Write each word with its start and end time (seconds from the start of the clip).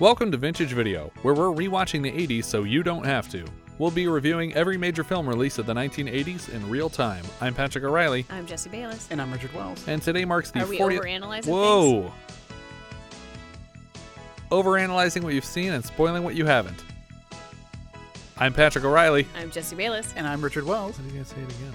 Welcome 0.00 0.30
to 0.30 0.36
Vintage 0.36 0.72
Video, 0.72 1.10
where 1.22 1.34
we're 1.34 1.46
rewatching 1.54 2.02
the 2.02 2.12
80s 2.12 2.44
so 2.44 2.62
you 2.62 2.82
don't 2.82 3.04
have 3.04 3.28
to. 3.30 3.44
We'll 3.78 3.90
be 3.90 4.06
reviewing 4.08 4.54
every 4.54 4.76
major 4.76 5.02
film 5.04 5.28
release 5.28 5.58
of 5.58 5.66
the 5.66 5.74
1980s 5.74 6.50
in 6.50 6.68
real 6.68 6.88
time. 6.88 7.24
I'm 7.40 7.54
Patrick 7.54 7.84
O'Reilly, 7.84 8.24
I'm 8.30 8.46
Jesse 8.46 8.70
Bayless. 8.70 9.08
And 9.10 9.20
I'm 9.20 9.32
Richard 9.32 9.52
Wells. 9.54 9.82
and 9.88 10.00
today 10.02 10.24
marks 10.24 10.50
the 10.50 10.60
Are 10.60 10.66
we 10.66 10.78
40th. 10.78 11.00
overanalyzing 11.00 11.46
Whoa! 11.48 12.12
Overanalyzing 14.50 15.22
what 15.22 15.34
you've 15.34 15.44
seen 15.44 15.72
and 15.72 15.84
spoiling 15.84 16.22
what 16.22 16.34
you 16.34 16.46
haven't. 16.46 16.82
I'm 18.36 18.52
Patrick 18.54 18.84
O'Reilly. 18.84 19.26
I'm 19.36 19.50
Jesse 19.50 19.74
Bayless. 19.76 20.14
And 20.16 20.26
I'm 20.26 20.40
Richard 20.40 20.64
Wells. 20.64 20.96
How 20.96 21.02
do 21.02 21.10
you 21.10 21.18
guys 21.18 21.28
say 21.28 21.36
it 21.36 21.50
again? 21.50 21.74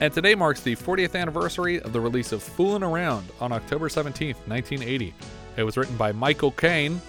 And 0.00 0.12
today 0.12 0.34
marks 0.34 0.60
the 0.60 0.76
40th 0.76 1.18
anniversary 1.18 1.80
of 1.80 1.92
the 1.92 2.00
release 2.00 2.32
of 2.32 2.42
Foolin' 2.42 2.82
Around 2.82 3.30
on 3.40 3.50
October 3.52 3.88
17th, 3.88 4.36
1980. 4.46 5.14
It 5.56 5.62
was 5.62 5.76
written 5.78 5.96
by 5.96 6.12
Michael 6.12 6.50
Caine 6.50 7.00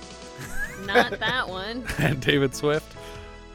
Not 0.86 1.12
that 1.20 1.50
one. 1.50 1.84
and 2.00 2.22
David 2.22 2.56
Swift, 2.56 2.96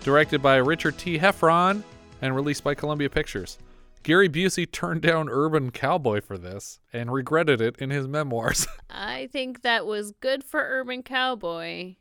directed 0.02 0.42
by 0.42 0.56
Richard 0.56 0.98
T. 0.98 1.18
Heffron, 1.18 1.82
and 2.20 2.36
released 2.36 2.62
by 2.62 2.74
Columbia 2.74 3.08
Pictures. 3.08 3.56
Gary 4.02 4.28
Busey 4.28 4.70
turned 4.70 5.00
down 5.00 5.28
Urban 5.30 5.70
Cowboy 5.70 6.20
for 6.20 6.36
this 6.36 6.80
and 6.92 7.10
regretted 7.12 7.60
it 7.62 7.76
in 7.78 7.88
his 7.90 8.06
memoirs. 8.06 8.66
I 8.90 9.28
think 9.32 9.62
that 9.62 9.86
was 9.86 10.12
good 10.20 10.44
for 10.44 10.60
Urban 10.60 11.02
Cowboy. 11.02 11.94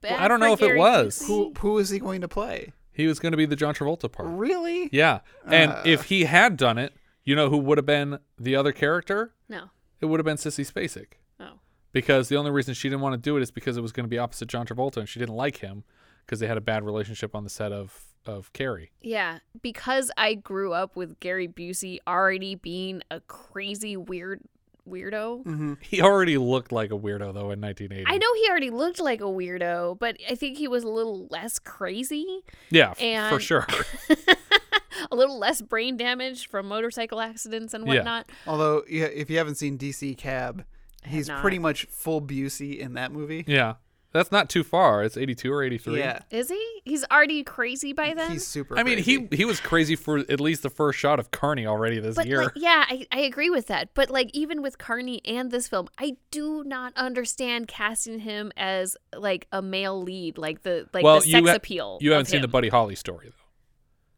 Bad 0.00 0.18
I 0.20 0.26
don't 0.28 0.40
know 0.40 0.54
if 0.54 0.62
it 0.62 0.76
was. 0.76 1.20
Busey. 1.20 1.26
Who 1.26 1.52
who 1.58 1.78
is 1.78 1.90
he 1.90 1.98
going 2.00 2.22
to 2.22 2.28
play? 2.28 2.72
He 2.94 3.06
was 3.06 3.18
going 3.18 3.32
to 3.32 3.36
be 3.36 3.44
the 3.46 3.56
John 3.56 3.74
Travolta 3.74 4.10
part. 4.10 4.28
Really? 4.30 4.88
Yeah. 4.92 5.20
And 5.46 5.72
Uh. 5.72 5.82
if 5.84 6.04
he 6.04 6.24
had 6.24 6.56
done 6.56 6.78
it, 6.78 6.94
you 7.24 7.34
know 7.36 7.50
who 7.50 7.58
would 7.58 7.78
have 7.78 7.86
been 7.86 8.18
the 8.38 8.56
other 8.56 8.72
character? 8.72 9.34
No. 9.48 9.70
It 10.00 10.06
would 10.06 10.20
have 10.20 10.24
been 10.24 10.36
Sissy 10.36 10.70
Spacek. 10.70 11.14
Oh. 11.40 11.58
Because 11.92 12.28
the 12.28 12.36
only 12.36 12.50
reason 12.50 12.74
she 12.74 12.88
didn't 12.88 13.00
want 13.02 13.14
to 13.14 13.18
do 13.18 13.36
it 13.36 13.42
is 13.42 13.50
because 13.50 13.76
it 13.76 13.80
was 13.80 13.92
going 13.92 14.04
to 14.04 14.08
be 14.10 14.18
opposite 14.18 14.48
John 14.48 14.66
Travolta 14.66 14.98
and 14.98 15.08
she 15.08 15.18
didn't 15.18 15.34
like 15.36 15.58
him 15.58 15.84
because 16.24 16.40
they 16.40 16.46
had 16.46 16.56
a 16.56 16.60
bad 16.62 16.84
relationship 16.84 17.34
on 17.34 17.44
the 17.44 17.50
set 17.50 17.72
of, 17.72 18.04
of 18.26 18.52
Carrie. 18.52 18.90
Yeah, 19.02 19.38
because 19.62 20.10
I 20.16 20.34
grew 20.34 20.72
up 20.72 20.96
with 20.96 21.20
Gary 21.20 21.48
Busey 21.48 21.98
already 22.06 22.54
being 22.54 23.02
a 23.10 23.20
crazy 23.20 23.96
weird 23.96 24.40
weirdo. 24.88 25.44
Mm-hmm. 25.44 25.74
He 25.80 26.00
already 26.02 26.38
looked 26.38 26.72
like 26.72 26.90
a 26.90 26.98
weirdo, 26.98 27.32
though, 27.34 27.50
in 27.50 27.60
1980. 27.60 28.04
I 28.06 28.16
know 28.18 28.32
he 28.34 28.48
already 28.48 28.70
looked 28.70 29.00
like 29.00 29.20
a 29.20 29.24
weirdo, 29.24 29.98
but 29.98 30.16
I 30.30 30.34
think 30.34 30.58
he 30.58 30.68
was 30.68 30.84
a 30.84 30.88
little 30.88 31.26
less 31.30 31.58
crazy, 31.58 32.42
Yeah, 32.70 32.94
f- 32.98 33.30
for 33.30 33.40
sure. 33.40 33.66
a 35.10 35.16
little 35.16 35.38
less 35.38 35.60
brain 35.62 35.96
damage 35.96 36.48
from 36.48 36.68
motorcycle 36.68 37.20
accidents 37.20 37.74
and 37.74 37.86
Yeah. 37.86 37.94
whatnot. 37.94 38.30
Although, 38.46 38.82
yeah, 38.88 39.04
if 39.06 39.30
you 39.30 39.38
haven't 39.38 39.56
seen 39.56 39.76
DC 39.78 40.16
Cab, 40.16 40.64
he's 41.06 41.28
not. 41.28 41.40
pretty 41.40 41.58
much 41.58 41.86
full 41.86 42.20
Busey 42.22 42.78
in 42.78 42.94
that 42.94 43.12
movie. 43.12 43.44
yeah. 43.46 43.74
That's 44.14 44.30
not 44.32 44.48
too 44.48 44.62
far. 44.62 45.02
It's 45.02 45.16
82 45.16 45.52
or 45.52 45.62
83. 45.62 45.98
Yeah. 45.98 46.20
Is 46.30 46.48
he? 46.48 46.80
He's 46.84 47.04
already 47.10 47.42
crazy 47.42 47.92
by 47.92 48.14
then. 48.14 48.30
He's 48.30 48.46
super. 48.46 48.78
I 48.78 48.82
mean, 48.84 48.94
crazy. 49.02 49.26
he 49.30 49.36
he 49.38 49.44
was 49.44 49.58
crazy 49.60 49.96
for 49.96 50.18
at 50.20 50.40
least 50.40 50.62
the 50.62 50.70
first 50.70 50.98
shot 50.98 51.18
of 51.18 51.32
Carny 51.32 51.66
already 51.66 51.98
this 51.98 52.14
But 52.14 52.26
year. 52.28 52.44
like, 52.44 52.52
yeah, 52.54 52.84
I, 52.88 53.06
I 53.10 53.18
agree 53.20 53.50
with 53.50 53.66
that. 53.66 53.90
But 53.92 54.10
like, 54.10 54.30
even 54.32 54.62
with 54.62 54.78
Carny 54.78 55.20
and 55.26 55.50
this 55.50 55.66
film, 55.66 55.88
I 55.98 56.16
do 56.30 56.62
not 56.64 56.96
understand 56.96 57.66
casting 57.66 58.20
him 58.20 58.52
as 58.56 58.96
like 59.16 59.48
a 59.50 59.60
male 59.60 60.00
lead, 60.00 60.38
like 60.38 60.62
the 60.62 60.86
like 60.94 61.02
well, 61.02 61.18
the 61.20 61.26
you 61.26 61.32
sex 61.32 61.48
ha- 61.50 61.56
appeal. 61.56 61.98
You 62.00 62.12
haven't 62.12 62.26
of 62.26 62.28
seen 62.28 62.40
the. 62.42 62.48
Buddy 62.48 62.68
Holly 62.68 62.94
story 62.94 63.26
though, 63.30 63.44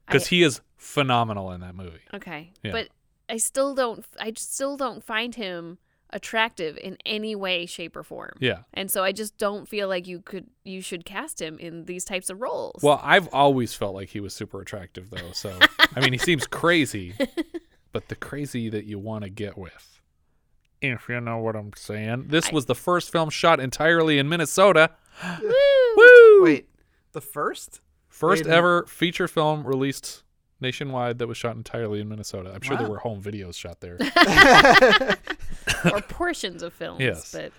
because 0.06 0.26
he 0.26 0.42
is 0.42 0.60
phenomenal 0.76 1.50
in 1.52 1.62
that 1.62 1.74
movie. 1.74 2.02
Okay, 2.12 2.52
Yeah. 2.62 2.72
but 2.72 2.88
I 3.30 3.38
still 3.38 3.74
don't. 3.74 4.04
I 4.20 4.32
still 4.36 4.76
don't 4.76 5.02
find 5.02 5.34
him 5.34 5.78
attractive 6.10 6.78
in 6.78 6.96
any 7.04 7.34
way, 7.34 7.66
shape, 7.66 7.96
or 7.96 8.02
form. 8.02 8.32
Yeah. 8.38 8.60
And 8.74 8.90
so 8.90 9.02
I 9.02 9.12
just 9.12 9.36
don't 9.38 9.68
feel 9.68 9.88
like 9.88 10.06
you 10.06 10.20
could 10.20 10.46
you 10.64 10.80
should 10.80 11.04
cast 11.04 11.40
him 11.40 11.58
in 11.58 11.84
these 11.84 12.04
types 12.04 12.30
of 12.30 12.40
roles. 12.40 12.82
Well, 12.82 13.00
I've 13.02 13.28
always 13.28 13.74
felt 13.74 13.94
like 13.94 14.10
he 14.10 14.20
was 14.20 14.34
super 14.34 14.60
attractive 14.60 15.10
though. 15.10 15.32
So 15.32 15.58
I 15.94 16.00
mean, 16.00 16.12
he 16.12 16.18
seems 16.18 16.46
crazy, 16.48 17.14
but 17.92 18.08
the 18.08 18.16
crazy 18.16 18.68
that 18.68 18.84
you 18.84 18.98
want 18.98 19.24
to 19.24 19.30
get 19.30 19.58
with. 19.58 20.00
If 20.82 21.08
you 21.08 21.20
know 21.20 21.38
what 21.38 21.56
I'm 21.56 21.72
saying. 21.74 22.26
This 22.28 22.52
was 22.52 22.66
the 22.66 22.74
first 22.74 23.10
film 23.10 23.30
shot 23.30 23.60
entirely 23.60 24.18
in 24.18 24.28
Minnesota. 24.28 24.90
Woo! 25.42 25.50
Woo! 25.96 26.42
Wait, 26.44 26.68
the 27.12 27.20
first? 27.20 27.80
First 28.08 28.40
wait 28.40 28.46
a 28.46 28.48
minute. 28.48 28.58
ever 28.58 28.86
feature 28.86 29.26
film 29.28 29.66
released 29.66 30.22
nationwide 30.60 31.18
that 31.18 31.26
was 31.26 31.36
shot 31.36 31.56
entirely 31.56 32.00
in 32.00 32.08
Minnesota. 32.08 32.52
I'm 32.54 32.60
sure 32.62 32.76
there 32.76 32.88
were 32.88 32.98
home 32.98 33.22
videos 33.22 33.54
shot 33.54 33.80
there. 33.80 33.98
or 35.92 36.00
portions 36.02 36.62
of 36.62 36.72
films. 36.72 37.00
Yes. 37.00 37.32
But 37.32 37.52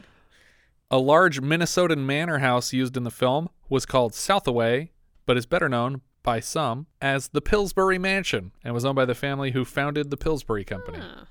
A 0.92 0.98
large 0.98 1.42
Minnesotan 1.42 2.00
manor 2.06 2.40
house 2.40 2.74
used 2.74 2.96
in 2.98 3.04
the 3.04 3.12
film 3.12 3.50
was 3.70 3.86
called 3.86 4.14
Southways, 4.14 4.90
but 5.26 5.38
is 5.38 5.46
better 5.46 5.70
known 5.70 6.02
by 6.24 6.40
some 6.40 6.88
as 7.02 7.30
the 7.30 7.42
Pillsbury 7.42 7.98
Mansion 7.98 8.52
and 8.64 8.74
was 8.74 8.84
owned 8.86 8.96
by 8.96 9.06
the 9.06 9.16
family 9.16 9.52
who 9.52 9.64
founded 9.64 10.10
the 10.10 10.18
Pillsbury 10.18 10.64
Company. 10.66 11.00
huh. 11.00 11.26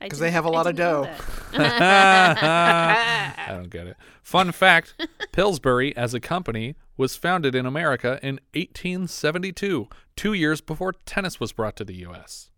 I 0.00 0.08
'Cause 0.08 0.18
they 0.18 0.26
didn't- 0.26 0.34
have 0.34 0.44
a 0.46 0.48
I 0.48 0.52
lot 0.52 0.66
of 0.66 0.76
didn't 0.76 0.88
know 0.92 1.04
dough. 1.04 1.58
that. 1.58 3.38
I 3.48 3.52
don't 3.52 3.70
get 3.70 3.86
it. 3.86 3.96
Fun 4.22 4.52
fact 4.52 4.94
Pillsbury, 5.32 5.96
as 5.96 6.12
a 6.14 6.20
company, 6.20 6.74
was 6.96 7.16
founded 7.16 7.54
in 7.54 7.64
America 7.66 8.18
in 8.22 8.38
1872, 8.54 9.88
two 10.16 10.32
years 10.32 10.60
before 10.60 10.92
tennis 10.92 11.40
was 11.40 11.52
brought 11.52 11.76
to 11.76 11.84
the 11.84 11.94
U.S. 11.96 12.50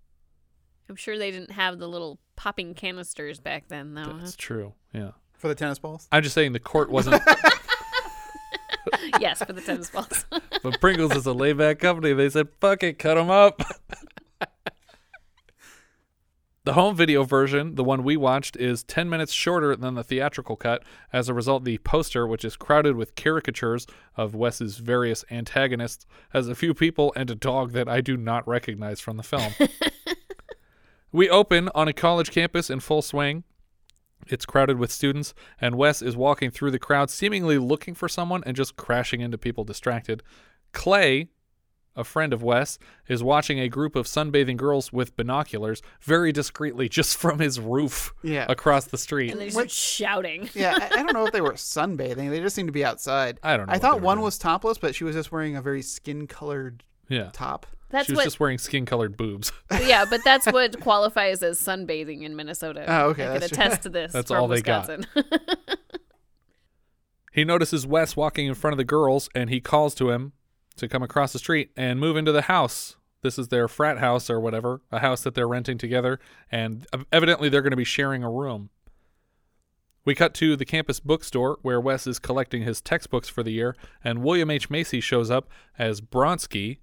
I'm 0.89 0.97
sure 0.97 1.19
they 1.19 1.31
didn't 1.31 1.51
have 1.53 1.79
the 1.79 1.89
little 1.89 2.19
popping 2.37 2.75
canisters 2.75 3.41
back 3.41 3.69
then, 3.69 3.95
though. 3.95 4.03
huh? 4.05 4.19
That's 4.21 4.37
true. 4.37 4.75
Yeah. 4.93 5.13
For 5.35 5.49
the 5.49 5.55
tennis 5.55 5.79
balls? 5.79 6.09
I'm 6.13 6.23
just 6.23 6.35
saying 6.35 6.53
the 6.53 6.61
court 6.61 6.91
wasn't. 6.91 7.23
yes, 9.21 9.43
for 9.43 9.53
the 9.53 9.61
tennis 9.61 9.91
balls. 9.91 10.25
but 10.63 10.81
Pringles 10.81 11.15
is 11.15 11.27
a 11.27 11.33
laid 11.33 11.59
back 11.59 11.79
company. 11.79 12.13
They 12.13 12.31
said, 12.31 12.49
fuck 12.61 12.83
it, 12.83 12.99
cut 12.99 13.15
them 13.17 13.31
up. 13.31 13.61
the 16.67 16.73
home 16.73 16.97
video 16.97 17.23
version, 17.23 17.77
the 17.77 17.85
one 17.85 18.03
we 18.03 18.17
watched, 18.17 18.57
is 18.57 18.83
10 18.83 19.09
minutes 19.09 19.33
shorter 19.33 19.77
than 19.77 19.95
the 19.95 20.03
theatrical 20.03 20.57
cut. 20.57 20.83
As 21.13 21.29
a 21.29 21.35
result, 21.35 21.63
the 21.63 21.79
poster, 21.79 22.27
which 22.27 22.45
is 22.45 22.57
crowded 22.57 22.97
with 22.97 23.15
caricatures 23.15 23.87
of 24.17 24.35
Wes's 24.35 24.79
various 24.79 25.25
antagonists, 25.31 26.07
has 26.31 26.49
a 26.49 26.57
few 26.57 26.75
people 26.75 27.13
and 27.15 27.31
a 27.31 27.37
dog 27.37 27.71
that 27.71 27.89
I 27.89 28.01
do 28.01 28.17
not 28.17 28.47
recognize 28.49 28.99
from 28.99 29.17
the 29.17 29.23
film. 29.23 29.53
we 31.13 31.31
open 31.31 31.71
on 31.73 31.87
a 31.87 31.93
college 31.93 32.33
campus 32.33 32.69
in 32.69 32.81
full 32.81 33.01
swing. 33.01 33.45
It's 34.27 34.45
crowded 34.45 34.77
with 34.77 34.91
students, 34.91 35.35
and 35.61 35.77
Wes 35.77 36.03
is 36.03 36.17
walking 36.17 36.51
through 36.51 36.73
the 36.73 36.81
crowd, 36.81 37.11
seemingly 37.11 37.59
looking 37.59 37.95
for 37.95 38.09
someone 38.09 38.43
and 38.45 38.57
just 38.57 38.75
crashing 38.75 39.21
into 39.21 39.39
people 39.39 39.63
distracted. 39.63 40.21
Clay, 40.73 41.29
a 41.97 42.05
friend 42.05 42.33
of 42.33 42.43
Wes, 42.43 42.79
is 43.09 43.23
watching 43.23 43.59
a 43.59 43.69
group 43.69 43.97
of 43.97 44.07
sunbathing 44.07 44.57
girls 44.57 44.93
with 44.93 45.17
binoculars 45.17 45.83
very 46.03 46.31
discreetly 46.33 46.89
just 46.91 47.17
from 47.17 47.39
his 47.39 47.59
roof 47.59 48.13
Yeah. 48.23 48.47
across 48.49 48.85
the 48.85 48.99
street. 48.99 49.31
and 49.33 49.41
they 49.41 49.47
just 49.47 49.57
start 49.57 49.71
shouting. 49.71 50.49
yeah, 50.55 50.77
I, 50.81 50.87
I 51.01 51.03
don't 51.03 51.13
know 51.15 51.27
if 51.27 51.33
they 51.33 51.41
were 51.41 51.53
sunbathing. 51.55 52.31
They 52.31 52.41
just 52.41 52.55
seemed 52.55 52.69
to 52.69 52.73
be 52.73 52.85
outside. 52.85 53.41
I 53.43 53.57
don't 53.57 53.67
know 53.67 53.73
I 53.73 53.79
thought 53.79 54.01
one 54.01 54.19
doing. 54.19 54.25
was 54.25 54.39
topless, 54.39 54.79
but 54.79 54.95
she 54.95 55.05
was 55.05 55.15
just 55.17 55.33
wearing 55.33 55.57
a 55.57 55.63
very 55.63 55.83
skin-colored 55.83 56.85
yeah. 57.09 57.31
top. 57.33 57.67
That's 57.89 58.07
she 58.07 58.13
was 58.13 58.17
what. 58.19 58.25
just 58.25 58.41
wearing 58.41 58.59
skin 58.59 58.85
colored 58.85 59.17
boobs. 59.17 59.53
yeah, 59.85 60.05
but 60.11 60.21
that's 60.25 60.45
what 60.47 60.81
qualifies 60.81 61.43
as 61.45 61.61
sunbathing 61.61 62.23
in 62.23 62.35
Minnesota. 62.35 62.85
Oh, 62.89 63.07
okay, 63.11 63.23
I 63.23 63.27
can 63.33 63.41
that's 63.41 63.49
true. 63.53 63.63
attest 63.65 63.83
to 63.85 63.89
this. 63.91 64.13
That's 64.13 64.29
from 64.31 64.41
all 64.41 64.49
they 64.49 64.61
got. 64.61 64.89
Wisconsin. 64.89 65.25
he 67.33 67.45
notices 67.45 67.87
Wes 67.87 68.17
walking 68.17 68.47
in 68.47 68.55
front 68.55 68.73
of 68.73 68.79
the 68.79 68.85
girls 68.85 69.29
and 69.35 69.51
he 69.51 69.61
calls 69.61 69.95
to 69.97 70.11
him 70.11 70.33
to 70.77 70.89
come 70.89 71.03
across 71.03 71.33
the 71.33 71.39
street 71.39 71.71
and 71.77 72.01
move 72.01 72.17
into 72.17 72.33
the 72.33 72.43
house. 72.43 72.97
This 73.23 73.39
is 73.39 73.49
their 73.49 73.67
frat 73.67 73.99
house 73.99 74.31
or 74.31 74.39
whatever, 74.39 74.83
a 74.93 75.01
house 75.01 75.23
that 75.23 75.35
they're 75.35 75.49
renting 75.49 75.79
together, 75.79 76.21
and 76.51 76.87
evidently 77.13 77.49
they're 77.49 77.63
going 77.63 77.71
to 77.71 77.77
be 77.77 77.85
sharing 77.85 78.23
a 78.23 78.31
room. 78.31 78.71
We 80.05 80.15
cut 80.15 80.35
to 80.35 80.55
the 80.55 80.65
campus 80.65 81.01
bookstore 81.01 81.59
where 81.63 81.81
Wes 81.81 82.07
is 82.07 82.21
collecting 82.21 82.63
his 82.63 82.81
textbooks 82.81 83.29
for 83.29 83.43
the 83.43 83.51
year, 83.51 83.75
and 84.05 84.23
William 84.23 84.51
H. 84.51 84.71
Macy 84.71 85.01
shows 85.01 85.31
up 85.31 85.51
as 85.79 86.01
Bronsky. 86.01 86.79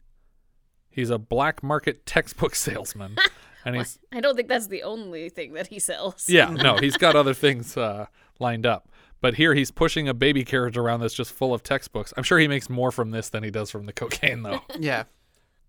He's 0.89 1.09
a 1.09 1.17
black 1.17 1.63
market 1.63 2.05
textbook 2.05 2.55
salesman. 2.55 3.17
And 3.65 3.77
he's 3.77 3.97
I 4.11 4.19
don't 4.19 4.35
think 4.35 4.49
that's 4.49 4.67
the 4.67 4.83
only 4.83 5.29
thing 5.29 5.53
that 5.53 5.67
he 5.67 5.79
sells. 5.79 6.27
yeah, 6.27 6.49
no, 6.49 6.75
he's 6.81 6.97
got 6.97 7.15
other 7.15 7.33
things 7.33 7.77
uh, 7.77 8.07
lined 8.37 8.65
up. 8.65 8.89
But 9.23 9.35
here 9.35 9.53
he's 9.53 9.71
pushing 9.71 10.09
a 10.09 10.13
baby 10.13 10.43
carriage 10.43 10.75
around 10.75 10.99
that's 10.99 11.13
just 11.13 11.31
full 11.31 11.53
of 11.53 11.63
textbooks. 11.63 12.13
I'm 12.17 12.23
sure 12.23 12.39
he 12.39 12.47
makes 12.49 12.69
more 12.69 12.91
from 12.91 13.11
this 13.11 13.29
than 13.29 13.41
he 13.41 13.51
does 13.51 13.71
from 13.71 13.85
the 13.85 13.93
cocaine, 13.93 14.43
though. 14.43 14.63
Yeah. 14.77 15.05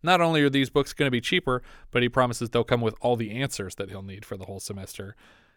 Not 0.02 0.20
only 0.20 0.42
are 0.42 0.50
these 0.50 0.70
books 0.70 0.92
going 0.92 1.06
to 1.06 1.10
be 1.12 1.20
cheaper, 1.20 1.62
but 1.92 2.02
he 2.02 2.08
promises 2.08 2.50
they'll 2.50 2.64
come 2.64 2.80
with 2.80 2.96
all 3.00 3.14
the 3.14 3.30
answers 3.30 3.76
that 3.76 3.90
he'll 3.90 4.02
need 4.02 4.24
for 4.24 4.36
the 4.36 4.46
whole 4.46 4.58
semester. 4.58 5.14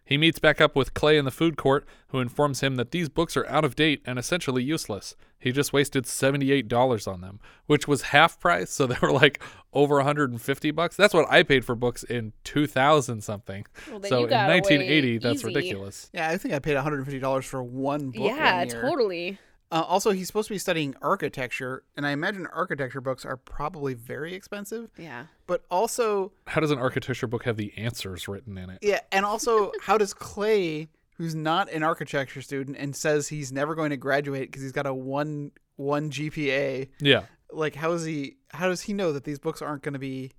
He 0.07 0.17
meets 0.17 0.39
back 0.39 0.61
up 0.61 0.73
with 0.73 0.93
Clay 0.93 1.17
in 1.17 1.25
the 1.25 1.31
food 1.31 1.57
court, 1.57 1.85
who 2.07 2.19
informs 2.19 2.61
him 2.61 2.77
that 2.77 2.91
these 2.91 3.09
books 3.09 3.35
are 3.35 3.45
out 3.47 3.65
of 3.65 3.75
date 3.75 4.01
and 4.05 4.17
essentially 4.17 4.63
useless. 4.63 5.17
He 5.37 5.51
just 5.51 5.73
wasted 5.73 6.05
$78 6.05 7.11
on 7.11 7.19
them, 7.19 7.41
which 7.65 7.89
was 7.89 8.03
half 8.03 8.39
price, 8.39 8.71
so 8.71 8.87
they 8.87 8.95
were 9.01 9.11
like 9.11 9.43
over 9.73 9.97
150 9.97 10.71
bucks. 10.71 10.95
That's 10.95 11.13
what 11.13 11.29
I 11.29 11.43
paid 11.43 11.65
for 11.65 11.75
books 11.75 12.03
in 12.03 12.31
2000 12.45 13.21
something. 13.21 13.65
Well, 13.91 14.01
so 14.03 14.23
in 14.23 14.29
1980, 14.29 15.17
that's 15.17 15.39
easy. 15.39 15.45
ridiculous. 15.45 16.09
Yeah, 16.13 16.29
I 16.29 16.37
think 16.37 16.53
I 16.53 16.59
paid 16.59 16.77
$150 16.77 17.43
for 17.43 17.61
one 17.61 18.11
book. 18.11 18.23
yeah, 18.23 18.59
one 18.59 18.69
year. 18.69 18.81
totally. 18.81 19.39
Uh, 19.69 19.83
also, 19.85 20.11
he's 20.11 20.27
supposed 20.27 20.47
to 20.47 20.53
be 20.53 20.57
studying 20.57 20.95
architecture, 21.01 21.83
and 21.97 22.07
I 22.07 22.11
imagine 22.11 22.47
architecture 22.47 23.01
books 23.01 23.25
are 23.25 23.35
probably 23.35 23.93
very 23.93 24.33
expensive. 24.33 24.89
Yeah. 24.97 25.25
But 25.45 25.65
also, 25.69 26.31
How 26.45 26.61
does 26.61 26.71
an 26.71 26.79
architecture 26.79 27.27
book 27.27 27.43
have 27.43 27.57
the 27.57 27.73
answers 27.77 28.27
written 28.29 28.57
in 28.57 28.69
it? 28.69 28.79
yeah, 28.81 29.01
and 29.11 29.25
also, 29.25 29.73
how 29.81 29.97
does 29.97 30.13
Clay, 30.13 30.87
who's 31.17 31.35
not 31.35 31.69
an 31.71 31.83
architecture 31.83 32.41
student 32.41 32.77
and 32.77 32.95
says 32.95 33.27
he's 33.27 33.51
never 33.51 33.75
going 33.75 33.89
to 33.89 33.97
graduate 33.97 34.49
because 34.49 34.61
he's 34.61 34.71
got 34.71 34.85
a 34.87 34.93
one 34.93 35.51
one 35.75 36.09
GPA, 36.11 36.87
Yeah. 37.01 37.23
like 37.51 37.75
how 37.75 37.91
is 37.91 38.03
he? 38.05 38.37
How 38.51 38.67
does 38.69 38.81
he 38.81 38.93
know 38.93 39.11
that 39.11 39.25
these 39.25 39.37
books 39.37 39.61
aren't 39.61 39.83
going 39.83 39.93
to 39.93 39.99
be 39.99 40.31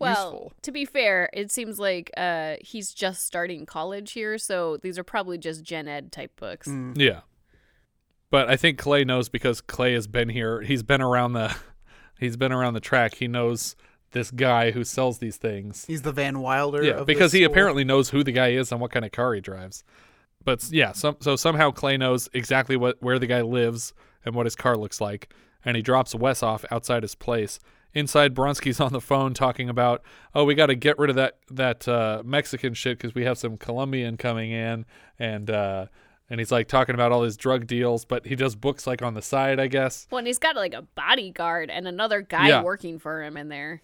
Well, 0.00 0.10
useful? 0.32 0.52
to 0.62 0.72
be 0.72 0.84
fair, 0.84 1.30
it 1.32 1.50
seems 1.52 1.78
like 1.78 2.10
uh, 2.16 2.56
he's 2.60 2.92
just 2.92 3.24
starting 3.24 3.64
college 3.66 4.12
here, 4.12 4.36
so 4.36 4.76
these 4.78 4.98
are 4.98 5.04
probably 5.04 5.38
just 5.38 5.62
gen 5.62 5.86
ed 5.88 6.10
type 6.12 6.32
books. 6.36 6.66
Mm. 6.68 6.98
Yeah. 6.98 7.20
But 8.34 8.50
I 8.50 8.56
think 8.56 8.78
Clay 8.78 9.04
knows 9.04 9.28
because 9.28 9.60
Clay 9.60 9.92
has 9.92 10.08
been 10.08 10.28
here. 10.28 10.60
He's 10.60 10.82
been 10.82 11.00
around 11.00 11.34
the 11.34 11.54
he's 12.18 12.36
been 12.36 12.50
around 12.50 12.74
the 12.74 12.80
track. 12.80 13.14
He 13.14 13.28
knows 13.28 13.76
this 14.10 14.32
guy 14.32 14.72
who 14.72 14.82
sells 14.82 15.18
these 15.18 15.36
things. 15.36 15.84
He's 15.84 16.02
the 16.02 16.10
Van 16.10 16.40
Wilder. 16.40 16.82
Yeah, 16.82 16.94
of 16.94 17.06
because 17.06 17.30
he 17.30 17.44
school. 17.44 17.52
apparently 17.52 17.84
knows 17.84 18.10
who 18.10 18.24
the 18.24 18.32
guy 18.32 18.48
is 18.48 18.72
and 18.72 18.80
what 18.80 18.90
kind 18.90 19.04
of 19.04 19.12
car 19.12 19.34
he 19.34 19.40
drives. 19.40 19.84
But 20.44 20.68
yeah, 20.72 20.90
some, 20.90 21.16
so 21.20 21.36
somehow 21.36 21.70
Clay 21.70 21.96
knows 21.96 22.28
exactly 22.32 22.76
what 22.76 23.00
where 23.00 23.20
the 23.20 23.28
guy 23.28 23.40
lives 23.40 23.94
and 24.24 24.34
what 24.34 24.46
his 24.46 24.56
car 24.56 24.76
looks 24.76 25.00
like, 25.00 25.32
and 25.64 25.76
he 25.76 25.82
drops 25.82 26.12
Wes 26.12 26.42
off 26.42 26.64
outside 26.72 27.04
his 27.04 27.14
place. 27.14 27.60
Inside, 27.92 28.34
Bronski's 28.34 28.80
on 28.80 28.92
the 28.92 29.00
phone 29.00 29.34
talking 29.34 29.68
about, 29.68 30.02
oh, 30.34 30.42
we 30.42 30.56
got 30.56 30.66
to 30.66 30.74
get 30.74 30.98
rid 30.98 31.08
of 31.08 31.14
that 31.14 31.38
that 31.52 31.86
uh, 31.86 32.20
Mexican 32.24 32.74
shit 32.74 32.98
because 32.98 33.14
we 33.14 33.22
have 33.26 33.38
some 33.38 33.56
Colombian 33.58 34.16
coming 34.16 34.50
in, 34.50 34.86
and 35.20 35.50
uh, 35.50 35.86
and 36.30 36.40
he's 36.40 36.50
like 36.52 36.68
talking 36.68 36.94
about 36.94 37.12
all 37.12 37.22
his 37.22 37.36
drug 37.36 37.66
deals, 37.66 38.04
but 38.04 38.26
he 38.26 38.34
does 38.36 38.54
books 38.56 38.86
like 38.86 39.02
on 39.02 39.14
the 39.14 39.22
side, 39.22 39.60
I 39.60 39.66
guess. 39.66 40.06
Well, 40.10 40.18
and 40.18 40.26
he's 40.26 40.38
got 40.38 40.56
like 40.56 40.74
a 40.74 40.82
bodyguard 40.82 41.70
and 41.70 41.86
another 41.86 42.22
guy 42.22 42.48
Yeah. 42.48 42.62
working 42.62 42.98
for 42.98 43.22
him 43.22 43.36
in 43.36 43.48
there. 43.48 43.82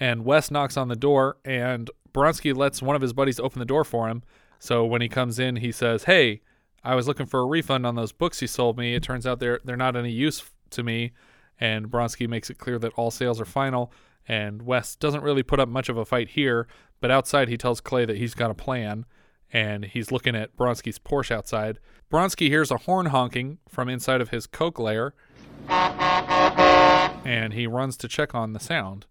and 0.00 0.24
Wes 0.24 0.50
knocks 0.50 0.76
on 0.76 0.88
the 0.88 0.96
door, 0.96 1.36
and 1.44 1.88
Bronski 2.12 2.56
lets 2.56 2.82
one 2.82 2.96
of 2.96 3.02
his 3.02 3.12
buddies 3.12 3.38
open 3.38 3.60
the 3.60 3.64
door 3.64 3.84
for 3.84 4.08
him. 4.08 4.22
So 4.58 4.84
when 4.84 5.00
he 5.00 5.08
comes 5.08 5.38
in, 5.38 5.56
he 5.56 5.70
says, 5.70 6.04
"Hey, 6.04 6.40
I 6.82 6.94
was 6.96 7.06
looking 7.06 7.26
for 7.26 7.40
a 7.40 7.46
refund 7.46 7.86
on 7.86 7.94
those 7.94 8.10
books 8.10 8.42
you 8.42 8.48
sold 8.48 8.76
me. 8.78 8.94
It 8.94 9.02
turns 9.02 9.26
out 9.26 9.38
they're 9.38 9.60
they're 9.64 9.76
not 9.76 9.94
any 9.94 10.10
use 10.10 10.50
to 10.70 10.82
me." 10.82 11.12
And 11.60 11.86
Bronski 11.88 12.26
makes 12.28 12.50
it 12.50 12.58
clear 12.58 12.78
that 12.80 12.92
all 12.94 13.10
sales 13.12 13.40
are 13.40 13.44
final. 13.44 13.92
And 14.26 14.62
Wes 14.62 14.96
doesn't 14.96 15.22
really 15.22 15.42
put 15.44 15.60
up 15.60 15.68
much 15.68 15.88
of 15.88 15.96
a 15.96 16.04
fight 16.04 16.30
here, 16.30 16.66
but 17.00 17.10
outside 17.12 17.48
he 17.48 17.56
tells 17.56 17.80
Clay 17.80 18.04
that 18.04 18.16
he's 18.16 18.34
got 18.34 18.50
a 18.50 18.54
plan, 18.54 19.04
and 19.52 19.84
he's 19.84 20.10
looking 20.10 20.34
at 20.34 20.56
Bronski's 20.56 20.98
Porsche 20.98 21.30
outside. 21.30 21.78
Bronski 22.10 22.48
hears 22.48 22.70
a 22.70 22.78
horn 22.78 23.06
honking 23.06 23.58
from 23.68 23.88
inside 23.88 24.20
of 24.20 24.30
his 24.30 24.46
coke 24.46 24.78
lair, 24.78 25.14
and 25.68 27.52
he 27.52 27.66
runs 27.66 27.96
to 27.98 28.08
check 28.08 28.34
on 28.34 28.52
the 28.52 28.60
sound. 28.60 29.06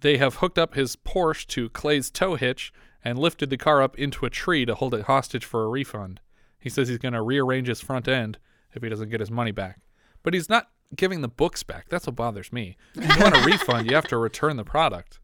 They 0.00 0.16
have 0.16 0.36
hooked 0.36 0.58
up 0.58 0.74
his 0.74 0.96
Porsche 0.96 1.46
to 1.48 1.68
Clay's 1.68 2.10
tow 2.10 2.36
hitch 2.36 2.72
and 3.04 3.18
lifted 3.18 3.50
the 3.50 3.56
car 3.56 3.82
up 3.82 3.98
into 3.98 4.26
a 4.26 4.30
tree 4.30 4.64
to 4.64 4.74
hold 4.74 4.94
it 4.94 5.02
hostage 5.02 5.44
for 5.44 5.64
a 5.64 5.68
refund. 5.68 6.20
He 6.58 6.68
says 6.68 6.88
he's 6.88 6.98
going 6.98 7.14
to 7.14 7.22
rearrange 7.22 7.68
his 7.68 7.80
front 7.80 8.08
end 8.08 8.38
if 8.74 8.82
he 8.82 8.88
doesn't 8.88 9.10
get 9.10 9.20
his 9.20 9.30
money 9.30 9.52
back. 9.52 9.80
But 10.22 10.34
he's 10.34 10.48
not 10.48 10.68
giving 10.94 11.20
the 11.20 11.28
books 11.28 11.62
back. 11.62 11.88
That's 11.88 12.06
what 12.06 12.16
bothers 12.16 12.52
me. 12.52 12.76
If 12.94 13.16
you 13.16 13.22
want 13.22 13.36
a 13.36 13.40
refund, 13.46 13.88
you 13.88 13.94
have 13.94 14.08
to 14.08 14.18
return 14.18 14.56
the 14.56 14.64
product. 14.64 15.20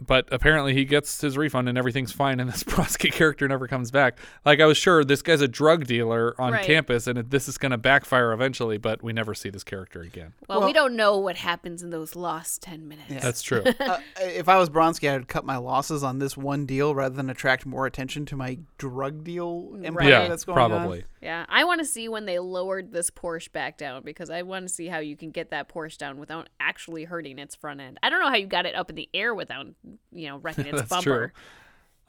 But 0.00 0.28
apparently 0.32 0.72
he 0.74 0.84
gets 0.84 1.20
his 1.20 1.36
refund 1.36 1.68
and 1.68 1.76
everything's 1.76 2.12
fine, 2.12 2.40
and 2.40 2.48
this 2.50 2.64
Brodsky 2.70 3.12
character 3.12 3.46
never 3.46 3.68
comes 3.68 3.90
back. 3.90 4.18
Like 4.44 4.60
I 4.60 4.66
was 4.66 4.78
sure 4.78 5.04
this 5.04 5.22
guy's 5.22 5.40
a 5.40 5.48
drug 5.48 5.86
dealer 5.86 6.34
on 6.40 6.52
Right. 6.52 6.64
campus, 6.64 7.06
and 7.06 7.18
this 7.30 7.48
is 7.48 7.58
going 7.58 7.72
to 7.72 7.78
backfire 7.78 8.32
eventually. 8.32 8.78
But 8.78 9.02
we 9.02 9.12
never 9.12 9.34
see 9.34 9.50
this 9.50 9.62
character 9.64 10.00
again. 10.00 10.32
Well, 10.48 10.60
Well- 10.60 10.68
we 10.68 10.72
don't 10.72 10.96
know 10.96 11.18
what 11.18 11.36
happens 11.36 11.82
in 11.82 11.90
those 11.90 12.16
lost 12.16 12.62
10 12.62 12.88
minutes. 12.88 13.22
That's 13.22 13.42
true. 13.42 13.62
uh, 13.80 13.98
if 14.20 14.48
I 14.48 14.56
was 14.58 14.70
Bronsky, 14.70 15.08
I 15.10 15.16
would 15.18 15.28
cut 15.28 15.44
my 15.44 15.56
losses 15.58 16.02
on 16.02 16.18
this 16.18 16.36
one 16.36 16.66
deal 16.66 16.94
rather 16.94 17.14
than 17.14 17.28
attract 17.30 17.66
more 17.66 17.86
attention 17.86 18.24
to 18.26 18.36
my 18.36 18.58
drug 18.78 19.22
deal 19.24 19.72
empire 19.84 20.08
yeah, 20.08 20.28
that's 20.28 20.44
going 20.44 20.58
on. 20.58 20.70
probably. 20.70 21.04
Yeah, 21.20 21.44
I 21.50 21.64
want 21.64 21.80
to 21.80 21.84
see 21.84 22.08
when 22.08 22.24
they 22.24 22.38
lowered 22.38 22.92
this 22.92 23.10
Porsche 23.10 23.52
back 23.52 23.76
down 23.76 24.02
because 24.02 24.30
I 24.30 24.40
want 24.42 24.66
to 24.66 24.72
see 24.72 24.86
how 24.86 25.00
you 25.00 25.16
can 25.16 25.30
get 25.30 25.50
that 25.50 25.68
Porsche 25.68 25.98
down 25.98 26.18
without 26.18 26.48
actually 26.58 27.04
hurting 27.04 27.38
its 27.38 27.54
front 27.54 27.80
end. 27.80 27.98
I 28.02 28.08
don't 28.08 28.20
know 28.20 28.28
how 28.30 28.36
you 28.36 28.46
got 28.46 28.64
it 28.64 28.74
up 28.74 28.88
in 28.88 28.96
the 28.96 29.08
air 29.12 29.34
without, 29.34 29.66
you 30.12 30.28
know, 30.28 30.38
wrecking 30.38 30.66
its 30.68 30.78
That's 30.78 30.88
bumper. 30.88 31.32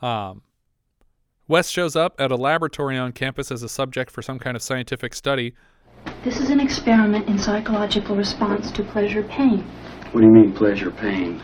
true. 0.02 0.08
Um, 0.08 0.42
Wes 1.48 1.70
shows 1.70 1.96
up 1.96 2.16
at 2.20 2.32
a 2.32 2.36
laboratory 2.36 2.98
on 2.98 3.12
campus 3.12 3.52
as 3.52 3.62
a 3.62 3.70
subject 3.70 4.10
for 4.10 4.22
some 4.22 4.40
kind 4.40 4.56
of 4.56 4.64
scientific 4.64 5.14
study. 5.14 5.54
This 6.24 6.40
is 6.40 6.50
an 6.50 6.60
experiment 6.60 7.28
in 7.28 7.38
psychological 7.38 8.16
response 8.16 8.72
to 8.72 8.84
pleasure 8.84 9.24
pain. 9.24 9.60
What 10.12 10.22
do 10.22 10.28
you 10.28 10.34
mean, 10.34 10.54
pleasure, 10.54 10.92
pain? 10.92 11.42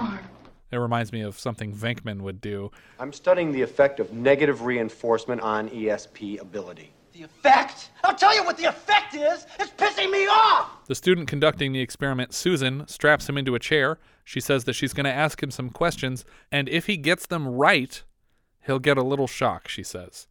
It 0.71 0.77
reminds 0.77 1.13
me 1.13 1.21
of 1.21 1.39
something 1.39 1.73
Venkman 1.73 2.21
would 2.21 2.41
do. 2.41 2.71
I'm 2.99 3.13
studying 3.13 3.51
the 3.51 3.61
effect 3.61 3.99
of 3.99 4.11
negative 4.11 4.63
reinforcement 4.63 5.41
on 5.41 5.69
ESP 5.69 6.41
ability. 6.41 6.93
The 7.17 7.23
effect? 7.23 7.89
I'll 8.03 8.13
tell 8.13 8.35
you 8.35 8.43
what 8.43 8.57
the 8.57 8.65
effect 8.65 9.15
is. 9.15 9.47
It's 9.59 9.71
pissing 9.71 10.11
me 10.11 10.27
off. 10.27 10.85
The 10.85 10.93
student 10.93 11.27
conducting 11.27 11.71
the 11.71 11.79
experiment, 11.79 12.31
Susan, 12.31 12.87
straps 12.87 13.27
him 13.27 13.39
into 13.39 13.55
a 13.55 13.59
chair. 13.59 13.97
She 14.23 14.39
says 14.39 14.65
that 14.65 14.73
she's 14.73 14.93
going 14.93 15.05
to 15.05 15.11
ask 15.11 15.41
him 15.41 15.49
some 15.49 15.71
questions, 15.71 16.25
and 16.51 16.69
if 16.69 16.85
he 16.85 16.95
gets 16.95 17.25
them 17.25 17.47
right, 17.47 18.03
he'll 18.65 18.77
get 18.77 18.99
a 18.99 19.03
little 19.03 19.25
shock, 19.25 19.67
she 19.67 19.81
says. 19.81 20.27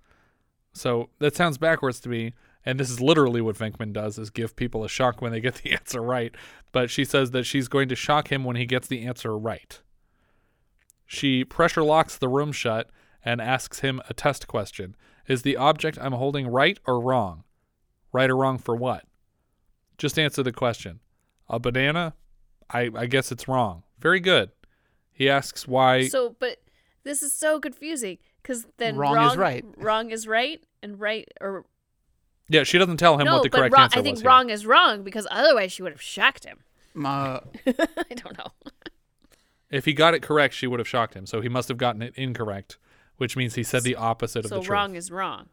So 0.75 1.09
that 1.19 1.35
sounds 1.35 1.59
backwards 1.59 1.99
to 2.00 2.09
me, 2.09 2.35
and 2.65 2.79
this 2.79 2.91
is 2.91 3.00
literally 3.00 3.41
what 3.41 3.56
Venkman 3.56 3.93
does 3.93 4.17
is 4.17 4.31
give 4.31 4.55
people 4.55 4.85
a 4.85 4.89
shock 4.89 5.20
when 5.20 5.32
they 5.32 5.41
get 5.41 5.56
the 5.56 5.72
answer 5.72 6.01
right. 6.01 6.32
But 6.70 6.89
she 6.89 7.05
says 7.05 7.32
that 7.32 7.46
she's 7.46 7.67
going 7.67 7.89
to 7.89 7.96
shock 7.96 8.31
him 8.31 8.44
when 8.44 8.55
he 8.55 8.65
gets 8.65 8.87
the 8.87 9.05
answer 9.05 9.37
right. 9.37 9.81
She 11.05 11.43
pressure 11.43 11.82
locks 11.82 12.17
the 12.17 12.29
room 12.29 12.53
shut 12.53 12.91
and 13.27 13.41
asks 13.41 13.81
him 13.81 14.01
a 14.09 14.15
test 14.15 14.47
question. 14.47 14.97
Is 15.27 15.43
the 15.43 15.56
object 15.56 15.99
I'm 16.01 16.13
holding 16.13 16.47
right 16.47 16.79
or 16.87 17.01
wrong? 17.01 17.43
Right 18.13 18.31
or 18.31 18.37
wrong 18.37 18.56
for 18.56 18.77
what? 18.77 19.05
Just 19.99 20.19
answer 20.19 20.43
the 20.43 20.53
question. 20.53 21.01
A 21.49 21.59
banana? 21.59 22.15
I, 22.71 22.91
I 22.95 23.06
guess 23.06 23.33
it's 23.33 23.49
wrong. 23.49 23.83
Very 23.99 24.21
good. 24.21 24.51
He 25.13 25.29
asks 25.29 25.67
why. 25.67 26.09
So, 26.09 26.37
but 26.39 26.59
this 27.05 27.23
is 27.23 27.33
so 27.33 27.59
confusing 27.59 28.19
because 28.43 28.67
then 28.77 28.97
Wrong 28.97 29.15
wrong, 29.15 29.31
is 29.33 29.37
right. 29.37 29.65
Wrong 29.77 30.11
is 30.11 30.27
right, 30.27 30.63
and 30.83 31.01
right 31.01 31.29
or 31.41 31.65
yeah, 32.49 32.63
she 32.63 32.79
doesn't 32.79 32.99
tell 32.99 33.19
him 33.19 33.25
no, 33.25 33.35
what 33.35 33.43
the 33.43 33.51
but 33.51 33.59
correct 33.59 33.75
wrong, 33.75 33.85
answer 33.85 33.99
I 33.99 34.03
think 34.03 34.17
was. 34.17 34.25
wrong 34.25 34.51
is 34.51 34.67
wrong 34.67 35.03
because 35.03 35.27
otherwise 35.31 35.73
she 35.73 35.83
would 35.83 35.93
have 35.93 36.03
shocked 36.03 36.45
him. 36.45 36.59
Uh, 37.05 37.41
I 37.67 38.15
don't 38.15 38.39
know. 38.39 38.53
If 39.71 39.85
he 39.85 39.93
got 39.93 40.15
it 40.15 40.23
correct, 40.23 40.55
she 40.55 40.67
would 40.67 40.81
have 40.81 40.89
shocked 40.89 41.13
him. 41.13 41.27
So 41.27 41.43
he 41.43 41.49
must 41.51 41.69
have 41.69 41.77
gotten 41.77 42.01
it 42.01 42.15
incorrect, 42.17 42.79
which 43.17 43.37
means 43.37 43.55
he 43.55 43.63
said 43.63 43.82
the 43.82 43.96
opposite 43.96 44.41
of 44.44 44.49
So 44.49 44.56
the 44.56 44.61
truth. 44.61 44.67
So 44.67 44.73
wrong 44.73 44.94
is 44.94 45.11
wrong. 45.11 45.49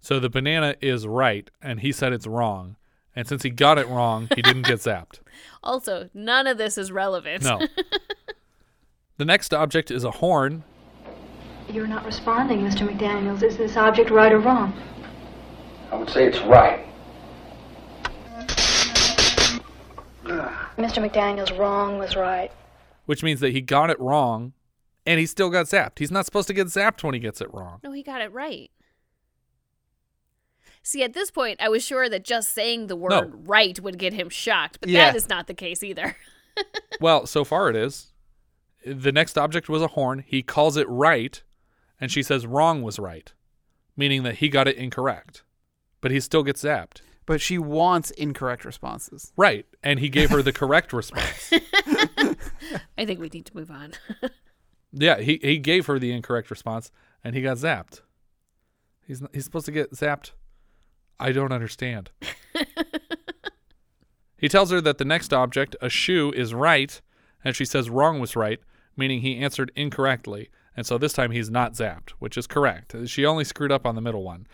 So 0.00 0.20
the 0.20 0.30
banana 0.30 0.76
is 0.80 1.06
right, 1.06 1.50
and 1.62 1.80
he 1.80 1.92
said 1.92 2.12
it's 2.12 2.26
wrong. 2.26 2.76
And 3.14 3.26
since 3.26 3.42
he 3.42 3.50
got 3.50 3.78
it 3.78 3.88
wrong, 3.88 4.28
he 4.34 4.42
didn't 4.42 4.66
get 4.66 4.78
zapped. 4.80 5.20
Also, 5.62 6.10
none 6.12 6.46
of 6.46 6.58
this 6.58 6.76
is 6.76 6.92
relevant. 6.92 7.42
No. 7.42 7.66
the 9.16 9.24
next 9.24 9.54
object 9.54 9.90
is 9.90 10.04
a 10.04 10.10
horn. 10.10 10.64
You're 11.68 11.86
not 11.86 12.04
responding, 12.04 12.60
Mr. 12.60 12.86
McDaniels. 12.88 13.42
Is 13.42 13.56
this 13.56 13.76
object 13.76 14.10
right 14.10 14.30
or 14.32 14.38
wrong? 14.38 14.72
I 15.90 15.96
would 15.96 16.10
say 16.10 16.26
it's 16.26 16.40
right. 16.42 16.86
Mr. 20.24 21.08
McDaniels, 21.08 21.56
wrong 21.58 21.98
was 21.98 22.16
right. 22.16 22.50
which 23.06 23.22
means 23.22 23.40
that 23.40 23.52
he 23.52 23.60
got 23.60 23.88
it 23.88 23.98
wrong 23.98 24.52
and 25.06 25.18
he 25.20 25.26
still 25.26 25.50
got 25.50 25.66
zapped. 25.66 25.98
He's 25.98 26.10
not 26.10 26.24
supposed 26.26 26.48
to 26.48 26.54
get 26.54 26.66
zapped 26.66 27.02
when 27.02 27.14
he 27.14 27.20
gets 27.20 27.40
it 27.40 27.52
wrong. 27.54 27.80
No, 27.84 27.92
he 27.92 28.02
got 28.02 28.20
it 28.20 28.32
right. 28.32 28.70
See, 30.82 31.02
at 31.02 31.14
this 31.14 31.30
point, 31.32 31.60
I 31.60 31.68
was 31.68 31.84
sure 31.84 32.08
that 32.08 32.24
just 32.24 32.52
saying 32.54 32.86
the 32.86 32.96
word 32.96 33.10
No. 33.10 33.22
right 33.44 33.78
would 33.80 33.98
get 33.98 34.12
him 34.12 34.28
shocked, 34.28 34.78
but 34.80 34.88
Yeah. 34.88 35.06
that 35.06 35.16
is 35.16 35.28
not 35.28 35.46
the 35.46 35.54
case 35.54 35.82
either. 35.82 36.16
Well, 37.02 37.26
so 37.26 37.44
far 37.44 37.68
it 37.68 37.76
is. 37.76 38.12
The 38.86 39.12
next 39.12 39.36
object 39.36 39.68
was 39.68 39.82
a 39.82 39.88
horn. 39.88 40.24
He 40.26 40.42
calls 40.42 40.78
it 40.78 40.88
right, 40.88 41.42
and 42.00 42.10
she 42.10 42.22
says 42.22 42.46
wrong 42.46 42.80
was 42.80 42.98
right, 42.98 43.30
meaning 43.94 44.22
that 44.22 44.36
he 44.36 44.48
got 44.48 44.66
it 44.66 44.76
incorrect. 44.76 45.42
but 46.00 46.10
he 46.10 46.18
still 46.20 46.42
gets 46.42 46.62
zapped. 46.62 47.02
But 47.26 47.42
she 47.42 47.58
wants 47.58 48.10
incorrect 48.12 48.64
responses. 48.64 49.32
Right, 49.36 49.66
and 49.82 49.98
he 50.00 50.08
gave 50.08 50.30
her 50.30 50.40
the 50.40 50.52
correct 50.52 50.94
response. 50.94 51.52
I 52.96 53.04
think 53.04 53.20
we 53.20 53.28
need 53.28 53.44
to 53.46 53.56
move 53.56 53.70
on. 53.70 53.92
Yeah, 54.98 55.20
he 55.20 55.38
he 55.42 55.58
gave 55.58 55.86
her 55.86 55.98
the 55.98 56.12
incorrect 56.12 56.50
response, 56.50 56.90
and 57.22 57.34
he 57.34 57.42
got 57.42 57.58
zapped. 57.58 58.00
He's 59.06 59.22
he's 59.32 59.44
supposed 59.44 59.66
to 59.66 59.72
get 59.72 59.92
zapped. 59.92 60.32
I 61.18 61.32
don't 61.32 61.52
understand. 61.52 62.10
he 64.36 64.48
tells 64.48 64.70
her 64.70 64.80
that 64.80 64.98
the 64.98 65.04
next 65.04 65.32
object, 65.32 65.76
a 65.80 65.88
shoe, 65.88 66.32
is 66.32 66.52
right, 66.52 67.00
and 67.44 67.56
she 67.56 67.64
says 67.64 67.88
wrong 67.88 68.20
was 68.20 68.36
right, 68.36 68.60
meaning 68.96 69.20
he 69.20 69.36
answered 69.38 69.72
incorrectly. 69.76 70.50
And 70.76 70.86
so 70.86 70.98
this 70.98 71.14
time 71.14 71.30
he's 71.30 71.50
not 71.50 71.72
zapped, 71.72 72.10
which 72.18 72.36
is 72.36 72.46
correct. 72.46 72.94
She 73.06 73.24
only 73.24 73.44
screwed 73.44 73.72
up 73.72 73.86
on 73.86 73.94
the 73.94 74.02
middle 74.02 74.22
one. 74.22 74.46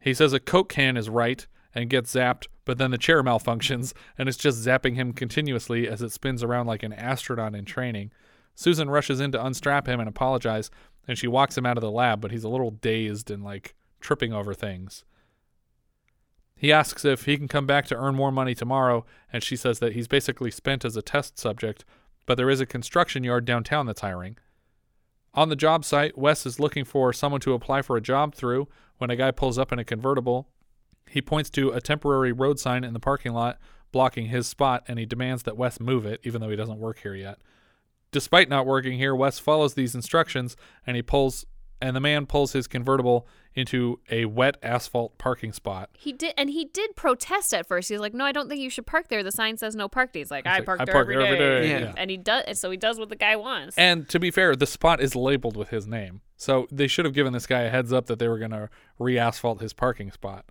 He 0.00 0.12
says 0.12 0.32
a 0.32 0.40
Coke 0.40 0.68
can 0.68 0.96
is 0.96 1.08
right 1.08 1.46
and 1.74 1.88
gets 1.88 2.14
zapped, 2.14 2.46
but 2.64 2.76
then 2.76 2.90
the 2.90 2.98
chair 2.98 3.22
malfunctions 3.22 3.94
and 4.18 4.28
it's 4.28 4.38
just 4.38 4.64
zapping 4.64 4.96
him 4.96 5.12
continuously 5.12 5.88
as 5.88 6.02
it 6.02 6.12
spins 6.12 6.42
around 6.42 6.66
like 6.66 6.82
an 6.82 6.92
astronaut 6.92 7.54
in 7.54 7.64
training. 7.64 8.12
Susan 8.56 8.90
rushes 8.90 9.20
in 9.20 9.30
to 9.30 9.46
unstrap 9.46 9.86
him 9.86 10.00
and 10.00 10.08
apologize, 10.08 10.70
and 11.06 11.16
she 11.16 11.28
walks 11.28 11.56
him 11.56 11.66
out 11.66 11.76
of 11.76 11.82
the 11.82 11.90
lab, 11.90 12.20
but 12.20 12.32
he's 12.32 12.42
a 12.42 12.48
little 12.48 12.72
dazed 12.72 13.30
and 13.30 13.44
like 13.44 13.76
tripping 14.00 14.32
over 14.32 14.54
things. 14.54 15.04
He 16.56 16.72
asks 16.72 17.04
if 17.04 17.26
he 17.26 17.36
can 17.36 17.48
come 17.48 17.66
back 17.66 17.86
to 17.86 17.96
earn 17.96 18.14
more 18.14 18.32
money 18.32 18.54
tomorrow, 18.54 19.04
and 19.30 19.42
she 19.42 19.56
says 19.56 19.78
that 19.80 19.92
he's 19.92 20.08
basically 20.08 20.50
spent 20.50 20.86
as 20.86 20.96
a 20.96 21.02
test 21.02 21.38
subject, 21.38 21.84
but 22.24 22.36
there 22.36 22.48
is 22.48 22.60
a 22.60 22.66
construction 22.66 23.22
yard 23.22 23.44
downtown 23.44 23.84
that's 23.84 24.00
hiring. 24.00 24.38
On 25.34 25.50
the 25.50 25.54
job 25.54 25.84
site, 25.84 26.16
Wes 26.16 26.46
is 26.46 26.58
looking 26.58 26.86
for 26.86 27.12
someone 27.12 27.42
to 27.42 27.52
apply 27.52 27.82
for 27.82 27.98
a 27.98 28.00
job 28.00 28.34
through 28.34 28.68
when 28.96 29.10
a 29.10 29.16
guy 29.16 29.32
pulls 29.32 29.58
up 29.58 29.70
in 29.70 29.78
a 29.78 29.84
convertible. 29.84 30.48
He 31.06 31.20
points 31.20 31.50
to 31.50 31.72
a 31.72 31.80
temporary 31.82 32.32
road 32.32 32.58
sign 32.58 32.84
in 32.84 32.94
the 32.94 33.00
parking 33.00 33.34
lot 33.34 33.58
blocking 33.92 34.26
his 34.26 34.46
spot, 34.46 34.82
and 34.88 34.98
he 34.98 35.06
demands 35.06 35.42
that 35.42 35.58
Wes 35.58 35.78
move 35.78 36.06
it, 36.06 36.20
even 36.24 36.40
though 36.40 36.48
he 36.48 36.56
doesn't 36.56 36.78
work 36.78 37.00
here 37.00 37.14
yet. 37.14 37.38
Despite 38.16 38.48
not 38.48 38.64
working 38.64 38.96
here, 38.96 39.14
Wes 39.14 39.38
follows 39.38 39.74
these 39.74 39.94
instructions 39.94 40.56
and 40.86 40.96
he 40.96 41.02
pulls 41.02 41.44
and 41.82 41.94
the 41.94 42.00
man 42.00 42.24
pulls 42.24 42.54
his 42.54 42.66
convertible 42.66 43.28
into 43.54 44.00
a 44.10 44.24
wet 44.24 44.56
asphalt 44.62 45.18
parking 45.18 45.52
spot. 45.52 45.90
He 45.98 46.14
did, 46.14 46.32
and 46.38 46.48
he 46.48 46.64
did 46.64 46.96
protest 46.96 47.52
at 47.52 47.68
first. 47.68 47.90
He's 47.90 48.00
like, 48.00 48.14
"No, 48.14 48.24
I 48.24 48.32
don't 48.32 48.48
think 48.48 48.62
you 48.62 48.70
should 48.70 48.86
park 48.86 49.08
there. 49.08 49.22
The 49.22 49.30
sign 49.30 49.58
says 49.58 49.76
no 49.76 49.86
parking." 49.86 50.20
He's 50.20 50.30
like, 50.30 50.46
"I 50.46 50.54
like, 50.54 50.64
park 50.64 50.80
"I 50.80 50.86
there 50.86 50.94
park 50.94 51.04
every 51.04 51.16
there 51.16 51.26
every 51.26 51.38
day." 51.38 51.68
day." 51.68 51.80
Yeah. 51.84 51.92
and 51.98 52.10
he 52.10 52.16
does. 52.16 52.58
So 52.58 52.70
he 52.70 52.78
does 52.78 52.98
what 52.98 53.10
the 53.10 53.16
guy 53.16 53.36
wants. 53.36 53.76
And 53.76 54.08
to 54.08 54.18
be 54.18 54.30
fair, 54.30 54.56
the 54.56 54.66
spot 54.66 55.02
is 55.02 55.14
labeled 55.14 55.58
with 55.58 55.68
his 55.68 55.86
name. 55.86 56.22
So 56.38 56.66
they 56.72 56.86
should 56.86 57.04
have 57.04 57.12
given 57.12 57.34
this 57.34 57.46
guy 57.46 57.64
a 57.64 57.70
heads 57.70 57.92
up 57.92 58.06
that 58.06 58.18
they 58.18 58.28
were 58.28 58.38
going 58.38 58.52
to 58.52 58.70
re 58.98 59.18
asphalt 59.18 59.60
his 59.60 59.74
parking 59.74 60.10
spot. 60.10 60.46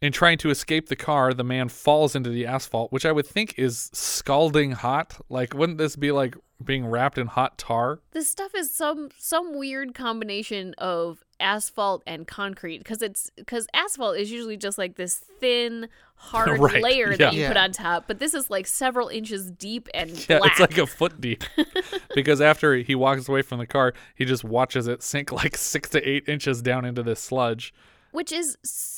In 0.00 0.12
trying 0.12 0.38
to 0.38 0.50
escape 0.50 0.88
the 0.88 0.96
car, 0.96 1.34
the 1.34 1.42
man 1.42 1.68
falls 1.68 2.14
into 2.14 2.30
the 2.30 2.46
asphalt, 2.46 2.92
which 2.92 3.04
I 3.04 3.10
would 3.10 3.26
think 3.26 3.58
is 3.58 3.90
scalding 3.92 4.70
hot. 4.72 5.20
Like, 5.28 5.54
wouldn't 5.54 5.78
this 5.78 5.96
be 5.96 6.12
like 6.12 6.36
being 6.64 6.86
wrapped 6.86 7.18
in 7.18 7.26
hot 7.26 7.58
tar? 7.58 8.00
this 8.12 8.28
stuff 8.28 8.52
is 8.54 8.72
some 8.72 9.10
some 9.18 9.56
weird 9.58 9.94
combination 9.94 10.74
of 10.78 11.24
asphalt 11.40 12.02
and 12.06 12.26
concrete 12.26 12.78
because 12.78 13.00
it's 13.00 13.30
because 13.36 13.68
asphalt 13.72 14.16
is 14.16 14.28
usually 14.30 14.56
just 14.56 14.76
like 14.76 14.96
this 14.96 15.18
thin 15.38 15.88
hard 16.16 16.58
Right, 16.60 16.82
layer 16.82 17.10
yeah. 17.12 17.16
that 17.16 17.34
you 17.34 17.46
put 17.46 17.56
on 17.56 17.70
top 17.70 18.08
but 18.08 18.18
this 18.18 18.34
is 18.34 18.50
like 18.50 18.66
several 18.66 19.06
inches 19.06 19.52
deep 19.52 19.88
and 19.94 20.10
Yeah, 20.28 20.38
black 20.38 20.50
it's 20.50 20.60
like 20.60 20.78
a 20.78 20.86
foot 20.86 21.20
deep. 21.20 21.44
because 22.16 22.40
after 22.40 22.74
he 22.74 22.96
walks 22.96 23.28
away 23.28 23.42
from 23.42 23.58
the 23.60 23.68
car, 23.68 23.94
he 24.16 24.24
just 24.24 24.42
watches 24.42 24.88
it 24.88 25.00
sink 25.04 25.30
like 25.30 25.56
six 25.56 25.88
to 25.90 26.08
eight 26.08 26.28
inches 26.28 26.60
down 26.60 26.84
into 26.84 27.04
this 27.04 27.20
sludge. 27.20 27.72
which 28.10 28.32
is 28.32 28.58
so 28.64 28.97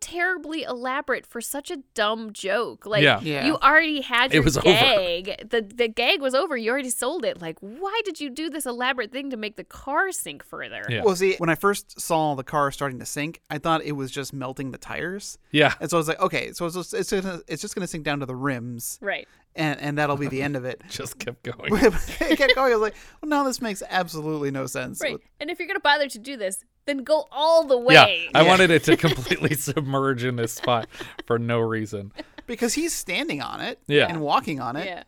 terribly 0.00 0.62
elaborate 0.62 1.26
for 1.26 1.40
such 1.40 1.70
a 1.70 1.78
dumb 1.94 2.32
joke. 2.32 2.86
Like 2.86 3.02
Yeah. 3.02 3.20
Yeah. 3.20 3.46
you 3.46 3.56
already 3.56 4.00
had 4.00 4.32
your 4.32 4.42
It 4.42 4.42
your 4.42 4.44
was 4.44 4.56
over. 4.56 4.64
gag. 4.66 5.48
The 5.50 5.62
the 5.62 5.88
gag 5.88 6.20
was 6.20 6.34
over. 6.34 6.56
You 6.56 6.70
already 6.70 6.90
sold 6.90 7.24
it. 7.24 7.40
Like 7.40 7.58
why 7.60 8.00
did 8.04 8.20
you 8.20 8.30
do 8.30 8.48
this 8.50 8.66
elaborate 8.66 9.12
thing 9.12 9.30
to 9.30 9.36
make 9.36 9.56
the 9.56 9.64
car 9.64 10.12
sink 10.12 10.44
further? 10.44 10.82
Yeah. 10.88 11.02
Well, 11.04 11.16
see, 11.16 11.34
when 11.38 11.50
I 11.50 11.54
first 11.54 12.00
saw 12.00 12.34
the 12.34 12.44
car 12.44 12.70
starting 12.70 12.98
to 13.00 13.06
sink, 13.06 13.40
I 13.50 13.58
thought 13.58 13.82
it 13.82 13.92
was 13.92 14.10
just 14.10 14.32
melting 14.32 14.70
the 14.70 14.78
tires. 14.78 15.38
Yeah. 15.50 15.74
And 15.80 15.90
so 15.90 15.96
I 15.96 15.98
was 15.98 16.08
like, 16.08 16.20
okay, 16.20 16.52
so 16.52 16.66
it's 16.66 16.74
just, 16.76 16.94
it's, 16.94 17.10
gonna, 17.12 17.40
it's 17.48 17.62
just 17.62 17.74
going 17.74 17.82
to 17.82 17.86
sink 17.88 18.04
down 18.04 18.20
to 18.20 18.26
the 18.26 18.34
rims, 18.36 18.98
Right. 19.00 19.26
and, 19.54 19.80
and 19.80 19.98
that'll 19.98 20.16
be 20.16 20.28
the 20.28 20.42
end 20.42 20.56
of 20.56 20.64
it. 20.64 20.82
Just 20.88 21.18
kept 21.18 21.42
going. 21.42 21.56
it 21.74 22.36
kept 22.36 22.54
going. 22.54 22.72
I 22.72 22.76
was 22.76 22.82
like, 22.82 22.94
well, 23.22 23.28
no, 23.28 23.44
this 23.44 23.60
makes 23.60 23.82
absolutely 23.88 24.50
no 24.50 24.66
sense. 24.66 25.00
Right. 25.02 25.18
And 25.40 25.50
if 25.50 25.58
you're 25.58 25.68
gonna 25.68 25.80
bother 25.80 26.08
to 26.08 26.18
do 26.18 26.36
this, 26.36 26.64
then 26.86 26.98
go 27.04 27.26
all 27.30 27.64
the 27.64 27.76
way. 27.78 27.94
Yeah, 27.94 28.30
I 28.40 28.42
wanted 28.42 28.70
it 28.70 28.84
to 28.84 28.96
completely 28.96 29.54
submerge 29.54 30.24
in 30.24 30.36
this 30.36 30.52
spot 30.52 30.88
for 31.26 31.38
no 31.38 31.58
reason. 31.60 32.12
Because 32.46 32.74
he's 32.74 32.94
standing 32.94 33.42
on 33.42 33.60
it 33.60 33.80
Yeah. 33.88 34.06
and 34.08 34.20
walking 34.20 34.60
on 34.60 34.76
it. 34.76 34.86
Yeah. 34.86 35.02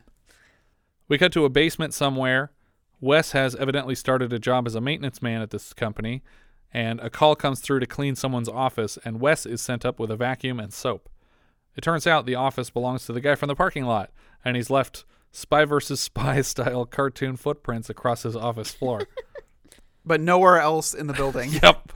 We 1.09 1.19
cut 1.19 1.33
to 1.33 1.45
a 1.45 1.49
basement 1.49 1.95
somewhere. 1.95 2.51
Wes 3.01 3.31
has 3.33 3.55
evidently 3.55 3.95
started 3.95 4.33
a 4.33 4.39
job 4.39 4.67
as 4.67 4.75
a 4.75 4.81
maintenance 4.81 5.23
man 5.23 5.41
at 5.41 5.51
this 5.51 5.73
company, 5.73 6.23
and 6.75 6.99
a 7.01 7.09
call 7.09 7.37
comes 7.37 7.61
through 7.61 7.79
to 7.81 7.87
clean 7.87 8.17
someone's 8.17 8.49
office, 8.49 8.99
and 9.05 9.21
Wes 9.21 9.47
is 9.47 9.63
sent 9.63 9.85
up 9.87 9.99
with 10.01 10.11
a 10.11 10.17
vacuum 10.17 10.59
and 10.59 10.73
soap. 10.73 11.09
It 11.77 11.81
turns 11.83 12.09
out 12.09 12.27
the 12.27 12.35
office 12.35 12.71
belongs 12.71 13.07
to 13.07 13.13
the 13.13 13.21
guy 13.21 13.37
from 13.37 13.47
the 13.47 13.55
parking 13.55 13.85
lot, 13.85 14.11
and 14.45 14.57
he's 14.57 14.69
left 14.69 15.05
spy 15.31 15.65
versus 15.65 16.01
spy 16.01 16.41
style 16.43 16.85
cartoon 16.87 17.37
footprints 17.37 17.89
across 17.89 18.25
his 18.25 18.35
office 18.35 18.73
floor. 18.73 19.03
But 20.09 20.21
nowhere 20.21 20.59
else 20.59 20.95
in 20.95 21.07
the 21.07 21.15
building. 21.15 21.53
Yep. 21.63 21.93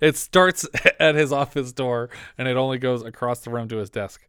It 0.00 0.16
starts 0.16 0.68
at 1.00 1.16
his 1.16 1.32
office 1.32 1.72
door 1.72 2.08
and 2.38 2.46
it 2.46 2.56
only 2.56 2.78
goes 2.78 3.02
across 3.02 3.40
the 3.40 3.50
room 3.50 3.68
to 3.68 3.78
his 3.78 3.90
desk. 3.90 4.28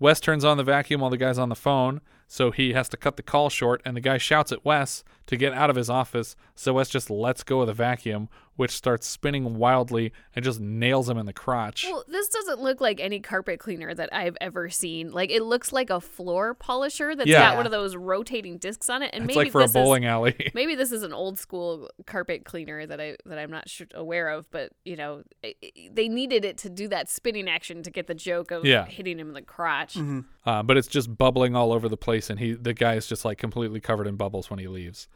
Wes 0.00 0.18
turns 0.18 0.44
on 0.44 0.56
the 0.56 0.64
vacuum 0.64 1.02
while 1.02 1.10
the 1.10 1.18
guy's 1.18 1.38
on 1.38 1.50
the 1.50 1.54
phone, 1.54 2.00
so 2.26 2.50
he 2.50 2.72
has 2.72 2.88
to 2.88 2.96
cut 2.96 3.16
the 3.16 3.22
call 3.22 3.50
short, 3.50 3.82
and 3.84 3.94
the 3.94 4.00
guy 4.00 4.16
shouts 4.16 4.50
at 4.50 4.64
Wes 4.64 5.04
to 5.26 5.36
get 5.36 5.52
out 5.52 5.68
of 5.68 5.76
his 5.76 5.90
office, 5.90 6.36
so 6.54 6.72
Wes 6.72 6.88
just 6.88 7.10
lets 7.10 7.42
go 7.44 7.60
of 7.60 7.66
the 7.66 7.74
vacuum, 7.74 8.30
which 8.60 8.72
starts 8.72 9.06
spinning 9.06 9.54
wildly 9.56 10.12
and 10.36 10.44
just 10.44 10.60
nails 10.60 11.08
him 11.08 11.16
in 11.16 11.24
the 11.24 11.32
crotch. 11.32 11.86
Well, 11.90 12.04
this 12.06 12.28
doesn't 12.28 12.60
look 12.60 12.78
like 12.78 13.00
any 13.00 13.18
carpet 13.18 13.58
cleaner 13.58 13.94
that 13.94 14.10
I've 14.14 14.36
ever 14.38 14.68
seen. 14.68 15.12
Like 15.12 15.30
it 15.30 15.42
looks 15.42 15.72
like 15.72 15.88
a 15.88 15.98
floor 15.98 16.52
polisher 16.52 17.16
that's 17.16 17.26
Yeah. 17.26 17.38
got 17.40 17.56
one 17.56 17.64
of 17.64 17.72
those 17.72 17.96
rotating 17.96 18.58
discs 18.58 18.90
on 18.90 19.00
it, 19.02 19.14
and 19.14 19.24
it's 19.24 19.28
maybe 19.28 19.46
like 19.46 19.52
for 19.52 19.62
a 19.62 19.68
bowling 19.68 20.02
is, 20.02 20.08
alley. 20.08 20.50
Maybe 20.54 20.74
this 20.74 20.92
is 20.92 21.02
an 21.04 21.14
old 21.14 21.38
school 21.38 21.88
carpet 22.04 22.44
cleaner 22.44 22.84
that 22.84 23.00
I 23.00 23.16
that 23.24 23.38
I'm 23.38 23.50
not 23.50 23.66
sure, 23.66 23.86
aware 23.94 24.28
of, 24.28 24.50
but 24.50 24.72
you 24.84 24.94
know, 24.96 25.22
i 25.42 25.54
i 25.64 25.70
they 25.90 26.08
needed 26.10 26.44
it 26.44 26.58
to 26.58 26.68
do 26.68 26.86
that 26.88 27.08
spinning 27.08 27.48
action 27.48 27.82
to 27.84 27.90
get 27.90 28.08
the 28.08 28.14
joke 28.14 28.50
of 28.50 28.66
Yeah. 28.66 28.84
hitting 28.84 29.18
him 29.18 29.28
in 29.28 29.34
the 29.34 29.40
crotch. 29.40 29.96
Uh, 30.44 30.62
but 30.62 30.76
it's 30.76 30.86
just 30.88 31.16
bubbling 31.16 31.56
all 31.56 31.72
over 31.72 31.88
the 31.88 31.96
place, 31.96 32.28
and 32.28 32.38
he 32.38 32.52
the 32.52 32.74
guy 32.74 32.96
is 32.96 33.06
just 33.06 33.24
like 33.24 33.38
completely 33.38 33.80
covered 33.80 34.06
in 34.06 34.16
bubbles 34.16 34.50
when 34.50 34.58
he 34.58 34.68
leaves. 34.68 35.08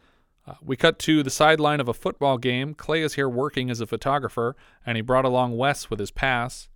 Uh, 0.47 0.55
we 0.63 0.77
cut 0.77 0.99
to 0.99 1.23
the 1.23 1.31
sideline 1.31 1.81
of 1.81 1.89
a 1.89 1.95
football 1.95 2.37
game. 2.37 2.75
Clay 2.75 3.03
is 3.03 3.15
here 3.15 3.29
working 3.29 3.71
as 3.71 3.81
a 3.81 3.87
photographer, 3.87 4.55
and 4.85 4.97
he 4.97 5.03
brought 5.03 5.25
along 5.25 5.57
Wes 5.57 5.89
with 5.89 5.99
his 5.99 6.11
pass. 6.11 6.69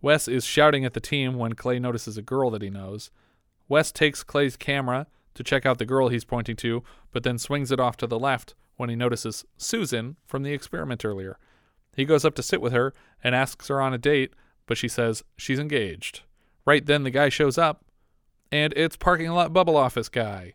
Wes 0.00 0.28
is 0.28 0.44
shouting 0.44 0.84
at 0.84 0.94
the 0.94 1.00
team 1.00 1.34
when 1.34 1.54
Clay 1.54 1.78
notices 1.78 2.16
a 2.16 2.22
girl 2.22 2.50
that 2.50 2.62
he 2.62 2.70
knows. 2.70 3.10
Wes 3.68 3.90
takes 3.90 4.22
Clay's 4.22 4.56
camera 4.56 5.06
to 5.34 5.42
check 5.42 5.66
out 5.66 5.78
the 5.78 5.84
girl 5.84 6.08
he's 6.08 6.24
pointing 6.24 6.56
to, 6.56 6.84
but 7.10 7.24
then 7.24 7.38
swings 7.38 7.72
it 7.72 7.80
off 7.80 7.96
to 7.96 8.06
the 8.06 8.18
left 8.18 8.54
when 8.76 8.90
he 8.90 8.96
notices 8.96 9.44
Susan 9.56 10.16
from 10.26 10.42
the 10.42 10.52
experiment 10.52 11.04
earlier. 11.04 11.38
He 11.96 12.04
goes 12.04 12.24
up 12.24 12.34
to 12.36 12.42
sit 12.42 12.60
with 12.60 12.72
her 12.72 12.92
and 13.24 13.34
asks 13.34 13.68
her 13.68 13.80
on 13.80 13.94
a 13.94 13.98
date, 13.98 14.34
but 14.66 14.78
she 14.78 14.88
says 14.88 15.24
she's 15.36 15.58
engaged. 15.58 16.20
Right 16.64 16.84
then, 16.84 17.02
the 17.02 17.10
guy 17.10 17.28
shows 17.28 17.58
up, 17.58 17.84
and 18.52 18.72
it's 18.76 18.96
parking 18.96 19.30
lot 19.30 19.52
bubble 19.52 19.76
office 19.76 20.08
guy. 20.08 20.54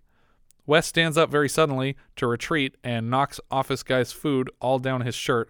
Wes 0.65 0.87
stands 0.87 1.17
up 1.17 1.29
very 1.29 1.49
suddenly 1.49 1.95
to 2.15 2.27
retreat 2.27 2.75
and 2.83 3.09
knocks 3.09 3.39
office 3.49 3.83
guy's 3.83 4.11
food 4.11 4.49
all 4.59 4.79
down 4.79 5.01
his 5.01 5.15
shirt, 5.15 5.49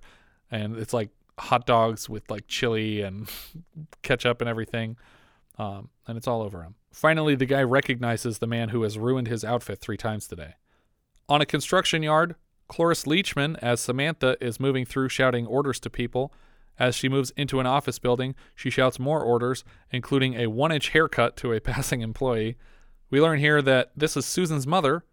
and 0.50 0.77
it's 0.77 0.94
like 0.94 1.10
hot 1.38 1.65
dogs 1.65 2.10
with 2.10 2.30
like 2.30 2.48
chili 2.48 3.01
and 3.01 3.30
ketchup 4.01 4.41
and 4.41 4.50
everything, 4.50 4.98
um, 5.58 5.89
and 6.08 6.18
it's 6.18 6.27
all 6.27 6.41
over 6.41 6.63
him. 6.63 6.75
Finally, 6.91 7.36
the 7.36 7.46
guy 7.46 7.63
recognizes 7.63 8.39
the 8.39 8.48
man 8.48 8.70
who 8.70 8.84
has 8.84 8.98
ruined 8.98 9.27
his 9.27 9.44
outfit 9.44 9.80
three 9.80 9.98
times 9.98 10.27
today. 10.27 10.56
On 11.30 11.41
a 11.41 11.46
construction 11.46 12.03
yard, 12.03 12.36
Cloris 12.68 13.03
Leachman, 13.03 13.58
as 13.62 13.82
Samantha, 13.82 14.38
is 14.39 14.60
moving 14.60 14.86
through 14.86 15.10
shouting 15.10 15.46
orders 15.46 15.80
to 15.82 15.89
people. 15.89 16.34
As 16.80 16.96
she 16.96 17.10
moves 17.10 17.32
into 17.32 17.60
an 17.60 17.65
office 17.65 18.00
building, 18.00 18.34
she 18.56 18.70
shouts 18.70 18.98
more 18.98 19.22
orders, 19.22 19.63
including 19.91 20.36
a 20.36 20.48
one 20.48 20.72
inch 20.72 20.89
haircut 20.89 21.36
to 21.38 21.53
a 21.53 21.60
passing 21.62 22.01
employee. 22.01 22.58
We 23.12 23.22
learn 23.22 23.39
here 23.39 23.62
that 23.62 23.91
this 23.96 24.18
is 24.18 24.25
Susan's 24.25 24.65
mother, 24.65 25.03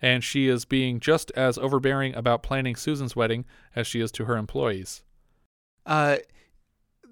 and 0.00 0.22
she 0.24 0.48
is 0.48 0.64
being 0.64 1.00
just 1.00 1.30
as 1.32 1.58
overbearing 1.58 2.14
about 2.14 2.42
planning 2.42 2.76
Susan's 2.76 3.14
wedding 3.16 3.44
as 3.76 3.86
she 3.86 4.00
is 4.00 4.10
to 4.12 4.24
her 4.24 4.36
employees. 4.36 5.02
Uh, 5.84 6.16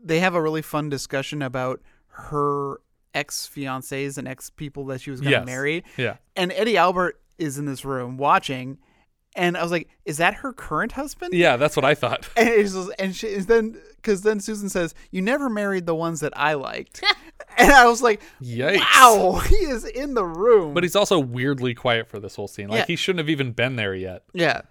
they 0.03 0.21
have 0.21 0.35
a 0.35 0.41
really 0.41 0.63
fun 0.63 0.89
discussion 0.89 1.43
about 1.43 1.83
her 2.09 2.81
ex 3.13 3.51
fiancés 3.53 4.17
and 4.19 4.29
ex 4.29 4.51
people 4.51 4.85
that 4.87 5.01
she 5.01 5.11
was 5.11 5.21
going 5.21 5.33
to 5.33 5.39
Yes. 5.39 5.47
marry. 5.47 5.85
Yeah. 5.97 6.17
And 6.37 6.53
Eddie 6.53 6.77
Albert 6.77 7.21
is 7.39 7.59
in 7.59 7.65
this 7.67 7.85
room 7.85 8.17
watching, 8.17 8.79
And 9.37 9.57
I 9.57 9.63
was 9.63 9.71
like, 9.71 9.89
"Is 10.05 10.17
that 10.17 10.35
her 10.37 10.53
current 10.53 10.93
husband?" 10.93 11.35
Yeah, 11.35 11.57
that's 11.57 11.77
what 11.77 11.85
I 11.85 11.95
thought. 11.95 12.29
And, 12.37 12.49
it's 12.49 12.73
just, 12.73 12.91
and 12.99 13.15
she 13.15 13.35
and 13.35 13.45
then 13.47 13.79
because 13.97 14.23
then 14.23 14.41
Susan 14.41 14.69
says, 14.69 14.95
"You 15.11 15.21
never 15.23 15.49
married 15.51 15.85
the 15.87 15.95
ones 15.95 16.21
that 16.21 16.33
I 16.37 16.55
liked," 16.55 17.05
and 17.59 17.71
I 17.71 17.87
was 17.87 18.01
like, 18.03 18.23
Yikes. 18.43 18.79
"Wow, 18.79 19.41
he 19.47 19.57
is 19.57 19.85
in 19.85 20.15
the 20.15 20.25
room." 20.25 20.73
But 20.75 20.83
he's 20.85 20.97
also 20.97 21.19
weirdly 21.19 21.75
quiet 21.75 22.09
for 22.09 22.19
this 22.19 22.35
whole 22.37 22.49
scene. 22.49 22.69
Like 22.69 22.79
Yeah. 22.81 22.87
he 22.87 22.97
shouldn't 22.97 23.21
have 23.21 23.29
even 23.31 23.53
been 23.53 23.77
there 23.77 23.95
yet. 23.95 24.25
yeah, 24.33 24.63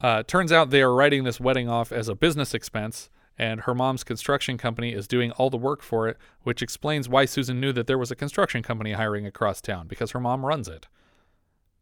Uh, 0.00 0.22
turns 0.22 0.50
out 0.50 0.70
they 0.70 0.80
are 0.82 0.94
writing 0.94 1.24
this 1.24 1.38
wedding 1.38 1.68
off 1.68 1.92
as 1.92 2.08
a 2.08 2.14
business 2.14 2.54
expense, 2.54 3.10
and 3.38 3.60
her 3.62 3.74
mom's 3.74 4.02
construction 4.02 4.56
company 4.56 4.94
is 4.94 5.06
doing 5.06 5.30
all 5.32 5.50
the 5.50 5.56
work 5.58 5.82
for 5.82 6.08
it, 6.08 6.16
which 6.42 6.62
explains 6.62 7.06
why 7.08 7.26
Susan 7.26 7.60
knew 7.60 7.72
that 7.74 7.86
there 7.86 7.98
was 7.98 8.10
a 8.10 8.16
construction 8.16 8.62
company 8.62 8.92
hiring 8.92 9.26
across 9.26 9.60
town 9.60 9.86
because 9.88 10.12
her 10.12 10.20
mom 10.20 10.46
runs 10.46 10.68
it. 10.68 10.88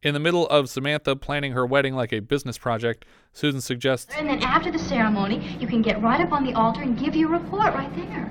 In 0.02 0.14
the 0.14 0.20
middle 0.20 0.46
of 0.46 0.68
Samantha 0.70 1.16
planning 1.16 1.52
her 1.52 1.66
wedding 1.66 1.94
like 1.94 2.12
a 2.12 2.20
business 2.20 2.56
project, 2.56 3.04
Susan 3.32 3.60
suggests, 3.60 4.14
And 4.16 4.28
then 4.28 4.42
after 4.42 4.70
the 4.70 4.78
ceremony, 4.78 5.56
you 5.58 5.66
can 5.66 5.82
get 5.82 6.00
right 6.00 6.20
up 6.20 6.32
on 6.32 6.44
the 6.44 6.54
altar 6.54 6.82
and 6.82 6.96
give 6.96 7.16
your 7.16 7.28
report 7.30 7.74
right 7.74 7.94
there. 7.96 8.30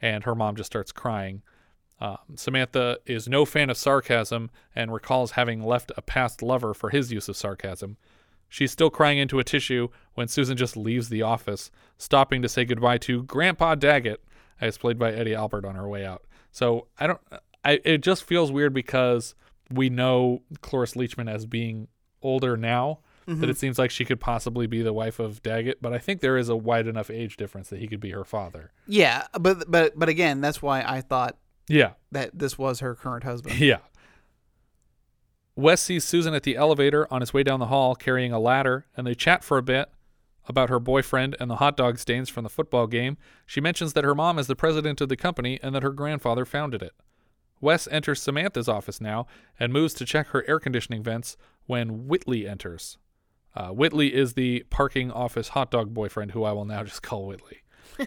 and 0.00 0.24
her 0.24 0.34
mom 0.34 0.56
just 0.56 0.68
starts 0.70 0.92
crying. 0.92 1.42
Um, 2.00 2.18
Samantha 2.36 2.98
is 3.06 3.28
no 3.28 3.44
fan 3.44 3.68
of 3.70 3.76
sarcasm 3.76 4.50
and 4.74 4.92
recalls 4.92 5.32
having 5.32 5.62
left 5.62 5.90
a 5.96 6.02
past 6.02 6.42
lover 6.42 6.72
for 6.72 6.90
his 6.90 7.12
use 7.12 7.28
of 7.28 7.36
sarcasm. 7.36 7.96
She's 8.48 8.70
still 8.72 8.88
crying 8.88 9.18
into 9.18 9.40
a 9.40 9.44
tissue 9.44 9.88
when 10.14 10.28
Susan 10.28 10.56
just 10.56 10.76
leaves 10.76 11.08
the 11.08 11.20
office, 11.22 11.70
stopping 11.98 12.40
to 12.42 12.48
say 12.48 12.64
goodbye 12.64 12.98
to 12.98 13.24
Grandpa 13.24 13.74
Daggett, 13.74 14.22
as 14.60 14.78
played 14.78 14.98
by 14.98 15.12
Eddie 15.12 15.34
Albert 15.34 15.64
on 15.66 15.74
her 15.74 15.88
way 15.88 16.06
out. 16.06 16.22
So 16.52 16.86
I 16.98 17.08
don't. 17.08 17.20
I 17.64 17.80
it 17.84 17.98
just 17.98 18.24
feels 18.24 18.50
weird 18.52 18.72
because 18.72 19.34
we 19.70 19.90
know 19.90 20.42
Cloris 20.60 20.94
Leachman 20.94 21.30
as 21.32 21.46
being 21.46 21.88
older 22.22 22.56
now. 22.56 23.00
That 23.26 23.34
mm-hmm. 23.34 23.50
it 23.50 23.58
seems 23.58 23.78
like 23.78 23.90
she 23.90 24.06
could 24.06 24.20
possibly 24.20 24.66
be 24.66 24.80
the 24.80 24.94
wife 24.94 25.18
of 25.18 25.42
Daggett, 25.42 25.82
but 25.82 25.92
I 25.92 25.98
think 25.98 26.22
there 26.22 26.38
is 26.38 26.48
a 26.48 26.56
wide 26.56 26.86
enough 26.86 27.10
age 27.10 27.36
difference 27.36 27.68
that 27.68 27.78
he 27.78 27.86
could 27.86 28.00
be 28.00 28.12
her 28.12 28.24
father. 28.24 28.72
yeah. 28.86 29.26
But 29.38 29.70
but 29.70 29.98
but 29.98 30.08
again, 30.08 30.40
that's 30.40 30.62
why 30.62 30.80
I 30.80 31.02
thought 31.02 31.36
Yeah, 31.68 31.92
that 32.10 32.38
this 32.38 32.56
was 32.56 32.80
her 32.80 32.94
current 32.94 33.24
husband. 33.24 33.60
Yeah. 33.60 33.80
Wes 35.56 35.82
sees 35.82 36.04
Susan 36.04 36.32
at 36.32 36.44
the 36.44 36.56
elevator 36.56 37.06
on 37.12 37.20
his 37.20 37.34
way 37.34 37.42
down 37.42 37.60
the 37.60 37.66
hall 37.66 37.94
carrying 37.94 38.32
a 38.32 38.38
ladder, 38.38 38.86
and 38.96 39.06
they 39.06 39.14
chat 39.14 39.44
for 39.44 39.58
a 39.58 39.62
bit 39.62 39.90
about 40.48 40.70
her 40.70 40.80
boyfriend 40.80 41.36
and 41.38 41.50
the 41.50 41.56
hot 41.56 41.76
dog 41.76 41.98
stains 41.98 42.28
from 42.28 42.44
the 42.44 42.48
football 42.48 42.86
game. 42.86 43.18
She 43.44 43.60
mentions 43.60 43.92
that 43.92 44.04
her 44.04 44.14
mom 44.14 44.38
is 44.38 44.46
the 44.46 44.56
president 44.56 45.00
of 45.00 45.08
the 45.08 45.16
company 45.16 45.58
and 45.62 45.74
that 45.74 45.82
her 45.82 45.90
grandfather 45.90 46.44
founded 46.44 46.82
it. 46.82 46.92
Wes 47.60 47.88
enters 47.88 48.22
Samantha's 48.22 48.68
office 48.68 49.00
now 49.00 49.26
and 49.58 49.72
moves 49.72 49.94
to 49.94 50.04
check 50.04 50.28
her 50.28 50.44
air 50.48 50.60
conditioning 50.60 51.02
vents 51.02 51.36
when 51.66 52.06
Whitley 52.06 52.46
enters. 52.46 52.98
Uh, 53.54 53.68
Whitley 53.68 54.14
is 54.14 54.34
the 54.34 54.64
parking 54.70 55.10
office 55.10 55.48
hot 55.48 55.70
dog 55.70 55.92
boyfriend 55.92 56.32
who 56.32 56.44
I 56.44 56.52
will 56.52 56.64
now 56.64 56.84
just 56.84 57.02
call 57.02 57.26
Whitley. 57.26 57.58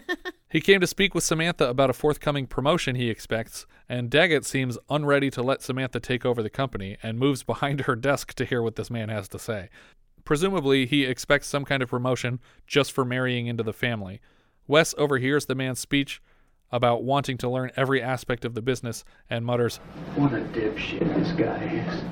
He 0.52 0.60
came 0.60 0.80
to 0.82 0.86
speak 0.86 1.14
with 1.14 1.24
Samantha 1.24 1.66
about 1.70 1.88
a 1.88 1.94
forthcoming 1.94 2.46
promotion 2.46 2.94
he 2.94 3.08
expects, 3.08 3.64
and 3.88 4.10
Daggett 4.10 4.44
seems 4.44 4.76
unready 4.90 5.30
to 5.30 5.42
let 5.42 5.62
Samantha 5.62 5.98
take 5.98 6.26
over 6.26 6.42
the 6.42 6.50
company 6.50 6.98
and 7.02 7.18
moves 7.18 7.42
behind 7.52 7.80
her 7.80 7.96
desk 7.96 8.34
to 8.34 8.44
hear 8.44 8.60
what 8.60 8.76
this 8.76 8.90
man 8.90 9.08
has 9.08 9.28
to 9.28 9.38
say. 9.38 9.70
Presumably, 10.26 10.84
he 10.84 11.06
expects 11.06 11.46
some 11.46 11.64
kind 11.64 11.82
of 11.82 11.88
promotion 11.88 12.38
just 12.66 12.92
for 12.92 13.02
marrying 13.02 13.46
into 13.46 13.62
the 13.62 13.72
family. 13.72 14.20
Wes 14.66 14.94
overhears 14.98 15.46
the 15.46 15.54
man's 15.54 15.80
speech 15.80 16.20
about 16.72 17.04
wanting 17.04 17.36
to 17.38 17.48
learn 17.48 17.70
every 17.76 18.02
aspect 18.02 18.44
of 18.44 18.54
the 18.54 18.62
business 18.62 19.04
and 19.30 19.44
mutters, 19.44 19.76
What 20.16 20.32
a 20.32 20.38
dipshit 20.38 21.00
this 21.14 21.32
guy 21.32 21.84
is. 21.86 22.02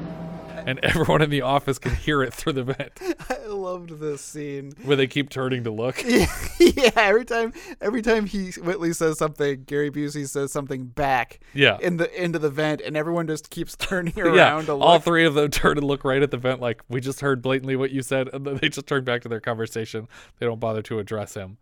and 0.67 0.79
everyone 0.81 1.23
in 1.23 1.31
the 1.31 1.41
office 1.41 1.79
can 1.79 1.95
hear 1.95 2.23
it 2.23 2.35
through 2.35 2.53
the 2.53 2.65
vent, 2.65 2.93
I 3.31 3.47
loved 3.47 3.99
this 3.99 4.21
scene. 4.21 4.73
where 4.85 4.95
they 4.97 5.07
keep 5.07 5.31
turning 5.31 5.65
to 5.65 5.71
look. 5.71 6.05
yeah, 6.05 6.27
yeah, 6.61 6.91
every 6.97 7.25
time 7.25 7.55
every 7.81 8.03
time 8.03 8.27
he 8.27 8.51
Whitley 8.63 8.93
says 8.93 9.17
something, 9.19 9.65
Gary 9.65 9.91
Busey 9.91 10.29
says 10.29 10.53
something 10.53 10.85
back. 10.85 11.41
Yeah. 11.55 11.79
In 11.81 11.97
the 11.97 12.23
into 12.23 12.39
the 12.39 12.51
vent, 12.51 12.83
and 12.83 12.95
everyone 12.97 13.27
just 13.27 13.49
keeps 13.49 13.75
turning 13.79 14.13
Yeah, 14.17 14.25
around 14.25 14.67
to 14.67 14.75
look. 14.75 14.87
all 14.87 14.99
three 14.99 15.25
of 15.25 15.33
them 15.35 15.51
turn 15.51 15.79
and 15.79 15.87
look 15.87 16.05
right 16.05 16.23
at 16.23 16.31
the 16.31 16.37
vent 16.37 16.61
like, 16.61 16.83
we 16.91 17.01
just 17.01 17.21
heard 17.21 17.41
blatantly 17.41 17.77
what 17.77 17.91
you 17.91 18.03
said, 18.03 18.29
and 18.35 18.45
then 18.47 18.59
they 18.59 18.69
just 18.69 18.87
turn 18.87 19.05
back 19.05 19.23
to 19.23 19.29
their 19.31 19.41
conversation. 19.41 20.07
They 20.39 20.45
don't 20.47 20.61
bother 20.61 20.83
to 20.83 20.99
address 20.99 21.33
him. 21.35 21.57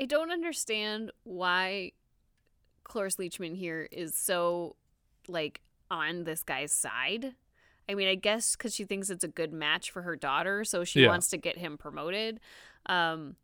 I 0.00 0.06
don't 0.06 0.32
understand 0.32 1.12
why 1.22 1.92
Cloris 2.84 3.16
Leachman 3.16 3.56
here 3.56 3.88
is 3.90 4.14
so 4.16 4.76
like 5.28 5.60
on 5.90 6.24
this 6.24 6.42
guy's 6.42 6.72
side. 6.72 7.34
I 7.88 7.94
mean, 7.94 8.08
I 8.08 8.14
guess 8.14 8.56
because 8.56 8.74
she 8.74 8.84
thinks 8.84 9.10
it's 9.10 9.24
a 9.24 9.28
good 9.28 9.52
match 9.52 9.90
for 9.90 10.02
her 10.02 10.16
daughter, 10.16 10.64
so 10.64 10.84
she 10.84 11.02
Yeah. 11.02 11.08
wants 11.08 11.28
to 11.28 11.36
get 11.36 11.58
him 11.58 11.76
promoted. 11.76 12.40
Um, 12.86 13.36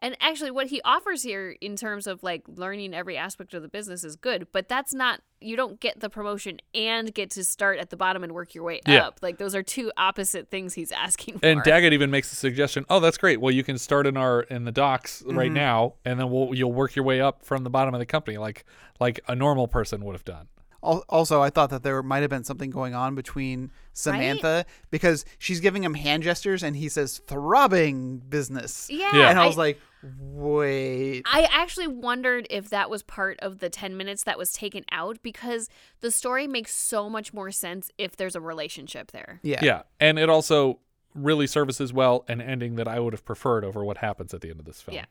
and 0.00 0.16
actually, 0.20 0.50
what 0.50 0.66
he 0.66 0.80
offers 0.84 1.22
here 1.22 1.56
in 1.60 1.76
terms 1.76 2.06
of 2.06 2.22
like 2.22 2.42
learning 2.46 2.94
every 2.94 3.16
aspect 3.16 3.54
of 3.54 3.62
the 3.62 3.68
business 3.68 4.04
is 4.04 4.16
good, 4.16 4.48
but 4.52 4.68
that's 4.68 4.92
not, 4.92 5.20
you 5.40 5.56
don't 5.56 5.80
get 5.80 6.00
the 6.00 6.10
promotion 6.10 6.58
and 6.74 7.14
get 7.14 7.30
to 7.30 7.44
start 7.44 7.78
at 7.78 7.90
the 7.90 7.96
bottom 7.96 8.22
and 8.24 8.32
work 8.32 8.54
your 8.54 8.64
way 8.64 8.80
Yeah. 8.86 9.06
up. 9.06 9.20
Like, 9.22 9.38
those 9.38 9.54
are 9.54 9.62
two 9.62 9.92
opposite 9.96 10.50
things 10.50 10.74
he's 10.74 10.92
asking 10.92 11.38
for. 11.38 11.46
And 11.46 11.62
Daggett 11.62 11.92
even 11.92 12.10
makes 12.10 12.28
the 12.30 12.36
suggestion. 12.36 12.84
Oh, 12.90 13.00
that's 13.00 13.16
great. 13.18 13.40
Well, 13.40 13.52
you 13.54 13.62
can 13.64 13.78
start 13.78 14.06
in 14.06 14.16
our 14.16 14.42
in 14.42 14.64
the 14.64 14.72
docks 14.72 15.22
right 15.26 15.46
Mm-hmm. 15.46 15.54
now, 15.54 15.94
and 16.04 16.18
then 16.20 16.30
we'll 16.30 16.54
you'll 16.54 16.72
work 16.72 16.96
your 16.96 17.04
way 17.04 17.20
up 17.20 17.44
from 17.44 17.64
the 17.64 17.70
bottom 17.70 17.94
of 17.94 18.00
the 18.00 18.06
company, 18.06 18.36
like 18.36 18.64
like 19.00 19.20
a 19.28 19.34
normal 19.34 19.68
person 19.68 20.04
would 20.04 20.12
have 20.14 20.24
done. 20.24 20.48
Al- 20.84 21.04
Also, 21.08 21.40
I 21.42 21.50
thought 21.50 21.70
that 21.70 21.82
there 21.82 22.02
might 22.02 22.20
have 22.20 22.30
been 22.30 22.44
something 22.44 22.70
going 22.70 22.94
on 22.94 23.14
between 23.14 23.70
Samantha 23.92 24.66
because 24.90 25.24
she's 25.38 25.60
giving 25.60 25.82
him 25.82 25.94
hand 25.94 26.22
gestures 26.22 26.62
and 26.62 26.76
he 26.76 26.88
says 26.88 27.18
throbbing 27.26 28.18
business. 28.18 28.88
Yeah. 28.90 29.16
Yeah. 29.16 29.30
And 29.30 29.38
I 29.38 29.46
was 29.46 29.56
I- 29.56 29.60
like, 29.60 29.80
wait. 30.18 31.22
I 31.26 31.48
actually 31.50 31.86
wondered 31.86 32.46
if 32.50 32.70
that 32.70 32.90
was 32.90 33.02
part 33.02 33.38
of 33.40 33.58
the 33.60 33.70
10 33.70 33.96
minutes 33.96 34.24
that 34.24 34.38
was 34.38 34.52
taken 34.52 34.84
out 34.92 35.18
because 35.22 35.68
the 36.00 36.10
story 36.10 36.46
makes 36.46 36.74
so 36.74 37.08
much 37.08 37.32
more 37.32 37.50
sense 37.50 37.90
if 37.98 38.16
there's 38.16 38.36
a 38.36 38.40
relationship 38.40 39.12
there. 39.12 39.40
Yeah. 39.42 39.60
Yeah, 39.62 39.82
and 40.00 40.18
it 40.18 40.28
also 40.28 40.80
really 41.14 41.46
services 41.46 41.92
well 41.92 42.24
an 42.28 42.40
ending 42.40 42.74
that 42.74 42.88
I 42.88 42.98
would 42.98 43.12
have 43.12 43.24
preferred 43.24 43.64
over 43.64 43.84
what 43.84 43.98
happens 43.98 44.34
at 44.34 44.40
the 44.40 44.50
end 44.50 44.58
of 44.60 44.66
this 44.66 44.80
film. 44.82 44.96
Yeah. 44.96 45.04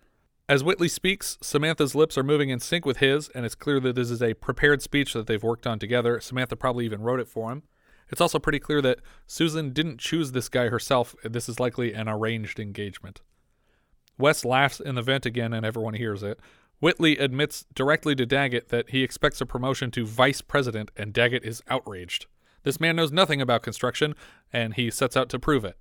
As 0.50 0.62
Whitley 0.62 0.90
speaks, 0.90 1.38
Samantha's 1.42 1.96
lips 1.96 2.18
are 2.18 2.24
moving 2.24 2.50
in 2.50 2.60
sync 2.60 2.86
with 2.86 2.98
his, 2.98 3.30
and 3.30 3.46
it's 3.46 3.56
clear 3.56 3.80
that 3.80 3.96
this 3.96 4.12
is 4.12 4.22
a 4.22 4.34
prepared 4.34 4.82
speech 4.82 5.14
that 5.14 5.26
they've 5.26 5.42
worked 5.42 5.66
on 5.66 5.80
together. 5.80 6.20
Samantha 6.20 6.58
probably 6.58 6.84
even 6.84 7.02
wrote 7.02 7.22
it 7.22 7.30
for 7.30 7.50
him. 7.50 7.64
It's 8.10 8.20
also 8.20 8.40
pretty 8.40 8.60
clear 8.60 8.82
that 8.82 9.00
Susan 9.26 9.72
didn't 9.72 10.02
choose 10.02 10.34
this 10.34 10.50
guy 10.50 10.68
herself. 10.68 11.16
This 11.24 11.48
is 11.48 11.62
likely 11.62 11.94
an 11.94 12.10
arranged 12.10 12.60
engagement. 12.60 13.22
Wes 14.18 14.44
laughs 14.44 14.82
in 14.82 14.96
the 14.96 15.02
vent 15.02 15.26
again, 15.26 15.54
and 15.54 15.66
everyone 15.66 15.94
hears 15.94 16.22
it. 16.22 16.42
Whitley 16.82 17.18
admits 17.18 17.66
directly 17.74 18.14
to 18.16 18.26
Daggett 18.26 18.68
that 18.68 18.90
he 18.90 19.02
expects 19.02 19.40
a 19.40 19.46
promotion 19.46 19.92
to 19.92 20.06
vice 20.06 20.42
president, 20.42 20.92
and 20.98 21.14
Daggett 21.14 21.46
is 21.46 21.64
outraged. 21.70 22.26
This 22.64 22.82
man 22.82 22.98
knows 22.98 23.14
nothing 23.14 23.42
about 23.42 23.64
construction, 23.64 24.14
and 24.52 24.74
he 24.74 24.92
sets 24.92 25.16
out 25.16 25.30
to 25.30 25.40
prove 25.40 25.64
it. 25.64 25.78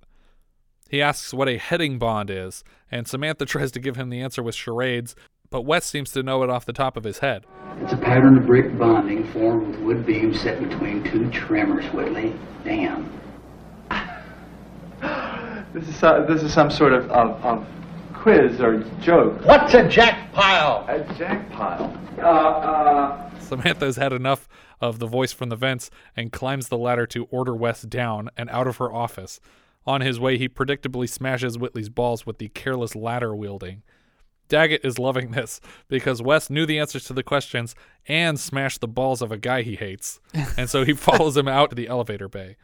He 0.93 1.01
asks 1.01 1.33
what 1.33 1.49
a 1.49 1.57
heading 1.57 1.97
bond 1.97 2.29
is, 2.29 2.63
and 2.91 3.07
Samantha 3.07 3.45
tries 3.47 3.71
to 3.71 3.79
give 3.79 3.95
him 3.95 4.11
the 4.11 4.21
answer 4.21 4.43
with 4.43 4.53
charades, 4.53 5.15
but 5.49 5.63
Wes 5.63 5.87
seems 5.87 6.11
to 6.11 6.21
know 6.21 6.43
it 6.43 6.51
off 6.51 6.67
the 6.67 6.71
top 6.71 6.95
of 6.95 7.03
his 7.03 7.17
head. 7.17 7.47
It's 7.81 7.93
a 7.93 7.97
pattern 7.97 8.37
of 8.37 8.45
brick 8.45 8.77
bonding 8.77 9.23
formed 9.31 9.69
with 9.69 9.79
wood 9.79 10.05
beams 10.05 10.39
set 10.39 10.61
between 10.61 11.03
two 11.03 11.31
trimmers, 11.31 11.83
Whitley. 11.85 12.35
Damn. 12.63 13.11
This 15.73 15.87
is 15.87 15.95
some, 15.95 16.27
this 16.27 16.43
is 16.43 16.53
some 16.53 16.69
sort 16.69 16.93
of, 16.93 17.09
of, 17.09 17.43
of 17.43 17.67
quiz 18.13 18.61
or 18.61 18.83
joke. 19.01 19.43
What's 19.45 19.73
a 19.73 19.89
jack 19.89 20.31
pile? 20.31 20.85
A 20.87 20.99
jack 21.15 21.49
pile. 21.49 21.99
Uh, 22.19 22.21
uh, 22.21 23.39
Samantha's 23.39 23.95
had 23.95 24.13
enough 24.13 24.47
of 24.79 24.99
the 24.99 25.07
voice 25.07 25.33
from 25.33 25.49
the 25.49 25.55
vents 25.55 25.89
and 26.15 26.31
climbs 26.31 26.67
the 26.67 26.77
ladder 26.77 27.07
to 27.07 27.25
order 27.31 27.55
Wes 27.55 27.81
down 27.81 28.29
and 28.37 28.47
out 28.51 28.67
of 28.67 28.77
her 28.77 28.93
office. 28.93 29.39
On 29.85 30.01
his 30.01 30.19
way, 30.19 30.37
he 30.37 30.47
predictably 30.47 31.09
smashes 31.09 31.57
Whitley's 31.57 31.89
balls 31.89 32.25
with 32.25 32.37
the 32.37 32.49
careless 32.49 32.95
ladder 32.95 33.35
wielding. 33.35 33.83
Daggett 34.49 34.85
is 34.85 34.99
loving 34.99 35.31
this 35.31 35.59
because 35.87 36.21
Wes 36.21 36.49
knew 36.49 36.65
the 36.65 36.79
answers 36.79 37.05
to 37.05 37.13
the 37.13 37.23
questions 37.23 37.75
and 38.07 38.39
smashed 38.39 38.81
the 38.81 38.87
balls 38.87 39.21
of 39.21 39.31
a 39.31 39.37
guy 39.37 39.61
he 39.61 39.75
hates, 39.75 40.19
and 40.57 40.69
so 40.69 40.85
he 40.85 40.93
follows 40.93 41.35
him 41.35 41.47
out 41.47 41.69
to 41.69 41.75
the 41.75 41.87
elevator 41.87 42.27
bay. 42.27 42.55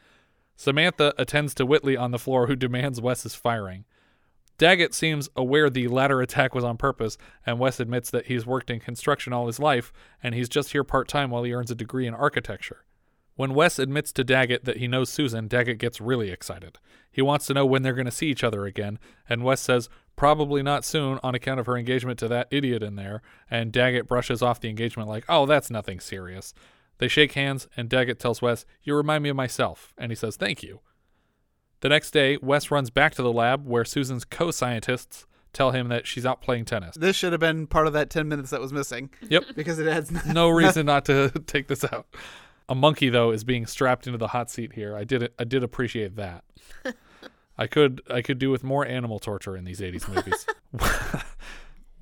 Samantha 0.55 1.13
attends 1.17 1.53
to 1.55 1.65
Whitley 1.65 1.95
on 1.95 2.11
the 2.11 2.19
floor, 2.19 2.47
who 2.47 2.55
demands 2.55 2.99
Wes's 2.99 3.33
firing. 3.33 3.85
Daggett 4.57 4.93
seems 4.93 5.29
aware 5.37 5.69
the 5.69 5.87
ladder 5.87 6.21
attack 6.21 6.53
was 6.53 6.65
on 6.65 6.75
purpose, 6.75 7.17
and 7.45 7.59
Wes 7.59 7.79
admits 7.79 8.11
that 8.11 8.25
he's 8.25 8.45
worked 8.45 8.69
in 8.69 8.81
construction 8.81 9.31
all 9.31 9.47
his 9.47 9.57
life, 9.57 9.93
and 10.21 10.35
he's 10.35 10.49
just 10.49 10.73
here 10.73 10.83
part 10.83 11.07
time 11.07 11.29
while 11.29 11.43
he 11.43 11.53
earns 11.53 11.71
a 11.71 11.75
degree 11.75 12.05
in 12.05 12.13
architecture. 12.13 12.83
When 13.39 13.53
Wes 13.53 13.79
admits 13.79 14.11
to 14.11 14.25
Daggett 14.25 14.65
that 14.65 14.79
he 14.79 14.87
knows 14.89 15.09
Susan, 15.09 15.47
Daggett 15.47 15.77
gets 15.77 16.01
really 16.01 16.29
excited. 16.29 16.77
He 17.09 17.21
wants 17.21 17.47
to 17.47 17.53
know 17.53 17.65
when 17.65 17.83
they're 17.83 17.93
going 17.93 18.03
to 18.03 18.11
see 18.11 18.27
each 18.27 18.43
other 18.43 18.65
again, 18.65 18.99
and 19.29 19.45
Wes 19.45 19.61
says 19.61 19.87
probably 20.17 20.61
not 20.61 20.83
soon 20.83 21.21
on 21.23 21.35
account 21.35 21.61
of 21.61 21.65
her 21.65 21.77
engagement 21.77 22.19
to 22.19 22.27
that 22.27 22.49
idiot 22.51 22.83
in 22.83 22.97
there, 22.97 23.21
and 23.49 23.71
Daggett 23.71 24.09
brushes 24.09 24.41
off 24.41 24.59
the 24.59 24.67
engagement 24.67 25.07
like, 25.07 25.23
oh, 25.29 25.45
that's 25.45 25.71
nothing 25.71 26.01
serious. 26.01 26.53
They 26.97 27.07
shake 27.07 27.31
hands, 27.31 27.69
and 27.77 27.87
Daggett 27.87 28.19
tells 28.19 28.41
Wes, 28.41 28.65
You 28.83 28.93
remind 28.93 29.23
me 29.23 29.29
of 29.29 29.37
myself, 29.37 29.93
and 29.97 30.11
he 30.11 30.17
says, 30.17 30.35
Thank 30.35 30.61
you. 30.61 30.81
The 31.79 31.87
next 31.87 32.11
day, 32.11 32.37
Wes 32.41 32.69
runs 32.69 32.89
back 32.89 33.15
to 33.15 33.23
the 33.23 33.31
lab 33.31 33.65
where 33.65 33.85
Susan's 33.85 34.25
co 34.25 34.51
scientists 34.51 35.25
tell 35.53 35.71
him 35.71 35.87
that 35.87 36.05
she's 36.05 36.25
out 36.25 36.41
playing 36.41 36.65
tennis. 36.65 36.97
This 36.97 37.15
should 37.15 37.31
have 37.31 37.39
been 37.39 37.67
part 37.67 37.87
of 37.87 37.93
that 37.93 38.09
10 38.09 38.27
minutes 38.27 38.49
that 38.49 38.59
was 38.59 38.73
missing. 38.73 39.11
Yep. 39.29 39.45
Because 39.55 39.79
it 39.79 39.87
has 39.87 40.11
no 40.25 40.49
reason 40.49 40.85
not 40.85 41.05
to 41.05 41.29
take 41.47 41.67
this 41.67 41.85
out. 41.85 42.05
A 42.69 42.75
monkey 42.75 43.09
though 43.09 43.31
is 43.31 43.43
being 43.43 43.65
strapped 43.65 44.05
into 44.05 44.19
the 44.19 44.27
hot 44.27 44.51
seat 44.51 44.73
here. 44.73 44.95
I 44.95 45.03
did 45.03 45.31
I 45.39 45.43
did 45.43 45.63
appreciate 45.63 46.15
that. 46.17 46.43
I 47.57 47.65
could 47.65 48.01
I 48.09 48.21
could 48.21 48.37
do 48.37 48.51
with 48.51 48.63
more 48.63 48.85
animal 48.85 49.17
torture 49.17 49.57
in 49.57 49.65
these 49.65 49.81
80s 49.81 50.07
movies. 50.07 50.45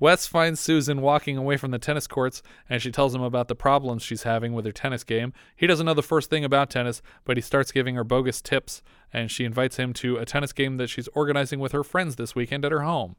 Wes 0.00 0.26
finds 0.26 0.60
Susan 0.60 1.00
walking 1.00 1.36
away 1.38 1.56
from 1.56 1.70
the 1.70 1.78
tennis 1.78 2.06
courts 2.06 2.42
and 2.68 2.82
she 2.82 2.92
tells 2.92 3.14
him 3.14 3.22
about 3.22 3.48
the 3.48 3.56
problems 3.56 4.02
she's 4.02 4.24
having 4.24 4.52
with 4.52 4.66
her 4.66 4.72
tennis 4.72 5.04
game. 5.04 5.32
He 5.56 5.66
doesn't 5.66 5.86
know 5.86 5.94
the 5.94 6.02
first 6.02 6.28
thing 6.28 6.44
about 6.44 6.68
tennis, 6.68 7.00
but 7.24 7.38
he 7.38 7.40
starts 7.40 7.72
giving 7.72 7.94
her 7.94 8.04
bogus 8.04 8.42
tips 8.42 8.82
and 9.10 9.30
she 9.30 9.46
invites 9.46 9.78
him 9.78 9.94
to 9.94 10.18
a 10.18 10.26
tennis 10.26 10.52
game 10.52 10.76
that 10.76 10.90
she's 10.90 11.08
organizing 11.14 11.60
with 11.60 11.72
her 11.72 11.82
friends 11.82 12.16
this 12.16 12.34
weekend 12.34 12.66
at 12.66 12.72
her 12.72 12.82
home. 12.82 13.16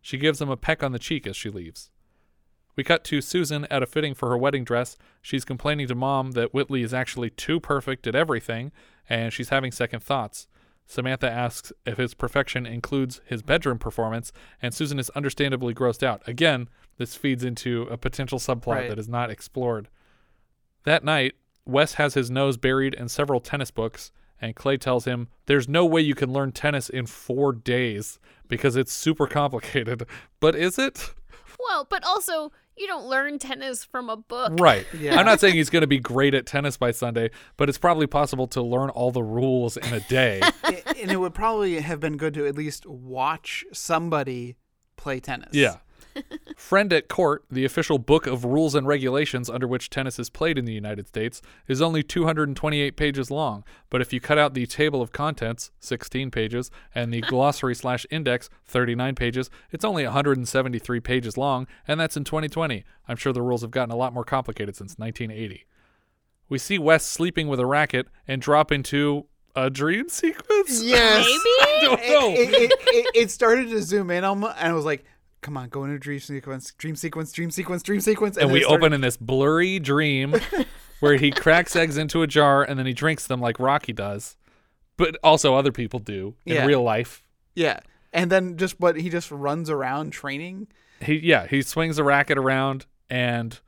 She 0.00 0.16
gives 0.16 0.40
him 0.40 0.48
a 0.48 0.56
peck 0.56 0.82
on 0.82 0.92
the 0.92 0.98
cheek 0.98 1.26
as 1.26 1.36
she 1.36 1.50
leaves. 1.50 1.90
We 2.78 2.84
cut 2.84 3.02
to 3.06 3.20
Susan 3.20 3.64
at 3.72 3.82
a 3.82 3.86
fitting 3.86 4.14
for 4.14 4.28
her 4.28 4.38
wedding 4.38 4.62
dress. 4.62 4.96
She's 5.20 5.44
complaining 5.44 5.88
to 5.88 5.96
mom 5.96 6.30
that 6.32 6.54
Whitley 6.54 6.84
is 6.84 6.94
actually 6.94 7.28
too 7.28 7.58
perfect 7.58 8.06
at 8.06 8.14
everything, 8.14 8.70
and 9.08 9.32
she's 9.32 9.48
having 9.48 9.72
second 9.72 10.00
thoughts. 10.00 10.46
Samantha 10.86 11.28
asks 11.28 11.72
if 11.84 11.98
his 11.98 12.14
perfection 12.14 12.66
includes 12.66 13.20
his 13.26 13.42
bedroom 13.42 13.80
performance, 13.80 14.30
and 14.62 14.72
Susan 14.72 15.00
is 15.00 15.10
understandably 15.10 15.74
grossed 15.74 16.04
out. 16.04 16.22
Again, 16.28 16.68
this 16.98 17.16
feeds 17.16 17.42
into 17.42 17.82
a 17.90 17.96
potential 17.96 18.38
subplot 18.38 18.66
Right. 18.76 18.88
that 18.90 18.98
is 19.00 19.08
not 19.08 19.28
explored. 19.28 19.88
That 20.84 21.02
night, 21.02 21.34
Wes 21.66 21.94
has 21.94 22.14
his 22.14 22.30
nose 22.30 22.56
buried 22.58 22.94
in 22.94 23.08
several 23.08 23.40
tennis 23.40 23.72
books, 23.72 24.12
and 24.40 24.54
Clay 24.54 24.76
tells 24.76 25.04
him, 25.04 25.26
There's 25.46 25.68
no 25.68 25.84
way 25.84 26.00
you 26.00 26.14
can 26.14 26.32
learn 26.32 26.52
tennis 26.52 26.88
in 26.88 27.06
four 27.06 27.52
days 27.52 28.20
because 28.46 28.76
it's 28.76 28.92
super 28.92 29.26
complicated. 29.26 30.06
But 30.38 30.54
is 30.54 30.78
it? 30.78 31.12
Well, 31.58 31.84
but 31.90 32.04
also 32.04 32.52
you 32.78 32.86
don't 32.86 33.06
learn 33.06 33.38
tennis 33.38 33.84
from 33.84 34.08
a 34.08 34.16
book. 34.16 34.52
Right. 34.58 34.86
Yeah. 34.98 35.18
I'm 35.18 35.26
not 35.26 35.40
saying 35.40 35.54
he's 35.54 35.70
going 35.70 35.80
to 35.82 35.86
be 35.88 35.98
great 35.98 36.34
at 36.34 36.46
tennis 36.46 36.76
by 36.76 36.90
Sunday, 36.92 37.30
but 37.56 37.68
it's 37.68 37.78
probably 37.78 38.06
possible 38.06 38.46
to 38.48 38.62
learn 38.62 38.90
all 38.90 39.10
the 39.10 39.22
rules 39.22 39.76
in 39.76 39.92
a 39.92 40.00
day. 40.00 40.40
I- 40.64 40.82
and 41.00 41.10
it 41.12 41.16
would 41.16 41.34
probably 41.34 41.80
have 41.80 42.00
been 42.00 42.16
good 42.16 42.34
to 42.34 42.46
at 42.46 42.54
least 42.56 42.86
watch 42.86 43.64
somebody 43.72 44.56
play 44.96 45.20
tennis. 45.20 45.50
yeah. 45.52 45.76
Friend 46.56 46.92
at 46.92 47.08
Court, 47.08 47.44
the 47.50 47.64
official 47.64 47.98
book 47.98 48.26
of 48.26 48.44
rules 48.44 48.74
and 48.74 48.86
regulations 48.86 49.48
under 49.48 49.66
which 49.66 49.90
tennis 49.90 50.18
is 50.18 50.30
played 50.30 50.58
in 50.58 50.64
the 50.64 50.72
United 50.72 51.06
States, 51.06 51.40
is 51.66 51.80
only 51.80 52.02
228 52.02 52.96
pages 52.96 53.30
long. 53.30 53.64
But 53.90 54.00
if 54.00 54.12
you 54.12 54.20
cut 54.20 54.38
out 54.38 54.54
the 54.54 54.66
table 54.66 55.00
of 55.00 55.12
contents, 55.12 55.70
16 55.80 56.30
pages, 56.30 56.70
and 56.94 57.12
the 57.12 57.20
glossary 57.20 57.74
slash 57.74 58.06
index, 58.10 58.50
39 58.66 59.14
pages, 59.14 59.50
it's 59.70 59.84
only 59.84 60.04
173 60.04 61.00
pages 61.00 61.36
long, 61.36 61.66
and 61.86 61.98
that's 62.00 62.16
in 62.16 62.24
2020. 62.24 62.84
I'm 63.06 63.16
sure 63.16 63.32
the 63.32 63.42
rules 63.42 63.62
have 63.62 63.70
gotten 63.70 63.92
a 63.92 63.96
lot 63.96 64.12
more 64.12 64.24
complicated 64.24 64.76
since 64.76 64.98
1980. 64.98 65.64
We 66.48 66.58
see 66.58 66.78
Wes 66.78 67.04
sleeping 67.04 67.48
with 67.48 67.60
a 67.60 67.66
racket 67.66 68.08
and 68.26 68.40
drop 68.40 68.72
into 68.72 69.26
a 69.54 69.70
dream 69.70 70.08
sequence. 70.08 70.82
Yes. 70.82 71.26
I 71.60 71.78
don't 71.82 72.00
know. 72.00 72.30
It, 72.30 72.50
it, 72.50 72.72
it, 72.80 73.06
it 73.14 73.30
started 73.30 73.68
to 73.70 73.82
zoom 73.82 74.10
in 74.10 74.24
on 74.24 74.40
me, 74.40 74.48
and 74.56 74.72
I 74.72 74.72
was 74.72 74.84
like, 74.84 75.04
come 75.40 75.56
on, 75.56 75.68
go 75.68 75.84
into 75.84 75.98
dream 75.98 76.18
sequence, 76.20 76.72
dream 76.78 76.96
sequence, 76.96 77.32
dream 77.32 77.50
sequence, 77.50 77.82
dream 77.82 78.00
sequence. 78.00 78.36
and 78.36 78.48
then 78.48 78.54
we 78.54 78.60
started- 78.62 78.82
open 78.84 78.92
in 78.92 79.00
this 79.00 79.16
blurry 79.16 79.78
dream 79.78 80.34
where 81.00 81.16
he 81.16 81.30
cracks 81.30 81.76
eggs 81.76 81.96
into 81.96 82.22
a 82.22 82.26
jar 82.26 82.62
and 82.62 82.78
then 82.78 82.86
he 82.86 82.92
drinks 82.92 83.26
them 83.26 83.40
like 83.40 83.58
Rocky 83.60 83.92
does, 83.92 84.36
but 84.96 85.16
also 85.22 85.54
other 85.54 85.72
people 85.72 86.00
do 86.00 86.34
in 86.44 86.54
Yeah. 86.56 86.66
real 86.66 86.82
life. 86.82 87.22
Yeah. 87.54 87.80
And 88.12 88.30
then 88.32 88.56
just, 88.56 88.80
but 88.80 88.96
he 88.96 89.10
just 89.10 89.30
runs 89.30 89.68
around 89.70 90.10
training. 90.12 90.68
He 91.00 91.14
yeah 91.18 91.46
he 91.46 91.62
swings 91.62 91.98
a 91.98 92.02
racket 92.04 92.38
around 92.38 92.86
and 93.08 93.58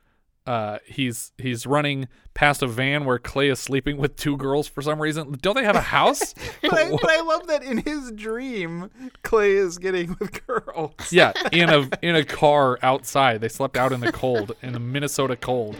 uh, 0.51 0.79
he's 0.85 1.31
he's 1.37 1.65
running 1.65 2.09
past 2.33 2.61
a 2.61 2.67
van 2.67 3.05
where 3.05 3.17
Clay 3.17 3.47
is 3.47 3.57
sleeping 3.57 3.95
with 3.95 4.17
two 4.17 4.35
girls 4.35 4.67
for 4.67 4.81
some 4.81 5.01
reason. 5.01 5.37
Don't 5.41 5.55
they 5.55 5.63
have 5.63 5.77
a 5.77 5.81
house? 5.81 6.33
But 6.61 6.73
I, 6.73 6.91
but 6.91 7.09
I 7.09 7.21
love 7.21 7.47
that 7.47 7.63
in 7.63 7.77
his 7.79 8.11
dream, 8.11 8.91
Clay 9.23 9.51
is 9.53 9.77
getting 9.77 10.15
with 10.19 10.45
girls. 10.47 10.93
yeah, 11.11 11.31
in 11.51 11.69
a 11.69 11.89
in 12.01 12.15
a 12.15 12.25
car 12.25 12.77
outside. 12.81 13.39
They 13.39 13.47
slept 13.47 13.77
out 13.77 13.93
in 13.93 14.01
the 14.01 14.11
cold, 14.11 14.51
in 14.61 14.73
the 14.73 14.79
Minnesota 14.79 15.35
cold. 15.37 15.77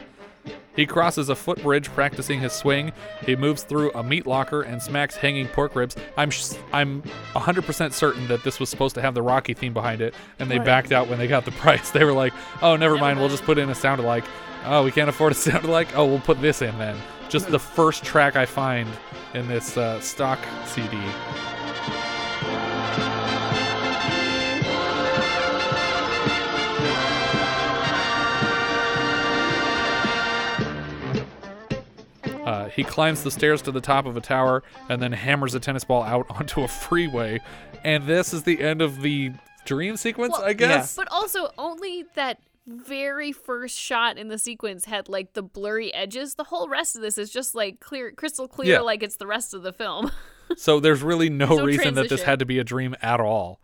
He 0.75 0.85
crosses 0.85 1.27
a 1.29 1.35
footbridge 1.35 1.89
practicing 1.89 2.39
his 2.39 2.53
swing. 2.53 2.93
He 3.25 3.35
moves 3.35 3.63
through 3.63 3.91
a 3.91 4.01
meat 4.03 4.25
locker 4.25 4.61
and 4.61 4.81
smacks 4.81 5.17
hanging 5.17 5.47
pork 5.49 5.75
ribs. 5.75 5.95
I'm 6.17 6.29
sh- 6.29 6.53
I'm 6.71 7.01
100% 7.35 7.91
certain 7.93 8.27
that 8.29 8.43
this 8.43 8.59
was 8.59 8.69
supposed 8.69 8.95
to 8.95 9.01
have 9.01 9.13
the 9.13 9.21
Rocky 9.21 9.53
theme 9.53 9.73
behind 9.73 10.01
it, 10.01 10.13
and 10.39 10.49
they 10.49 10.57
Right. 10.57 10.65
backed 10.65 10.91
out 10.93 11.09
when 11.09 11.19
they 11.19 11.27
got 11.27 11.43
the 11.45 11.51
price. 11.63 11.89
They 11.91 12.03
were 12.05 12.13
like, 12.13 12.33
"Oh, 12.61 12.75
never 12.77 12.97
mind. 12.97 13.19
We'll 13.19 13.29
just 13.29 13.43
put 13.43 13.57
in 13.57 13.69
a 13.69 13.75
sound 13.75 13.99
alike. 13.99 14.23
Oh, 14.65 14.83
we 14.83 14.91
can't 14.91 15.09
afford 15.09 15.33
a 15.33 15.35
sound 15.47 15.65
alike. 15.65 15.89
Oh, 15.95 16.05
we'll 16.05 16.19
put 16.19 16.41
this 16.41 16.61
in 16.61 16.77
then." 16.77 16.95
Just 17.29 17.49
the 17.51 17.59
first 17.59 18.03
track 18.03 18.35
I 18.35 18.45
find 18.45 18.87
in 19.33 19.47
this 19.47 19.77
uh, 19.77 19.99
stock 19.99 20.39
CD. 20.65 20.97
Uh, 32.51 32.67
he 32.67 32.83
climbs 32.83 33.23
the 33.23 33.31
stairs 33.31 33.61
to 33.61 33.71
the 33.71 33.79
top 33.79 34.05
of 34.05 34.17
a 34.17 34.21
tower 34.21 34.61
and 34.89 35.01
then 35.01 35.13
hammers 35.13 35.55
a 35.55 35.59
tennis 35.59 35.85
ball 35.85 36.03
out 36.03 36.25
onto 36.29 36.63
a 36.63 36.67
freeway. 36.67 37.39
And 37.85 38.05
this 38.05 38.33
is 38.33 38.43
the 38.43 38.61
end 38.61 38.81
of 38.81 39.01
the 39.01 39.31
dream 39.63 39.95
sequence, 39.95 40.33
Well, 40.33 40.43
I 40.43 40.51
guess. 40.53 40.95
But 40.95 41.07
also, 41.11 41.49
only 41.57 42.03
that 42.15 42.39
very 42.67 43.31
first 43.31 43.77
shot 43.77 44.17
in 44.17 44.27
the 44.27 44.37
sequence 44.37 44.83
had 44.85 45.07
like 45.07 45.33
the 45.33 45.41
blurry 45.41 45.93
edges. 45.93 46.35
The 46.35 46.43
whole 46.43 46.67
rest 46.67 46.97
of 46.97 47.01
this 47.01 47.17
is 47.17 47.29
just 47.31 47.55
like 47.55 47.79
clear, 47.79 48.11
crystal 48.11 48.47
clear, 48.49 48.73
Yeah. 48.73 48.79
like 48.81 49.01
it's 49.01 49.15
the 49.15 49.27
rest 49.27 49.53
of 49.53 49.63
the 49.63 49.73
film. 49.73 50.11
So 50.57 50.81
there's 50.81 51.01
really 51.01 51.29
no, 51.29 51.55
no 51.55 51.63
reason 51.63 51.93
that 51.93 52.09
this 52.09 52.23
had 52.23 52.39
to 52.39 52.45
be 52.45 52.59
a 52.59 52.63
dream 52.65 52.93
at 53.01 53.21
all. 53.21 53.61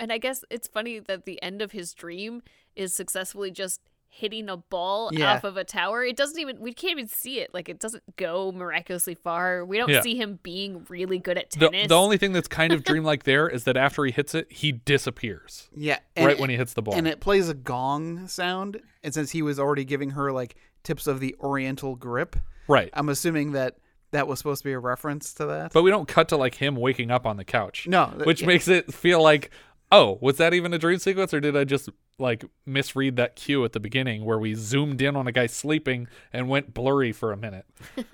And 0.00 0.10
I 0.10 0.16
guess 0.16 0.42
it's 0.48 0.66
funny 0.66 1.00
that 1.00 1.26
the 1.26 1.42
end 1.42 1.60
of 1.60 1.72
his 1.72 1.92
dream 1.92 2.40
is 2.74 2.94
successfully 2.94 3.50
just 3.50 3.82
hitting 4.16 4.48
a 4.48 4.56
ball 4.56 5.10
Yeah. 5.12 5.34
off 5.34 5.44
of 5.44 5.56
a 5.56 5.64
tower. 5.64 6.02
It 6.04 6.16
doesn't 6.16 6.38
even 6.38 6.58
we 6.60 6.72
can't 6.72 6.92
even 6.92 7.06
see 7.06 7.40
it. 7.40 7.52
Like 7.52 7.68
it 7.68 7.78
doesn't 7.78 8.02
go 8.16 8.50
miraculously 8.50 9.14
far. 9.14 9.64
We 9.64 9.76
don't 9.78 9.90
Yeah. 9.90 10.00
see 10.00 10.16
him 10.16 10.38
being 10.42 10.86
really 10.88 11.18
good 11.18 11.36
at 11.36 11.50
The, 11.50 11.68
tennis. 11.68 11.88
the 11.88 11.96
only 11.98 12.16
thing 12.16 12.32
that's 12.32 12.48
kind 12.48 12.72
of 12.72 12.82
dreamlike 12.84 13.24
there 13.24 13.48
is 13.48 13.64
that 13.64 13.76
after 13.76 14.04
he 14.04 14.12
hits 14.12 14.34
it, 14.34 14.50
he 14.50 14.72
disappears. 14.72 15.68
Yeah. 15.76 15.98
Right 16.16 16.38
when 16.38 16.50
he 16.50 16.56
hits 16.56 16.72
the 16.74 16.82
ball. 16.82 16.94
And 16.94 17.06
it 17.06 17.20
plays 17.20 17.48
a 17.48 17.54
gong 17.54 18.26
sound. 18.28 18.80
And 19.04 19.12
since 19.14 19.30
he 19.32 19.42
was 19.42 19.60
already 19.60 19.84
giving 19.84 20.10
her 20.10 20.32
like 20.32 20.56
tips 20.82 21.06
of 21.06 21.20
the 21.20 21.36
oriental 21.40 21.94
grip, 21.94 22.36
Right. 22.68 22.90
I'm 22.94 23.08
assuming 23.08 23.52
that 23.52 23.76
that 24.12 24.26
was 24.26 24.38
supposed 24.38 24.62
to 24.62 24.68
be 24.68 24.72
a 24.72 24.78
reference 24.78 25.34
to 25.34 25.46
that. 25.46 25.72
But 25.72 25.82
we 25.82 25.90
don't 25.90 26.08
cut 26.08 26.28
to 26.30 26.36
like 26.36 26.54
him 26.56 26.74
waking 26.76 27.10
up 27.10 27.26
on 27.26 27.36
the 27.36 27.44
couch. 27.44 27.86
No, 27.86 28.10
th- 28.14 28.24
Which 28.26 28.40
yeah. 28.40 28.46
makes 28.46 28.66
it 28.68 28.92
feel 28.94 29.22
like, 29.22 29.50
oh, 29.96 30.18
was 30.20 30.36
that 30.36 30.52
even 30.52 30.74
a 30.74 30.78
dream 30.78 30.98
sequence 30.98 31.32
or 31.32 31.40
did 31.40 31.56
I 31.56 31.64
just 31.64 31.88
like 32.18 32.44
misread 32.64 33.16
that 33.16 33.36
cue 33.36 33.64
at 33.64 33.72
the 33.72 33.80
beginning 33.80 34.24
where 34.24 34.38
we 34.38 34.54
zoomed 34.54 35.00
in 35.00 35.16
on 35.16 35.26
a 35.26 35.32
guy 35.32 35.46
sleeping 35.46 36.08
and 36.32 36.48
went 36.48 36.74
blurry 36.74 37.12
for 37.12 37.32
a 37.32 37.36
minute? 37.36 37.66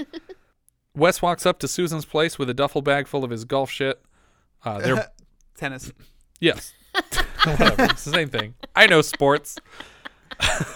Wes 0.95 1.23
walks 1.23 1.47
up 1.47 1.59
to 1.61 1.69
Susan's 1.69 2.05
place 2.05 2.39
with 2.39 2.49
a 2.51 2.55
duffel 2.55 2.83
bag 2.83 3.09
full 3.09 3.25
of 3.25 3.31
his 3.31 3.45
golf 3.45 3.71
shit. 3.71 4.01
Uh, 4.65 4.79
they're 4.79 5.09
tennis. 5.57 5.93
yes. 6.39 6.73
Whatever. 7.45 7.85
It's 7.85 8.05
the 8.05 8.13
same 8.13 8.29
thing. 8.29 8.55
I 8.77 8.87
know 8.87 9.03
sports. 9.03 9.59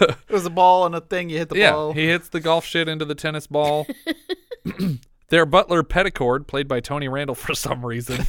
It 0.01 0.31
was 0.31 0.47
a 0.47 0.51
ball 0.51 0.87
and 0.87 0.95
a 0.95 1.01
thing. 1.01 1.31
You 1.31 1.39
hit 1.39 1.49
the 1.51 1.59
yeah, 1.59 1.73
ball. 1.73 1.93
he 1.93 2.07
hits 2.07 2.29
the 2.29 2.41
golf 2.41 2.65
shit 2.65 2.89
into 2.89 3.05
the 3.05 3.15
tennis 3.15 3.47
ball. 3.47 3.87
Their 5.29 5.45
butler 5.45 5.83
Petticord, 5.83 6.47
played 6.47 6.69
by 6.69 6.81
Tony 6.81 7.09
Randall 7.09 7.35
for 7.35 7.55
some 7.55 7.85
reason, 7.85 8.25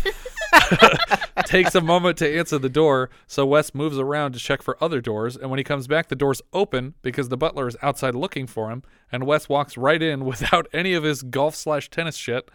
takes 1.46 1.76
a 1.76 1.82
moment 1.82 2.17
to 2.17 2.38
answer 2.38 2.58
the 2.58 2.70
door. 2.70 3.10
So 3.26 3.46
Wes 3.46 3.74
moves 3.74 3.98
around 3.98 4.34
to 4.34 4.39
check 4.39 4.62
for 4.62 4.82
other 4.84 5.02
doors, 5.02 5.36
and 5.36 5.50
when 5.50 5.58
he 5.58 5.63
comes 5.63 5.88
back, 5.88 6.08
the 6.08 6.15
door's 6.15 6.41
open 6.54 6.96
because 7.02 7.30
the 7.30 7.38
butler 7.38 7.67
is 7.67 7.78
outside 7.82 8.15
looking 8.15 8.48
for 8.48 8.70
him. 8.70 8.84
And 9.12 9.26
Wes 9.26 9.50
walks 9.50 9.78
right 9.78 10.02
in 10.02 10.26
without 10.26 10.67
any 10.74 10.93
of 10.93 11.04
his 11.04 11.24
golf 11.24 11.56
slash 11.56 11.89
tennis 11.89 12.15
shit, 12.15 12.50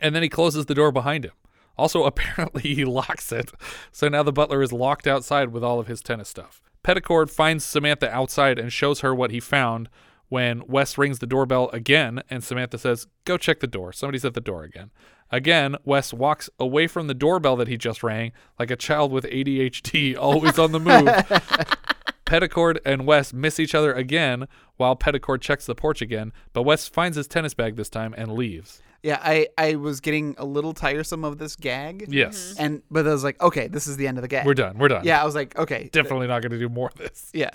and 0.00 0.14
then 0.14 0.22
he 0.22 0.28
closes 0.28 0.66
the 0.66 0.74
door 0.74 0.92
behind 0.92 1.24
him. 1.24 1.32
Also, 1.76 2.04
apparently, 2.04 2.74
he 2.74 2.84
locks 2.84 3.32
it. 3.32 3.52
So 3.92 4.08
now 4.08 4.22
the 4.22 4.32
butler 4.32 4.62
is 4.62 4.72
locked 4.72 5.06
outside 5.06 5.50
with 5.50 5.64
all 5.64 5.80
of 5.80 5.86
his 5.86 6.02
tennis 6.02 6.28
stuff. 6.28 6.62
Petticord 6.82 7.30
finds 7.30 7.64
Samantha 7.64 8.10
outside 8.10 8.58
and 8.58 8.72
shows 8.72 9.00
her 9.00 9.14
what 9.14 9.30
he 9.30 9.40
found 9.40 9.88
when 10.30 10.62
Wes 10.66 10.96
rings 10.96 11.18
the 11.18 11.26
doorbell 11.26 11.68
again, 11.70 12.22
and 12.30 12.42
Samantha 12.42 12.78
says, 12.78 13.06
Go 13.24 13.36
check 13.36 13.60
the 13.60 13.66
door. 13.66 13.92
Somebody's 13.92 14.24
at 14.24 14.34
the 14.34 14.40
door 14.40 14.62
again. 14.62 14.90
Again, 15.30 15.76
Wes 15.84 16.12
walks 16.12 16.50
away 16.58 16.86
from 16.86 17.06
the 17.06 17.14
doorbell 17.14 17.56
that 17.56 17.68
he 17.68 17.76
just 17.76 18.02
rang 18.02 18.32
like 18.58 18.70
a 18.70 18.76
child 18.76 19.12
with 19.12 19.24
ADHD, 19.24 20.16
always 20.18 20.58
on 20.58 20.72
the 20.72 20.80
move. 20.80 21.06
Petticord 22.24 22.78
and 22.84 23.06
Wes 23.06 23.32
miss 23.32 23.58
each 23.58 23.74
other 23.74 23.92
again 23.92 24.46
while 24.76 24.94
Petticord 24.94 25.40
checks 25.40 25.66
the 25.66 25.74
porch 25.74 26.00
again, 26.00 26.32
but 26.52 26.62
Wes 26.62 26.86
finds 26.86 27.16
his 27.16 27.26
tennis 27.26 27.54
bag 27.54 27.74
this 27.76 27.88
time 27.88 28.14
and 28.16 28.32
leaves. 28.32 28.80
Yeah, 29.02 29.18
I 29.20 29.48
I 29.56 29.76
was 29.76 30.00
getting 30.00 30.34
a 30.38 30.44
little 30.44 30.74
tiresome 30.74 31.24
of 31.24 31.38
this 31.38 31.56
gag. 31.56 32.06
Yes. 32.08 32.52
Mm-hmm. 32.52 32.62
And 32.62 32.82
but 32.90 33.06
I 33.06 33.10
was 33.10 33.24
like, 33.24 33.40
okay, 33.40 33.66
this 33.66 33.86
is 33.86 33.96
the 33.96 34.06
end 34.06 34.18
of 34.18 34.22
the 34.22 34.28
gag. 34.28 34.46
We're 34.46 34.54
done. 34.54 34.78
We're 34.78 34.88
done. 34.88 35.04
Yeah, 35.04 35.20
I 35.20 35.24
was 35.24 35.34
like, 35.34 35.58
okay. 35.58 35.88
Definitely 35.90 36.26
not 36.26 36.42
going 36.42 36.52
to 36.52 36.58
do 36.58 36.68
more 36.68 36.88
of 36.88 36.94
this. 36.94 37.30
Yeah. 37.32 37.50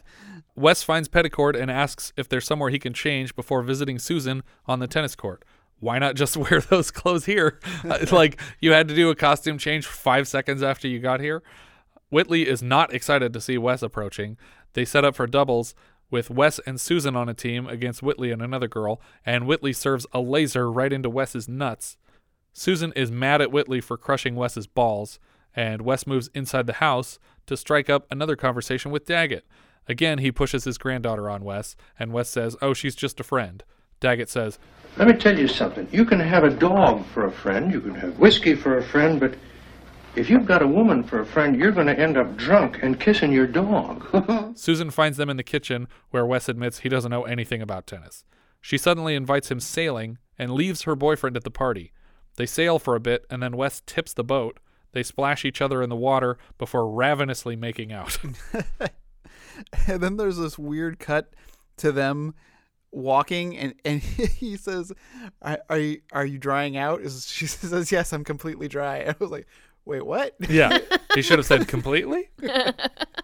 Wes 0.56 0.84
finds 0.84 1.08
Petticord 1.08 1.60
and 1.60 1.70
asks 1.70 2.14
if 2.18 2.28
there's 2.30 2.46
somewhere 2.46 2.70
he 2.70 2.80
can 2.80 2.94
change 2.94 3.36
before 3.36 3.62
visiting 3.62 4.00
Susan 4.00 4.44
on 4.66 4.80
the 4.80 4.88
tennis 4.88 5.16
court. 5.16 5.44
Why 5.80 6.00
not 6.00 6.16
just 6.16 6.38
wear 6.38 6.62
those 6.62 6.92
clothes 6.92 7.26
here? 7.26 7.60
Uh, 7.86 8.04
like 8.12 8.42
you 8.60 8.72
had 8.72 8.88
to 8.88 8.96
do 8.96 9.12
a 9.12 9.16
costume 9.16 9.60
change 9.60 9.86
five 9.86 10.28
seconds 10.28 10.64
after 10.64 10.88
you 10.88 11.00
got 11.00 11.20
here. 11.20 11.44
Whitley 12.10 12.48
is 12.48 12.64
not 12.64 12.94
excited 12.94 13.32
to 13.34 13.42
see 13.42 13.60
Wes 13.60 13.84
approaching. 13.84 14.38
They 14.74 14.86
set 14.86 15.06
up 15.06 15.16
for 15.16 15.28
doubles 15.28 15.76
with 16.10 16.30
Wes 16.30 16.60
and 16.66 16.80
Susan 16.80 17.16
on 17.16 17.30
a 17.30 17.34
team 17.34 17.68
against 17.68 18.02
Whitley 18.02 18.32
and 18.32 18.42
another 18.42 18.68
girl, 18.68 19.02
and 19.26 19.46
Whitley 19.46 19.74
serves 19.74 20.08
a 20.14 20.20
laser 20.20 20.72
right 20.72 20.92
into 20.92 21.10
Wes's 21.10 21.48
nuts. 21.48 21.98
Susan 22.54 22.94
is 22.94 23.12
mad 23.12 23.42
at 23.42 23.52
Whitley 23.52 23.82
for 23.82 23.98
crushing 23.98 24.36
Wes's 24.36 24.68
balls, 24.68 25.20
and 25.56 25.82
Wes 25.82 26.08
moves 26.08 26.30
inside 26.34 26.68
the 26.68 26.74
house 26.74 27.20
to 27.48 27.58
strike 27.58 27.90
up 27.90 28.08
another 28.10 28.36
conversation 28.36 28.92
with 28.92 29.06
Daggett. 29.06 29.46
Again, 29.88 30.20
he 30.20 30.32
pushes 30.32 30.64
his 30.64 30.78
granddaughter 30.78 31.30
on 31.30 31.44
Wes, 31.44 31.76
and 32.00 32.12
Wes 32.12 32.30
says, 32.30 32.56
Oh, 32.62 32.74
she's 32.74 32.96
just 32.96 33.20
a 33.20 33.24
friend. 33.24 33.64
Daggett 34.06 34.30
says, 34.30 34.60
Let 34.98 35.08
me 35.08 35.16
tell 35.16 35.36
you 35.36 35.48
something. 35.48 35.88
You 35.92 36.06
can 36.06 36.20
have 36.20 36.44
a 36.44 36.52
dog 36.52 37.04
for 37.08 37.26
a 37.26 37.32
friend, 37.32 37.72
you 37.72 37.82
can 37.82 37.96
have 37.96 38.20
whiskey 38.20 38.54
for 38.54 38.78
a 38.78 38.84
friend, 38.84 39.20
but 39.20 39.34
if 40.16 40.30
you've 40.30 40.46
got 40.46 40.62
a 40.62 40.68
woman 40.68 41.04
for 41.04 41.22
a 41.22 41.26
friend, 41.26 41.56
you're 41.58 41.72
going 41.72 41.88
to 41.88 42.00
end 42.00 42.16
up 42.16 42.38
drunk 42.38 42.84
and 42.84 43.00
kissing 43.00 43.32
your 43.32 43.48
dog. 43.48 44.54
Susan 44.56 44.92
finds 44.92 45.18
them 45.18 45.28
in 45.28 45.38
the 45.38 45.44
kitchen 45.44 45.88
where 46.12 46.24
Wes 46.24 46.48
admits 46.48 46.80
he 46.80 46.90
doesn't 46.90 47.10
know 47.10 47.24
anything 47.24 47.64
about 47.64 47.88
tennis. 47.88 48.24
She 48.62 48.78
suddenly 48.78 49.16
invites 49.16 49.50
him 49.50 49.60
sailing 49.60 50.20
and 50.38 50.52
leaves 50.52 50.84
her 50.84 50.96
boyfriend 50.96 51.36
at 51.36 51.44
the 51.44 51.50
party. 51.50 51.92
They 52.36 52.46
sail 52.46 52.78
for 52.78 52.96
a 52.96 53.00
bit, 53.00 53.26
and 53.32 53.42
then 53.42 53.58
Wes 53.58 53.82
tips 53.88 54.14
the 54.14 54.24
boat. 54.24 54.60
They 54.92 55.02
splash 55.02 55.44
each 55.44 55.62
other 55.62 55.82
in 55.82 55.90
the 55.90 55.96
water 55.96 56.38
before 56.60 56.88
ravenously 56.92 57.56
making 57.56 57.92
out. 57.92 58.20
and 59.88 60.04
then 60.04 60.18
there's 60.18 60.38
this 60.38 60.60
weird 60.60 61.00
cut 61.00 61.34
to 61.78 61.92
them 61.92 62.36
walking 62.96 63.58
and 63.58 63.74
and 63.84 64.02
he 64.38 64.56
says 64.56 64.92
are, 65.42 65.60
are 65.70 65.78
you 65.78 66.02
are 66.12 66.26
you 66.26 66.38
drying 66.38 66.78
out 66.78 67.02
is 67.02 67.28
she 67.32 67.46
says 67.46 67.92
yes 67.92 68.14
i'm 68.14 68.24
completely 68.24 68.68
dry 68.68 69.00
i 69.08 69.16
was 69.20 69.32
like 69.32 69.48
wait 69.84 70.06
what 70.06 70.34
yeah, 70.50 70.80
he 71.14 71.22
should 71.22 71.38
have 71.38 71.46
said 71.46 71.68
completely. 71.68 72.30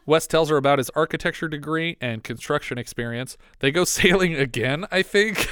Wes 0.06 0.28
tells 0.28 0.50
her 0.50 0.58
about 0.58 0.78
his 0.78 0.92
architecture 0.92 1.48
degree 1.48 1.98
and 2.00 2.24
construction 2.24 2.78
experience. 2.78 3.36
They 3.60 3.72
go 3.72 3.84
sailing 3.84 4.36
again, 4.36 4.86
I 4.92 5.02
think, 5.02 5.50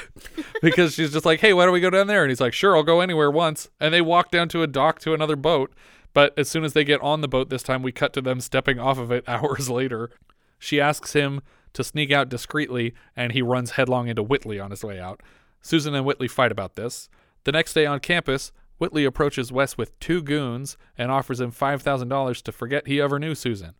because 0.61 0.93
she's 0.93 1.11
just 1.11 1.25
like, 1.25 1.39
hey, 1.39 1.51
why 1.51 1.65
don't 1.65 1.73
we 1.73 1.79
go 1.79 1.89
down 1.89 2.05
there? 2.05 2.23
And 2.23 2.29
he's 2.29 2.39
like, 2.39 2.53
sure, 2.53 2.77
I'll 2.77 2.83
go 2.83 3.01
anywhere 3.01 3.31
once. 3.31 3.69
And 3.79 3.91
they 3.91 4.01
walk 4.01 4.29
down 4.29 4.49
to 4.49 4.61
a 4.61 4.67
dock 4.67 4.99
to 4.99 5.15
another 5.15 5.35
boat. 5.35 5.73
But 6.13 6.37
as 6.37 6.47
soon 6.47 6.63
as 6.63 6.73
they 6.73 6.83
get 6.83 7.01
on 7.01 7.21
the 7.21 7.27
boat 7.27 7.49
this 7.49 7.63
time, 7.63 7.81
we 7.81 7.91
cut 7.91 8.13
to 8.13 8.21
them 8.21 8.39
stepping 8.39 8.79
off 8.79 8.99
of 8.99 9.11
it 9.11 9.23
hours 9.27 9.69
later. 9.69 10.11
She 10.59 10.79
asks 10.79 11.13
him 11.13 11.41
to 11.73 11.83
sneak 11.83 12.11
out 12.11 12.29
discreetly, 12.29 12.93
and 13.15 13.31
he 13.31 13.41
runs 13.41 13.71
headlong 13.71 14.07
into 14.07 14.23
Whitley 14.23 14.59
on 14.59 14.71
his 14.71 14.83
way 14.83 14.99
out. 14.99 15.21
Susan 15.61 15.93
and 15.93 16.05
Whitley 16.05 16.27
fight 16.27 16.51
about 16.51 16.75
this. 16.75 17.09
The 17.43 17.51
next 17.51 17.73
day 17.73 17.85
on 17.85 17.99
campus, 17.99 18.51
Whitley 18.77 19.05
approaches 19.05 19.51
Wes 19.51 19.77
with 19.77 19.99
two 19.99 20.21
goons 20.21 20.77
and 20.97 21.11
offers 21.11 21.41
him 21.41 21.51
$5,000 21.51 22.41
to 22.41 22.51
forget 22.51 22.87
he 22.87 23.01
ever 23.01 23.19
knew 23.19 23.35
Susan. 23.35 23.73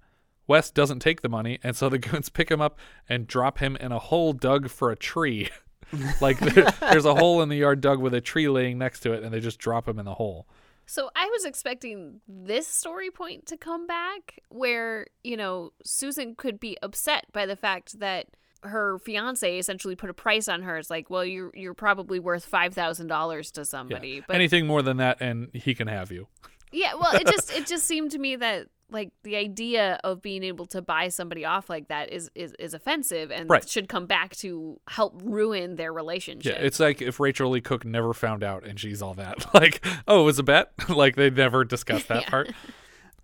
Wes 0.48 0.72
doesn't 0.72 1.00
take 1.00 1.22
the 1.22 1.30
money, 1.30 1.60
and 1.64 1.76
so 1.76 1.90
the 1.90 1.98
goons 2.00 2.30
pick 2.30 2.50
him 2.50 2.62
up 2.62 2.78
and 3.08 3.28
drop 3.28 3.60
him 3.60 3.76
in 3.78 3.92
a 3.92 4.00
hole 4.00 4.34
dug 4.34 4.70
for 4.70 4.92
a 4.92 4.96
tree. 4.96 5.50
like 6.22 6.40
there, 6.40 6.72
there's 6.82 7.06
a 7.06 7.16
hole 7.16 7.42
in 7.42 7.50
the 7.50 7.58
yard 7.58 7.82
dug 7.82 8.00
with 8.00 8.14
a 8.14 8.22
tree 8.22 8.50
laying 8.50 8.78
next 8.78 9.00
to 9.02 9.14
it, 9.14 9.24
and 9.24 9.34
they 9.34 9.40
just 9.40 9.60
drop 9.60 9.88
him 9.88 10.00
in 10.00 10.06
the 10.06 10.16
hole. 10.16 10.48
So 10.90 11.12
I 11.16 11.28
was 11.28 11.46
expecting 11.46 12.20
this 12.28 12.68
story 12.68 13.12
point 13.12 13.46
to 13.46 13.58
come 13.58 13.86
back 13.86 14.40
where, 14.50 15.06
you 15.24 15.38
know, 15.38 15.72
Susan 15.84 16.34
could 16.34 16.60
be 16.60 16.78
upset 16.82 17.26
by 17.32 17.46
the 17.46 17.56
fact 17.56 18.00
that 18.00 18.26
her 18.64 18.98
fiance 18.98 19.60
essentially 19.60 19.96
put 19.96 20.10
a 20.10 20.16
price 20.16 20.48
on 20.48 20.64
her. 20.64 20.78
It's 20.78 20.90
like, 20.90 21.12
well, 21.12 21.24
you're 21.24 21.52
you're 21.54 21.76
probably 21.76 22.20
worth 22.20 22.44
five 22.44 22.74
thousand 22.74 23.06
dollars 23.06 23.52
to 23.52 23.66
somebody. 23.66 24.10
Yeah. 24.10 24.22
But 24.26 24.36
Anything 24.38 24.66
more 24.66 24.82
than 24.82 24.98
that, 24.98 25.18
and 25.22 25.50
he 25.54 25.76
can 25.76 25.88
have 25.88 26.12
you. 26.12 26.28
yeah, 26.72 26.96
well, 26.96 27.14
it 27.14 27.28
just 27.28 27.54
it 27.56 27.68
just 27.68 27.86
seemed 27.86 28.10
to 28.12 28.18
me 28.18 28.36
that 28.38 28.68
like 28.92 29.12
the 29.24 29.36
idea 29.36 30.00
of 30.04 30.22
being 30.22 30.44
able 30.44 30.66
to 30.68 30.82
buy 30.82 31.10
somebody 31.10 31.46
off 31.46 31.70
like 31.70 31.88
that 31.90 32.12
is 32.12 32.30
is, 32.36 32.54
is 32.60 32.74
offensive 32.74 33.32
and 33.32 33.50
Right. 33.50 33.68
should 33.68 33.88
come 33.88 34.06
back 34.06 34.36
to 34.38 34.80
help 34.88 35.20
ruin 35.24 35.76
their 35.76 35.94
relationship. 35.94 36.56
Yeah, 36.56 36.62
it's 36.66 36.80
like 36.80 37.02
if 37.02 37.20
Rachael 37.20 37.50
Leigh 37.52 37.62
Cook 37.62 37.86
never 37.86 38.14
found 38.14 38.44
out 38.44 38.66
and 38.66 38.80
she's 38.80 39.02
all 39.02 39.14
that. 39.16 39.46
Like, 39.54 39.86
oh, 40.08 40.22
it 40.22 40.26
was 40.26 40.40
a 40.40 40.44
bet? 40.44 40.72
like 40.90 41.16
they 41.16 41.30
never 41.30 41.64
discussed 41.64 42.08
that 42.08 42.26
part. 42.28 42.52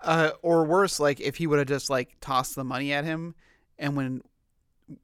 uh 0.01 0.31
or 0.41 0.65
worse 0.65 0.99
like 0.99 1.19
if 1.19 1.37
he 1.37 1.47
would 1.47 1.57
have 1.59 1.67
just 1.67 1.89
like 1.89 2.15
tossed 2.21 2.55
the 2.55 2.63
money 2.63 2.91
at 2.93 3.05
him 3.05 3.33
and 3.79 3.95
when 3.95 4.21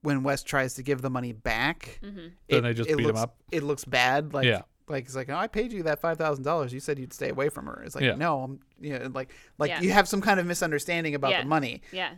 when 0.01 0.21
wes 0.21 0.43
tries 0.43 0.75
to 0.75 0.83
give 0.83 1.01
the 1.01 1.09
money 1.09 1.31
back 1.31 1.99
Mhm. 2.03 2.31
Then 2.49 2.63
they 2.63 2.73
just 2.73 2.89
beat 2.95 2.99
him 3.07 3.15
up. 3.15 3.35
it 3.51 3.63
looks 3.63 3.83
bad 3.85 4.33
like 4.33 4.45
Yeah. 4.45 4.61
Like 4.89 5.05
it's 5.05 5.15
like 5.15 5.29
oh, 5.29 5.35
i 5.35 5.47
paid 5.47 5.71
you 5.71 5.83
that 5.83 6.01
$5000 6.01 6.71
you 6.71 6.79
said 6.79 6.99
you'd 6.99 7.13
stay 7.13 7.29
away 7.29 7.49
from 7.49 7.65
her 7.67 7.81
it's 7.85 7.95
like 7.95 8.03
Yeah. 8.03 8.15
no 8.15 8.41
i'm 8.41 8.59
you 8.79 8.97
know 8.99 9.09
like 9.13 9.29
like 9.57 9.69
Yeah. 9.69 9.81
you 9.81 9.91
have 9.91 10.07
some 10.07 10.21
kind 10.21 10.39
of 10.39 10.45
misunderstanding 10.45 11.15
about 11.15 11.31
Yeah. 11.31 11.41
the 11.43 11.47
money 11.47 11.81
Yeah. 11.91 12.13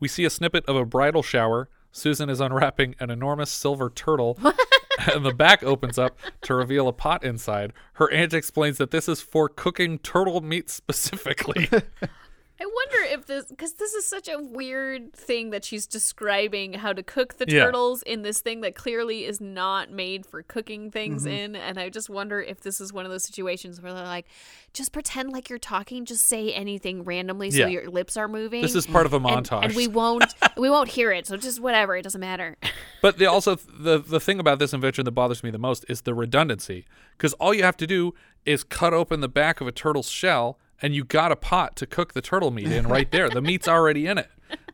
We 0.00 0.08
see 0.08 0.24
a 0.24 0.30
snippet 0.30 0.64
of 0.66 0.76
a 0.76 0.84
bridal 0.84 1.22
shower. 1.22 1.68
Susan 1.92 2.28
is 2.28 2.40
unwrapping 2.40 2.96
an 2.98 3.10
enormous 3.10 3.50
silver 3.50 3.88
turtle, 3.88 4.36
and 5.14 5.24
the 5.24 5.32
back 5.32 5.62
opens 5.62 5.96
up 5.98 6.18
to 6.42 6.54
reveal 6.54 6.88
a 6.88 6.92
pot 6.92 7.22
inside. 7.24 7.72
Her 7.94 8.10
aunt 8.10 8.34
explains 8.34 8.76
that 8.78 8.90
this 8.90 9.08
is 9.08 9.20
for 9.22 9.48
cooking 9.48 9.98
turtle 10.00 10.40
meat 10.40 10.68
specifically. 10.68 11.70
I 12.60 12.66
wonder 12.66 13.12
if 13.12 13.26
this, 13.26 13.46
because 13.46 13.72
this 13.74 13.94
is 13.94 14.04
such 14.04 14.28
a 14.28 14.38
weird 14.38 15.12
thing 15.12 15.50
that 15.50 15.64
she's 15.64 15.88
describing 15.88 16.74
how 16.74 16.92
to 16.92 17.02
cook 17.02 17.34
the 17.38 17.46
Yeah. 17.48 17.64
turtles 17.64 18.02
in 18.02 18.22
this 18.22 18.40
thing 18.40 18.60
that 18.60 18.76
clearly 18.76 19.24
is 19.24 19.40
not 19.40 19.90
made 19.90 20.24
for 20.24 20.40
cooking 20.44 20.92
things 20.92 21.24
Mhm. 21.24 21.30
in. 21.32 21.56
And 21.56 21.80
I 21.80 21.88
just 21.88 22.08
wonder 22.08 22.40
if 22.40 22.60
this 22.60 22.80
is 22.80 22.92
one 22.92 23.04
of 23.04 23.10
those 23.10 23.24
situations 23.24 23.82
where 23.82 23.92
they're 23.92 24.04
like, 24.04 24.26
just 24.72 24.92
pretend 24.92 25.32
like 25.32 25.50
you're 25.50 25.58
talking, 25.58 26.04
just 26.04 26.26
say 26.26 26.52
anything 26.52 27.02
randomly 27.02 27.50
so 27.50 27.58
Yeah. 27.58 27.66
your 27.66 27.90
lips 27.90 28.16
are 28.16 28.28
moving. 28.28 28.62
This 28.62 28.76
is 28.76 28.86
part 28.86 29.06
of 29.06 29.12
a 29.12 29.16
And- 29.16 29.26
montage. 29.26 29.64
and, 29.64 29.74
we 29.74 29.88
won't, 29.88 30.32
we 30.56 30.70
won't 30.70 30.90
hear 30.90 31.10
it. 31.10 31.26
So 31.26 31.36
just 31.36 31.58
whatever, 31.60 31.96
it 31.96 32.02
doesn't 32.02 32.20
matter. 32.20 32.56
But 33.02 33.18
the 33.18 33.26
also 33.26 33.56
the 33.56 33.98
the 33.98 34.18
thing 34.18 34.38
about 34.40 34.58
this 34.60 34.72
invention 34.72 35.04
that 35.04 35.10
bothers 35.10 35.42
me 35.42 35.50
the 35.50 35.58
most 35.58 35.84
is 35.90 36.02
the 36.02 36.14
redundancy. 36.14 36.86
Because 37.18 37.34
all 37.34 37.52
you 37.52 37.62
have 37.62 37.76
to 37.78 37.86
do 37.86 38.14
is 38.46 38.64
cut 38.64 38.94
open 38.94 39.20
the 39.20 39.28
back 39.28 39.60
of 39.60 39.66
a 39.66 39.72
turtle's 39.72 40.08
shell, 40.08 40.58
and 40.84 40.94
you 40.94 41.02
got 41.02 41.32
a 41.32 41.36
pot 41.36 41.76
to 41.76 41.86
cook 41.86 42.12
the 42.12 42.20
turtle 42.20 42.50
meat 42.50 42.70
in 42.70 42.86
right 42.86 43.10
there. 43.10 43.30
the 43.30 43.40
meat's 43.40 43.66
already 43.66 44.06
in 44.06 44.18
it. 44.18 44.28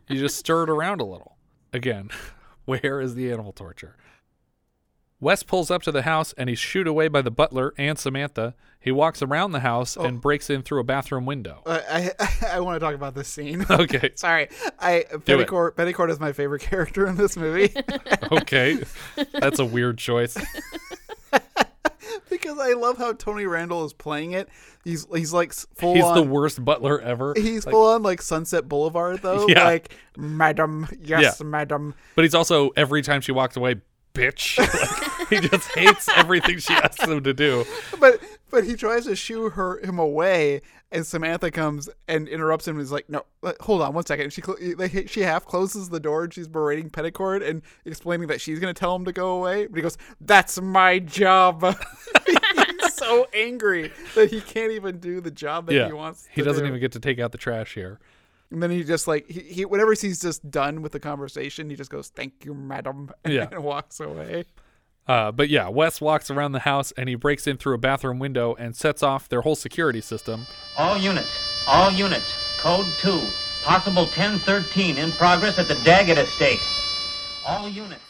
You 0.08 0.18
just 0.18 0.36
stir 0.36 0.64
it 0.64 0.68
around 0.70 1.00
a 1.00 1.04
little. 1.04 1.36
Again, 1.72 2.10
where 2.64 3.00
is 3.00 3.14
the 3.14 3.30
animal 3.30 3.52
torture? 3.52 3.94
Wes 5.20 5.42
pulls 5.44 5.70
up 5.70 5.82
to 5.82 5.92
the 5.92 6.02
house 6.02 6.32
and 6.38 6.48
he's 6.48 6.58
shooed 6.58 6.88
away 6.88 7.06
by 7.06 7.22
the 7.22 7.30
butler 7.30 7.74
and 7.78 7.96
Samantha. 7.98 8.54
He 8.80 8.90
walks 8.90 9.20
around 9.22 9.52
the 9.52 9.60
house 9.60 9.96
Oh. 9.96 10.02
and 10.04 10.20
breaks 10.20 10.48
in 10.50 10.62
through 10.62 10.80
a 10.80 10.84
bathroom 10.84 11.26
window. 11.26 11.62
Uh, 11.64 11.78
I 11.88 12.10
I 12.54 12.60
want 12.60 12.74
to 12.76 12.84
talk 12.84 12.94
about 12.94 13.14
this 13.14 13.28
scene. 13.28 13.64
Okay. 13.70 14.10
Sorry. 14.16 14.48
I. 14.80 15.04
Petticourt 15.26 15.76
Petticourt 15.76 16.10
is 16.10 16.18
my 16.18 16.32
favorite 16.32 16.62
character 16.62 17.06
in 17.06 17.16
this 17.16 17.36
movie 17.36 17.72
okay. 18.32 18.78
That's 19.34 19.58
a 19.60 19.64
weird 19.64 19.98
choice. 19.98 20.36
Because 22.30 22.58
I 22.58 22.72
love 22.72 22.96
how 22.96 23.12
Tony 23.12 23.44
Randall 23.46 23.84
is 23.84 23.92
playing 23.92 24.32
it. 24.32 24.48
He's 24.84 25.06
he's 25.14 25.32
like 25.32 25.52
full 25.52 25.94
He's 25.94 26.04
on. 26.04 26.14
the 26.14 26.22
worst 26.22 26.64
butler 26.64 27.00
ever. 27.00 27.34
He's 27.36 27.66
Like- 27.66 27.72
full 27.72 27.88
on 27.88 28.02
like 28.02 28.22
Sunset 28.22 28.68
Boulevard 28.68 29.20
though. 29.22 29.46
Yeah. 29.48 29.64
Like, 29.64 29.94
madam, 30.16 30.88
yes, 31.02 31.36
Yeah. 31.40 31.46
madam. 31.46 31.94
But 32.14 32.24
he's 32.24 32.34
also 32.34 32.70
every 32.76 33.02
time 33.02 33.20
she 33.20 33.32
walks 33.32 33.56
away, 33.56 33.76
bitch. 34.14 34.58
Like, 35.30 35.42
he 35.42 35.48
just 35.48 35.68
hates 35.76 36.08
everything 36.16 36.58
she 36.58 36.72
asks 36.72 37.04
him 37.04 37.22
to 37.22 37.32
do. 37.34 37.64
But 38.00 38.20
but 38.50 38.64
he 38.64 38.74
tries 38.74 39.04
to 39.04 39.14
shoo 39.14 39.50
her 39.50 39.78
him 39.84 39.98
away, 39.98 40.62
and 40.92 41.06
Samantha 41.06 41.50
comes 41.50 41.88
and 42.08 42.26
interrupts 42.28 42.66
him. 42.66 42.76
and 42.76 42.82
is 42.82 42.90
like, 42.92 43.08
"No, 43.08 43.24
hold 43.60 43.82
on 43.82 43.94
one 43.94 44.04
second. 44.06 44.32
She 44.32 44.42
cl- 44.42 44.56
she 45.06 45.20
half 45.20 45.44
closes 45.46 45.88
the 45.88 46.00
door 46.00 46.24
and 46.24 46.34
she's 46.34 46.48
berating 46.48 46.90
Petticourt 46.90 47.42
and 47.48 47.62
explaining 47.84 48.28
that 48.28 48.40
she's 48.40 48.58
gonna 48.58 48.74
tell 48.74 48.94
him 48.96 49.04
to 49.04 49.12
go 49.12 49.30
away. 49.38 49.66
But 49.66 49.76
he 49.76 49.82
goes, 49.82 49.96
"That's 50.20 50.60
my 50.60 50.98
job." 50.98 51.62
He's 52.80 52.94
so 52.94 53.26
angry 53.34 53.92
that 54.14 54.30
he 54.30 54.40
can't 54.40 54.72
even 54.72 54.98
do 54.98 55.20
the 55.20 55.30
job 55.30 55.66
that 55.66 55.74
yeah, 55.74 55.86
he 55.86 55.92
wants. 55.92 56.26
he 56.30 56.40
to 56.42 56.44
doesn't 56.44 56.62
do. 56.64 56.68
even 56.68 56.80
get 56.80 56.92
to 56.92 57.00
take 57.00 57.18
out 57.18 57.32
the 57.32 57.38
trash 57.38 57.74
here. 57.74 57.98
And 58.50 58.62
then 58.62 58.70
he 58.70 58.82
just 58.84 59.06
like 59.08 59.26
he, 59.28 59.40
he 59.40 59.64
whenever 59.64 59.94
he's 59.94 60.20
just 60.20 60.50
done 60.50 60.82
with 60.82 60.92
the 60.92 61.00
conversation, 61.00 61.70
he 61.70 61.76
just 61.76 61.90
goes, 61.90 62.08
"Thank 62.08 62.44
you, 62.44 62.52
madam," 62.54 63.10
and 63.24 63.32
Yeah. 63.32 63.58
walks 63.58 64.00
away. 64.00 64.44
Uh, 65.06 65.32
but 65.32 65.48
yeah, 65.48 65.68
Wes 65.68 66.00
walks 66.00 66.30
around 66.30 66.52
the 66.52 66.60
house 66.60 66.92
and 66.92 67.08
he 67.08 67.14
breaks 67.14 67.46
in 67.46 67.56
through 67.56 67.74
a 67.74 67.78
bathroom 67.78 68.18
window 68.18 68.54
and 68.58 68.76
sets 68.76 69.02
off 69.02 69.28
their 69.28 69.40
whole 69.40 69.56
security 69.56 70.00
system. 70.00 70.46
All 70.78 70.96
units, 70.96 71.64
all 71.66 71.90
units, 71.90 72.32
code 72.58 72.86
2, 73.00 73.20
possible 73.64 74.04
1013 74.04 74.98
in 74.98 75.10
progress 75.12 75.58
at 75.58 75.68
the 75.68 75.74
Daggett 75.84 76.18
estate. 76.18 76.60
All 77.46 77.68
units. 77.68 78.02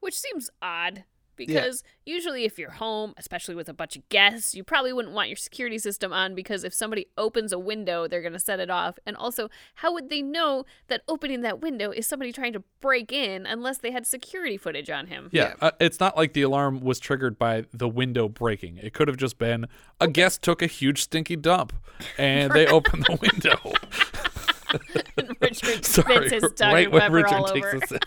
Which 0.00 0.18
seems 0.18 0.50
odd. 0.60 1.04
Because 1.38 1.82
usually 2.04 2.44
if 2.44 2.58
you're 2.58 2.72
home, 2.72 3.14
especially 3.16 3.54
with 3.54 3.68
a 3.70 3.72
bunch 3.72 3.96
of 3.96 4.06
guests, 4.10 4.54
you 4.54 4.62
probably 4.62 4.92
wouldn't 4.92 5.14
want 5.14 5.28
your 5.30 5.36
security 5.36 5.78
system 5.78 6.12
on 6.12 6.34
because 6.34 6.64
if 6.64 6.74
somebody 6.74 7.06
opens 7.16 7.52
a 7.52 7.58
window, 7.58 8.06
they're 8.06 8.20
going 8.20 8.34
to 8.34 8.38
set 8.38 8.60
it 8.60 8.68
off. 8.68 8.98
And 9.06 9.16
also, 9.16 9.48
how 9.76 9.94
would 9.94 10.10
they 10.10 10.20
know 10.20 10.64
that 10.88 11.02
opening 11.08 11.40
that 11.42 11.60
window 11.60 11.90
is 11.90 12.06
somebody 12.06 12.32
trying 12.32 12.52
to 12.52 12.62
break 12.80 13.10
in 13.12 13.46
unless 13.46 13.78
they 13.78 13.90
had 13.92 14.06
security 14.06 14.58
footage 14.58 14.90
on 14.90 15.06
him? 15.06 15.30
Yeah, 15.32 15.54
Uh, 15.60 15.70
it's 15.80 16.00
not 16.00 16.16
like 16.16 16.34
the 16.34 16.42
alarm 16.42 16.80
was 16.80 16.98
triggered 16.98 17.38
by 17.38 17.64
the 17.72 17.88
window 17.88 18.28
breaking. 18.28 18.78
It 18.78 18.92
could 18.92 19.08
have 19.08 19.16
just 19.16 19.38
been 19.38 19.66
a 20.00 20.08
guest 20.08 20.42
took 20.42 20.60
a 20.60 20.66
huge 20.66 21.02
stinky 21.02 21.36
dump 21.36 21.72
and 22.18 22.52
they 22.52 22.66
opened 22.76 23.04
the 23.04 23.16
window. 23.20 23.72
Richard 25.40 25.84
Sorry, 25.84 26.28
spits 26.28 26.44
his 26.44 26.52
tongue 26.54 26.72
right 26.74 26.90
when 26.90 27.00
Weber 27.02 27.16
Richard 27.16 27.34
all 27.34 27.46
takes 27.48 27.66
over. 27.68 27.76
a 27.76 27.86
sip. 27.86 28.04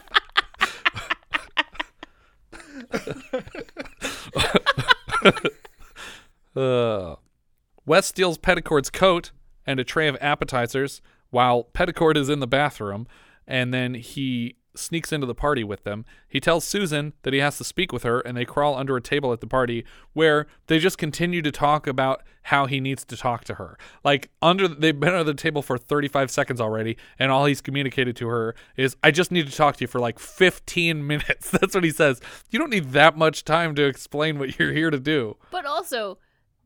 Uh, 6.56 7.15
Wes 7.86 8.08
steals 8.08 8.38
Petticord's 8.38 8.89
coat 8.89 9.32
and 9.65 9.80
a 9.80 9.84
tray 9.84 10.08
of 10.08 10.17
appetizers 10.19 11.01
while 11.30 11.63
Petticord 11.73 12.17
is 12.17 12.30
in 12.30 12.39
the 12.39 12.47
bathroom, 12.47 13.08
and 13.47 13.73
then 13.73 13.93
he 13.93 14.56
sneaks 14.75 15.12
into 15.12 15.27
the 15.27 15.36
party 15.36 15.63
with 15.63 15.84
them. 15.84 16.05
He 16.27 16.39
tells 16.39 16.65
Susan 16.65 17.13
that 17.23 17.34
he 17.34 17.39
has 17.39 17.57
to 17.57 17.63
speak 17.63 17.91
with 17.91 18.03
her, 18.03 18.19
and 18.21 18.38
they 18.38 18.45
crawl 18.45 18.75
under 18.75 18.95
a 18.95 19.01
table 19.01 19.34
at 19.34 19.41
the 19.41 19.47
party 19.47 19.86
where 20.13 20.47
they 20.67 20.79
just 20.79 20.97
continue 20.97 21.41
to 21.41 21.51
talk 21.51 21.88
about 21.88 22.23
how 22.43 22.65
he 22.65 22.79
needs 22.79 23.05
to 23.05 23.17
talk 23.17 23.43
to 23.45 23.55
her. 23.55 23.77
Like 24.03 24.29
under 24.41 24.67
they've 24.67 24.99
been 24.99 25.13
under 25.13 25.23
the 25.23 25.34
table 25.34 25.62
for 25.62 25.77
35 25.77 26.31
seconds 26.31 26.62
already, 26.62 26.97
and 27.19 27.31
all 27.31 27.45
he's 27.45 27.62
communicated 27.62 28.15
to 28.17 28.27
her 28.27 28.55
is, 28.77 28.95
"I 29.03 29.12
just 29.12 29.31
need 29.31 29.47
to 29.47 29.55
talk 29.55 29.77
to 29.77 29.84
you 29.84 29.88
for 29.88 29.99
like 29.99 30.19
15 30.19 31.05
minutes." 31.07 31.51
That's 31.51 31.75
what 31.75 31.84
he 31.84 31.91
says. 31.91 32.21
You 32.49 32.60
don't 32.60 32.71
need 32.71 32.91
that 32.91 33.17
much 33.17 33.43
time 33.43 33.75
to 33.75 33.86
explain 33.86 34.39
what 34.39 34.57
you're 34.57 34.73
here 34.73 34.89
to 34.89 34.99
do. 34.99 35.38
But 35.51 35.65
also, 35.65 36.17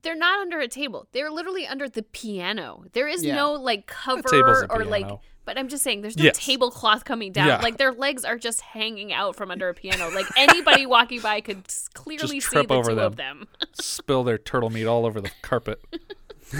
they're 0.05 0.15
not 0.15 0.39
under 0.39 0.59
a 0.59 0.67
table. 0.69 1.07
They're 1.11 1.29
literally 1.31 1.67
under 1.67 1.89
the 1.89 2.03
piano. 2.03 2.85
There 2.93 3.07
is 3.09 3.25
Yeah. 3.25 3.35
no 3.35 3.53
like 3.53 3.87
cover 3.87 4.65
or 4.69 4.85
like. 4.85 5.07
But 5.43 5.59
I'm 5.59 5.67
just 5.67 5.83
saying, 5.83 6.01
there's 6.01 6.17
no 6.17 6.23
Yes. 6.23 6.37
tablecloth 6.43 7.05
coming 7.05 7.31
down. 7.31 7.47
Yeah. 7.47 7.59
Like 7.61 7.77
their 7.77 7.91
legs 7.91 8.25
are 8.25 8.37
just 8.37 8.61
hanging 8.61 9.13
out 9.13 9.35
from 9.35 9.51
under 9.51 9.69
a 9.69 9.73
piano. 9.75 10.09
Like 10.09 10.25
anybody 10.37 10.85
walking 10.87 11.21
by 11.21 11.41
could 11.41 11.63
clearly 11.93 12.39
see 12.39 12.47
trip 12.47 12.67
the 12.69 12.73
over 12.73 12.89
two 12.91 12.95
them, 12.95 13.05
of 13.05 13.15
them. 13.17 13.47
spill 13.73 14.23
their 14.23 14.37
turtle 14.39 14.69
meat 14.71 14.85
all 14.85 15.05
over 15.05 15.21
the 15.21 15.29
carpet. 15.43 15.83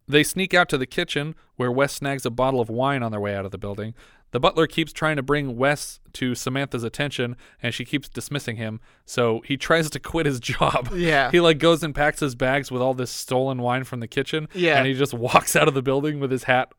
they 0.08 0.22
sneak 0.22 0.52
out 0.52 0.68
to 0.70 0.76
the 0.78 0.86
kitchen 0.86 1.34
where 1.56 1.70
Wes 1.72 1.92
snags 1.94 2.26
a 2.26 2.30
bottle 2.30 2.60
of 2.60 2.68
wine 2.68 3.02
on 3.02 3.10
their 3.10 3.20
way 3.20 3.34
out 3.34 3.44
of 3.44 3.50
the 3.52 3.58
building. 3.58 3.94
The 4.32 4.40
butler 4.40 4.66
keeps 4.66 4.92
trying 4.92 5.16
to 5.16 5.22
bring 5.22 5.56
Wes 5.56 6.00
to 6.14 6.34
Samantha's 6.34 6.82
attention 6.84 7.36
and 7.62 7.72
she 7.72 7.84
keeps 7.84 8.08
dismissing 8.08 8.56
him. 8.56 8.80
So 9.06 9.40
he 9.46 9.56
tries 9.56 9.88
to 9.90 10.00
quit 10.00 10.26
his 10.26 10.40
job. 10.52 10.90
Yeah. 10.94 11.30
He 11.30 11.40
like 11.40 11.58
goes 11.58 11.82
and 11.82 11.94
packs 11.94 12.20
his 12.20 12.34
bags 12.34 12.70
with 12.70 12.82
all 12.82 12.94
this 12.94 13.10
stolen 13.10 13.62
wine 13.62 13.84
from 13.84 14.00
the 14.00 14.08
kitchen. 14.08 14.48
Yeah. 14.54 14.76
And 14.78 14.86
he 14.86 14.94
just 14.94 15.14
walks 15.14 15.54
out 15.54 15.68
of 15.68 15.74
the 15.74 15.82
building 15.82 16.18
with 16.18 16.30
his 16.30 16.44
hat. 16.44 16.72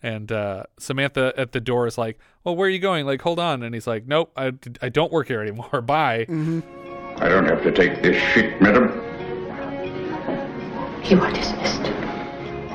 And 0.00 0.30
uh, 0.30 0.62
Samantha 0.78 1.32
at 1.36 1.50
the 1.50 1.60
door 1.60 1.88
is 1.88 1.98
like, 1.98 2.20
"Well, 2.44 2.54
where 2.54 2.68
are 2.68 2.70
you 2.70 2.78
going? 2.78 3.04
Like, 3.04 3.20
hold 3.20 3.40
on." 3.40 3.64
And 3.64 3.74
he's 3.74 3.88
like, 3.88 4.06
"Nope, 4.06 4.30
I, 4.36 4.52
I 4.80 4.90
don't 4.90 5.10
work 5.10 5.26
here 5.26 5.40
anymore. 5.42 5.80
Bye." 5.82 6.24
I 6.28 7.28
don't 7.28 7.46
have 7.46 7.64
to 7.64 7.72
take 7.72 8.00
this 8.00 8.16
shit, 8.32 8.62
madam. 8.62 8.92
You 11.04 11.20
are 11.20 11.32
dismissed. 11.32 11.82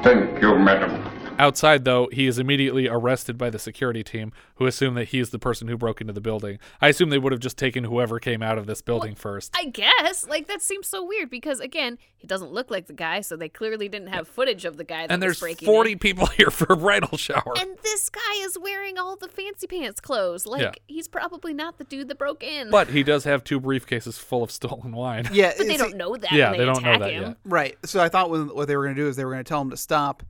Thank 0.03 0.41
you, 0.41 0.57
madam. 0.59 1.02
Outside, 1.39 1.83
though, 1.83 2.07
he 2.11 2.27
is 2.27 2.37
immediately 2.37 2.87
arrested 2.87 3.37
by 3.37 3.49
the 3.49 3.57
security 3.59 4.03
team, 4.03 4.31
who 4.55 4.65
assume 4.67 4.93
that 4.93 5.05
he 5.09 5.19
is 5.19 5.31
the 5.31 5.39
person 5.39 5.67
who 5.67 5.75
broke 5.77 5.99
into 5.99 6.13
the 6.13 6.21
building. 6.21 6.59
I 6.79 6.89
assume 6.89 7.09
they 7.09 7.17
would 7.17 7.31
have 7.33 7.41
just 7.41 7.57
taken 7.57 7.83
whoever 7.85 8.19
came 8.19 8.43
out 8.43 8.57
of 8.57 8.65
this 8.67 8.81
building 8.81 9.15
first. 9.15 9.51
I 9.57 9.65
guess. 9.65 10.25
Like 10.27 10.47
that 10.47 10.61
seems 10.61 10.87
so 10.87 11.03
weird 11.03 11.29
because 11.29 11.59
again, 11.59 11.97
he 12.15 12.27
doesn't 12.27 12.51
look 12.51 12.69
like 12.71 12.85
the 12.87 12.93
guy, 12.93 13.21
so 13.21 13.35
they 13.35 13.49
clearly 13.49 13.89
didn't 13.89 14.09
have 14.09 14.27
footage 14.27 14.63
of 14.63 14.77
the 14.77 14.83
guy 14.83 15.07
that 15.07 15.11
And 15.11 15.21
was 15.21 15.39
there's 15.39 15.39
breaking 15.39 15.65
40 15.65 15.91
in. 15.93 15.99
people 15.99 16.25
here 16.37 16.51
for 16.51 16.71
a 16.71 16.77
bridal 16.77 17.17
shower. 17.17 17.53
And 17.59 17.77
this 17.81 18.09
guy 18.09 18.35
is 18.41 18.57
wearing 18.59 18.97
all 18.99 19.15
the 19.15 19.27
fancy 19.27 19.67
pants 19.67 19.99
clothes. 19.99 20.45
Like 20.45 20.61
Yeah. 20.61 20.71
he's 20.87 21.07
probably 21.07 21.53
not 21.53 21.77
the 21.79 21.83
dude 21.83 22.07
that 22.09 22.19
broke 22.19 22.43
in. 22.43 22.69
But 22.69 22.89
he 22.89 23.01
does 23.03 23.23
have 23.25 23.43
two 23.43 23.59
briefcases 23.59 24.19
full 24.19 24.43
of 24.43 24.51
stolen 24.51 24.91
wine. 24.93 25.27
Yeah, 25.33 25.51
But 25.57 25.67
they 25.67 25.77
don't 25.77 25.97
know 25.97 26.15
that. 26.15 26.31
Yeah, 26.31 26.51
when 26.51 26.59
they 26.59 26.65
they, 26.65 26.65
don't 26.71 26.83
know 26.83 26.99
that 26.99 27.11
him. 27.11 27.23
yet. 27.23 27.37
Right. 27.43 27.77
So 27.85 28.01
I 28.01 28.07
thought 28.09 28.29
what 28.29 28.55
what 28.55 28.67
they 28.67 28.77
were 28.77 28.83
going 28.83 28.95
to 28.95 29.01
do 29.01 29.07
is 29.09 29.15
they 29.15 29.25
were 29.25 29.31
going 29.31 29.43
to 29.43 29.49
tell 29.49 29.61
him 29.61 29.71
to 29.71 29.77
stop 29.77 30.23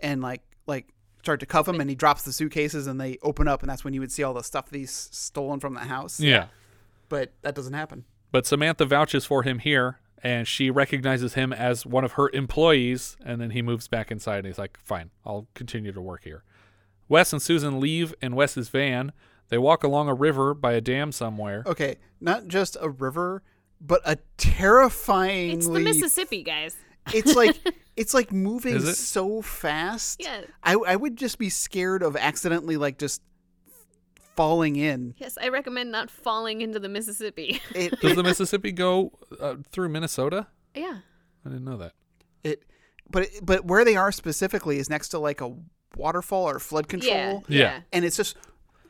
and 0.00 0.20
like 0.22 0.42
like 0.70 0.94
start 1.22 1.40
to 1.40 1.46
cuff 1.46 1.68
him 1.68 1.80
and 1.80 1.90
he 1.90 1.94
drops 1.94 2.22
the 2.22 2.32
suitcases 2.32 2.86
and 2.86 2.98
they 2.98 3.18
open 3.22 3.46
up 3.46 3.62
and 3.62 3.68
that's 3.70 3.84
when 3.84 3.92
you 3.92 4.00
would 4.00 4.10
see 4.10 4.22
all 4.22 4.32
the 4.32 4.42
stuff 4.42 4.70
that 4.70 4.78
he's 4.78 4.90
stolen 4.90 5.60
from 5.60 5.74
the 5.74 5.80
house. 5.80 6.18
Yeah. 6.18 6.46
But 7.10 7.34
that 7.42 7.54
doesn't 7.54 7.74
happen. 7.74 8.06
But 8.32 8.46
Samantha 8.46 8.86
vouches 8.86 9.26
for 9.26 9.42
him 9.42 9.58
here, 9.58 9.98
and 10.22 10.46
she 10.46 10.70
recognizes 10.70 11.34
him 11.34 11.52
as 11.52 11.84
one 11.84 12.04
of 12.04 12.12
her 12.12 12.30
employees. 12.32 13.16
And 13.24 13.40
then 13.40 13.50
he 13.50 13.62
moves 13.62 13.88
back 13.88 14.10
inside, 14.10 14.38
and 14.38 14.46
he's 14.46 14.58
like, 14.58 14.78
"Fine, 14.78 15.10
I'll 15.26 15.48
continue 15.54 15.92
to 15.92 16.00
work 16.00 16.24
here." 16.24 16.44
Wes 17.08 17.32
and 17.32 17.42
Susan 17.42 17.80
leave 17.80 18.14
in 18.22 18.36
Wes's 18.36 18.68
van. 18.68 19.12
They 19.48 19.58
walk 19.58 19.82
along 19.82 20.08
a 20.08 20.14
river 20.14 20.54
by 20.54 20.74
a 20.74 20.80
dam 20.80 21.10
somewhere. 21.10 21.64
Okay, 21.66 21.96
not 22.20 22.46
just 22.46 22.76
a 22.80 22.88
river, 22.88 23.42
but 23.80 24.00
a 24.04 24.18
terrifyingly 24.36 25.54
It's 25.54 25.66
the 25.66 25.80
Mississippi, 25.80 26.44
guys. 26.44 26.76
It's 27.14 27.34
like 27.34 27.56
it's 27.96 28.14
like 28.14 28.32
moving 28.32 28.76
it? 28.76 28.80
so 28.96 29.42
fast. 29.42 30.20
Yeah. 30.22 30.42
I 30.62 30.74
I 30.74 30.96
would 30.96 31.16
just 31.16 31.38
be 31.38 31.48
scared 31.48 32.02
of 32.02 32.16
accidentally 32.16 32.76
like 32.76 32.98
just 32.98 33.22
falling 34.36 34.76
in. 34.76 35.14
Yes, 35.18 35.36
I 35.40 35.48
recommend 35.48 35.90
not 35.90 36.10
falling 36.10 36.60
into 36.60 36.78
the 36.78 36.88
Mississippi. 36.88 37.60
It 37.74 38.00
Does 38.00 38.16
the 38.16 38.22
Mississippi 38.22 38.72
go 38.72 39.12
uh, 39.40 39.56
through 39.70 39.88
Minnesota? 39.90 40.46
yeah. 40.74 40.98
I 41.44 41.48
didn't 41.48 41.64
know 41.64 41.78
that. 41.78 41.92
it 42.44 42.62
but 43.08 43.28
but 43.42 43.64
where 43.64 43.84
they 43.84 43.96
are 43.96 44.12
specifically 44.12 44.78
is 44.78 44.90
next 44.90 45.08
to 45.08 45.18
like 45.18 45.40
a 45.40 45.54
waterfall 45.96 46.48
or 46.48 46.58
flood 46.58 46.88
control. 46.88 47.44
Yeah. 47.48 47.58
Yeah. 47.58 47.80
And 47.92 48.04
it's 48.04 48.16
just 48.16 48.36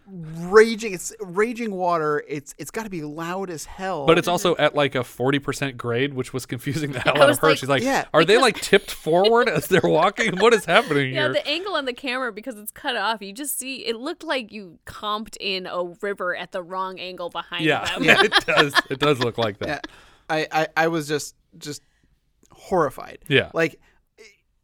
raging 0.07 0.93
it's 0.93 1.13
raging 1.21 1.73
water. 1.73 2.23
It's 2.29 2.55
it's 2.59 2.71
got 2.71 2.85
to 2.85 2.91
be 2.91 3.03
loud 3.03 3.51
as 3.51 3.65
hell. 3.65 4.07
But 4.07 4.19
it's 4.19 4.27
also 4.29 4.57
at 4.57 4.75
like 4.75 4.95
a 4.95 5.01
40% 5.01 5.77
grade, 5.77 6.15
which 6.15 6.33
was 6.33 6.47
confusing 6.47 6.93
the 6.93 7.01
hell 7.01 7.15
I 7.17 7.21
out 7.23 7.31
of 7.31 7.39
her. 7.39 7.49
like- 7.49 7.59
She's 7.59 7.69
like, 7.69 7.83
Yeah. 7.83 8.07
Are 8.13 8.25
they 8.25 8.39
like 8.39 8.61
tipped 8.61 8.91
forward 8.91 9.49
as 9.49 9.67
they're 9.69 9.81
walking? 9.85 10.37
What 10.39 10.53
is 10.55 10.65
happening 10.65 11.15
Yeah, 11.15 11.25
here? 11.25 11.33
the 11.35 11.47
angle 11.47 11.75
on 11.75 11.85
the 11.85 11.93
camera 11.93 12.33
because 12.33 12.57
it's 12.59 12.73
cut 12.73 12.97
off, 12.97 13.23
you 13.23 13.33
just 13.33 13.59
see 13.59 13.87
it 13.87 13.97
looked 13.97 14.25
like 14.25 14.51
you 14.53 14.79
comped 14.87 15.37
in 15.41 15.67
a 15.67 15.85
river 16.03 16.35
at 16.37 16.53
the 16.53 16.63
wrong 16.63 16.99
angle 16.99 17.31
behind 17.31 17.65
yeah, 17.65 17.85
them. 17.95 18.05
yeah, 18.05 18.23
it 18.23 18.33
does. 18.47 18.75
It 18.91 18.99
does 18.99 19.21
look 19.21 19.39
like 19.39 19.59
that. 19.59 19.69
yeah. 19.69 19.81
I, 20.29 20.47
I 20.53 20.69
I 20.85 20.89
was 20.89 21.09
just 21.09 21.35
just 21.59 21.83
horrified. 22.53 23.19
Yeah. 23.29 23.51
Like 23.55 23.81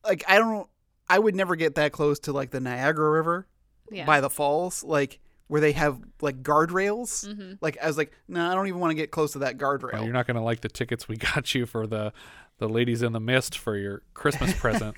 like 0.05 0.25
I 0.29 0.39
don't 0.39 0.69
I 1.09 1.19
would 1.19 1.35
never 1.35 1.57
get 1.57 1.77
that 1.77 1.93
close 1.93 2.19
to 2.21 2.33
like 2.33 2.51
the 2.51 2.61
Niagara 2.61 3.11
River 3.11 3.47
Yeah. 3.91 4.05
by 4.07 4.21
the 4.21 4.31
falls 4.31 4.83
like 4.85 5.19
where 5.49 5.61
they 5.61 5.73
have 5.73 5.99
like 6.21 6.43
guardrails. 6.43 7.27
Mm-hmm. 7.27 7.53
Like 7.61 7.79
I 7.83 7.87
was 7.87 7.97
like, 7.97 8.13
no, 8.29 8.51
I 8.51 8.55
don't 8.55 8.67
even 8.67 8.81
want 8.81 8.91
to 8.91 8.95
get 8.97 9.11
close 9.11 9.33
to 9.33 9.41
that 9.41 9.59
guardrail. 9.59 9.93
Well, 9.95 10.05
you're 10.05 10.13
not 10.13 10.27
going 10.27 10.37
to 10.37 10.43
like 10.43 10.61
the 10.61 10.69
tickets 10.69 11.09
we 11.09 11.17
got 11.35 11.55
you 11.55 11.67
for 11.67 11.87
the 11.87 12.13
the 12.59 12.69
ladies 12.69 13.03
in 13.03 13.13
the 13.13 13.21
mist 13.21 13.59
for 13.59 13.77
your 13.77 14.03
Christmas 14.15 14.53
present. 14.59 14.97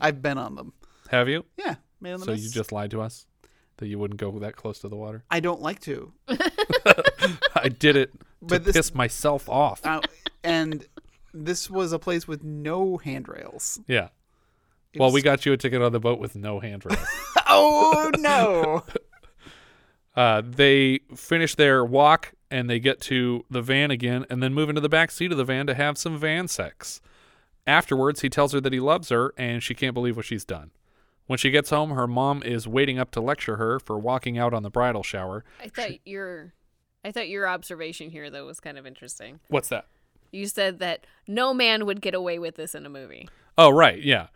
I've 0.00 0.22
been 0.22 0.38
on 0.38 0.54
them. 0.54 0.72
Have 1.10 1.28
you? 1.28 1.44
Yeah, 1.56 1.76
man 2.00 2.14
in 2.14 2.20
the 2.20 2.26
So 2.26 2.32
you 2.32 2.48
just 2.50 2.72
lied 2.72 2.90
to 2.92 3.00
us 3.02 3.26
that 3.78 3.86
you 3.86 3.98
wouldn't 3.98 4.18
go 4.18 4.36
that 4.40 4.56
close 4.56 4.78
to 4.80 4.88
the 4.88 4.96
water. 4.96 5.24
I 5.30 5.40
don't 5.40 5.60
like 5.60 5.80
to. 5.82 6.12
I 7.54 7.68
did 7.68 7.96
it 7.96 8.12
to 8.12 8.18
But 8.42 8.64
this- 8.64 8.76
piss 8.76 8.94
myself 8.94 9.48
off. 9.48 9.84
Uh, 9.84 10.00
and 10.42 10.86
this 11.34 11.68
was 11.70 11.92
a 11.92 11.98
place 11.98 12.26
with 12.26 12.42
no 12.42 12.96
handrails. 12.96 13.78
yeah. 13.86 14.08
It 14.94 15.00
Well, 15.00 15.08
was- 15.08 15.14
we 15.14 15.22
got 15.22 15.44
you 15.46 15.52
a 15.52 15.56
ticket 15.56 15.82
on 15.82 15.92
the 15.92 16.00
boat 16.00 16.18
with 16.18 16.34
no 16.34 16.60
handrails. 16.60 16.98
Oh 17.46 18.10
no. 18.18 18.84
Uh, 20.18 20.42
they 20.44 20.98
finish 21.14 21.54
their 21.54 21.84
walk 21.84 22.32
and 22.50 22.68
they 22.68 22.80
get 22.80 23.00
to 23.00 23.44
the 23.48 23.62
van 23.62 23.92
again 23.92 24.26
and 24.28 24.42
then 24.42 24.52
move 24.52 24.68
into 24.68 24.80
the 24.80 24.88
back 24.88 25.12
seat 25.12 25.30
of 25.30 25.38
the 25.38 25.44
van 25.44 25.64
to 25.68 25.74
have 25.74 25.96
some 25.96 26.18
van 26.18 26.48
sex. 26.48 27.00
Afterwards, 27.68 28.22
he 28.22 28.28
tells 28.28 28.52
her 28.52 28.60
that 28.60 28.72
he 28.72 28.80
loves 28.80 29.10
her 29.10 29.32
and 29.38 29.62
she 29.62 29.74
can't 29.74 29.94
believe 29.94 30.16
what 30.16 30.24
she's 30.24 30.44
done. 30.44 30.72
When 31.28 31.38
she 31.38 31.50
gets 31.50 31.70
home, 31.70 31.90
her 31.90 32.08
mom 32.08 32.42
is 32.42 32.66
waiting 32.66 32.98
up 32.98 33.12
to 33.12 33.20
lecture 33.20 33.58
her 33.58 33.78
for 33.78 33.96
walking 33.96 34.36
out 34.36 34.52
on 34.52 34.64
the 34.64 34.70
bridal 34.70 35.04
shower. 35.04 35.44
I 35.62 35.68
thought 35.68 35.90
your 36.04 36.52
I 37.04 37.12
thought 37.12 37.28
your 37.28 37.46
observation 37.46 38.10
here 38.10 38.28
though 38.28 38.46
was 38.46 38.58
kind 38.58 38.76
of 38.76 38.88
interesting. 38.88 39.38
What's 39.46 39.68
that? 39.68 39.86
You 40.32 40.48
said 40.48 40.80
that 40.80 41.06
no 41.28 41.54
man 41.54 41.86
would 41.86 42.00
get 42.00 42.14
away 42.14 42.40
with 42.40 42.56
this 42.56 42.74
in 42.74 42.84
a 42.84 42.90
movie. 42.90 43.28
Oh, 43.56 43.70
right, 43.70 44.02
yeah. 44.02 44.28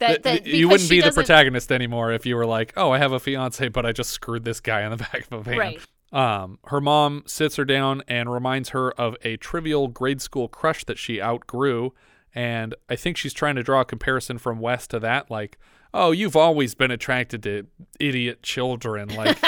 That, 0.00 0.22
Th- 0.24 0.42
that 0.42 0.46
you 0.50 0.68
wouldn't 0.68 0.90
be 0.90 0.96
the 1.00 1.06
doesn't- 1.06 1.22
protagonist 1.24 1.70
anymore 1.70 2.10
if 2.12 2.26
you 2.26 2.34
were 2.36 2.46
like, 2.46 2.72
"Oh, 2.76 2.90
I 2.90 2.98
have 2.98 3.12
a 3.12 3.20
fiance, 3.20 3.68
but 3.68 3.86
I 3.86 3.92
just 3.92 4.10
screwed 4.10 4.44
this 4.44 4.60
guy 4.60 4.82
in 4.82 4.90
the 4.90 4.96
back 5.12 5.26
of 5.30 5.32
a 5.32 5.42
van." 5.42 5.58
Right. 5.58 5.80
Um, 6.12 6.58
her 6.66 6.80
mom 6.80 7.22
sits 7.26 7.54
her 7.56 7.64
down 7.64 8.02
and 8.08 8.32
reminds 8.32 8.70
her 8.70 8.90
of 8.92 9.16
a 9.22 9.36
trivial 9.36 9.86
grade 9.88 10.20
school 10.20 10.48
crush 10.48 10.84
that 10.86 10.98
she 10.98 11.22
outgrew, 11.22 11.92
and 12.34 12.74
I 12.88 12.96
think 12.96 13.16
she's 13.16 13.32
trying 13.32 13.54
to 13.56 13.62
draw 13.62 13.82
a 13.82 13.84
comparison 13.84 14.38
from 14.38 14.58
Wes 14.58 14.86
to 14.88 14.98
that, 15.00 15.30
like, 15.30 15.56
"Oh, 15.94 16.10
you've 16.10 16.34
always 16.36 16.74
been 16.74 16.90
attracted 16.90 17.42
to 17.44 17.66
idiot 18.00 18.42
children, 18.42 19.14
like, 19.14 19.38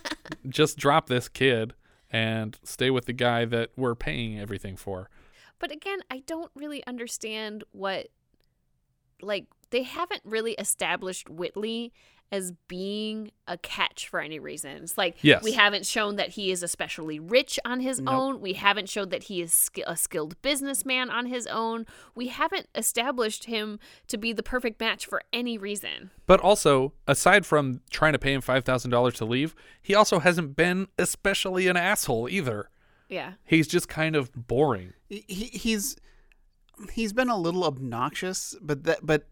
just 0.48 0.76
drop 0.78 1.08
this 1.08 1.28
kid." 1.28 1.74
and 2.10 2.58
stay 2.62 2.88
with 2.88 3.04
the 3.04 3.12
guy 3.12 3.44
that 3.44 3.68
we're 3.76 3.94
paying 3.94 4.40
everything 4.40 4.78
for. 4.78 5.10
But 5.58 5.70
again, 5.70 5.98
I 6.10 6.20
don't 6.24 6.50
really 6.54 6.82
understand 6.86 7.64
what 7.72 8.06
like 9.20 9.44
they 9.70 9.82
haven't 9.82 10.22
really 10.24 10.52
established 10.52 11.28
Whitley 11.28 11.92
as 12.30 12.52
being 12.68 13.30
a 13.46 13.56
catch 13.56 14.06
for 14.06 14.20
any 14.20 14.38
reason. 14.38 14.70
It's 14.82 14.98
like 14.98 15.16
Yes. 15.22 15.42
we 15.42 15.52
haven't 15.52 15.86
shown 15.86 16.16
that 16.16 16.30
he 16.30 16.50
is 16.50 16.62
especially 16.62 17.18
rich 17.18 17.58
on 17.64 17.80
his 17.80 18.00
Nope. 18.00 18.14
own. 18.14 18.40
We 18.42 18.52
haven't 18.52 18.90
showed 18.90 19.08
that 19.12 19.24
he 19.24 19.40
is 19.40 19.50
sk- 19.54 19.78
a 19.86 19.96
skilled 19.96 20.40
businessman 20.42 21.08
on 21.08 21.24
his 21.24 21.46
own. 21.46 21.86
We 22.14 22.26
haven't 22.26 22.66
established 22.74 23.44
him 23.44 23.78
to 24.08 24.18
be 24.18 24.34
the 24.34 24.42
perfect 24.42 24.78
match 24.78 25.06
for 25.06 25.22
any 25.32 25.56
reason. 25.56 26.10
But 26.26 26.40
also, 26.40 26.92
aside 27.06 27.46
from 27.46 27.80
trying 27.90 28.12
to 28.12 28.18
pay 28.18 28.34
him 28.34 28.42
$5,000 28.42 29.14
to 29.14 29.24
leave, 29.24 29.54
he 29.80 29.94
also 29.94 30.18
hasn't 30.18 30.54
been 30.54 30.88
especially 30.98 31.66
an 31.66 31.78
asshole 31.78 32.28
either. 32.28 32.68
Yeah. 33.08 33.32
He's 33.46 33.66
just 33.66 33.88
kind 33.88 34.14
of 34.14 34.30
boring. 34.34 34.92
he, 35.08 35.22
he's 35.46 35.96
he's 36.92 37.14
been 37.14 37.30
a 37.30 37.38
little 37.38 37.64
obnoxious, 37.64 38.54
but 38.60 38.84
that 38.84 38.98
but 39.02 39.26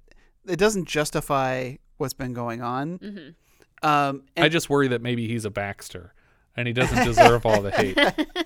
it 0.49 0.59
doesn't 0.59 0.87
justify 0.87 1.75
what's 1.97 2.15
been 2.15 2.33
going 2.33 2.63
on. 2.63 2.99
Mm-hmm. 2.99 3.89
Um, 3.89 4.23
and 4.35 4.45
I 4.45 4.49
just 4.49 4.71
worry 4.71 4.89
that 4.89 5.03
maybe 5.03 5.29
he's 5.29 5.45
a 5.45 5.51
Baxter 5.51 6.15
and 6.57 6.67
he 6.67 6.73
doesn't 6.73 7.05
deserve 7.05 7.45
all 7.45 7.63
the 7.63 7.71
hate. 7.71 7.99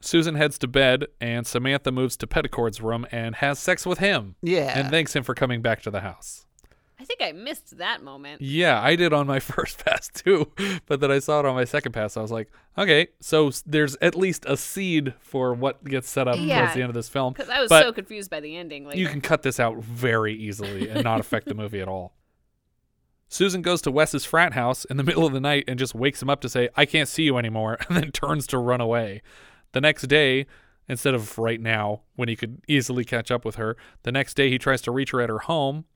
Susan 0.00 0.34
heads 0.34 0.58
to 0.58 0.68
bed 0.68 1.06
and 1.20 1.46
Samantha 1.46 1.90
moves 1.90 2.16
to 2.18 2.26
Petticord's 2.26 2.80
room 2.80 3.06
and 3.10 3.36
has 3.36 3.58
sex 3.58 3.86
with 3.86 3.98
him. 3.98 4.36
Yeah. 4.42 4.78
And 4.78 4.90
thanks 4.90 5.16
him 5.16 5.22
for 5.22 5.34
coming 5.34 5.62
back 5.62 5.80
to 5.82 5.90
the 5.90 6.00
house. 6.00 6.46
I 6.98 7.04
think 7.04 7.20
I 7.20 7.32
missed 7.32 7.78
that 7.78 8.02
moment. 8.02 8.40
Yeah, 8.40 8.80
I 8.80 8.94
did 8.96 9.12
on 9.12 9.26
my 9.26 9.40
first 9.40 9.84
pass 9.84 10.08
too, 10.08 10.52
but 10.86 11.00
then 11.00 11.10
I 11.10 11.18
saw 11.18 11.40
it 11.40 11.46
on 11.46 11.54
my 11.54 11.64
second 11.64 11.92
pass. 11.92 12.16
I 12.16 12.22
was 12.22 12.30
like, 12.30 12.50
okay, 12.78 13.08
so 13.20 13.50
there's 13.66 13.96
at 14.00 14.14
least 14.14 14.44
a 14.46 14.56
seed 14.56 15.12
for 15.18 15.52
what 15.54 15.82
gets 15.84 16.08
set 16.08 16.28
up 16.28 16.36
Yeah, 16.38 16.60
towards 16.60 16.74
the 16.74 16.82
end 16.82 16.90
of 16.90 16.94
this 16.94 17.08
film. 17.08 17.32
Because 17.32 17.48
I 17.50 17.60
was 17.60 17.68
But 17.68 17.82
so 17.82 17.92
confused 17.92 18.30
by 18.30 18.40
the 18.40 18.56
ending. 18.56 18.86
Later. 18.86 18.98
you 19.00 19.08
can 19.08 19.20
cut 19.20 19.42
this 19.42 19.58
out 19.58 19.78
very 19.78 20.34
easily 20.34 20.88
and 20.88 21.02
not 21.02 21.18
affect 21.20 21.46
the 21.46 21.54
movie 21.54 21.80
at 21.80 21.88
all. 21.88 22.14
Susan 23.28 23.62
goes 23.62 23.82
to 23.82 23.90
Wes's 23.90 24.24
frat 24.24 24.52
house 24.52 24.84
in 24.84 24.96
the 24.96 25.02
middle 25.02 25.26
of 25.26 25.32
the 25.32 25.40
night 25.40 25.64
and 25.66 25.78
just 25.78 25.94
wakes 25.94 26.22
him 26.22 26.30
up 26.30 26.40
to 26.42 26.48
say, 26.48 26.68
I 26.76 26.86
can't 26.86 27.08
see 27.08 27.24
you 27.24 27.36
anymore, 27.38 27.78
and 27.88 27.96
then 27.96 28.12
turns 28.12 28.46
to 28.48 28.58
run 28.58 28.80
away. 28.80 29.22
The 29.72 29.80
next 29.80 30.02
day, 30.06 30.46
instead 30.88 31.14
of 31.14 31.36
right 31.38 31.60
now, 31.60 32.02
when 32.14 32.28
he 32.28 32.36
could 32.36 32.60
easily 32.68 33.04
catch 33.04 33.32
up 33.32 33.44
with 33.44 33.56
her, 33.56 33.76
the 34.04 34.12
next 34.12 34.34
day 34.34 34.48
he 34.50 34.58
tries 34.58 34.80
to 34.82 34.92
reach 34.92 35.10
her 35.10 35.20
at 35.20 35.28
her 35.30 35.40
home, 35.40 35.86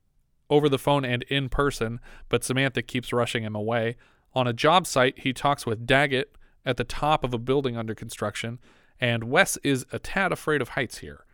over 0.51 0.69
the 0.69 0.79
phone 0.79 1.05
and 1.05 1.23
in 1.25 1.49
person, 1.49 2.01
but 2.29 2.45
Samantha 2.45 2.83
keeps 2.83 3.13
rushing 3.13 3.45
him 3.45 3.55
away. 3.55 3.97
On 4.35 4.47
a 4.47 4.53
job 4.53 4.87
site, 4.87 5.21
he 5.21 5.33
talks 5.33 5.67
with 5.67 5.87
Daggett 5.87 6.37
at 6.65 6.77
the 6.77 6.85
top 6.85 7.25
of 7.25 7.33
a 7.33 7.39
building 7.39 7.77
under 7.77 7.95
construction, 7.95 8.59
and 9.01 9.25
Wes 9.25 9.57
is 9.59 9.87
a 9.93 9.99
tad 9.99 10.33
afraid 10.33 10.61
of 10.61 10.71
heights 10.71 10.99
here. 10.99 11.25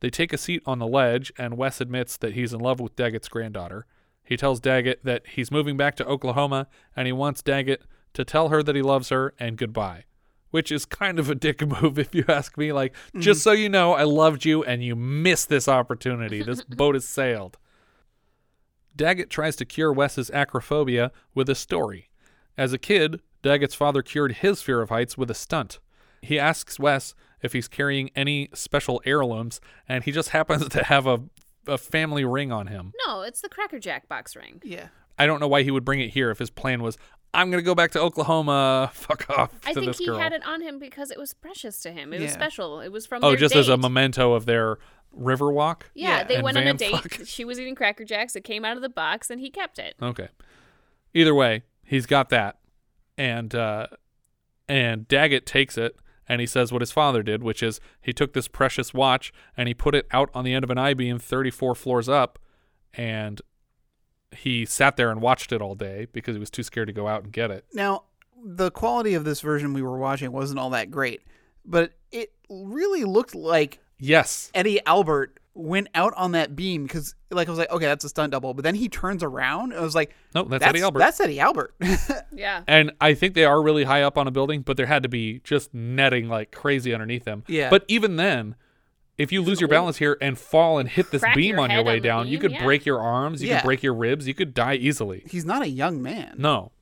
They 0.00 0.10
take 0.10 0.32
a 0.32 0.38
seat 0.38 0.62
on 0.66 0.78
the 0.78 0.86
ledge, 0.86 1.32
and 1.38 1.56
Wes 1.56 1.80
admits 1.80 2.16
that 2.16 2.34
he's 2.34 2.52
in 2.52 2.60
love 2.60 2.80
with 2.80 2.96
Daggett's 2.96 3.28
granddaughter. 3.28 3.86
He 4.24 4.36
tells 4.36 4.60
Daggett 4.60 5.04
that 5.04 5.22
he's 5.26 5.50
moving 5.50 5.76
back 5.76 5.94
to 5.96 6.06
Oklahoma, 6.06 6.66
and 6.96 7.06
he 7.06 7.12
wants 7.12 7.42
Daggett 7.42 7.82
to 8.14 8.24
tell 8.24 8.48
her 8.48 8.62
that 8.62 8.76
he 8.76 8.82
loves 8.82 9.10
her 9.10 9.32
and 9.38 9.56
goodbye. 9.56 10.04
Which 10.50 10.70
is 10.70 10.84
kind 10.84 11.18
of 11.18 11.30
a 11.30 11.34
dick 11.34 11.66
move, 11.82 11.98
if 11.98 12.14
you 12.14 12.24
ask 12.28 12.58
me. 12.58 12.72
Like, 12.72 12.94
just 13.16 13.40
mm-hmm. 13.40 13.50
so 13.50 13.52
you 13.52 13.68
know, 13.68 13.94
I 13.94 14.02
loved 14.02 14.44
you, 14.44 14.64
and 14.64 14.82
you 14.82 14.96
missed 14.96 15.48
this 15.48 15.68
opportunity. 15.68 16.42
This 16.42 16.62
boat 16.68 16.94
has 16.94 17.06
sailed. 17.06 17.58
Daggett 18.96 19.30
tries 19.30 19.56
to 19.56 19.64
cure 19.64 19.92
Wes's 19.92 20.30
acrophobia 20.30 21.10
with 21.34 21.48
a 21.48 21.54
story. 21.54 22.10
As 22.56 22.72
a 22.72 22.78
kid, 22.78 23.20
Daggett's 23.42 23.74
father 23.74 24.02
cured 24.02 24.32
his 24.32 24.62
fear 24.62 24.80
of 24.82 24.90
heights 24.90 25.16
with 25.16 25.30
a 25.30 25.34
stunt. 25.34 25.78
He 26.20 26.38
asks 26.38 26.78
Wes 26.78 27.14
if 27.42 27.52
he's 27.52 27.68
carrying 27.68 28.10
any 28.14 28.48
special 28.54 29.02
heirlooms, 29.04 29.60
and 29.88 30.04
he 30.04 30.12
just 30.12 30.28
happens 30.30 30.68
to 30.68 30.84
have 30.84 31.06
a, 31.06 31.20
a 31.66 31.78
family 31.78 32.24
ring 32.24 32.52
on 32.52 32.68
him. 32.68 32.92
No, 33.06 33.22
it's 33.22 33.40
the 33.40 33.48
Cracker 33.48 33.78
Jack 33.78 34.08
box 34.08 34.36
ring. 34.36 34.60
Yeah. 34.62 34.88
I 35.18 35.26
don't 35.26 35.40
know 35.40 35.48
why 35.48 35.62
he 35.62 35.70
would 35.70 35.84
bring 35.84 36.00
it 36.00 36.10
here 36.10 36.30
if 36.30 36.38
his 36.38 36.50
plan 36.50 36.82
was, 36.82 36.96
I'm 37.34 37.50
going 37.50 37.62
to 37.62 37.66
go 37.66 37.74
back 37.74 37.92
to 37.92 38.00
Oklahoma, 38.00 38.90
fuck 38.94 39.28
off 39.30 39.54
I 39.64 39.72
think 39.72 39.86
this 39.86 39.98
he 39.98 40.06
girl. 40.06 40.18
had 40.18 40.32
it 40.32 40.44
on 40.46 40.60
him 40.60 40.78
because 40.78 41.10
it 41.10 41.18
was 41.18 41.32
precious 41.32 41.80
to 41.80 41.92
him. 41.92 42.12
It 42.12 42.20
was 42.20 42.32
special. 42.32 42.80
It 42.80 42.90
was 42.90 43.06
from 43.06 43.24
oh, 43.24 43.30
their 43.30 43.38
just 43.38 43.56
as 43.56 43.68
a 43.68 43.76
memento 43.76 44.34
of 44.34 44.44
their 44.44 44.78
river 45.12 45.52
walk? 45.52 45.90
Yeah, 45.94 46.24
they 46.24 46.36
And 46.36 46.44
went 46.44 46.56
on 46.56 46.66
a 46.66 46.74
date. 46.74 46.92
fuck? 46.92 47.20
She 47.26 47.44
was 47.44 47.58
eating 47.60 47.74
Cracker 47.74 48.04
Jacks. 48.04 48.34
It 48.36 48.42
came 48.44 48.64
out 48.64 48.76
of 48.76 48.82
the 48.82 48.88
box, 48.88 49.30
and 49.30 49.40
he 49.40 49.50
kept 49.50 49.78
it. 49.78 49.94
Okay. 50.02 50.28
Either 51.14 51.34
way, 51.34 51.62
he's 51.84 52.06
got 52.06 52.28
that, 52.30 52.58
and 53.18 53.54
uh, 53.54 53.88
and 54.68 55.06
Daggett 55.08 55.44
takes 55.46 55.76
it 55.76 55.96
and 56.28 56.40
he 56.40 56.46
says 56.46 56.72
what 56.72 56.80
his 56.80 56.92
father 56.92 57.22
did, 57.22 57.42
which 57.42 57.62
is 57.62 57.80
he 58.00 58.12
took 58.12 58.32
this 58.32 58.46
precious 58.48 58.94
watch 58.94 59.32
and 59.56 59.66
he 59.68 59.74
put 59.74 59.94
it 59.94 60.06
out 60.12 60.30
on 60.32 60.44
the 60.44 60.54
end 60.54 60.62
of 60.64 60.70
an 60.70 60.78
I 60.78 60.94
beam, 60.94 61.18
34 61.18 61.74
floors 61.74 62.08
up, 62.08 62.38
and 62.94 63.42
he 64.30 64.64
sat 64.64 64.96
there 64.96 65.10
and 65.10 65.20
watched 65.20 65.52
it 65.52 65.60
all 65.60 65.74
day 65.74 66.06
because 66.12 66.36
he 66.36 66.40
was 66.40 66.48
too 66.48 66.62
scared 66.62 66.86
to 66.86 66.92
go 66.92 67.08
out 67.08 67.24
and 67.24 67.32
get 67.32 67.50
it. 67.50 67.66
Now, 67.74 68.04
the 68.42 68.70
quality 68.70 69.14
of 69.14 69.24
this 69.24 69.40
version 69.40 69.74
we 69.74 69.82
were 69.82 69.98
watching 69.98 70.32
wasn't 70.32 70.58
all 70.60 70.70
that 70.70 70.90
great, 70.90 71.22
but 71.66 71.92
it 72.12 72.32
really 72.48 73.04
looked 73.04 73.34
like 73.34 73.80
Yes. 74.04 74.50
Eddie 74.52 74.84
Albert 74.84 75.38
went 75.54 75.86
out 75.94 76.12
on 76.16 76.32
that 76.32 76.56
beam 76.56 76.82
because, 76.84 77.14
like, 77.30 77.46
I 77.46 77.50
was 77.50 77.58
like, 77.58 77.70
okay, 77.70 77.84
that's 77.84 78.04
a 78.04 78.08
stunt 78.08 78.32
double. 78.32 78.52
But 78.52 78.64
then 78.64 78.74
he 78.74 78.88
turns 78.88 79.22
around. 79.22 79.70
And 79.72 79.80
I 79.80 79.84
was 79.84 79.94
like, 79.94 80.12
No, 80.34 80.42
that's 80.44 80.64
Eddie 80.64 80.82
Albert. 80.82 80.98
That's 80.98 81.20
Eddie 81.20 81.40
Albert. 81.40 81.74
Yeah. 82.34 82.64
And 82.66 82.92
I 83.00 83.12
think 83.14 83.34
they 83.34 83.44
are 83.44 83.62
really 83.62 83.84
high 83.84 84.02
up 84.02 84.16
on 84.18 84.26
a 84.26 84.30
building, 84.30 84.62
but 84.62 84.76
there 84.76 84.86
had 84.86 85.02
to 85.04 85.08
be 85.08 85.40
just 85.44 85.72
netting 85.74 86.28
like 86.28 86.50
crazy 86.50 86.92
underneath 86.92 87.24
them. 87.24 87.44
Yeah. 87.46 87.68
But 87.70 87.84
even 87.88 88.16
then, 88.16 88.56
if 89.18 89.30
you 89.30 89.42
lose 89.42 89.60
your 89.60 89.68
balance 89.68 89.98
here 89.98 90.16
and 90.20 90.36
fall 90.38 90.78
and 90.78 90.88
hit 90.88 91.10
this 91.10 91.20
Crack 91.20 91.36
beam 91.36 91.50
your 91.56 91.60
on 91.60 91.70
your 91.70 91.76
head 91.80 91.86
way 91.86 91.96
on 91.96 92.02
the 92.02 92.08
down, 92.08 92.26
you 92.28 92.38
beam, 92.38 92.40
could 92.40 92.52
yeah. 92.52 92.64
break 92.64 92.86
your 92.86 93.00
arms, 93.00 93.42
you 93.42 93.50
Yeah. 93.50 93.60
could 93.60 93.66
break 93.66 93.82
your 93.82 93.94
ribs, 93.94 94.26
you 94.26 94.32
could 94.34 94.54
die 94.54 94.74
easily. 94.74 95.22
He's 95.30 95.44
not 95.44 95.62
a 95.62 95.68
young 95.68 96.02
man. 96.02 96.34
No. 96.38 96.72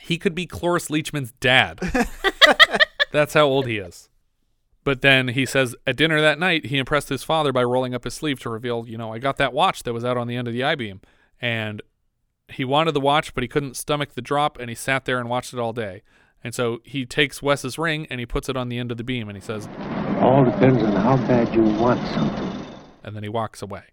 He 0.00 0.18
could 0.18 0.34
be 0.34 0.46
Cloris 0.46 0.88
Leachman's 0.88 1.32
dad. 1.40 1.80
That's 3.10 3.32
how 3.32 3.46
old 3.46 3.66
he 3.66 3.78
is. 3.78 4.10
But 4.84 5.00
then 5.00 5.28
he 5.28 5.46
says 5.46 5.74
at 5.86 5.96
dinner 5.96 6.20
that 6.20 6.38
night, 6.38 6.66
he 6.66 6.78
impressed 6.78 7.08
his 7.08 7.24
father 7.24 7.52
by 7.52 7.64
rolling 7.64 7.94
up 7.94 8.04
his 8.04 8.14
sleeve 8.14 8.38
to 8.40 8.50
reveal, 8.50 8.86
you 8.86 8.98
know, 8.98 9.12
I 9.12 9.18
got 9.18 9.38
that 9.38 9.52
watch 9.54 9.82
that 9.82 9.94
was 9.94 10.04
out 10.04 10.16
on 10.18 10.26
the 10.28 10.36
end 10.36 10.46
of 10.46 10.54
the 10.54 10.62
I 10.62 10.74
beam. 10.74 11.00
And 11.40 11.82
he 12.48 12.64
wanted 12.64 12.92
the 12.92 13.00
watch, 13.00 13.34
but 13.34 13.42
he 13.42 13.48
couldn't 13.48 13.76
stomach 13.76 14.12
the 14.12 14.22
drop, 14.22 14.58
and 14.58 14.68
he 14.68 14.74
sat 14.74 15.06
there 15.06 15.18
and 15.18 15.28
watched 15.28 15.54
it 15.54 15.58
all 15.58 15.72
day. 15.72 16.02
And 16.42 16.54
so 16.54 16.80
he 16.84 17.06
takes 17.06 17.42
Wes's 17.42 17.78
ring 17.78 18.06
and 18.10 18.20
he 18.20 18.26
puts 18.26 18.50
it 18.50 18.56
on 18.56 18.68
the 18.68 18.76
end 18.78 18.90
of 18.90 18.98
the 18.98 19.04
beam, 19.04 19.28
and 19.30 19.36
he 19.36 19.42
says, 19.42 19.66
All 20.20 20.44
depends 20.44 20.82
on 20.82 20.92
how 20.92 21.16
bad 21.16 21.54
you 21.54 21.62
want 21.62 22.06
something. 22.08 22.66
and 23.02 23.16
then 23.16 23.22
he 23.22 23.30
walks 23.30 23.62
away. 23.62 23.84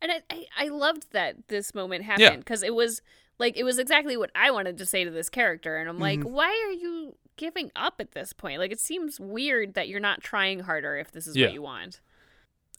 And 0.00 0.12
I, 0.12 0.20
I, 0.30 0.46
I 0.58 0.68
loved 0.68 1.12
that 1.12 1.48
this 1.48 1.74
moment 1.74 2.04
happened 2.04 2.44
because 2.44 2.62
it 2.62 2.74
was 2.74 3.02
like 3.38 3.56
it 3.56 3.64
was 3.64 3.78
exactly 3.78 4.16
what 4.16 4.30
I 4.34 4.50
wanted 4.50 4.78
to 4.78 4.86
say 4.86 5.04
to 5.04 5.10
this 5.10 5.28
character, 5.28 5.76
and 5.76 5.88
I'm 5.88 5.98
like, 5.98 6.20
Mm-hmm. 6.20 6.32
why 6.32 6.48
are 6.68 6.72
you 6.72 7.16
giving 7.36 7.70
up 7.74 7.94
at 7.98 8.12
this 8.12 8.32
point? 8.32 8.60
Like, 8.60 8.70
it 8.72 8.80
seems 8.80 9.18
weird 9.18 9.74
that 9.74 9.88
you're 9.88 10.00
not 10.00 10.20
trying 10.20 10.60
harder 10.60 10.96
if 10.96 11.10
this 11.10 11.26
is 11.26 11.36
Yeah. 11.36 11.46
what 11.46 11.54
you 11.54 11.62
want. 11.62 12.00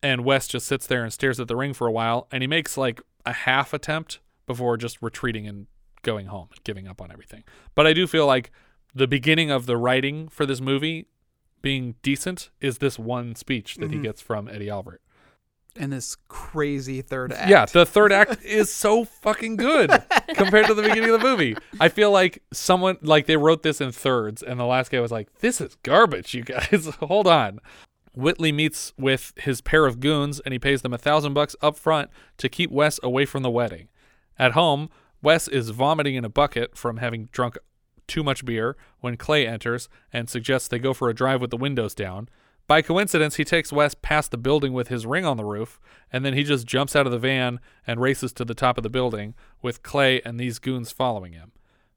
And 0.04 0.24
Wes 0.24 0.48
just 0.48 0.68
sits 0.68 0.88
there 0.88 1.04
and 1.04 1.12
stares 1.12 1.40
at 1.40 1.48
the 1.48 1.56
ring 1.56 1.74
for 1.74 1.88
a 1.88 1.92
while, 1.92 2.28
and 2.32 2.42
he 2.44 2.48
makes 2.48 2.78
like 2.78 3.02
a 3.26 3.34
half 3.34 3.74
attempt 3.74 4.20
before 4.46 4.78
just 4.78 5.02
retreating 5.02 5.48
and 5.48 5.68
going 6.04 6.28
home 6.28 6.48
and 6.52 6.64
giving 6.64 6.88
up 6.88 7.02
on 7.02 7.12
everything. 7.12 7.44
But 7.74 7.88
I 7.88 7.94
do 7.94 8.06
feel 8.08 8.28
like 8.28 8.52
the 8.94 9.08
beginning 9.08 9.50
of 9.52 9.66
the 9.66 9.76
writing 9.78 10.28
for 10.30 10.46
this 10.46 10.62
movie 10.62 11.08
being 11.62 11.96
decent 12.04 12.52
is 12.62 12.78
this 12.78 13.00
one 13.00 13.34
speech 13.36 13.76
that 13.78 13.90
he 13.92 13.98
Mhm. 13.98 14.04
gets 14.04 14.22
from 14.22 14.48
Eddie 14.48 14.70
Albert. 14.70 15.02
And 15.78 15.92
this 15.92 16.16
crazy 16.30 17.02
third 17.02 17.34
act. 17.34 17.50
Yeah, 17.50 17.66
the 17.66 17.86
third 17.86 18.14
act 18.14 18.44
is 18.44 18.72
so 18.72 19.04
fucking 19.04 19.58
good 19.58 19.92
compared 20.36 20.68
to 20.68 20.74
the 20.74 20.82
beginning 20.82 21.10
of 21.10 21.20
the 21.20 21.28
movie. 21.28 21.58
I 21.82 21.90
feel 21.90 22.12
like 22.12 22.42
someone 22.54 22.98
like 23.02 23.26
they 23.26 23.36
wrote 23.36 23.62
this 23.62 23.82
in 23.82 23.92
thirds, 23.92 24.42
and 24.42 24.58
the 24.60 24.66
last 24.66 24.90
guy 24.90 25.02
was 25.02 25.12
like, 25.12 25.40
"This 25.40 25.60
is 25.60 25.76
garbage, 25.84 26.34
you 26.34 26.44
guys. 26.44 26.90
Hold 27.02 27.28
on." 27.28 27.60
Whitley 28.14 28.54
meets 28.54 28.94
with 28.98 29.34
his 29.36 29.60
pair 29.60 29.86
of 29.86 30.00
goons, 30.00 30.40
and 30.40 30.54
he 30.54 30.60
pays 30.60 30.82
them 30.82 30.94
a 30.94 30.98
thousand 30.98 31.34
bucks 31.34 31.56
up 31.62 31.78
front 31.78 32.10
to 32.38 32.48
keep 32.48 32.72
Wes 32.72 33.00
away 33.04 33.26
from 33.26 33.44
the 33.44 33.50
wedding. 33.52 33.90
At 34.40 34.54
home, 34.54 34.90
Wes 35.22 35.48
is 35.48 35.70
vomiting 35.72 36.16
in 36.16 36.24
a 36.24 36.30
bucket 36.30 36.78
from 36.78 36.98
having 36.98 37.28
drunk 37.32 37.58
too 38.08 38.24
much 38.24 38.46
beer 38.46 38.78
when 39.02 39.18
Clay 39.18 39.48
enters 39.48 39.90
and 40.14 40.30
suggests 40.30 40.68
they 40.68 40.80
go 40.80 40.94
for 40.94 41.10
a 41.10 41.14
drive 41.14 41.42
with 41.42 41.50
the 41.50 41.58
windows 41.58 41.96
down. 41.96 42.30
By 42.68 42.82
coincidence, 42.82 43.36
he 43.36 43.44
takes 43.44 43.72
Wes 43.72 43.94
past 43.94 44.32
the 44.32 44.38
building 44.38 44.74
with 44.74 44.88
his 44.88 45.06
ring 45.06 45.24
on 45.24 45.38
the 45.38 45.46
roof, 45.46 45.80
and 46.12 46.26
then 46.26 46.34
he 46.34 46.44
just 46.44 46.66
jumps 46.66 46.96
out 46.96 47.06
of 47.06 47.12
the 47.12 47.20
van 47.20 47.60
and 47.86 48.02
races 48.02 48.34
to 48.34 48.46
the 48.46 48.56
top 48.56 48.78
of 48.78 48.84
the 48.84 48.90
building 48.90 49.36
with 49.62 49.84
Clay 49.84 50.20
and 50.26 50.40
these 50.40 50.58
goons 50.58 50.92
following 50.92 51.34
him. 51.34 51.52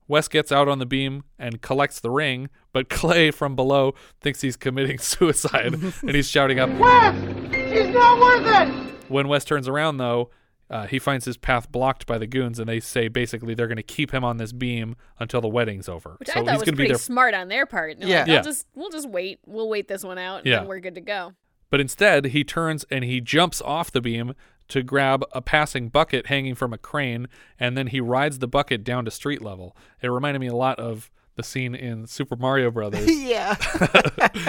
Wes 0.08 0.28
gets 0.28 0.52
out 0.52 0.68
on 0.68 0.78
the 0.78 0.86
beam 0.86 1.24
and 1.38 1.62
collects 1.62 2.00
the 2.00 2.10
ring, 2.10 2.48
but 2.72 2.88
Clay 2.90 3.30
from 3.30 3.56
below 3.56 3.94
thinks 4.20 4.42
he's 4.42 4.56
committing 4.56 4.98
suicide 4.98 5.74
and 5.74 6.10
he's 6.14 6.28
shouting 6.28 6.58
up, 6.58 6.70
Wes! 6.78 7.14
He's 7.54 7.88
not 7.94 8.20
worth 8.20 8.46
it! 8.46 8.94
when 9.10 9.26
Wes 9.28 9.44
turns 9.44 9.68
around, 9.68 9.96
though, 9.96 10.30
Uh, 10.70 10.86
he 10.86 10.98
finds 10.98 11.24
his 11.24 11.36
path 11.38 11.70
blocked 11.72 12.06
by 12.06 12.18
the 12.18 12.26
goons, 12.26 12.58
and 12.58 12.68
they 12.68 12.78
say 12.80 13.08
basically 13.08 13.54
they're 13.54 13.66
going 13.68 13.76
to 13.76 13.82
keep 13.82 14.12
him 14.12 14.22
on 14.24 14.36
this 14.36 14.52
beam 14.52 14.96
until 15.18 15.40
the 15.40 15.48
wedding's 15.48 15.88
over. 15.88 16.16
Which 16.18 16.28
so 16.28 16.34
I 16.34 16.44
thought 16.44 16.50
he's 16.50 16.58
was 16.60 16.62
going 16.64 16.64
to 16.66 16.72
be 16.72 16.76
pretty 16.76 16.92
there. 16.92 16.98
smart 16.98 17.34
on 17.34 17.48
their 17.48 17.64
part. 17.66 17.98
They're 17.98 18.08
Yeah. 18.08 18.18
like, 18.20 18.28
Yeah. 18.28 18.42
just 18.42 18.66
we'll 18.74 18.90
just 18.90 19.08
wait. 19.08 19.38
We'll 19.46 19.68
wait 19.68 19.88
this 19.88 20.04
one 20.04 20.18
out, 20.18 20.38
and 20.38 20.46
Yeah. 20.46 20.58
then 20.58 20.68
we're 20.68 20.80
good 20.80 20.94
to 20.96 21.00
go. 21.00 21.32
But 21.70 21.80
instead, 21.80 22.26
he 22.26 22.44
turns 22.44 22.84
and 22.90 23.04
he 23.04 23.20
jumps 23.20 23.60
off 23.62 23.90
the 23.90 24.00
beam 24.00 24.34
to 24.68 24.82
grab 24.82 25.24
a 25.32 25.40
passing 25.40 25.88
bucket 25.88 26.26
hanging 26.26 26.54
from 26.54 26.74
a 26.74 26.78
crane, 26.78 27.28
and 27.58 27.76
then 27.76 27.86
he 27.88 28.00
rides 28.00 28.38
the 28.38 28.48
bucket 28.48 28.84
down 28.84 29.06
to 29.06 29.10
street 29.10 29.40
level. 29.42 29.74
It 30.02 30.08
reminded 30.08 30.40
me 30.40 30.46
a 30.48 30.54
lot 30.54 30.78
of 30.78 31.10
the 31.38 31.42
scene 31.42 31.74
in 31.74 32.06
Super 32.06 32.36
Mario 32.36 32.70
Brothers 32.70 33.08
yeah. 33.22 33.54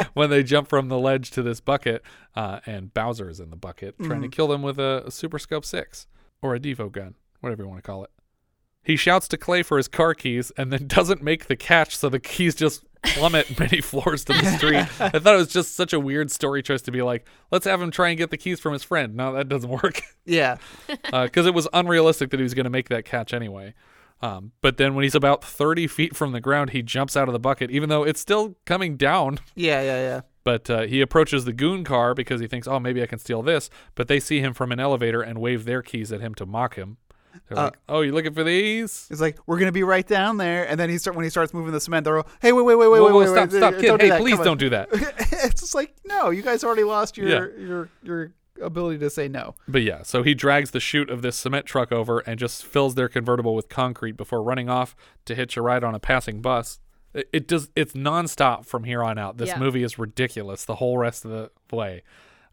when 0.14 0.30
they 0.30 0.44
jump 0.44 0.68
from 0.68 0.90
the 0.90 1.00
ledge 1.00 1.32
to 1.32 1.42
this 1.42 1.62
bucket, 1.62 2.04
uh, 2.36 2.60
and 2.66 2.92
is 3.30 3.40
in 3.40 3.50
the 3.50 3.56
bucket 3.56 3.96
trying 4.04 4.22
to 4.22 4.28
Mhm. 4.28 4.32
kill 4.34 4.48
them 4.50 4.62
with 4.62 4.78
a, 4.80 5.04
a 5.06 5.12
Super 5.12 5.40
Scope 5.40 5.64
6 5.64 6.08
or 6.42 6.56
a 6.56 6.60
Devo 6.60 6.92
gun, 6.92 7.16
whatever 7.40 7.64
you 7.64 7.70
want 7.70 7.78
to 7.78 7.88
call 7.88 8.04
it. 8.04 8.10
He 8.84 8.96
shouts 8.96 9.28
to 9.30 9.38
Clay 9.38 9.62
for 9.64 9.78
his 9.78 9.88
car 9.88 10.14
keys 10.14 10.52
and 10.58 10.72
then 10.74 10.88
doesn't 10.88 11.22
make 11.22 11.46
the 11.46 11.56
catch, 11.56 11.96
so 11.96 12.10
the 12.10 12.20
keys 12.20 12.56
just 12.56 12.84
plummet 13.04 13.58
many 13.60 13.80
floors 13.80 14.26
to 14.26 14.34
the 14.34 14.46
street. 14.58 14.76
I 15.00 15.20
thought 15.20 15.34
it 15.36 15.38
was 15.38 15.48
just 15.48 15.76
such 15.76 15.94
a 15.94 16.00
weird 16.00 16.32
story 16.32 16.62
choice 16.62 16.82
to 16.82 16.92
be 16.92 17.02
like, 17.02 17.26
let's 17.52 17.66
have 17.66 17.82
him 17.82 17.92
try 17.92 18.10
and 18.10 18.18
get 18.18 18.30
the 18.30 18.38
keys 18.38 18.60
from 18.60 18.74
his 18.74 18.84
friend. 18.84 19.16
No, 19.16 19.32
that 19.34 19.48
doesn't 19.48 19.70
work 19.70 20.02
Yeah. 20.26 20.58
because 21.12 21.46
it 21.46 21.54
was 21.54 21.68
unrealistic 21.72 22.30
that 22.32 22.38
he 22.38 22.44
was 22.44 22.54
going 22.54 22.66
to 22.66 22.70
make 22.70 22.90
that 22.90 23.06
catch 23.06 23.34
anyway. 23.34 23.74
Um, 24.22 24.52
but 24.62 24.78
then 24.78 24.96
when 24.96 25.04
he's 25.04 25.16
about 25.16 25.44
30 25.44 25.88
feet 25.88 26.16
from 26.16 26.32
the 26.34 26.42
ground, 26.42 26.72
he 26.72 26.82
jumps 26.82 27.16
out 27.16 27.30
of 27.30 27.34
the 27.34 27.40
bucket, 27.40 27.72
even 27.72 27.88
though 27.90 28.04
it's 28.04 28.20
still 28.20 28.56
coming 28.66 28.98
down. 28.98 29.40
Yeah, 29.56 29.82
yeah, 29.82 30.00
yeah. 30.02 30.22
But 30.44 30.70
uh, 30.70 30.82
he 30.82 31.02
approaches 31.02 31.46
the 31.46 31.54
goon 31.54 31.84
car 31.84 32.14
because 32.14 32.40
he 32.42 32.48
thinks, 32.48 32.68
oh, 32.68 32.80
maybe 32.80 33.02
I 33.04 33.06
can 33.06 33.20
steal 33.20 33.42
this. 33.42 33.70
But 33.96 34.08
they 34.08 34.20
see 34.20 34.40
him 34.40 34.54
from 34.54 34.72
an 34.72 34.80
elevator 34.80 35.22
and 35.22 35.40
wave 35.40 35.66
their 35.66 35.82
keys 35.82 36.12
at 36.12 36.22
him 36.22 36.34
to 36.36 36.46
mock 36.46 36.76
him. 36.76 36.98
They're 37.48 37.58
Uh, 37.60 37.64
like, 37.66 37.78
oh, 37.88 38.02
you 38.02 38.12
looking 38.12 38.34
for 38.34 38.44
these? 38.44 39.08
It's 39.12 39.22
like 39.22 39.38
we're 39.46 39.60
gonna 39.60 39.72
be 39.72 39.84
right 39.84 40.06
down 40.08 40.38
there, 40.38 40.68
and 40.68 40.80
then 40.80 40.90
he 40.90 40.98
start 40.98 41.16
when 41.16 41.24
he 41.24 41.30
starts 41.30 41.54
moving 41.54 41.72
the 41.74 41.80
cement. 41.80 42.04
They're 42.06 42.18
all, 42.18 42.28
hey, 42.42 42.52
wait, 42.52 42.64
wait, 42.64 42.76
wait, 42.76 42.88
wait, 42.88 43.00
Whoa, 43.00 43.06
wait, 43.06 43.12
whoa, 43.14 43.20
wait, 43.20 43.28
stop, 43.28 43.52
wait, 43.52 43.58
stop, 43.58 43.72
don't 43.74 43.82
kid. 43.82 43.98
do 44.00 44.04
Hey, 44.06 44.10
that, 44.10 44.22
please 44.22 44.36
come 44.36 44.44
don't 44.46 44.58
do 44.60 44.70
that. 44.70 44.88
it's 44.92 45.62
just 45.62 45.76
like 45.76 45.94
no, 46.06 46.32
you 46.32 46.42
guys 46.42 46.64
already 46.64 46.84
lost 46.84 47.18
your 47.18 47.28
Yeah. 47.30 47.46
your 47.64 47.90
your 48.04 48.32
ability 48.62 49.00
to 49.00 49.10
say 49.10 49.28
no. 49.28 49.56
But 49.68 49.82
yeah, 49.84 50.04
so 50.04 50.24
he 50.24 50.34
drags 50.34 50.72
the 50.72 50.80
chute 50.80 51.10
of 51.10 51.22
this 51.22 51.36
cement 51.36 51.66
truck 51.66 51.92
over 51.92 52.20
and 52.20 52.38
just 52.40 52.66
fills 52.66 52.96
their 52.96 53.10
convertible 53.10 53.56
with 53.56 53.70
concrete 53.70 54.18
before 54.18 54.42
running 54.44 54.70
off 54.70 54.96
to 55.26 55.36
hitch 55.36 55.58
a 55.58 55.62
ride 55.62 55.84
on 55.84 55.96
a 55.96 56.00
passing 56.00 56.42
bus. 56.42 56.80
It, 57.14 57.30
it 57.34 57.48
does. 57.48 57.70
It's 57.76 57.94
nonstop 57.94 58.66
from 58.66 58.84
here 58.84 59.04
on 59.04 59.18
out. 59.18 59.38
This 59.38 59.50
Yeah. 59.50 59.60
movie 59.60 59.84
is 59.84 59.98
ridiculous 59.98 60.66
the 60.66 60.76
whole 60.76 60.98
rest 60.98 61.26
of 61.26 61.32
the 61.32 61.52
way. 61.76 62.04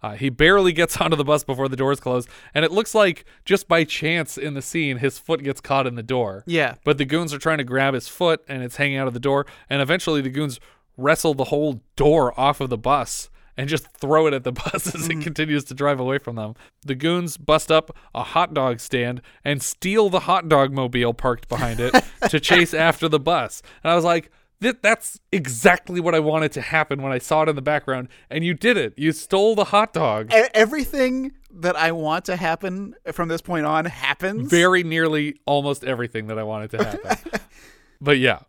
Uh, 0.02 0.12
he 0.12 0.28
barely 0.28 0.72
gets 0.72 0.96
onto 1.00 1.16
the 1.16 1.24
bus 1.24 1.42
before 1.44 1.68
the 1.68 1.76
doors 1.76 2.00
close, 2.00 2.26
and 2.54 2.64
it 2.64 2.70
looks 2.70 2.94
like 2.94 3.24
just 3.44 3.66
by 3.66 3.82
chance 3.84 4.36
in 4.38 4.54
the 4.54 4.62
scene, 4.62 4.98
his 4.98 5.18
foot 5.18 5.42
gets 5.42 5.60
caught 5.60 5.86
in 5.86 5.94
the 5.94 6.02
door. 6.02 6.44
Yeah. 6.46 6.74
But 6.84 6.98
the 6.98 7.04
goons 7.04 7.32
are 7.34 7.38
trying 7.38 7.58
to 7.58 7.64
grab 7.64 7.94
his 7.94 8.06
foot, 8.08 8.42
and 8.48 8.62
it's 8.62 8.76
hanging 8.76 8.98
out 8.98 9.08
of 9.08 9.14
the 9.14 9.20
door. 9.20 9.46
And 9.70 9.80
eventually, 9.82 10.20
the 10.20 10.30
goons 10.30 10.60
wrestle 10.96 11.34
the 11.34 11.44
whole 11.44 11.80
door 11.96 12.38
off 12.38 12.60
of 12.60 12.70
the 12.70 12.78
bus 12.78 13.28
and 13.56 13.68
just 13.68 13.86
throw 13.92 14.26
it 14.26 14.34
at 14.34 14.44
the 14.44 14.52
bus 14.52 14.94
as 14.94 15.08
it 15.08 15.20
continues 15.20 15.64
to 15.64 15.74
drive 15.74 15.98
away 16.00 16.18
from 16.18 16.36
them. 16.36 16.54
The 16.84 16.94
goons 16.94 17.36
bust 17.36 17.70
up 17.72 17.96
a 18.14 18.22
hot 18.22 18.54
dog 18.54 18.80
stand 18.80 19.22
and 19.44 19.62
steal 19.62 20.10
the 20.10 20.20
hot 20.20 20.48
dog 20.48 20.72
mobile 20.72 21.14
parked 21.14 21.48
behind 21.48 21.80
it 21.80 21.94
to 22.28 22.40
chase 22.40 22.74
after 22.74 23.08
the 23.08 23.20
bus. 23.20 23.62
And 23.82 23.90
I 23.92 23.94
was 23.94 24.04
like, 24.04 24.30
"Th- 24.60 24.76
that's 24.82 25.20
exactly 25.32 26.00
what 26.00 26.14
I 26.14 26.20
wanted 26.20 26.52
to 26.52 26.60
happen 26.60 27.02
when 27.02 27.12
I 27.12 27.18
saw 27.18 27.42
it 27.42 27.48
in 27.48 27.56
the 27.56 27.62
background. 27.62 28.08
And 28.30 28.44
you 28.44 28.54
did 28.54 28.76
it. 28.76 28.94
You 28.96 29.12
stole 29.12 29.54
the 29.54 29.64
hot 29.64 29.92
dog. 29.92 30.30
Everything 30.32 31.32
that 31.50 31.76
I 31.76 31.92
want 31.92 32.26
to 32.26 32.36
happen 32.36 32.94
from 33.12 33.28
this 33.28 33.40
point 33.40 33.64
on 33.64 33.86
happens. 33.86 34.50
very 34.50 34.82
nearly 34.82 35.40
almost 35.46 35.84
everything 35.84 36.26
that 36.26 36.38
I 36.38 36.42
wanted 36.42 36.70
to 36.72 36.84
happen. 36.84 37.40
but 38.00 38.18
yeah. 38.18 38.40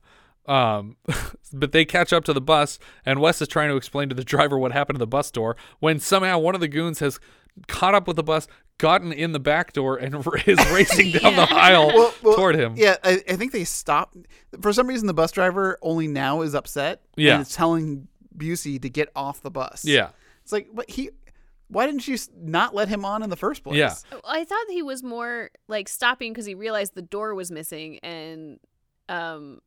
Um, 0.47 0.95
but 1.53 1.71
they 1.71 1.83
catch 1.85 2.13
up 2.13 2.23
to 2.25 2.33
the 2.33 2.41
bus, 2.41 2.79
and 3.05 3.19
Wes 3.19 3.41
is 3.41 3.47
trying 3.47 3.69
to 3.69 3.75
explain 3.75 4.09
to 4.09 4.15
the 4.15 4.23
driver 4.23 4.57
what 4.57 4.71
happened 4.71 4.95
to 4.95 4.99
the 4.99 5.07
bus 5.07 5.29
door 5.31 5.55
when 5.79 5.99
somehow 5.99 6.39
one 6.39 6.55
of 6.55 6.61
the 6.61 6.67
goons 6.67 6.99
has 6.99 7.19
caught 7.67 7.93
up 7.95 8.07
with 8.07 8.15
the 8.15 8.23
bus, 8.23 8.47
gotten 8.77 9.11
in 9.11 9.31
the 9.31 9.39
back 9.39 9.73
door, 9.73 9.97
and 9.97 10.13
is 10.45 10.71
racing 10.71 11.11
down 11.11 11.35
the 11.35 11.47
aisle 11.51 11.87
Well- 11.87 12.13
well, 12.21 12.35
toward 12.35 12.55
him. 12.55 12.75
Yeah, 12.77 12.95
I, 13.03 13.21
I 13.27 13.35
think 13.35 13.51
they 13.51 13.63
stopped. 13.63 14.15
For 14.61 14.71
some 14.71 14.87
reason, 14.87 15.07
the 15.07 15.13
bus 15.13 15.31
driver 15.31 15.77
only 15.81 16.07
now 16.07 16.41
is 16.41 16.53
upset. 16.55 17.01
Yeah. 17.15 17.33
and 17.33 17.41
is 17.41 17.53
telling 17.53 18.07
Busey 18.37 18.81
to 18.81 18.89
get 18.89 19.09
off 19.15 19.41
the 19.41 19.49
bus. 19.51 19.83
Yeah. 19.85 20.09
it's 20.43 20.51
like, 20.51 20.69
but 20.73 20.89
he. 20.89 21.09
Why 21.69 21.85
didn't 21.85 22.07
you 22.07 22.17
not 22.39 22.73
let 22.73 22.87
him 22.87 23.03
on 23.03 23.23
in 23.23 23.29
the 23.29 23.35
first 23.35 23.61
place? 23.61 23.75
Yeah. 23.75 23.93
I 24.23 24.45
thought 24.45 24.65
he 24.69 24.81
was 24.81 25.03
more 25.03 25.49
like 25.67 25.89
stopping 25.89 26.31
because 26.31 26.45
he 26.45 26.55
realized 26.55 26.95
the 26.95 27.01
door 27.01 27.35
was 27.35 27.51
missing, 27.51 27.99
and 27.99 28.57
um, 29.09 29.59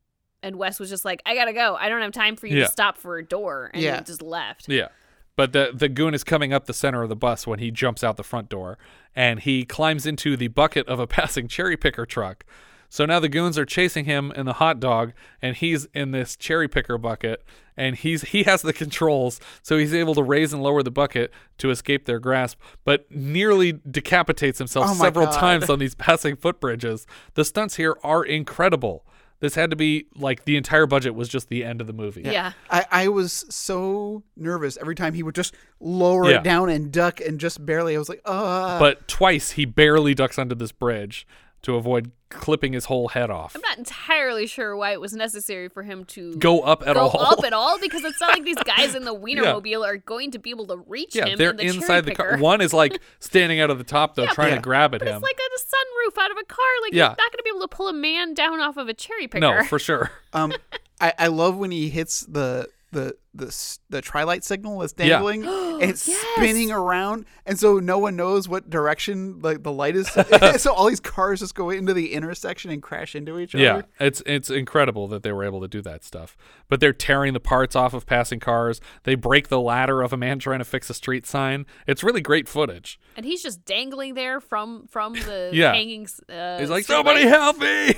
and 0.43 0.57
Wes 0.57 0.79
was 0.81 0.89
just 0.91 1.05
like, 1.05 1.23
"I 1.27 1.35
gotta 1.35 1.53
go. 1.53 1.77
I 1.79 1.89
don't 1.89 2.01
have 2.03 2.13
time 2.13 2.37
for 2.37 2.47
you 2.47 2.59
Yeah. 2.59 2.65
to 2.67 2.71
stop 2.73 2.97
for 2.99 3.19
a 3.19 3.25
door," 3.25 3.71
and 3.75 3.83
Yeah. 3.83 3.99
he 3.99 4.05
just 4.05 4.23
left. 4.23 4.69
Yeah. 4.69 4.89
But 5.37 5.53
the 5.53 5.71
the 5.75 5.89
goon 5.89 6.13
is 6.15 6.25
coming 6.25 6.53
up 6.53 6.67
the 6.67 6.75
center 6.75 7.03
of 7.03 7.09
the 7.09 7.17
bus 7.17 7.47
when 7.47 7.59
he 7.61 7.71
jumps 7.71 8.05
out 8.05 8.17
the 8.17 8.25
front 8.25 8.49
door 8.49 8.77
and 9.17 9.41
he 9.41 9.65
climbs 9.65 10.05
into 10.07 10.37
the 10.37 10.49
bucket 10.49 10.87
of 10.89 10.99
a 11.01 11.07
passing 11.19 11.49
cherry 11.49 11.77
picker 11.77 12.05
truck. 12.05 12.45
So 12.93 13.07
now 13.07 13.21
the 13.21 13.29
goons 13.29 13.57
are 13.57 13.65
chasing 13.65 14.05
him 14.05 14.33
in 14.35 14.47
the 14.47 14.55
hot 14.55 14.81
dog 14.81 15.13
and 15.41 15.57
he's 15.57 15.85
in 15.95 16.11
this 16.11 16.35
cherry 16.37 16.67
picker 16.69 16.99
bucket 16.99 17.45
and 17.77 17.95
he's 17.97 18.23
he 18.23 18.43
has 18.43 18.63
the 18.63 18.73
controls 18.73 19.41
so 19.63 19.79
he's 19.79 19.95
able 19.95 20.15
to 20.17 20.23
raise 20.25 20.53
and 20.53 20.61
lower 20.63 20.83
the 20.83 20.91
bucket 20.91 21.33
to 21.59 21.71
escape 21.71 22.05
their 22.07 22.19
grasp 22.19 22.59
but 22.85 23.09
nearly 23.11 23.79
decapitates 23.89 24.59
himself 24.59 24.87
Oh 24.91 24.95
several 24.95 25.27
God. 25.27 25.39
times 25.39 25.71
on 25.71 25.79
these 25.79 25.95
passing 26.07 26.35
footbridges. 26.37 27.07
The 27.35 27.45
stunts 27.45 27.77
here 27.77 27.97
are 28.03 28.25
incredible. 28.25 29.07
This 29.41 29.55
had 29.55 29.71
to 29.71 29.77
be 29.77 30.07
like 30.15 30.45
the 30.45 30.57
entire 30.57 30.87
budget 30.87 31.15
was 31.15 31.29
just 31.29 31.49
the 31.49 31.65
end 31.65 31.81
of 31.81 31.87
the 31.87 31.93
movie. 31.95 32.23
Yeah. 32.23 32.53
I, 32.71 32.87
I 32.91 33.09
was 33.09 33.47
so 33.49 34.23
nervous 34.37 34.77
every 34.79 34.95
time 34.95 35.15
he 35.15 35.23
would 35.23 35.35
just 35.35 35.55
lower 35.81 36.29
Yeah. 36.31 36.39
it 36.39 36.45
down 36.45 36.69
and 36.69 36.93
duck 36.93 37.21
and 37.21 37.41
just 37.41 37.65
barely. 37.65 37.97
I 37.97 37.99
was 37.99 38.09
like, 38.11 38.21
uh. 38.27 38.79
but 38.79 39.09
twice 39.09 39.53
he 39.53 39.65
barely 39.65 40.15
ducks 40.15 40.39
under 40.39 40.55
this 40.55 40.73
bridge 40.73 41.27
to 41.63 41.75
avoid 41.77 42.13
clipping 42.31 42.73
his 42.73 42.87
whole 42.87 43.09
head 43.09 43.29
off. 43.29 43.55
I'm 43.55 43.61
not 43.61 43.77
entirely 43.77 44.47
sure 44.47 44.75
why 44.77 44.93
it 44.93 45.01
was 45.01 45.13
necessary 45.13 45.69
for 45.69 45.83
him 45.83 46.05
to 46.07 46.35
Go 46.37 46.61
up 46.63 46.87
at 46.87 46.95
go 46.95 47.09
all. 47.09 47.21
up 47.21 47.45
at 47.45 47.53
all 47.53 47.79
because 47.81 48.03
it's 48.05 48.21
not 48.21 48.31
like 48.31 48.45
these 48.45 48.57
guys 48.65 48.95
in 48.95 49.05
the 49.05 49.15
Wienermobile 49.15 49.85
are 49.85 49.97
going 49.99 50.31
to 50.31 50.39
be 50.39 50.51
able 50.51 50.67
to 50.69 50.77
reach 50.87 51.15
Yeah, 51.17 51.27
him. 51.27 51.37
they're 51.39 51.51
in 51.51 51.57
the 51.57 51.67
inside 51.67 52.05
the 52.07 52.15
car. 52.15 52.39
One 52.39 52.61
is 52.61 52.73
like 52.73 52.99
standing 53.21 53.61
out 53.61 53.69
of 53.71 53.79
the 53.79 53.85
top 53.85 54.15
though, 54.15 54.23
Yeah, 54.25 54.33
trying 54.33 54.51
Yeah. 54.51 54.57
to 54.57 54.63
grab 54.63 54.95
at 54.95 55.01
But 55.01 55.09
him. 55.09 55.17
it's 55.17 55.23
like 55.23 55.39
a 55.39 55.61
sunroof 55.61 56.23
out 56.25 56.31
of 56.31 56.37
a 56.41 56.45
car. 56.45 56.65
Like 56.83 56.93
Yeah. 56.93 56.99
you're 57.05 57.09
not 57.11 57.17
going 57.19 57.31
to 57.39 57.43
be 57.45 57.51
able 57.51 57.61
to 57.61 57.69
pull 57.69 57.89
a 57.89 57.93
man 57.93 58.33
down 58.35 58.61
off 58.61 58.77
of 58.77 58.89
a 58.89 58.95
cherry 58.95 59.27
picker. 59.29 59.41
no, 59.41 59.65
for 59.65 59.79
sure. 59.79 60.11
um, 60.33 60.53
I, 61.01 61.13
I 61.19 61.27
love 61.29 61.57
when 61.57 61.71
he 61.73 61.89
hits 61.89 62.21
the 62.21 62.69
the 62.93 63.15
the 63.35 63.79
the 63.89 64.01
trilight 64.01 64.43
signal 64.43 64.81
that's 64.81 64.93
Yeah. 64.99 65.07
dangling 65.21 65.45
and 65.45 65.83
it's 65.91 66.09
Yes. 66.09 66.25
spinning 66.35 66.73
around, 66.73 67.25
and 67.47 67.59
so 67.59 67.79
no 67.79 67.99
one 67.99 68.17
knows 68.17 68.49
what 68.49 68.69
direction 68.69 69.39
like 69.41 69.63
the 69.63 69.71
light 69.73 69.95
is. 69.95 70.09
so 70.61 70.73
all 70.75 70.87
these 70.89 70.99
cars 71.01 71.39
just 71.41 71.55
go 71.55 71.71
into 71.71 71.95
the 71.95 72.13
intersection 72.13 72.71
and 72.73 72.83
crash 72.83 73.15
into 73.15 73.39
each 73.39 73.55
other. 73.55 73.63
Yeah, 73.63 73.83
it's 74.01 74.23
it's 74.27 74.51
incredible 74.51 75.07
that 75.09 75.23
they 75.23 75.31
were 75.33 75.45
able 75.45 75.61
to 75.61 75.69
do 75.69 75.81
that 75.83 76.03
stuff. 76.03 76.37
But 76.69 76.81
they're 76.81 76.93
tearing 76.93 77.33
the 77.33 77.41
parts 77.41 77.77
off 77.77 77.95
of 77.95 78.07
passing 78.07 78.41
cars. 78.41 78.81
They 79.05 79.15
break 79.15 79.49
the 79.49 79.61
ladder 79.61 80.03
of 80.03 80.13
a 80.13 80.17
man 80.17 80.41
trying 80.41 80.59
to 80.59 80.65
fix 80.65 80.91
a 80.91 80.95
street 80.95 81.27
sign. 81.27 81.67
It's 81.87 82.03
really 82.03 82.21
great 82.21 82.49
footage. 82.49 82.99
And 83.17 83.25
he's 83.25 83.43
just 83.43 83.65
dangling 83.65 84.15
there 84.15 84.41
from 84.41 84.87
from 84.89 85.13
the 85.15 85.51
Yeah. 85.55 85.73
hanging. 85.73 86.09
Uh, 86.29 86.59
He's 86.59 86.71
like, 86.71 86.85
"Somebody 86.85 87.21
light." 87.25 87.29
help 87.29 87.59
me!" 87.59 87.95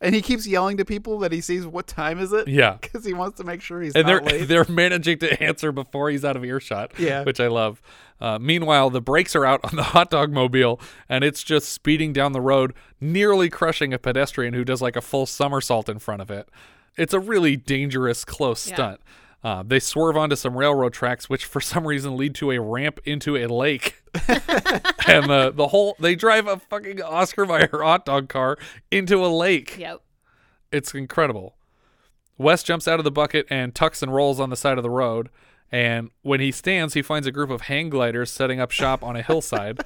And 0.00 0.14
he 0.14 0.22
keeps 0.22 0.46
yelling 0.46 0.76
to 0.78 0.84
people 0.84 1.18
that 1.20 1.32
he 1.32 1.40
sees 1.40 1.66
what 1.66 1.86
time 1.86 2.18
is 2.18 2.32
it. 2.32 2.48
Yeah. 2.48 2.78
because 2.80 3.04
he 3.04 3.12
wants 3.12 3.38
to 3.38 3.44
make 3.44 3.60
sure 3.60 3.80
he's 3.80 3.94
and 3.94 4.06
they're 4.06 4.20
late. 4.20 4.44
they're 4.48 4.66
managing 4.68 5.18
to 5.20 5.42
answer 5.42 5.72
before 5.72 6.10
he's 6.10 6.24
out 6.24 6.36
of 6.36 6.44
earshot. 6.44 6.92
Yeah. 6.98 7.22
which 7.24 7.40
I 7.40 7.46
love. 7.48 7.80
Uh, 8.20 8.38
meanwhile, 8.38 8.90
the 8.90 9.00
brakes 9.00 9.34
are 9.34 9.44
out 9.44 9.60
on 9.64 9.76
the 9.76 9.82
hot 9.94 10.10
dog 10.10 10.32
mobile, 10.32 10.80
and 11.08 11.24
it's 11.24 11.42
just 11.42 11.68
speeding 11.70 12.12
down 12.12 12.32
the 12.32 12.40
road, 12.40 12.72
nearly 13.00 13.50
crushing 13.50 13.92
a 13.92 13.98
pedestrian 13.98 14.54
who 14.54 14.64
does 14.64 14.80
like 14.80 14.96
a 14.96 15.00
full 15.02 15.26
somersault 15.26 15.88
in 15.88 15.98
front 15.98 16.22
of 16.22 16.30
it. 16.30 16.48
It's 16.96 17.12
a 17.12 17.18
really 17.20 17.56
dangerous, 17.56 18.24
close 18.24 18.66
Yeah. 18.68 18.74
stunt. 18.74 19.00
Uh, 19.44 19.62
they 19.62 19.78
swerve 19.78 20.16
onto 20.16 20.34
some 20.34 20.56
railroad 20.56 20.94
tracks, 20.94 21.28
which 21.28 21.44
for 21.44 21.60
some 21.60 21.86
reason 21.86 22.16
lead 22.16 22.34
to 22.36 22.50
a 22.50 22.60
ramp 22.60 22.98
into 23.04 23.36
a 23.36 23.46
lake. 23.46 24.02
and 25.06 25.28
the 25.28 25.52
the 25.54 25.68
whole 25.68 25.96
they 26.00 26.14
drive 26.14 26.46
a 26.46 26.58
fucking 26.58 27.02
Oscar 27.02 27.44
Mayer 27.44 27.68
hot 27.72 28.06
dog 28.06 28.28
car 28.28 28.56
into 28.90 29.24
a 29.24 29.28
lake. 29.28 29.76
Yep. 29.78 30.00
It's 30.72 30.94
incredible. 30.94 31.56
Wes 32.38 32.62
jumps 32.62 32.88
out 32.88 32.98
of 32.98 33.04
the 33.04 33.12
bucket 33.12 33.46
and 33.50 33.74
tucks 33.74 34.02
and 34.02 34.12
rolls 34.12 34.40
on 34.40 34.50
the 34.50 34.56
side 34.56 34.78
of 34.78 34.82
the 34.82 34.90
road. 34.90 35.28
And 35.70 36.10
when 36.22 36.40
he 36.40 36.50
stands, 36.50 36.94
he 36.94 37.02
finds 37.02 37.26
a 37.26 37.32
group 37.32 37.50
of 37.50 37.62
hang 37.62 37.90
gliders 37.90 38.30
setting 38.30 38.60
up 38.60 38.70
shop 38.70 39.02
on 39.02 39.16
a 39.16 39.22
hillside. 39.22 39.80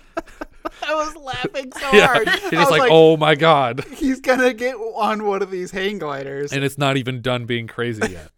I 0.82 0.94
was 0.94 1.16
laughing 1.16 1.72
so 1.72 1.92
yeah, 1.92 2.06
hard. 2.06 2.28
he's 2.28 2.40
just 2.50 2.70
was 2.70 2.70
like, 2.70 2.90
"Oh 2.90 3.16
my 3.16 3.34
god!" 3.34 3.84
he's 3.96 4.20
gonna 4.20 4.52
get 4.52 4.74
on 4.74 5.24
one 5.24 5.42
of 5.42 5.50
these 5.50 5.70
hang 5.70 5.98
gliders. 5.98 6.52
And 6.52 6.62
it's 6.62 6.76
not 6.78 6.96
even 6.96 7.22
done 7.22 7.46
being 7.46 7.66
crazy 7.66 8.12
yet. 8.12 8.30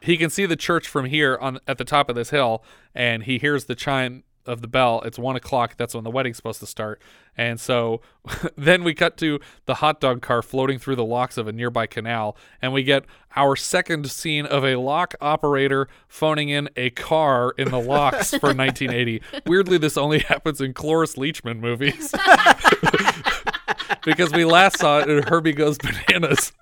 He 0.00 0.16
can 0.16 0.30
see 0.30 0.46
the 0.46 0.56
church 0.56 0.88
from 0.88 1.06
here 1.06 1.36
on 1.40 1.58
at 1.66 1.78
the 1.78 1.84
top 1.84 2.08
of 2.08 2.16
this 2.16 2.30
hill, 2.30 2.62
and 2.94 3.24
he 3.24 3.38
hears 3.38 3.64
the 3.64 3.74
chime 3.74 4.24
of 4.46 4.62
the 4.62 4.68
bell. 4.68 5.02
It's 5.04 5.18
one 5.18 5.36
o'clock. 5.36 5.74
That's 5.76 5.94
when 5.94 6.04
the 6.04 6.10
wedding's 6.10 6.36
supposed 6.36 6.60
to 6.60 6.66
start. 6.66 7.02
And 7.36 7.60
so 7.60 8.00
then 8.56 8.84
we 8.84 8.94
cut 8.94 9.16
to 9.18 9.40
the 9.66 9.74
hot 9.74 10.00
dog 10.00 10.22
car 10.22 10.42
floating 10.42 10.78
through 10.78 10.96
the 10.96 11.04
locks 11.04 11.36
of 11.36 11.48
a 11.48 11.52
nearby 11.52 11.86
canal, 11.86 12.36
and 12.62 12.72
we 12.72 12.82
get 12.82 13.04
our 13.34 13.56
second 13.56 14.10
scene 14.10 14.46
of 14.46 14.64
a 14.64 14.76
lock 14.76 15.14
operator 15.20 15.88
phoning 16.08 16.48
in 16.48 16.70
a 16.76 16.90
car 16.90 17.52
in 17.58 17.70
the 17.70 17.80
locks 17.80 18.30
for 18.30 18.36
1980. 18.54 19.22
Weirdly, 19.46 19.78
this 19.78 19.96
only 19.96 20.18
happens 20.28 20.60
in 20.60 20.72
Cloris 20.72 21.16
Leachman 21.16 21.58
movies. 21.60 22.14
because 24.04 24.32
we 24.32 24.44
last 24.44 24.78
saw 24.78 25.00
it 25.00 25.10
in 25.10 25.22
Herbie 25.24 25.52
Goes 25.52 25.78
Bananas. 25.78 26.52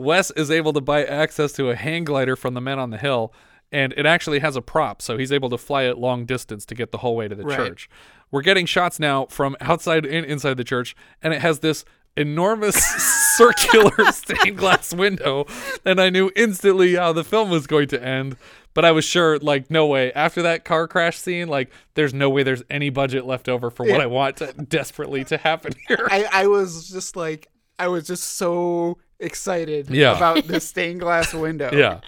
Wes 0.00 0.30
is 0.32 0.50
able 0.50 0.72
to 0.72 0.80
buy 0.80 1.04
access 1.04 1.52
to 1.52 1.70
a 1.70 1.76
hang 1.76 2.04
glider 2.04 2.34
from 2.36 2.54
the 2.54 2.60
men 2.60 2.78
on 2.78 2.90
the 2.90 2.98
hill, 2.98 3.32
and 3.70 3.92
it 3.96 4.06
actually 4.06 4.40
has 4.40 4.56
a 4.56 4.62
prop, 4.62 5.00
so 5.02 5.16
he's 5.18 5.30
able 5.30 5.50
to 5.50 5.58
fly 5.58 5.84
it 5.84 5.98
long 5.98 6.24
distance 6.24 6.64
to 6.66 6.74
get 6.74 6.90
the 6.90 6.98
whole 6.98 7.14
way 7.16 7.28
to 7.28 7.34
the 7.34 7.44
Right. 7.44 7.56
church. 7.56 7.88
We're 8.30 8.42
getting 8.42 8.66
shots 8.66 8.98
now 8.98 9.26
from 9.26 9.56
outside 9.60 10.04
and 10.06 10.24
inside 10.26 10.56
the 10.56 10.64
church, 10.64 10.96
and 11.22 11.34
it 11.34 11.40
has 11.42 11.60
this 11.60 11.84
enormous 12.16 12.76
circular 13.36 13.92
stained 14.12 14.56
glass 14.58 14.92
window, 14.94 15.46
and 15.84 16.00
I 16.00 16.10
knew 16.10 16.30
instantly 16.34 16.94
how 16.94 17.12
the 17.12 17.24
film 17.24 17.50
was 17.50 17.66
going 17.66 17.88
to 17.88 18.02
end. 18.02 18.36
But 18.72 18.84
I 18.84 18.92
was 18.92 19.04
sure, 19.04 19.36
like, 19.40 19.68
no 19.68 19.84
way. 19.86 20.12
After 20.12 20.42
that 20.42 20.64
car 20.64 20.86
crash 20.86 21.18
scene, 21.18 21.48
like, 21.48 21.72
there's 21.94 22.14
no 22.14 22.30
way 22.30 22.44
there's 22.44 22.62
any 22.70 22.88
budget 22.88 23.26
left 23.26 23.48
over 23.48 23.68
for 23.68 23.82
what 23.84 23.96
Yeah. 23.98 24.04
I 24.04 24.06
want 24.06 24.36
to, 24.36 24.52
desperately 24.52 25.24
to 25.24 25.36
happen 25.38 25.72
here. 25.88 26.06
I, 26.08 26.28
I 26.32 26.46
was 26.46 26.88
just 26.88 27.16
like, 27.16 27.48
I 27.80 27.88
was 27.88 28.06
just 28.06 28.22
so 28.36 28.96
excited 29.20 29.88
Yeah. 29.90 30.16
about 30.16 30.46
the 30.46 30.60
stained 30.60 31.00
glass 31.00 31.32
window. 31.34 31.70
Yeah. 31.76 32.00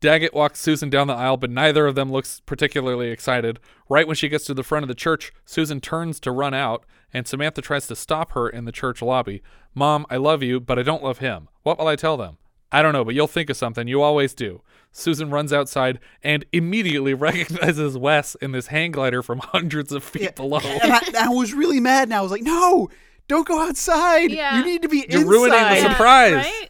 Daggett 0.00 0.32
walks 0.32 0.60
Susan 0.60 0.88
down 0.88 1.08
the 1.08 1.12
aisle, 1.14 1.36
but 1.36 1.50
neither 1.50 1.86
of 1.86 1.94
them 1.94 2.10
looks 2.10 2.40
particularly 2.46 3.10
excited. 3.10 3.60
Right 3.90 4.06
when 4.06 4.16
she 4.16 4.30
gets 4.30 4.46
to 4.46 4.54
the 4.54 4.62
front 4.62 4.82
of 4.82 4.88
the 4.88 4.94
church, 4.94 5.30
Susan 5.44 5.78
turns 5.78 6.18
to 6.20 6.30
run 6.32 6.54
out, 6.54 6.84
and 7.12 7.26
Samantha 7.28 7.60
tries 7.60 7.86
to 7.88 7.94
stop 7.96 8.32
her 8.32 8.48
in 8.48 8.64
the 8.64 8.72
church 8.72 9.02
lobby. 9.02 9.42
Mom, 9.74 10.06
I 10.08 10.16
love 10.16 10.42
you, 10.42 10.58
but 10.58 10.78
I 10.78 10.82
don't 10.82 11.02
love 11.04 11.18
him. 11.18 11.48
What 11.64 11.78
will 11.78 11.86
I 11.86 11.96
tell 11.96 12.16
them? 12.16 12.38
I 12.72 12.80
don't 12.80 12.94
know, 12.94 13.04
but 13.04 13.14
you'll 13.14 13.26
think 13.26 13.50
of 13.50 13.58
something. 13.58 13.88
You 13.88 14.00
always 14.00 14.32
do. 14.32 14.62
Susan 14.90 15.28
runs 15.28 15.52
outside 15.52 15.98
and 16.22 16.46
immediately 16.50 17.12
recognizes 17.28 17.98
Wes 17.98 18.36
in 18.36 18.52
this 18.52 18.68
hang 18.68 18.92
glider 18.92 19.22
from 19.22 19.40
hundreds 19.40 19.92
of 19.92 20.02
feet 20.02 20.34
below. 20.34 20.60
And 20.60 20.92
I, 20.92 21.00
I 21.26 21.28
was 21.28 21.52
really 21.52 21.78
mad, 21.80 22.04
and 22.04 22.14
I 22.14 22.22
was 22.22 22.30
like, 22.30 22.42
no, 22.42 22.88
don't 23.30 23.46
go 23.46 23.60
outside. 23.60 24.30
Yeah. 24.32 24.58
You 24.58 24.64
need 24.64 24.82
to 24.82 24.88
be 24.88 25.06
You're 25.08 25.20
inside. 25.20 25.30
ruining 25.30 25.50
the 25.52 25.56
Yeah, 25.76 25.90
surprise. 25.92 26.34
right? 26.34 26.68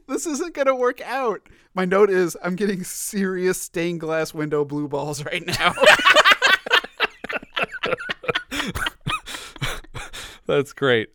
this 0.08 0.26
isn't 0.26 0.54
going 0.54 0.66
to 0.68 0.74
work 0.74 1.00
out. 1.02 1.40
My 1.74 1.84
note 1.84 2.08
is 2.08 2.36
I'm 2.42 2.54
getting 2.54 2.84
serious 2.84 3.60
stained 3.60 3.98
glass 4.00 4.32
window 4.32 4.64
blue 4.64 4.86
balls 4.88 5.24
right 5.24 5.44
now. 5.44 5.74
That's 10.46 10.72
great. 10.72 11.10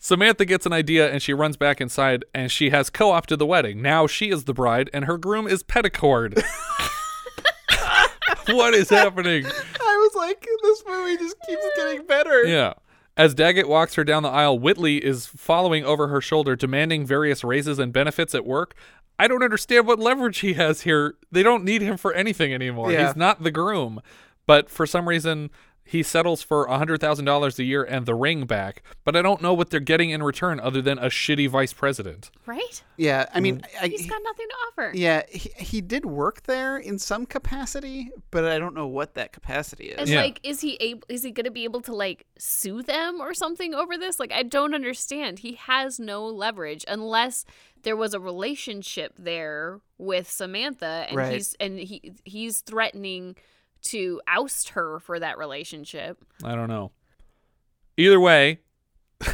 Samantha 0.00 0.44
gets 0.44 0.66
an 0.66 0.72
idea 0.72 1.10
and 1.12 1.22
she 1.22 1.32
runs 1.34 1.56
back 1.56 1.80
inside 1.80 2.24
and 2.34 2.50
she 2.50 2.70
has 2.70 2.88
co 2.90 3.10
opted 3.12 3.38
the 3.38 3.46
wedding. 3.46 3.82
Now 3.82 4.06
she 4.06 4.30
is 4.30 4.44
the 4.44 4.54
bride 4.54 4.88
and 4.94 5.04
her 5.04 5.18
groom 5.18 5.46
is 5.46 5.62
Petticord. 5.62 6.42
what 8.48 8.72
is 8.74 8.88
happening? 8.88 9.44
I 9.46 9.96
was 10.08 10.14
like, 10.14 10.46
this 10.62 10.82
movie 10.86 11.16
just 11.18 11.36
keeps 11.46 11.66
getting 11.76 12.06
better. 12.06 12.44
Yeah. 12.44 12.72
As 13.16 13.34
Daggett 13.34 13.68
walks 13.68 13.94
her 13.94 14.04
down 14.04 14.22
the 14.22 14.28
aisle, 14.28 14.58
Whitley 14.58 15.02
is 15.04 15.26
following 15.26 15.84
over 15.84 16.08
her 16.08 16.20
shoulder, 16.20 16.54
demanding 16.54 17.06
various 17.06 17.42
raises 17.42 17.78
and 17.78 17.92
benefits 17.92 18.34
at 18.34 18.44
work. 18.44 18.74
I 19.18 19.26
don't 19.26 19.42
understand 19.42 19.86
what 19.86 19.98
leverage 19.98 20.40
he 20.40 20.52
has 20.54 20.82
here. 20.82 21.14
They 21.32 21.42
don't 21.42 21.64
need 21.64 21.80
him 21.80 21.96
for 21.96 22.12
anything 22.12 22.52
anymore. 22.52 22.92
Yeah. 22.92 23.06
He's 23.06 23.16
not 23.16 23.42
the 23.42 23.50
groom. 23.50 24.02
But 24.46 24.70
for 24.70 24.86
some 24.86 25.08
reason, 25.08 25.50
he 25.88 26.02
settles 26.02 26.42
for 26.42 26.66
$100,000 26.68 27.58
a 27.58 27.64
year 27.64 27.84
and 27.84 28.06
the 28.06 28.14
ring 28.14 28.44
back. 28.44 28.82
But 29.04 29.14
I 29.14 29.22
don't 29.22 29.40
know 29.40 29.54
what 29.54 29.70
they're 29.70 29.78
getting 29.78 30.10
in 30.10 30.22
return 30.22 30.58
other 30.58 30.82
than 30.82 30.98
a 30.98 31.06
shitty 31.06 31.48
vice 31.48 31.72
president. 31.72 32.30
Right? 32.44 32.82
Yeah, 32.96 33.26
I 33.32 33.38
mean, 33.40 33.60
mm. 33.60 33.66
I, 33.80 33.86
He's 33.86 34.06
got 34.06 34.20
nothing 34.24 34.46
to 34.48 34.54
offer. 34.68 34.92
yeah, 34.94 35.22
he, 35.30 35.50
he 35.56 35.80
did 35.80 36.04
work 36.04 36.42
there 36.42 36.76
in 36.76 36.98
some 36.98 37.24
capacity, 37.24 38.10
but 38.32 38.44
I 38.44 38.58
don't 38.58 38.74
know 38.74 38.88
what 38.88 39.14
that 39.14 39.32
capacity 39.32 39.86
is. 39.90 40.00
It's 40.02 40.10
Yeah. 40.10 40.22
like, 40.22 40.40
is 40.42 40.60
he 40.60 40.74
able? 40.80 41.02
Is 41.08 41.22
he 41.22 41.30
gonna 41.30 41.50
be 41.52 41.64
able 41.64 41.80
to 41.82 41.94
like 41.94 42.26
sue 42.38 42.82
them 42.82 43.20
or 43.20 43.32
something 43.32 43.72
over 43.74 43.96
this? 43.96 44.18
Like, 44.18 44.32
I 44.32 44.42
don't 44.42 44.74
understand. 44.74 45.38
He 45.40 45.52
has 45.54 46.00
no 46.00 46.26
leverage 46.26 46.84
unless 46.88 47.44
there 47.82 47.96
was 47.96 48.12
a 48.12 48.18
relationship 48.20 49.12
there 49.18 49.80
with 49.98 50.28
Samantha, 50.28 51.06
and 51.08 51.16
Right. 51.16 51.34
he's 51.34 51.54
and 51.60 51.78
he 51.78 52.12
he's 52.24 52.60
threatening 52.60 53.36
to 53.90 54.20
oust 54.26 54.70
her 54.70 54.98
for 55.00 55.18
that 55.18 55.38
relationship. 55.38 56.18
I 56.44 56.54
don't 56.54 56.68
know. 56.68 56.92
Either 57.96 58.20
way, 58.20 58.60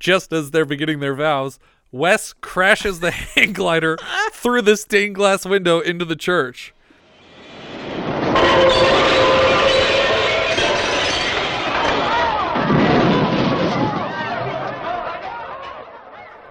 just 0.00 0.32
as 0.32 0.50
they're 0.50 0.64
beginning 0.64 1.00
their 1.00 1.14
vows, 1.14 1.58
Wes 1.92 2.32
crashes 2.32 3.00
the 3.00 3.10
hang 3.34 3.52
glider 3.52 3.96
through 4.32 4.62
the 4.62 4.76
stained 4.76 5.14
glass 5.14 5.44
window 5.46 5.80
into 5.80 6.04
the 6.04 6.16
church. 6.16 6.74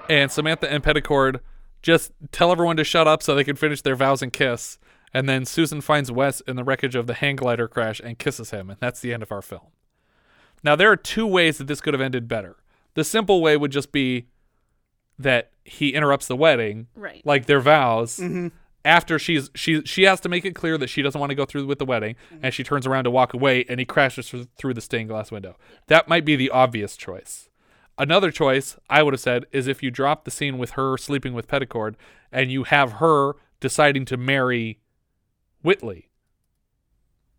And 0.08 0.32
Samantha 0.32 0.72
and 0.72 0.84
Petticord 0.84 1.40
just 1.82 2.12
tell 2.32 2.52
everyone 2.52 2.78
to 2.78 2.84
shut 2.84 3.08
up 3.08 3.24
so 3.24 3.36
they 3.36 3.44
can 3.44 3.56
finish 3.56 3.82
their 3.82 3.96
vows 3.96 4.22
and 4.22 4.32
kiss. 4.32 4.78
And 5.16 5.30
then 5.30 5.46
Susan 5.46 5.80
finds 5.80 6.12
Wes 6.12 6.42
in 6.42 6.58
the 6.58 6.64
wreckage 6.66 6.94
of 6.94 7.08
the 7.08 7.14
hang 7.14 7.38
glider 7.38 7.70
crash 7.70 8.02
and 8.04 8.20
kisses 8.20 8.52
him. 8.52 8.70
And 8.70 8.78
that's 8.82 9.00
the 9.00 9.14
end 9.14 9.24
of 9.24 9.32
our 9.32 9.42
film. 9.42 9.68
Now, 10.62 10.76
there 10.76 10.92
are 10.92 10.98
two 10.98 11.26
ways 11.26 11.58
that 11.58 11.68
this 11.68 11.80
could 11.80 11.94
have 11.94 12.02
ended 12.02 12.28
better. 12.28 12.58
The 12.96 13.06
simple 13.06 13.42
way 13.42 13.56
would 13.56 13.72
just 13.72 13.94
be 13.94 14.28
that 15.18 15.52
he 15.64 15.94
interrupts 15.94 16.28
the 16.28 16.36
wedding, 16.36 16.88
Right. 16.96 17.22
like 17.26 17.46
their 17.46 17.62
vows. 17.62 18.18
Mm-hmm. 18.18 18.50
After 18.84 19.18
she's 19.18 19.50
she 19.56 19.82
she 19.84 20.04
has 20.04 20.20
to 20.20 20.30
make 20.30 20.44
it 20.46 20.54
clear 20.54 20.78
that 20.78 20.90
she 20.90 21.02
doesn't 21.02 21.20
want 21.20 21.32
to 21.32 21.36
go 21.36 21.46
through 21.46 21.66
with 21.66 21.80
the 21.80 21.86
wedding, 21.86 22.16
mm-hmm. 22.30 22.44
and 22.44 22.54
she 22.54 22.64
turns 22.64 22.86
around 22.86 23.06
to 23.06 23.10
walk 23.10 23.34
away, 23.34 23.66
and 23.70 23.80
he 23.80 23.86
crashes 23.86 24.30
through- 24.30 24.48
through 24.58 24.74
the 24.76 24.82
stained 24.82 25.10
glass 25.10 25.32
window. 25.32 25.56
That 25.88 26.08
might 26.10 26.26
be 26.26 26.36
the 26.36 26.50
obvious 26.52 26.96
choice. 26.98 27.50
Another 27.98 28.30
choice 28.32 28.78
I 28.90 29.02
would 29.02 29.14
have 29.14 29.22
said 29.22 29.46
is 29.54 29.66
if 29.68 29.82
you 29.82 29.90
drop 29.90 30.26
the 30.26 30.30
scene 30.30 30.58
with 30.58 30.72
her 30.72 30.98
sleeping 30.98 31.34
with 31.34 31.48
Petticord, 31.48 31.96
and 32.32 32.52
you 32.52 32.64
have 32.66 32.94
her 32.94 33.34
deciding 33.60 34.06
to 34.06 34.18
marry 34.18 34.80
Whitley, 35.66 36.10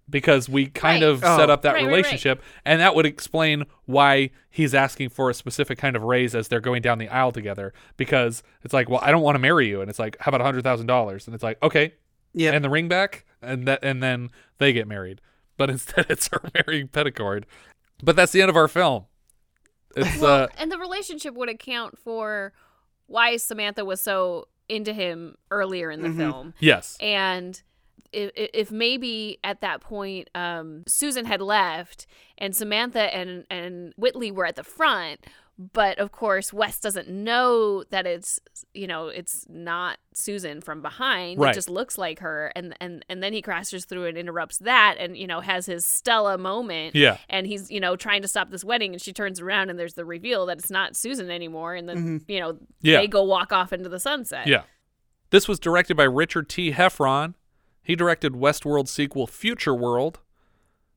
because 0.08 0.48
we 0.48 0.66
kind 0.66 1.02
Right. 1.02 1.08
of 1.10 1.20
set 1.20 1.50
Oh. 1.50 1.52
up 1.52 1.62
that 1.62 1.70
Right, 1.74 1.74
right, 1.74 1.82
right. 1.84 1.88
relationship, 1.96 2.42
and 2.64 2.80
that 2.80 2.94
would 2.94 3.06
explain 3.06 3.64
why 3.86 4.30
he's 4.50 4.74
asking 4.74 5.08
for 5.10 5.30
a 5.30 5.34
specific 5.34 5.78
kind 5.78 5.96
of 5.96 6.02
raise 6.02 6.34
as 6.34 6.48
they're 6.48 6.60
going 6.60 6.82
down 6.82 6.98
the 6.98 7.08
aisle 7.08 7.32
together. 7.32 7.72
Because 7.96 8.42
it's 8.62 8.72
like, 8.74 8.88
well, 8.88 9.00
I 9.02 9.10
don't 9.10 9.22
want 9.22 9.34
to 9.34 9.40
marry 9.40 9.68
you, 9.68 9.80
and 9.80 9.90
it's 9.90 9.98
like, 9.98 10.16
how 10.20 10.30
about 10.30 10.40
a 10.40 10.44
hundred 10.44 10.62
thousand 10.62 10.86
dollars? 10.86 11.26
And 11.26 11.34
it's 11.34 11.42
like, 11.44 11.60
okay, 11.62 11.94
Yeah. 12.34 12.52
and 12.52 12.64
the 12.64 12.70
ring 12.70 12.88
back, 12.88 13.24
and 13.42 13.66
that, 13.66 13.80
and 13.82 14.02
then 14.02 14.30
they 14.58 14.72
get 14.72 14.86
married. 14.86 15.20
But 15.56 15.70
instead, 15.70 16.06
it's 16.08 16.28
her 16.28 16.40
marrying 16.54 16.88
Petticord. 16.88 17.44
But 18.02 18.14
that's 18.14 18.30
the 18.32 18.42
end 18.42 18.50
of 18.50 18.56
our 18.56 18.68
film. 18.68 19.06
It's 19.96 20.22
uh, 20.22 20.48
and 20.58 20.70
the 20.70 20.76
relationship 20.78 21.34
would 21.34 21.48
account 21.48 21.98
for 21.98 22.52
why 23.06 23.38
Samantha 23.38 23.82
was 23.84 24.00
so 24.00 24.46
into 24.68 24.92
him 24.92 25.36
earlier 25.50 25.90
in 25.90 26.02
the 26.02 26.10
film. 26.12 26.52
yes, 26.60 26.98
and 27.00 27.62
if, 28.16 28.30
if 28.54 28.70
maybe 28.72 29.38
at 29.44 29.60
that 29.60 29.80
point 29.80 30.30
um, 30.34 30.82
Susan 30.88 31.24
had 31.26 31.40
left 31.42 32.06
and 32.38 32.56
Samantha 32.56 33.14
and 33.14 33.44
and 33.50 33.92
Whitley 33.96 34.30
were 34.30 34.46
at 34.46 34.56
the 34.56 34.64
front, 34.64 35.20
but 35.58 35.98
of 35.98 36.12
course 36.12 36.52
Wes 36.52 36.78
doesn't 36.80 37.08
know 37.08 37.82
that 37.90 38.06
it's 38.06 38.40
you 38.74 38.86
know 38.86 39.08
it's 39.08 39.46
not 39.48 39.98
Susan 40.14 40.60
from 40.60 40.82
behind. 40.82 41.40
Right. 41.40 41.50
It 41.50 41.54
just 41.54 41.70
looks 41.70 41.96
like 41.98 42.18
her, 42.20 42.52
and 42.56 42.74
and 42.80 43.04
and 43.08 43.22
then 43.22 43.32
he 43.32 43.42
crashes 43.42 43.84
through 43.84 44.06
and 44.06 44.18
interrupts 44.18 44.58
that, 44.58 44.96
and 44.98 45.16
you 45.16 45.26
know 45.26 45.40
has 45.40 45.66
his 45.66 45.84
Stella 45.86 46.36
moment. 46.38 46.94
Yeah. 46.94 47.18
and 47.28 47.46
he's 47.46 47.70
you 47.70 47.80
know 47.80 47.96
trying 47.96 48.22
to 48.22 48.28
stop 48.28 48.50
this 48.50 48.64
wedding, 48.64 48.92
and 48.92 49.00
she 49.02 49.12
turns 49.12 49.40
around 49.40 49.70
and 49.70 49.78
there's 49.78 49.94
the 49.94 50.04
reveal 50.04 50.46
that 50.46 50.58
it's 50.58 50.70
not 50.70 50.96
Susan 50.96 51.30
anymore, 51.30 51.74
and 51.74 51.88
then 51.88 52.24
you 52.28 52.40
know 52.40 52.58
Yeah. 52.82 52.98
they 52.98 53.06
go 53.06 53.22
walk 53.24 53.52
off 53.52 53.72
into 53.72 53.88
the 53.88 54.00
sunset. 54.00 54.46
Yeah. 54.46 54.62
This 55.30 55.48
was 55.48 55.58
directed 55.58 55.96
by 55.96 56.04
Richard 56.04 56.48
T. 56.48 56.72
Heffron. 56.72 57.34
He 57.87 57.95
directed 57.95 58.32
Westworld 58.32 58.89
sequel 58.89 59.28
Future 59.28 59.72
World. 59.72 60.18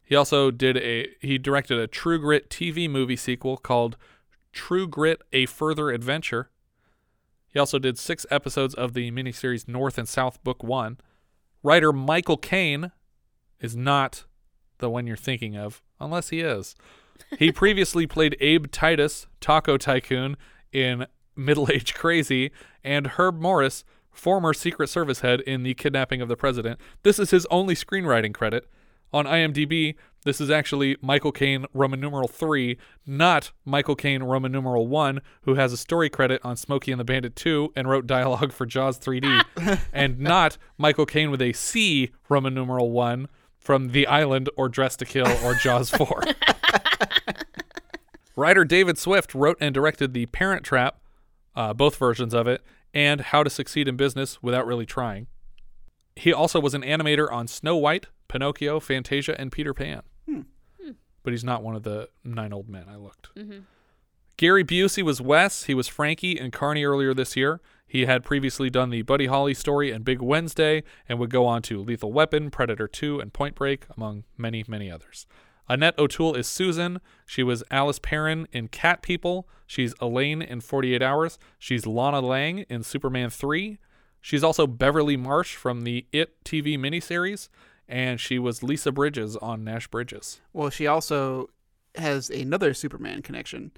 He 0.01 0.15
also 0.15 0.49
did 0.49 0.75
a 0.77 1.05
he 1.21 1.37
directed 1.37 1.77
a 1.77 1.85
True 1.85 2.17
Grit 2.17 2.49
TV 2.49 2.89
movie 2.89 3.15
sequel 3.15 3.57
called 3.57 3.95
True 4.53 4.87
Grit: 4.87 5.21
A 5.31 5.45
Further 5.45 5.91
Adventure. 5.91 6.49
He 7.47 7.59
also 7.59 7.77
did 7.77 7.99
6 7.99 8.25
episodes 8.31 8.73
of 8.73 8.93
the 8.93 9.11
miniseries 9.11 9.67
North 9.67 9.99
and 9.99 10.09
South 10.09 10.43
Book 10.43 10.63
1. 10.63 10.97
Writer 11.61 11.93
Michael 11.93 12.37
Kane 12.37 12.91
is 13.59 13.75
not 13.75 14.25
the 14.79 14.89
one 14.89 15.05
you're 15.05 15.15
thinking 15.15 15.55
of, 15.55 15.83
unless 15.99 16.29
he 16.29 16.39
is. 16.39 16.73
He 17.37 17.51
previously 17.51 18.07
played 18.07 18.35
Abe 18.39 18.65
Titus, 18.71 19.27
Taco 19.41 19.77
Tycoon, 19.77 20.37
in 20.71 21.05
Middle 21.35 21.69
Age 21.71 21.93
Crazy, 21.93 22.49
and 22.83 23.05
Herb 23.05 23.39
Morris, 23.39 23.83
former 24.19 24.53
Secret 24.53 24.89
Service 24.89 25.21
head 25.21 25.41
in 25.41 25.63
The 25.63 25.73
Kidnapping 25.73 26.21
of 26.21 26.27
the 26.27 26.35
President. 26.35 26.79
This 27.03 27.17
is 27.17 27.31
his 27.31 27.47
only 27.49 27.73
screenwriting 27.73 28.33
credit. 28.33 28.67
On 29.11 29.25
IMDb, 29.25 29.95
this 30.23 30.39
is 30.39 30.51
actually 30.51 30.97
Michael 31.01 31.31
Kane 31.31 31.65
Roman 31.73 31.99
numeral 31.99 32.27
3, 32.27 32.77
not 33.07 33.51
Michael 33.65 33.95
Kane 33.95 34.21
Roman 34.21 34.51
numeral 34.51 34.85
1, 34.87 35.21
who 35.43 35.55
has 35.55 35.73
a 35.73 35.77
story 35.77 36.09
credit 36.09 36.41
on 36.43 36.57
Smokey 36.57 36.91
and 36.91 36.99
the 36.99 37.05
Bandit 37.05 37.35
2 37.35 37.73
and 37.75 37.89
wrote 37.89 38.05
dialogue 38.05 38.51
for 38.51 38.65
Jaws 38.67 38.99
3D, 38.99 39.79
and 39.93 40.19
not 40.19 40.57
Michael 40.77 41.05
Caine 41.07 41.31
with 41.31 41.41
a 41.41 41.53
C 41.53 42.11
Roman 42.27 42.53
numeral 42.53 42.91
1 42.91 43.29
from 43.57 43.93
The 43.93 44.05
Island 44.05 44.49
or 44.57 44.69
Dressed 44.69 44.99
to 44.99 45.05
Kill 45.05 45.27
or 45.43 45.55
Jaws 45.55 45.89
4. 45.89 46.23
Writer 48.35 48.63
David 48.65 48.97
Swift 48.97 49.33
wrote 49.33 49.57
and 49.59 49.73
directed 49.73 50.13
The 50.13 50.27
Parent 50.27 50.63
Trap, 50.63 50.99
uh, 51.55 51.73
both 51.73 51.95
versions 51.95 52.33
of 52.33 52.47
it, 52.47 52.61
and 52.93 53.21
How 53.21 53.43
to 53.43 53.49
Succeed 53.49 53.87
in 53.87 53.95
Business 53.95 54.41
Without 54.41 54.65
Really 54.65 54.85
Trying. 54.85 55.27
He 56.15 56.33
also 56.33 56.59
was 56.59 56.73
an 56.73 56.81
animator 56.81 57.31
on 57.31 57.47
Snow 57.47 57.77
White, 57.77 58.07
Pinocchio, 58.27 58.79
Fantasia, 58.79 59.39
and 59.39 59.51
Peter 59.51 59.73
Pan. 59.73 60.01
Hmm. 60.25 60.41
Hmm. 60.81 60.91
But 61.23 61.33
he's 61.33 61.43
not 61.43 61.63
one 61.63 61.75
of 61.75 61.83
the 61.83 62.09
nine 62.23 62.51
old 62.51 62.67
men 62.67 62.85
I 62.89 62.95
looked. 62.97 63.33
Mm-hmm. 63.35 63.59
Gary 64.37 64.63
Busey 64.63 65.03
was 65.03 65.21
Wes. 65.21 65.63
He 65.63 65.73
was 65.73 65.89
Frankie 65.89 66.39
and 66.39 66.53
Carny 66.53 66.85
earlier 66.85 67.13
this 67.13 67.35
year. 67.35 67.59
He 67.85 68.05
had 68.05 68.23
previously 68.23 68.69
done 68.69 68.89
the 68.89 69.01
Buddy 69.01 69.25
Holly 69.25 69.53
story 69.53 69.91
and 69.91 70.05
Big 70.05 70.21
Wednesday 70.21 70.83
and 71.09 71.19
would 71.19 71.29
go 71.29 71.45
on 71.45 71.61
to 71.63 71.81
Lethal 71.81 72.13
Weapon, 72.13 72.49
Predator 72.51 72.87
2, 72.87 73.19
and 73.19 73.33
Point 73.33 73.55
Break, 73.55 73.85
among 73.97 74.23
many, 74.37 74.63
many 74.67 74.89
others. 74.89 75.25
Annette 75.69 75.97
O'Toole 75.99 76.35
is 76.35 76.47
Susan. 76.47 76.99
She 77.25 77.43
was 77.43 77.63
Alice 77.69 77.99
Perrin 77.99 78.47
in 78.51 78.67
Cat 78.69 79.01
People. 79.01 79.47
She's 79.67 79.93
Elaine 80.01 80.41
in 80.41 80.61
48 80.61 81.01
Hours. 81.01 81.37
She's 81.59 81.85
Lana 81.85 82.21
Lang 82.21 82.59
in 82.69 82.81
Superman 82.83 83.29
3. 83.29 83.77
She's 84.21 84.43
also 84.43 84.65
Beverly 84.67 85.15
Marsh 85.15 85.55
from 85.55 85.81
the 85.83 86.05
It 86.11 86.43
TV 86.43 86.77
miniseries. 86.77 87.49
And 87.87 88.19
she 88.19 88.37
was 88.39 88.61
Lisa 88.63 88.91
Bridges 88.91 89.35
on 89.37 89.63
Nash 89.63 89.87
Bridges. 89.87 90.41
Well, 90.53 90.69
she 90.69 90.87
also 90.87 91.49
has 91.95 92.29
another 92.29 92.73
Superman 92.73 93.21
connection. 93.21 93.71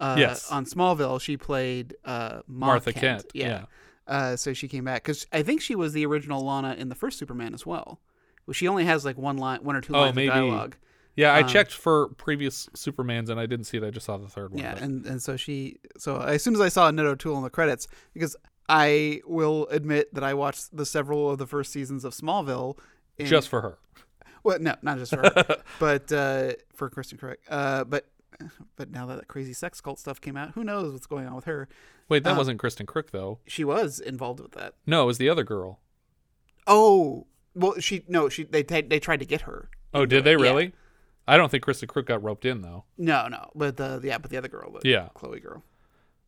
Uh, 0.00 0.16
Yes. 0.18 0.50
On 0.50 0.64
Smallville, 0.64 1.20
she 1.20 1.36
played 1.36 1.94
uh, 2.04 2.40
Ma 2.46 2.66
Martha 2.66 2.92
Kent, 2.92 3.26
Yeah. 3.34 3.64
Uh, 4.06 4.36
so 4.36 4.52
she 4.54 4.68
came 4.68 4.84
back 4.84 5.02
because 5.02 5.26
I 5.32 5.42
think 5.42 5.60
she 5.60 5.74
was 5.74 5.92
the 5.92 6.06
original 6.06 6.44
Lana 6.44 6.74
in 6.78 6.88
the 6.88 6.94
first 6.94 7.18
Superman 7.18 7.52
as 7.52 7.66
well. 7.66 8.00
Well, 8.46 8.54
she 8.54 8.66
only 8.68 8.84
has 8.86 9.04
like 9.04 9.18
one 9.18 9.36
line, 9.36 9.62
one 9.62 9.76
or 9.76 9.80
two 9.82 9.94
Oh, 9.94 10.00
lines 10.02 10.16
maybe. 10.16 10.28
of 10.28 10.34
dialogue. 10.34 10.76
Yeah, 11.18 11.32
I 11.34 11.40
Um, 11.40 11.48
checked 11.48 11.72
for 11.72 12.10
previous 12.10 12.66
Supermans 12.76 13.28
and 13.28 13.40
I 13.40 13.46
didn't 13.46 13.64
see 13.64 13.76
it. 13.76 13.82
I 13.82 13.90
just 13.90 14.06
saw 14.06 14.18
the 14.18 14.28
third 14.28 14.52
one. 14.52 14.62
Yeah, 14.62 14.74
but- 14.74 14.82
and 14.84 15.04
and 15.04 15.20
so 15.22 15.36
she 15.36 15.78
so 15.98 16.20
as 16.20 16.44
soon 16.44 16.54
as 16.54 16.60
I 16.60 16.68
saw 16.68 16.86
Annette 16.88 17.06
O'Toole 17.06 17.36
in 17.38 17.42
the 17.42 17.50
credits, 17.50 17.88
because 18.14 18.36
I 18.68 19.20
will 19.26 19.66
admit 19.70 20.14
that 20.14 20.22
I 20.22 20.34
watched 20.34 20.76
the 20.76 20.86
several 20.86 21.28
of 21.30 21.38
the 21.38 21.46
first 21.46 21.72
seasons 21.72 22.04
of 22.04 22.12
Smallville. 22.14 22.78
and- 23.18 23.26
just 23.26 23.48
for 23.48 23.62
her. 23.62 23.78
Well, 24.44 24.60
no, 24.60 24.76
not 24.82 24.98
just 24.98 25.12
for 25.12 25.18
her, 25.22 25.56
but 25.80 26.12
uh, 26.12 26.52
for 26.72 26.88
Kristin 26.88 27.18
Kreuk. 27.18 27.38
Uh, 27.48 27.82
but 27.82 28.06
but 28.76 28.92
now 28.92 29.04
that 29.06 29.16
that 29.16 29.26
crazy 29.26 29.52
sex 29.52 29.80
cult 29.80 29.98
stuff 29.98 30.20
came 30.20 30.36
out, 30.36 30.52
who 30.52 30.62
knows 30.62 30.92
what's 30.92 31.08
going 31.08 31.26
on 31.26 31.34
with 31.34 31.46
her? 31.46 31.68
Wait, 32.08 32.22
that 32.22 32.30
Um, 32.30 32.36
wasn't 32.38 32.60
Kristin 32.62 32.86
Kreuk 32.86 33.10
though. 33.10 33.40
She 33.48 33.64
was 33.64 33.98
involved 33.98 34.38
with 34.38 34.52
that. 34.52 34.74
No, 34.86 35.02
it 35.02 35.06
was 35.06 35.18
the 35.18 35.28
other 35.28 35.42
girl. 35.42 35.80
Oh, 36.68 37.26
well, 37.54 37.74
she 37.80 38.04
no, 38.06 38.28
she 38.28 38.44
they 38.44 38.62
they, 38.62 38.82
they 38.82 39.00
tried 39.00 39.18
to 39.18 39.26
get 39.26 39.40
her. 39.42 39.68
Oh, 39.92 40.06
did 40.06 40.22
they 40.22 40.36
really? 40.36 40.66
Yeah. 40.66 40.70
Really? 41.28 41.34
I 41.34 41.38
don't 41.38 41.50
think 41.50 41.64
Krista 41.64 41.86
Kreuk 41.86 42.06
got 42.06 42.22
roped 42.22 42.44
in 42.44 42.62
though. 42.62 42.84
No, 42.96 43.28
no, 43.28 43.50
but 43.54 43.76
the 43.76 44.00
yeah, 44.02 44.18
but 44.18 44.30
the 44.30 44.36
other 44.36 44.48
girl, 44.48 44.72
the 44.82 44.88
Yeah. 44.88 45.08
Chloe 45.14 45.40
girl. 45.40 45.62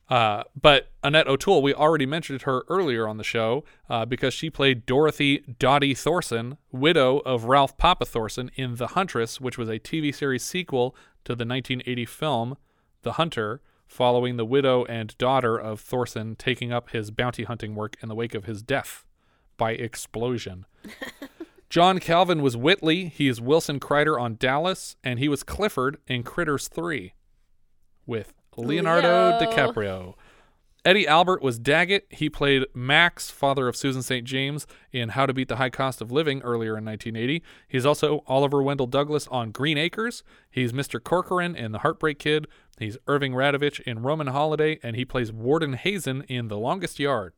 Uh, 0.09 0.42
but 0.61 0.90
Annette 1.05 1.28
O'Toole, 1.28 1.62
we 1.62 1.72
already 1.72 2.05
mentioned 2.05 2.42
her 2.42 2.64
earlier 2.68 3.07
on 3.07 3.16
the 3.16 3.22
show 3.22 3.64
uh, 3.88 4.05
because 4.05 4.34
she 4.34 4.51
played 4.51 4.84
Dorothy 4.84 5.38
Dottie 5.61 5.94
Thorson, 5.94 6.59
widow 6.72 7.18
of 7.18 7.44
Ralph 7.44 7.76
Papa 7.78 8.05
Thorson 8.05 8.51
in 8.57 8.74
The 8.74 8.88
Huntress, 8.88 9.40
which 9.40 9.57
was 9.57 9.68
a 9.68 9.78
TV 9.78 10.12
series 10.12 10.42
sequel 10.42 10.96
to 11.24 11.36
the 11.36 11.46
1980 11.46 12.05
film 12.07 12.57
The 13.03 13.12
Hunter, 13.12 13.61
following 13.86 14.36
the 14.36 14.44
widow 14.44 14.84
and 14.86 15.16
daughter 15.16 15.57
of 15.57 15.78
Thorson 15.80 16.34
taking 16.34 16.72
up 16.72 16.90
his 16.90 17.12
bounty 17.12 17.44
hunting 17.44 17.76
work 17.76 17.96
in 18.03 18.09
the 18.09 18.14
wake 18.16 18.34
of 18.34 18.46
his 18.46 18.62
death 18.62 19.05
by 19.57 19.72
explosion. 19.72 20.66
John 21.70 22.00
Calvin 22.00 22.42
was 22.42 22.56
Whitley. 22.56 23.06
He 23.06 23.28
is 23.28 23.40
Wilson 23.40 23.78
Kreider 23.78 24.20
on 24.20 24.34
Dallas, 24.34 24.96
and 25.04 25.20
he 25.20 25.28
was 25.28 25.44
Clifford 25.44 25.98
in 26.08 26.24
Critters 26.24 26.66
3 26.66 27.14
with 28.06 28.34
Leonardo 28.56 29.38
Leo. 29.38 29.40
DiCaprio. 29.40 30.14
Eddie 30.84 31.06
Albert 31.06 31.42
was 31.42 31.60
Daggett. 31.60 32.06
He 32.10 32.28
played 32.28 32.64
Max, 32.74 33.30
father 33.30 33.68
of 33.68 33.76
Susan 33.76 34.02
St. 34.02 34.26
James, 34.26 34.66
in 34.90 35.10
How 35.10 35.26
to 35.26 35.32
Beat 35.32 35.48
the 35.48 35.56
High 35.56 35.70
Cost 35.70 36.00
of 36.00 36.10
Living 36.10 36.42
earlier 36.42 36.76
in 36.76 36.84
1980. 36.84 37.40
He's 37.68 37.86
also 37.86 38.24
Oliver 38.26 38.62
Wendell 38.62 38.88
Douglas 38.88 39.28
on 39.28 39.52
Green 39.52 39.78
Acres. 39.78 40.24
He's 40.50 40.72
Mr. 40.72 41.00
Corcoran 41.02 41.54
in 41.54 41.70
The 41.70 41.80
Heartbreak 41.80 42.18
Kid. 42.18 42.48
He's 42.78 42.96
Irving 43.06 43.34
Radovich 43.34 43.78
in 43.80 44.02
Roman 44.02 44.28
Holiday, 44.28 44.80
and 44.82 44.96
he 44.96 45.04
plays 45.04 45.30
Warden 45.30 45.74
Hazen 45.74 46.22
in 46.22 46.48
The 46.48 46.58
Longest 46.58 46.98
Yard. 46.98 47.34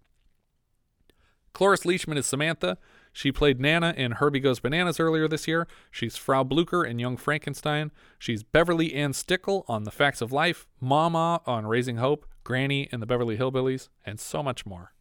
Cloris 1.52 1.82
Leachman 1.82 2.16
is 2.16 2.26
Samantha. 2.26 2.78
She 3.12 3.30
played 3.30 3.60
Nana 3.60 3.94
in 3.96 4.12
Herbie 4.12 4.40
Goes 4.40 4.58
Bananas 4.58 4.98
earlier 4.98 5.28
this 5.28 5.46
year. 5.46 5.68
She's 5.90 6.16
Frau 6.16 6.42
Blucher 6.42 6.82
in 6.82 6.98
Young 6.98 7.16
Frankenstein. 7.16 7.92
She's 8.18 8.42
Beverly 8.42 8.94
Ann 8.94 9.12
Stickle 9.12 9.64
on 9.68 9.84
The 9.84 9.90
Facts 9.90 10.22
of 10.22 10.32
Life, 10.32 10.66
Mama 10.80 11.42
on 11.46 11.66
Raising 11.66 11.98
Hope, 11.98 12.26
Granny 12.42 12.88
in 12.90 13.00
The 13.00 13.06
Beverly 13.06 13.36
Hillbillies, 13.36 13.88
and 14.06 14.18
so 14.18 14.42
much 14.42 14.64
more. 14.64 14.94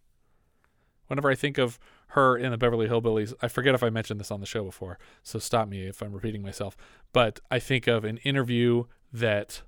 Whenever 1.07 1.29
I 1.29 1.35
think 1.35 1.57
of 1.57 1.79
her 2.09 2.37
in 2.37 2.51
The 2.51 2.57
Beverly 2.57 2.87
Hillbillies, 2.87 3.33
I 3.41 3.47
forget 3.47 3.73
if 3.73 3.83
I 3.83 3.89
mentioned 3.89 4.19
this 4.19 4.31
on 4.31 4.41
the 4.41 4.45
show 4.45 4.63
before, 4.63 4.99
so 5.23 5.39
stop 5.39 5.69
me 5.69 5.87
if 5.87 6.01
I'm 6.01 6.13
repeating 6.13 6.41
myself. 6.41 6.75
But 7.13 7.39
I 7.49 7.59
think 7.59 7.87
of 7.87 8.03
an 8.03 8.17
interview 8.17 8.85
that 9.13 9.61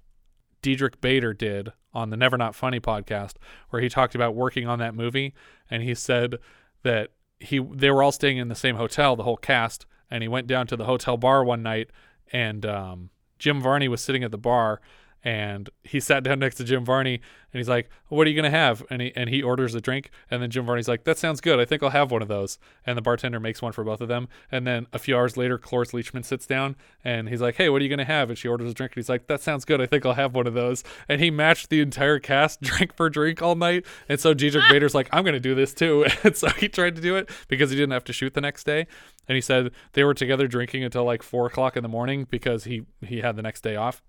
Diedrich 0.62 1.00
Bader 1.00 1.34
did 1.34 1.72
on 1.94 2.10
the 2.10 2.18
Never 2.18 2.38
Not 2.38 2.56
Funny 2.56 2.80
podcast, 2.80 3.36
where 3.70 3.82
he 3.82 3.88
talked 3.88 4.16
about 4.16 4.36
working 4.36 4.68
on 4.68 4.80
that 4.80 4.96
movie, 4.96 5.34
and 5.70 5.82
he 5.84 5.96
said 5.96 6.38
that 6.84 7.12
he 7.44 7.60
they 7.60 7.91
were 7.91 8.02
all 8.02 8.12
staying 8.12 8.38
in 8.38 8.48
the 8.48 8.56
same 8.56 8.76
hotel, 8.76 9.16
the 9.16 9.24
whole 9.24 9.38
cast, 9.38 9.86
and 10.10 10.24
he 10.24 10.28
went 10.28 10.48
down 10.48 10.68
to 10.68 10.76
the 10.76 10.86
hotel 10.86 11.18
bar 11.18 11.44
one 11.44 11.62
night, 11.62 11.89
and 12.32 12.66
um, 12.66 13.10
Jim 13.38 13.62
Varney 13.62 13.88
was 13.88 14.02
sitting 14.02 14.24
at 14.24 14.32
the 14.32 14.38
bar, 14.38 14.82
and 15.24 15.70
he 15.84 16.00
sat 16.00 16.24
down 16.24 16.40
next 16.40 16.56
to 16.56 16.64
Jim 16.64 16.84
Varney, 16.84 17.16
and 17.16 17.60
he's 17.60 17.70
like, 17.70 17.90
"What 18.10 18.28
are 18.28 18.30
you 18.30 18.36
gonna 18.36 18.50
have?" 18.50 18.84
And 18.90 19.02
he 19.02 19.14
and 19.16 19.30
he 19.30 19.42
orders 19.42 19.74
a 19.74 19.82
drink, 19.82 20.10
and 20.30 20.42
then 20.42 20.50
Jim 20.50 20.66
Varney's 20.66 20.88
like, 20.88 21.06
"That 21.06 21.18
sounds 21.18 21.40
good. 21.40 21.60
I 21.60 21.66
think 21.66 21.82
I'll 21.82 21.92
have 21.92 22.12
one 22.12 22.22
of 22.22 22.28
those." 22.28 22.58
And 22.86 22.98
the 22.98 23.02
bartender 23.02 23.40
makes 23.40 23.62
one 23.62 23.72
for 23.72 23.84
both 23.84 24.02
of 24.02 24.10
them, 24.10 24.28
and 24.52 24.68
then 24.68 24.88
a 24.92 25.00
few 25.00 25.16
hours 25.16 25.38
later, 25.38 25.58
Cloris 25.58 25.92
Leachman 25.92 26.26
sits 26.26 26.46
down, 26.46 26.76
and 27.04 27.30
he's 27.30 27.42
like, 27.42 27.56
"Hey, 27.56 27.70
what 27.70 27.82
are 27.82 27.84
you 27.84 27.90
gonna 27.90 28.06
have?" 28.06 28.30
And 28.30 28.38
she 28.38 28.48
orders 28.48 28.70
a 28.70 28.74
drink, 28.74 28.94
and 28.94 29.02
he's 29.02 29.10
like, 29.10 29.28
"That 29.28 29.40
sounds 29.42 29.64
good. 29.66 29.80
I 29.80 29.86
think 29.86 30.06
I'll 30.06 30.14
have 30.14 30.36
one 30.36 30.48
of 30.48 30.54
those." 30.54 30.84
And 31.08 31.22
he 31.22 31.32
matched 31.32 31.70
the 31.70 31.80
entire 31.80 32.20
cast 32.20 32.62
drink 32.62 32.94
for 32.96 33.10
drink 33.10 33.42
all 33.42 33.56
night, 33.56 33.86
and 34.10 34.20
so 34.20 34.34
Diedrich 34.34 34.66
Bader's 34.70 34.96
like, 34.96 35.08
"I'm 35.14 35.24
gonna 35.24 35.40
do 35.40 35.56
this 35.56 35.74
too," 35.74 36.06
and 36.24 36.36
so 36.36 36.50
he 36.50 36.68
tried 36.68 36.96
to 36.96 37.02
do 37.02 37.16
it 37.16 37.30
because 37.48 37.70
he 37.70 37.78
didn't 37.78 37.94
have 37.94 38.04
to 38.06 38.14
shoot 38.14 38.34
the 38.34 38.42
next 38.42 38.66
day, 38.66 38.88
and 39.28 39.36
he 39.36 39.42
said 39.42 39.72
they 39.94 40.04
were 40.04 40.14
together 40.14 40.48
drinking 40.48 40.84
until 40.84 41.06
like 41.06 41.24
four 41.24 41.46
o'clock 41.46 41.78
in 41.78 41.84
the 41.84 41.90
morning 41.90 42.28
because 42.30 42.66
he 42.66 42.84
he 43.02 43.22
had 43.22 43.36
the 43.38 43.42
next 43.42 43.62
day 43.62 43.76
off. 43.76 44.02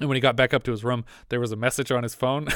And 0.00 0.08
when 0.08 0.16
he 0.16 0.20
got 0.20 0.36
back 0.36 0.54
up 0.54 0.62
to 0.64 0.70
his 0.70 0.84
room, 0.84 1.04
there 1.28 1.40
was 1.40 1.52
a 1.52 1.56
message 1.56 1.90
on 1.90 2.02
his 2.02 2.14
phone. 2.14 2.48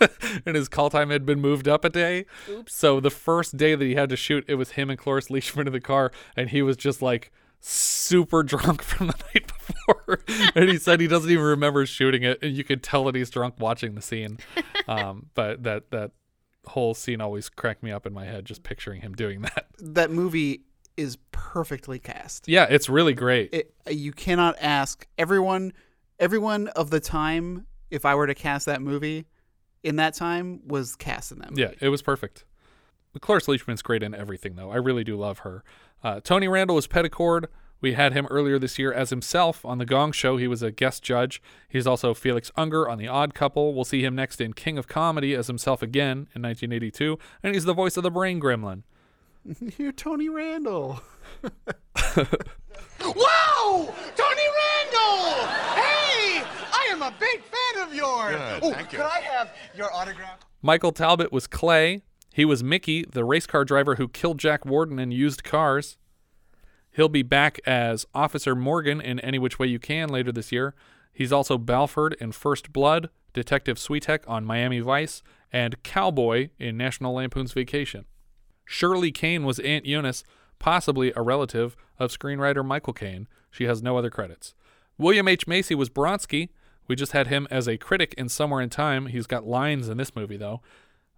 and 0.46 0.56
his 0.56 0.68
call 0.68 0.90
time 0.90 1.10
had 1.10 1.26
been 1.26 1.40
moved 1.40 1.68
up 1.68 1.84
a 1.84 1.90
day. 1.90 2.26
Oops. 2.48 2.74
So 2.74 3.00
the 3.00 3.10
first 3.10 3.56
day 3.56 3.74
that 3.74 3.84
he 3.84 3.94
had 3.94 4.08
to 4.10 4.16
shoot, 4.16 4.44
it 4.48 4.54
was 4.54 4.72
him 4.72 4.90
and 4.90 4.98
Cloris 4.98 5.28
Leachman 5.28 5.66
in 5.66 5.72
the 5.72 5.80
car, 5.80 6.10
and 6.36 6.50
he 6.50 6.62
was 6.62 6.76
just 6.76 7.02
like 7.02 7.30
super 7.60 8.42
drunk 8.42 8.82
from 8.82 9.08
the 9.08 9.14
night 9.34 9.46
before. 9.46 10.20
and 10.54 10.68
he 10.68 10.78
said 10.78 11.00
he 11.00 11.06
doesn't 11.06 11.30
even 11.30 11.44
remember 11.44 11.84
shooting 11.86 12.22
it, 12.22 12.38
and 12.42 12.56
you 12.56 12.64
could 12.64 12.82
tell 12.82 13.04
that 13.04 13.14
he's 13.14 13.30
drunk 13.30 13.54
watching 13.58 13.94
the 13.94 14.02
scene. 14.02 14.38
Um, 14.88 15.26
but 15.34 15.62
that 15.62 15.90
that 15.92 16.10
whole 16.66 16.94
scene 16.94 17.20
always 17.20 17.48
cracked 17.48 17.82
me 17.82 17.92
up 17.92 18.06
in 18.06 18.12
my 18.12 18.24
head 18.24 18.44
just 18.44 18.64
picturing 18.64 19.02
him 19.02 19.14
doing 19.14 19.42
that. 19.42 19.66
That 19.78 20.10
movie 20.10 20.62
is 20.96 21.16
perfectly 21.30 22.00
cast. 22.00 22.48
Yeah, 22.48 22.66
it's 22.68 22.88
really 22.88 23.14
great. 23.14 23.54
It, 23.54 23.74
you 23.88 24.10
cannot 24.10 24.56
ask 24.60 25.06
everyone 25.16 25.72
everyone 26.20 26.68
of 26.68 26.90
the 26.90 27.00
time 27.00 27.66
if 27.90 28.04
I 28.04 28.14
were 28.14 28.28
to 28.28 28.34
cast 28.34 28.66
that 28.66 28.80
movie 28.80 29.26
in 29.82 29.96
that 29.96 30.14
time 30.14 30.60
was 30.66 30.94
cast 30.94 31.32
in 31.32 31.38
that 31.40 31.50
movie. 31.50 31.62
Yeah, 31.62 31.72
it 31.80 31.88
was 31.88 32.02
perfect. 32.02 32.44
Cloris 33.20 33.46
Leachman's 33.46 33.82
great 33.82 34.04
in 34.04 34.14
everything, 34.14 34.54
though. 34.54 34.70
I 34.70 34.76
really 34.76 35.02
do 35.02 35.16
love 35.16 35.40
her. 35.40 35.64
Uh, 36.04 36.20
Tony 36.20 36.46
Randall 36.46 36.76
was 36.76 36.86
Petticord. 36.86 37.46
We 37.80 37.94
had 37.94 38.12
him 38.12 38.26
earlier 38.26 38.58
this 38.58 38.78
year 38.78 38.92
as 38.92 39.10
himself 39.10 39.64
on 39.64 39.78
The 39.78 39.86
Gong 39.86 40.12
Show. 40.12 40.36
He 40.36 40.46
was 40.46 40.62
a 40.62 40.70
guest 40.70 41.02
judge. 41.02 41.42
He's 41.68 41.86
also 41.86 42.12
Felix 42.14 42.52
Unger 42.56 42.88
on 42.88 42.98
The 42.98 43.08
Odd 43.08 43.34
Couple. 43.34 43.74
We'll 43.74 43.84
see 43.84 44.04
him 44.04 44.14
next 44.14 44.40
in 44.40 44.52
King 44.52 44.76
of 44.78 44.86
Comedy 44.86 45.34
as 45.34 45.46
himself 45.46 45.82
again 45.82 46.28
in 46.34 46.42
1982. 46.42 47.18
And 47.42 47.54
he's 47.54 47.64
the 47.64 47.72
voice 47.72 47.96
of 47.96 48.02
the 48.02 48.10
Brain 48.10 48.38
Gremlin. 48.40 48.82
You're 49.78 49.92
Tony 49.92 50.28
Randall. 50.28 51.00
Whoa! 53.00 53.94
Tony 54.14 54.46
Randall! 54.58 55.46
Hey! 55.74 55.89
I 57.10 57.12
am 57.12 57.16
a 57.16 57.18
big 57.18 57.42
fan 57.42 57.88
of 57.88 57.94
yours! 57.94 58.36
Good, 58.36 58.60
oh, 58.62 58.72
thank 58.72 58.92
you. 58.92 58.98
could 58.98 59.06
I 59.06 59.20
have 59.20 59.52
your 59.74 59.92
autograph? 59.92 60.38
Michael 60.62 60.92
Talbott 60.92 61.32
was 61.32 61.46
Clay. 61.46 62.02
He 62.32 62.44
was 62.44 62.62
Mickey, 62.62 63.04
the 63.04 63.24
race 63.24 63.46
car 63.46 63.64
driver 63.64 63.96
who 63.96 64.08
killed 64.08 64.38
Jack 64.38 64.64
Warden 64.64 64.98
and 64.98 65.12
used 65.12 65.42
cars. 65.42 65.96
He'll 66.92 67.08
be 67.08 67.22
back 67.22 67.60
as 67.66 68.06
Officer 68.14 68.54
Morgan 68.54 69.00
in 69.00 69.18
Any 69.20 69.38
Which 69.38 69.58
Way 69.58 69.66
You 69.68 69.78
Can 69.78 70.08
later 70.08 70.30
this 70.30 70.52
year. 70.52 70.74
He's 71.12 71.32
also 71.32 71.58
Balford 71.58 72.16
in 72.20 72.32
First 72.32 72.72
Blood, 72.72 73.10
Detective 73.32 73.78
Switek 73.78 74.20
on 74.28 74.44
Miami 74.44 74.80
Vice, 74.80 75.22
and 75.52 75.82
Cowboy 75.82 76.50
in 76.58 76.76
National 76.76 77.14
Lampoon's 77.14 77.52
Vacation. 77.52 78.04
Shirley 78.64 79.10
Kane 79.10 79.44
was 79.44 79.58
Aunt 79.60 79.86
Eunice, 79.86 80.22
possibly 80.58 81.12
a 81.16 81.22
relative 81.22 81.76
of 81.98 82.16
screenwriter 82.16 82.64
Michael 82.64 82.92
Kane. 82.92 83.26
She 83.50 83.64
has 83.64 83.82
no 83.82 83.96
other 83.96 84.10
credits. 84.10 84.54
William 84.98 85.26
H. 85.26 85.46
Macy 85.46 85.74
was 85.74 85.90
Bronsky. 85.90 86.50
We 86.90 86.96
just 86.96 87.12
had 87.12 87.28
him 87.28 87.46
as 87.52 87.68
a 87.68 87.76
critic 87.76 88.16
in 88.18 88.28
Somewhere 88.28 88.60
in 88.60 88.68
Time. 88.68 89.06
He's 89.06 89.28
got 89.28 89.46
lines 89.46 89.88
in 89.88 89.96
this 89.96 90.16
movie, 90.16 90.36
though. 90.36 90.60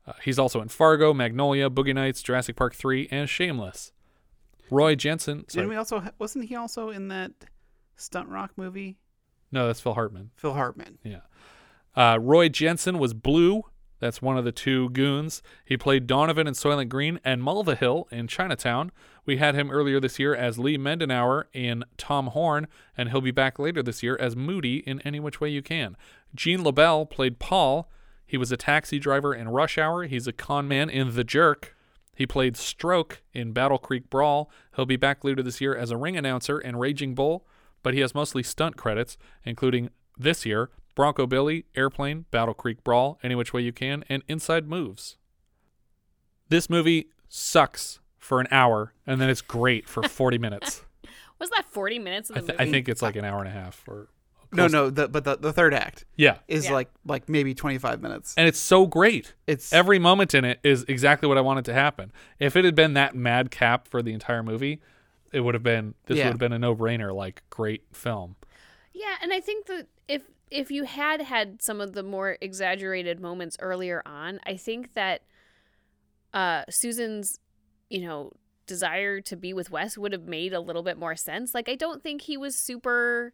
Uh, 0.07 0.13
he's 0.23 0.39
also 0.39 0.61
in 0.61 0.69
Fargo, 0.69 1.15
Magnolia, 1.15 1.71
Boogie 1.71 1.95
Nights, 1.95 2.23
Jurassic 2.23 2.57
Park 2.57 2.75
3, 2.75 3.09
and 3.11 3.27
Shameless. 3.27 3.91
Roy 4.71 4.95
Jenson. 4.95 5.49
sorry. 5.49 5.63
Didn't 5.63 5.71
we 5.71 5.77
also? 5.77 6.01
ha- 6.01 6.11
Wasn't 6.19 6.45
he 6.45 6.57
also 6.57 6.91
in 6.91 7.09
that 7.09 7.33
stunt 7.97 8.29
rock 8.29 8.51
movie? 8.57 8.99
No, 9.51 9.67
that's 9.67 9.81
Phil 9.81 9.95
Hartman. 9.95 10.31
Phil 10.37 10.53
Hartman. 10.53 10.99
Yeah. 11.03 11.21
Uh, 11.97 12.19
Roy 12.21 12.51
Jenson 12.51 12.99
was 12.99 13.15
Blue. 13.15 13.63
That's 13.99 14.21
one 14.21 14.37
of 14.37 14.45
the 14.45 14.53
two 14.53 14.91
goons. 14.91 15.43
He 15.65 15.79
played 15.79 16.07
Donovan 16.07 16.47
in 16.47 16.53
Soylent 16.53 16.91
Green 16.91 17.19
and 17.25 17.41
Mulvihill 17.43 18.13
in 18.13 18.29
Chinatown. 18.29 18.93
We 19.25 19.37
had 19.37 19.55
him 19.55 19.71
earlier 19.71 20.01
this 20.01 20.19
year 20.19 20.35
as 20.35 20.59
Lee 20.59 20.77
Mendenauer 20.77 21.45
in 21.53 21.85
Tom 21.97 22.29
Horn, 22.29 22.67
and 22.97 23.11
he'll 23.11 23.21
be 23.21 23.31
back 23.31 23.59
later 23.59 23.83
this 23.83 24.03
year 24.03 24.17
as 24.17 24.35
Moody 24.35 24.79
in 24.79 25.01
Any 25.03 25.21
Which 25.21 25.41
Way 25.41 25.51
You 25.51 25.63
Can. 25.63 25.97
Gene 26.35 26.65
LeBell 26.65 27.09
played 27.09 27.39
Paul. 27.39 27.89
He 28.27 28.37
was 28.37 28.51
a 28.51 28.57
taxi 28.57 28.99
driver 28.99 29.35
in 29.35 29.49
Rush 29.49 29.79
Hour. 29.79 30.05
He's 30.05 30.27
a 30.27 30.33
con 30.33 30.67
man 30.67 30.91
in 30.91 31.15
The 31.15 31.25
Jerk. 31.25 31.77
He 32.15 32.27
played 32.27 32.57
Stroke 32.57 33.23
in 33.33 33.53
Battle 33.53 33.79
Creek 33.79 34.11
Brawl. 34.11 34.51
He'll 34.75 34.87
be 34.87 34.97
back 34.97 35.25
later 35.25 35.43
this 35.43 35.61
year 35.61 35.75
as 35.75 35.91
a 35.91 35.97
ring 35.97 36.17
announcer 36.17 36.59
in 36.59 36.77
Raging 36.77 37.15
Bull, 37.15 37.47
but 37.83 37.95
he 37.95 38.01
has 38.01 38.15
mostly 38.15 38.43
stunt 38.43 38.77
credits, 38.77 39.17
including 39.45 39.91
this 40.19 40.45
year 40.45 40.71
Bronco 40.95 41.27
Billy, 41.27 41.65
Airplane, 41.75 42.27
Battle 42.31 42.55
Creek 42.55 42.85
Brawl, 42.85 43.19
Any 43.23 43.35
Which 43.35 43.55
Way 43.55 43.63
You 43.63 43.73
Can, 43.73 44.05
and 44.09 44.23
Inside 44.29 44.69
Moves. 44.69 45.17
This 46.49 46.69
movie 46.69 47.09
sucks 47.29 47.99
for 48.23 48.41
an 48.41 48.47
hour, 48.51 48.93
and 49.07 49.21
then 49.21 49.29
it's 49.29 49.43
great 49.43 49.89
for 49.89 50.03
40 50.09 50.39
minutes. 50.39 50.83
Was 51.41 51.51
that 51.51 51.65
40 51.69 51.99
minutes 51.99 52.31
of 52.31 52.37
I, 52.37 52.41
th- 52.41 52.51
movie? 52.53 52.63
I 52.63 52.71
think 52.71 52.89
it's 52.89 53.03
like 53.03 53.17
an 53.17 53.25
hour 53.25 53.41
and 53.41 53.49
a 53.49 53.51
half. 53.51 53.83
Or 53.89 54.09
No, 54.53 54.69
no, 54.69 54.91
the, 54.91 55.09
but 55.09 55.25
the, 55.25 55.37
the 55.37 55.53
third 55.53 55.75
act 55.75 56.05
Yeah. 56.17 56.39
is 56.47 56.67
Yeah. 56.67 56.73
like 56.75 56.89
like 57.05 57.29
maybe 57.29 57.53
25 57.53 58.01
minutes. 58.01 58.35
And 58.39 58.47
it's 58.47 58.61
so 58.61 58.87
great. 58.87 59.35
It's 59.49 59.73
Every 59.73 59.99
moment 59.99 60.35
in 60.35 60.45
it 60.45 60.61
is 60.63 60.85
exactly 60.87 61.29
what 61.29 61.37
I 61.37 61.41
wanted 61.41 61.65
to 61.65 61.75
happen. 61.75 62.13
If 62.39 62.55
it 62.55 62.65
had 62.65 62.77
been 62.77 62.95
that 62.95 63.17
mad 63.17 63.51
cap 63.51 63.89
for 63.89 64.03
the 64.03 64.13
entire 64.13 64.43
movie, 64.45 64.81
it 65.33 65.41
would 65.41 65.55
have 65.55 65.65
been 65.65 65.95
this 66.07 66.19
Yeah. 66.19 66.27
would 66.27 66.35
have 66.35 66.39
been 66.39 66.53
a 66.53 66.59
no-brainer 66.61 67.13
like 67.13 67.43
great 67.51 67.83
film. 67.93 68.37
Yeah, 68.93 69.17
and 69.21 69.33
I 69.33 69.41
think 69.41 69.67
that 69.67 69.89
if 70.07 70.23
if 70.51 70.71
you 70.71 70.85
had 70.85 71.23
had 71.23 71.61
some 71.63 71.81
of 71.81 71.95
the 71.95 72.03
more 72.05 72.37
exaggerated 72.41 73.19
moments 73.19 73.57
earlier 73.59 74.01
on, 74.07 74.39
I 74.47 74.57
think 74.57 74.93
that 74.95 75.23
uh 76.35 76.63
Susan's, 76.71 77.39
you 77.93 78.01
know, 78.01 78.33
desire 78.67 79.21
to 79.21 79.37
be 79.37 79.53
with 79.53 79.71
Wes 79.71 79.99
would 79.99 80.13
have 80.13 80.27
made 80.27 80.53
a 80.53 80.61
little 80.61 80.83
bit 80.83 80.97
more 80.97 81.15
sense. 81.15 81.55
Like 81.55 81.69
I 81.69 81.75
don't 81.75 82.03
think 82.03 82.23
he 82.23 82.37
was 82.37 82.57
super 82.57 83.33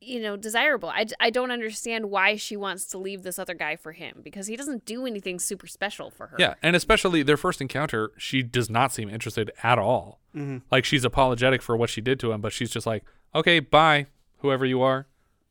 you 0.00 0.20
know, 0.20 0.36
desirable. 0.36 0.90
I, 0.90 1.06
I 1.18 1.30
don't 1.30 1.50
understand 1.50 2.10
why 2.10 2.36
she 2.36 2.56
wants 2.56 2.84
to 2.88 2.98
leave 2.98 3.22
this 3.22 3.38
other 3.38 3.54
guy 3.54 3.76
for 3.76 3.92
him 3.92 4.20
because 4.22 4.46
he 4.48 4.54
doesn't 4.56 4.84
do 4.84 5.06
anything 5.06 5.38
super 5.38 5.66
special 5.66 6.10
for 6.10 6.26
her. 6.26 6.36
Yeah, 6.38 6.54
and 6.62 6.76
especially 6.76 7.22
their 7.22 7.38
first 7.38 7.62
encounter, 7.62 8.12
she 8.18 8.42
does 8.42 8.68
not 8.68 8.92
seem 8.92 9.08
interested 9.08 9.50
at 9.62 9.78
all. 9.78 10.20
Mhm. 10.34 10.60
Like 10.70 10.84
she's 10.84 11.04
apologetic 11.04 11.62
for 11.62 11.74
what 11.74 11.88
she 11.88 12.02
did 12.02 12.20
to 12.20 12.32
him, 12.32 12.42
but 12.42 12.52
she's 12.52 12.70
just 12.70 12.86
like, 12.86 13.02
"Okay, 13.34 13.60
bye, 13.60 14.08
whoever 14.38 14.66
you 14.66 14.82
are. 14.82 15.06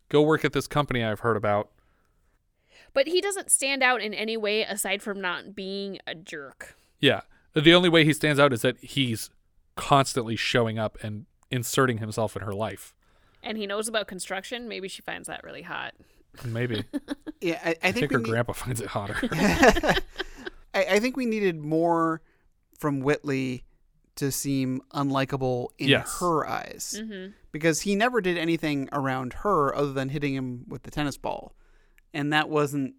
Go 0.09 0.21
work 0.21 0.45
at 0.45 0.53
this 0.53 0.67
company 0.67 1.03
I've 1.03 1.21
heard 1.21 1.37
about." 1.37 1.71
But 2.93 3.07
he 3.07 3.21
doesn't 3.21 3.49
stand 3.49 3.81
out 3.81 4.01
in 4.01 4.13
any 4.13 4.37
way 4.37 4.61
aside 4.61 5.01
from 5.01 5.19
not 5.19 5.55
being 5.55 5.97
a 6.05 6.13
jerk. 6.13 6.75
Yeah. 6.99 7.21
The 7.53 7.73
only 7.73 7.89
way 7.89 8.03
he 8.05 8.13
stands 8.13 8.39
out 8.39 8.51
is 8.53 8.61
that 8.63 8.77
he's 8.79 9.29
constantly 9.75 10.35
showing 10.35 10.77
up 10.79 10.97
and 11.03 11.25
inserting 11.51 11.99
himself 11.99 12.35
in 12.35 12.41
her 12.41 12.53
life. 12.53 12.93
And 13.43 13.57
he 13.57 13.67
knows 13.67 13.87
about 13.87 14.07
construction. 14.07 14.67
Maybe 14.67 14.87
she 14.87 15.01
finds 15.01 15.27
that 15.27 15.43
really 15.43 15.61
hot. 15.63 15.93
Maybe. 16.45 16.83
yeah, 17.41 17.59
I, 17.63 17.69
I 17.69 17.75
I 17.83 17.91
think, 17.91 17.95
think 17.95 18.11
her 18.13 18.17
need- 18.19 18.27
grandpa 18.27 18.53
finds 18.53 18.81
it 18.81 18.87
hotter. 18.87 19.17
I, 20.73 20.85
I 20.91 20.99
think 20.99 21.15
we 21.17 21.25
needed 21.25 21.59
more 21.59 22.21
from 22.79 23.01
Whitley 23.01 23.65
to 24.15 24.31
seem 24.31 24.81
unlikable 24.93 25.69
in 25.77 25.89
Yes. 25.89 26.19
her 26.19 26.47
eyes 26.47 26.99
Mm-hmm. 27.01 27.31
because 27.51 27.81
he 27.81 27.95
never 27.95 28.21
did 28.21 28.37
anything 28.37 28.87
around 28.91 29.33
her 29.33 29.75
other 29.75 29.91
than 29.93 30.09
hitting 30.09 30.33
him 30.35 30.65
with 30.67 30.83
the 30.83 30.91
tennis 30.91 31.17
ball, 31.17 31.55
and 32.13 32.31
that 32.31 32.49
wasn't 32.49 32.93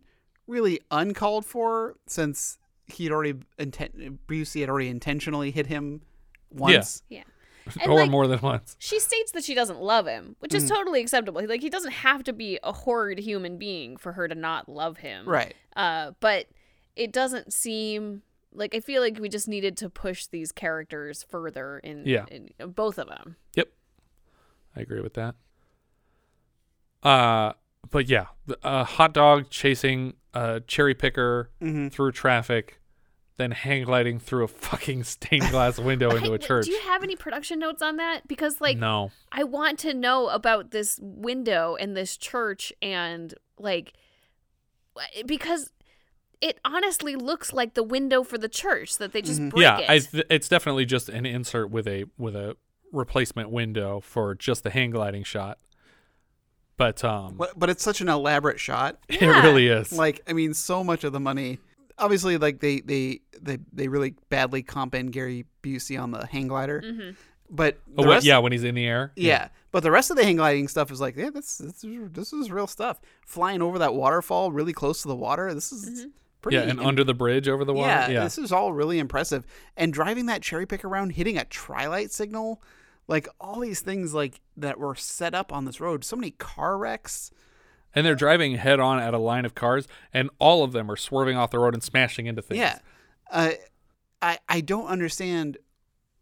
really 0.47 0.81
uncalled 0.91 1.47
for 1.47 1.95
since 2.07 2.59
he'd 2.87 3.11
already 3.13 3.35
intent 3.59 4.27
Busey 4.29 4.61
had 4.61 4.69
already 4.69 4.89
intentionally 4.89 5.51
hit 5.51 5.67
him 5.67 6.03
once. 6.51 7.03
Yeah. 7.09 7.23
And, 7.81 7.91
or 7.91 8.01
like, 8.01 8.11
more 8.11 8.27
than 8.27 8.41
once. 8.43 8.77
She 8.79 9.01
states 9.01 9.33
that 9.33 9.43
she 9.43 9.55
doesn't 9.55 9.81
love 9.81 10.07
him, 10.07 10.37
which 10.41 10.53
is 10.53 10.65
Mhm. 10.67 10.69
totally 10.69 11.01
acceptable. 11.01 11.41
Like 11.49 11.63
he 11.63 11.71
doesn't 11.71 11.93
have 11.93 12.23
to 12.25 12.35
be 12.35 12.59
a 12.63 12.73
horrid 12.73 13.19
human 13.19 13.57
being 13.57 13.97
for 13.97 14.13
her 14.13 14.29
to 14.29 14.35
not 14.35 14.69
love 14.69 14.99
him. 14.99 15.27
Right. 15.27 15.55
Uh, 15.75 16.11
but 16.21 16.47
it 16.95 17.11
doesn't 17.11 17.55
seem 17.55 18.21
like 18.53 18.75
I 18.75 18.81
feel 18.81 19.01
like 19.01 19.19
we 19.19 19.31
just 19.31 19.49
needed 19.49 19.79
to 19.79 19.89
push 19.89 20.27
these 20.27 20.53
characters 20.53 21.23
further 21.31 21.79
in, 21.79 22.03
Yeah. 22.05 22.27
in 22.31 22.51
both 22.73 22.99
of 22.99 23.09
them. 23.09 23.37
Yep. 23.55 23.69
I 24.77 24.81
agree 24.83 25.01
with 25.01 25.15
that. 25.15 25.35
Uh 27.03 27.53
but 27.91 28.09
yeah, 28.09 28.27
the- 28.47 28.59
a 28.63 28.85
hot 28.85 29.15
dog 29.15 29.49
chasing 29.49 30.15
a 30.35 30.61
cherry 30.67 30.95
picker 30.95 31.51
Mhm. 31.63 31.91
through 31.93 32.13
traffic, 32.13 32.81
then 33.37 33.51
hang 33.51 33.85
gliding 33.85 34.19
through 34.19 34.45
a 34.45 34.49
fucking 34.49 35.03
stained 35.15 35.49
glass 35.51 35.79
window 35.79 36.15
into 36.15 36.33
a 36.33 36.39
church. 36.39 36.67
Do 36.67 36.73
you 36.73 36.81
have 36.83 37.03
any 37.03 37.17
production 37.17 37.59
notes 37.59 37.83
on 37.83 37.97
that? 37.97 38.29
Because 38.29 38.61
like 38.61 38.77
no. 38.79 39.11
I 39.33 39.45
want 39.45 39.79
to 39.81 39.95
know 39.95 40.29
about 40.29 40.71
this 40.71 40.99
window 41.03 41.77
and 41.79 41.97
this 41.97 42.17
church 42.17 42.73
and 42.83 43.35
like 43.59 43.93
because 45.27 45.73
it 46.41 46.59
honestly 46.65 47.17
looks 47.17 47.53
like 47.53 47.75
the 47.75 47.83
window 47.83 48.23
for 48.23 48.39
the 48.39 48.49
church 48.49 48.99
that 48.99 49.13
they 49.13 49.23
just 49.23 49.41
Mm-hmm. 49.41 49.59
yeah, 49.59 49.79
it. 49.79 50.09
I 50.15 50.25
it's 50.31 50.49
definitely 50.49 50.85
just 50.85 51.09
an 51.09 51.27
insert 51.27 51.71
with 51.71 51.87
a 51.89 52.05
with 52.19 52.37
a 52.37 52.57
replacement 52.93 53.51
window 53.51 54.01
for 54.01 54.35
just 54.35 54.63
the 54.63 54.71
hang 54.71 54.91
gliding 54.91 55.25
shot. 55.25 55.59
But 56.77 57.05
um 57.05 57.35
But, 57.37 57.59
but 57.59 57.71
it's 57.71 57.83
such 57.83 58.01
an 58.01 58.09
elaborate 58.09 58.59
shot. 58.61 58.99
it 59.09 59.21
really 59.23 59.69
is. 59.69 59.93
Like, 59.93 60.21
I 60.27 60.33
mean, 60.33 60.55
so 60.55 60.83
much 60.85 61.05
of 61.05 61.13
the 61.13 61.21
money. 61.21 61.59
Obviously, 61.99 62.37
like 62.39 62.61
they 62.61 62.81
they 62.81 63.21
they, 63.41 63.59
they 63.73 63.89
really 63.89 64.15
badly 64.29 64.63
comp 64.63 64.95
in 64.95 65.09
Gary 65.09 65.45
Busey 65.63 66.01
on 66.01 66.11
the 66.11 66.27
hang 66.27 66.49
glider. 66.49 66.83
Mhm. 66.85 67.15
But 67.51 67.79
Oh, 67.97 68.03
wait, 68.03 68.15
rest- 68.15 68.27
yeah, 68.27 68.39
when 68.39 68.53
he's 68.53 68.65
in 68.65 68.75
the 68.75 68.87
air. 68.87 69.13
yeah. 69.17 69.49
But 69.71 69.83
the 69.83 69.91
rest 69.91 70.11
of 70.11 70.17
the 70.17 70.25
hang 70.25 70.37
gliding 70.37 70.67
stuff 70.69 70.91
is 70.91 71.01
like, 71.01 71.17
yeah, 71.17 71.31
this 71.31 71.59
this 71.59 71.85
is, 71.85 72.11
this 72.13 72.33
is 72.33 72.51
real 72.51 72.67
stuff. 72.67 73.01
Flying 73.27 73.61
over 73.63 73.79
that 73.81 73.95
waterfall, 73.95 74.51
really 74.51 74.73
close 74.73 75.03
to 75.03 75.09
the 75.09 75.17
water. 75.17 75.53
This 75.55 75.71
is 75.73 76.07
pretty. 76.43 76.57
Yeah, 76.57 76.63
and 76.65 76.81
under 76.81 77.05
the 77.05 77.15
bridge 77.15 77.49
over 77.49 77.65
the 77.65 77.75
water. 77.75 77.89
Yeah, 77.91 78.09
Yeah. 78.09 78.25
this 78.25 78.39
is 78.39 78.51
all 78.51 78.73
really 78.73 78.99
impressive. 78.99 79.45
And 79.77 79.93
driving 79.93 80.27
that 80.27 80.43
cherry 80.43 80.67
pick 80.67 80.85
around, 80.85 81.11
hitting 81.11 81.39
a 81.39 81.45
trilight 81.45 82.11
signal, 82.13 82.61
like 83.07 83.29
all 83.41 83.61
these 83.61 83.81
things 83.81 84.15
like 84.15 84.41
that 84.57 84.79
were 84.79 84.95
set 84.95 85.35
up 85.35 85.53
on 85.53 85.65
this 85.65 85.81
road. 85.81 86.05
So 86.05 86.17
many 86.17 86.31
car 86.33 86.79
wrecks. 86.79 87.31
And 87.95 88.05
they're 88.05 88.17
driving 88.17 88.57
head 88.57 88.81
on 88.81 88.99
at 88.99 89.15
a 89.15 89.19
line 89.19 89.45
of 89.45 89.55
cars, 89.55 89.87
and 90.13 90.29
all 90.41 90.65
of 90.65 90.73
them 90.73 90.91
are 90.91 90.97
swerving 90.97 91.37
off 91.37 91.53
the 91.53 91.61
road 91.61 91.75
and 91.75 91.83
smashing 91.83 92.27
into 92.27 92.43
things. 92.43 92.59
Yeah. 92.59 92.79
Uh, 93.31 93.53
I 94.21 94.39
I 94.49 94.61
don't 94.63 94.87
understand. 94.87 95.59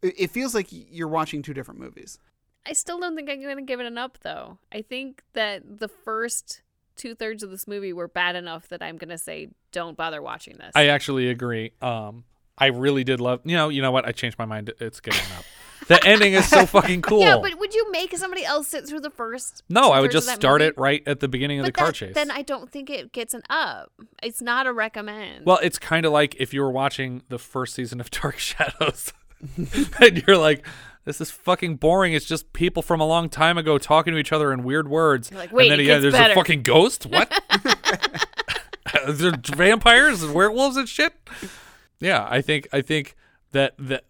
It 0.03 0.14
it 0.18 0.30
feels 0.30 0.55
like 0.55 0.66
you're 0.70 1.09
watching 1.09 1.41
two 1.41 1.55
different 1.55 1.80
movies. 1.80 2.18
I 2.66 2.74
still 2.74 3.01
don't 3.01 3.16
think 3.16 3.28
I'm 3.30 3.41
going 3.41 3.57
to 3.57 3.62
give 3.62 3.80
it 3.80 3.87
an 3.87 3.99
up, 3.99 4.18
though. 4.22 4.59
I 4.70 4.83
think 4.83 5.22
that 5.33 5.78
the 5.78 5.89
first 5.89 6.62
two 6.95 7.14
thirds 7.14 7.43
of 7.43 7.51
this 7.51 7.66
movie 7.66 7.93
were 7.93 8.07
bad 8.07 8.37
enough 8.37 8.68
that 8.68 8.83
I'm 8.83 8.99
going 8.99 9.09
to 9.09 9.18
say, 9.18 9.49
don't 9.72 9.97
bother 9.97 10.22
watching 10.22 10.59
this. 10.59 10.70
I 10.74 10.87
actually 10.87 11.28
agree. 11.28 11.72
Um, 11.80 12.24
I 12.57 12.66
really 12.66 13.03
did 13.03 13.20
love. 13.20 13.41
You 13.45 13.57
know, 13.57 13.68
you 13.68 13.83
know 13.83 13.91
what? 13.91 14.07
I 14.07 14.12
changed 14.12 14.39
my 14.39 14.45
mind. 14.45 14.72
It's 14.78 15.01
getting 15.01 15.20
up. 15.37 15.45
The 15.89 16.05
ending 16.05 16.35
is 16.35 16.49
so 16.49 16.66
fucking 16.66 17.03
cool. 17.03 17.20
Yeah, 17.20 17.39
but 17.41 17.59
would 17.59 17.74
you 17.74 17.91
make 17.91 18.16
somebody 18.16 18.45
else 18.45 18.68
sit 18.68 18.87
through 18.87 19.01
the 19.01 19.11
first? 19.11 19.62
no, 19.68 19.91
I 19.91 20.01
would 20.01 20.11
just 20.11 20.28
start 20.28 20.61
movie? 20.61 20.68
it 20.70 20.78
right 20.78 21.03
at 21.07 21.20
the 21.20 21.28
beginning 21.28 21.61
of 21.61 21.66
But 21.66 21.74
the 21.74 21.78
car 21.80 21.93
chase. 21.93 22.14
Then 22.14 22.30
I 22.30 22.43
don't 22.43 22.70
think 22.70 22.91
it 22.91 23.12
gets 23.12 23.35
an 23.35 23.43
up. 23.51 23.91
It's 24.22 24.41
not 24.43 24.66
a 24.66 24.72
recommend. 24.72 25.45
Well, 25.45 25.59
it's 25.62 25.78
kind 25.78 26.07
of 26.07 26.12
like 26.12 26.37
if 26.39 26.55
you 26.55 26.61
were 26.62 26.70
watching 26.70 27.22
the 27.28 27.39
first 27.39 27.74
season 27.74 28.01
of 28.01 28.11
Dark 28.22 28.39
Shadows, 28.39 29.12
and 30.01 30.22
you're 30.26 30.39
like, 30.39 30.64
"This 31.05 31.20
is 31.20 31.30
fucking 31.30 31.76
boring. 31.76 32.12
It's 32.12 32.26
just 32.26 32.53
people 32.53 32.83
from 32.83 33.01
a 33.01 33.07
long 33.07 33.28
time 33.28 33.59
ago 33.59 33.78
talking 33.78 34.12
to 34.12 34.18
each 34.18 34.33
other 34.33 34.53
in 34.53 34.62
weird 34.62 34.89
words." 34.89 35.30
You're 35.30 35.41
like, 35.41 35.53
"Wait, 35.53 35.70
and 35.70 35.80
then 35.80 35.87
yeah, 35.87 35.99
there's 35.99 36.14
better." 36.14 36.33
a 36.33 36.37
fucking 36.37 36.62
ghost. 36.62 37.07
What? 37.07 37.30
There's 39.07 39.35
vampires 39.49 40.22
and 40.22 40.35
werewolves 40.35 40.76
and 40.76 40.89
shit? 40.89 41.12
Yeah, 41.99 42.26
I 42.28 42.41
think 42.41 42.68
I 42.72 42.83
think 42.83 43.16
that 43.53 43.74
that 43.78 44.05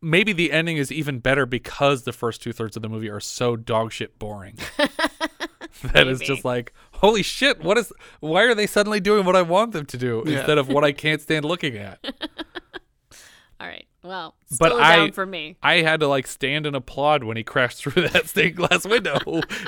maybe 0.00 0.32
the 0.32 0.52
ending 0.52 0.76
is 0.76 0.90
even 0.92 1.18
better 1.18 1.46
because 1.46 2.02
the 2.04 2.12
first 2.12 2.42
two 2.42 2.52
thirds 2.52 2.76
of 2.76 2.82
the 2.82 2.88
movie 2.88 3.08
are 3.10 3.20
so 3.20 3.56
dog 3.56 3.92
shit 3.92 4.18
boring. 4.18 4.56
that 5.92 6.08
is 6.08 6.20
just 6.20 6.44
like, 6.44 6.72
holy 6.92 7.22
shit, 7.22 7.62
what 7.62 7.78
is 7.78 7.92
why 8.20 8.42
are 8.44 8.54
they 8.54 8.66
suddenly 8.66 9.00
doing 9.00 9.24
what 9.24 9.36
I 9.36 9.42
want 9.42 9.72
them 9.72 9.86
to 9.86 9.96
do 9.96 10.22
Yeah. 10.26 10.38
instead 10.38 10.58
of 10.58 10.68
what 10.68 10.84
I 10.84 10.92
can't 10.92 11.20
stand 11.20 11.44
looking 11.44 11.76
at? 11.76 11.98
All 13.60 13.66
right. 13.66 13.86
Well, 14.04 14.36
But 14.60 14.72
I 14.74 14.96
down 14.96 15.12
for 15.12 15.26
me. 15.26 15.56
I 15.60 15.82
had 15.82 15.98
to 16.00 16.06
like 16.06 16.28
stand 16.28 16.66
and 16.66 16.76
applaud 16.76 17.24
when 17.24 17.36
he 17.36 17.42
crashed 17.42 17.78
through 17.82 18.08
that 18.08 18.28
stained 18.28 18.56
glass 18.56 18.86
window 18.86 19.18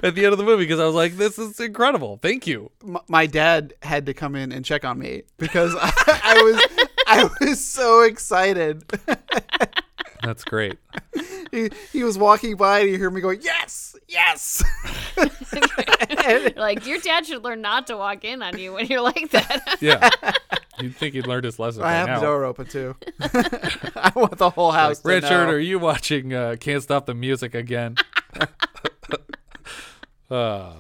at 0.05 0.15
the 0.15 0.25
end 0.25 0.33
of 0.33 0.39
the 0.39 0.45
movie 0.45 0.65
because 0.65 0.79
I 0.79 0.87
was 0.87 0.95
like, 0.95 1.17
this 1.17 1.37
is 1.39 1.59
incredible. 1.59 2.19
Thank 2.23 2.47
you. 2.47 2.71
M- 2.87 2.99
my 3.09 3.27
dad 3.27 3.75
had 3.83 4.07
to 4.07 4.15
come 4.15 4.37
in 4.37 4.53
and 4.53 4.65
check 4.65 4.85
on 4.85 4.99
me 4.99 5.23
because 5.39 5.75
I, 5.77 5.91
I 6.25 6.43
was 6.43 6.87
I 7.09 7.31
was 7.41 7.65
so 7.65 8.03
excited. 8.03 8.85
That's 10.23 10.45
great. 10.45 10.79
he, 11.51 11.71
he 11.93 12.05
was 12.05 12.19
walking 12.19 12.57
by 12.57 12.81
and 12.81 12.89
he 12.89 12.97
heard 12.97 13.13
me 13.13 13.21
going, 13.21 13.41
"Yes, 13.43 13.97
yes." 14.09 14.63
like 16.57 16.87
your 16.87 16.99
dad 16.99 17.27
should 17.27 17.43
learn 17.43 17.61
not 17.61 17.87
to 17.87 17.97
walk 17.97 18.25
in 18.25 18.43
on 18.43 18.59
you 18.59 18.73
when 18.73 18.87
you're 18.87 19.01
like 19.01 19.31
that. 19.31 19.61
Yeah. 19.81 20.11
You'd 20.79 20.97
think 20.97 21.15
he'd 21.15 21.27
learned 21.27 21.45
his 21.45 21.59
lesson. 21.59 21.83
I 21.83 21.85
by 21.87 21.93
have 21.93 22.07
now. 22.07 22.21
the 22.21 22.27
door 22.27 22.45
open 22.45 22.67
too. 22.67 22.97
I 23.21 24.13
want 24.15 24.37
the 24.39 24.51
whole 24.51 24.73
house. 24.73 25.05
Like, 25.05 25.21
to 25.21 25.27
Richard, 25.27 25.47
know. 25.47 25.53
are 25.53 25.59
you 25.59 25.79
watching 25.79 26.35
uh, 26.35 26.57
Can't 26.59 26.83
Stop 26.83 27.07
the 27.07 27.15
Music 27.15 27.55
again? 27.55 27.97
uh, 30.31 30.73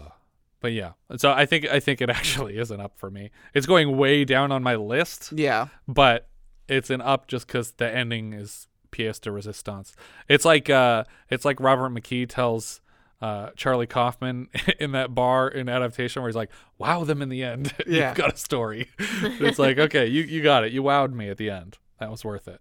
but 0.60 0.72
yeah, 0.72 0.92
so 1.16 1.32
I 1.32 1.46
think 1.46 1.66
I 1.66 1.80
think 1.80 2.00
it 2.00 2.10
actually 2.10 2.58
is 2.58 2.70
an 2.70 2.80
up 2.80 2.98
for 2.98 3.10
me. 3.10 3.30
It's 3.54 3.66
going 3.66 3.96
way 3.96 4.24
down 4.24 4.52
on 4.52 4.62
my 4.62 4.76
list. 4.76 5.32
Yeah. 5.32 5.68
but 5.88 6.28
it's 6.68 6.88
an 6.90 7.00
up 7.00 7.26
just 7.26 7.46
because 7.46 7.72
the 7.72 7.92
ending 7.92 8.32
is 8.32 8.68
pièce 8.90 9.20
de 9.20 9.30
résistance. 9.30 9.92
It's 10.28 10.44
like 10.44 10.70
uh, 10.70 11.04
it's 11.28 11.44
like 11.44 11.60
Robert 11.60 11.90
McKee 11.90 12.28
tells 12.28 12.80
uh, 13.20 13.50
Charlie 13.56 13.86
Kaufman 13.86 14.48
in 14.78 14.92
that 14.92 15.14
bar 15.14 15.48
in 15.48 15.68
adaptation 15.68 16.22
where 16.22 16.28
he's 16.28 16.36
like, 16.36 16.50
"Wow 16.78 17.04
them 17.04 17.22
in 17.22 17.28
the 17.28 17.42
end. 17.42 17.74
Yeah. 17.86 18.08
You've 18.08 18.16
got 18.16 18.34
a 18.34 18.36
story." 18.36 18.88
it's 18.98 19.58
like, 19.58 19.78
okay, 19.78 20.06
you 20.06 20.22
you 20.22 20.42
got 20.42 20.64
it. 20.64 20.72
You 20.72 20.82
wowed 20.82 21.12
me 21.12 21.28
at 21.28 21.36
the 21.36 21.50
end. 21.50 21.78
That 21.98 22.10
was 22.10 22.24
worth 22.24 22.48
it. 22.48 22.60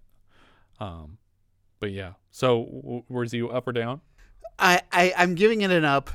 Um, 0.79 1.17
but 1.79 1.91
yeah. 1.91 2.13
So 2.31 2.65
w- 2.65 3.03
was 3.09 3.33
you 3.33 3.49
up 3.49 3.67
or 3.67 3.71
down? 3.71 4.01
I, 4.57 4.81
I 4.91 5.13
I'm 5.17 5.35
giving 5.35 5.61
it 5.61 5.71
an 5.71 5.85
up. 5.85 6.09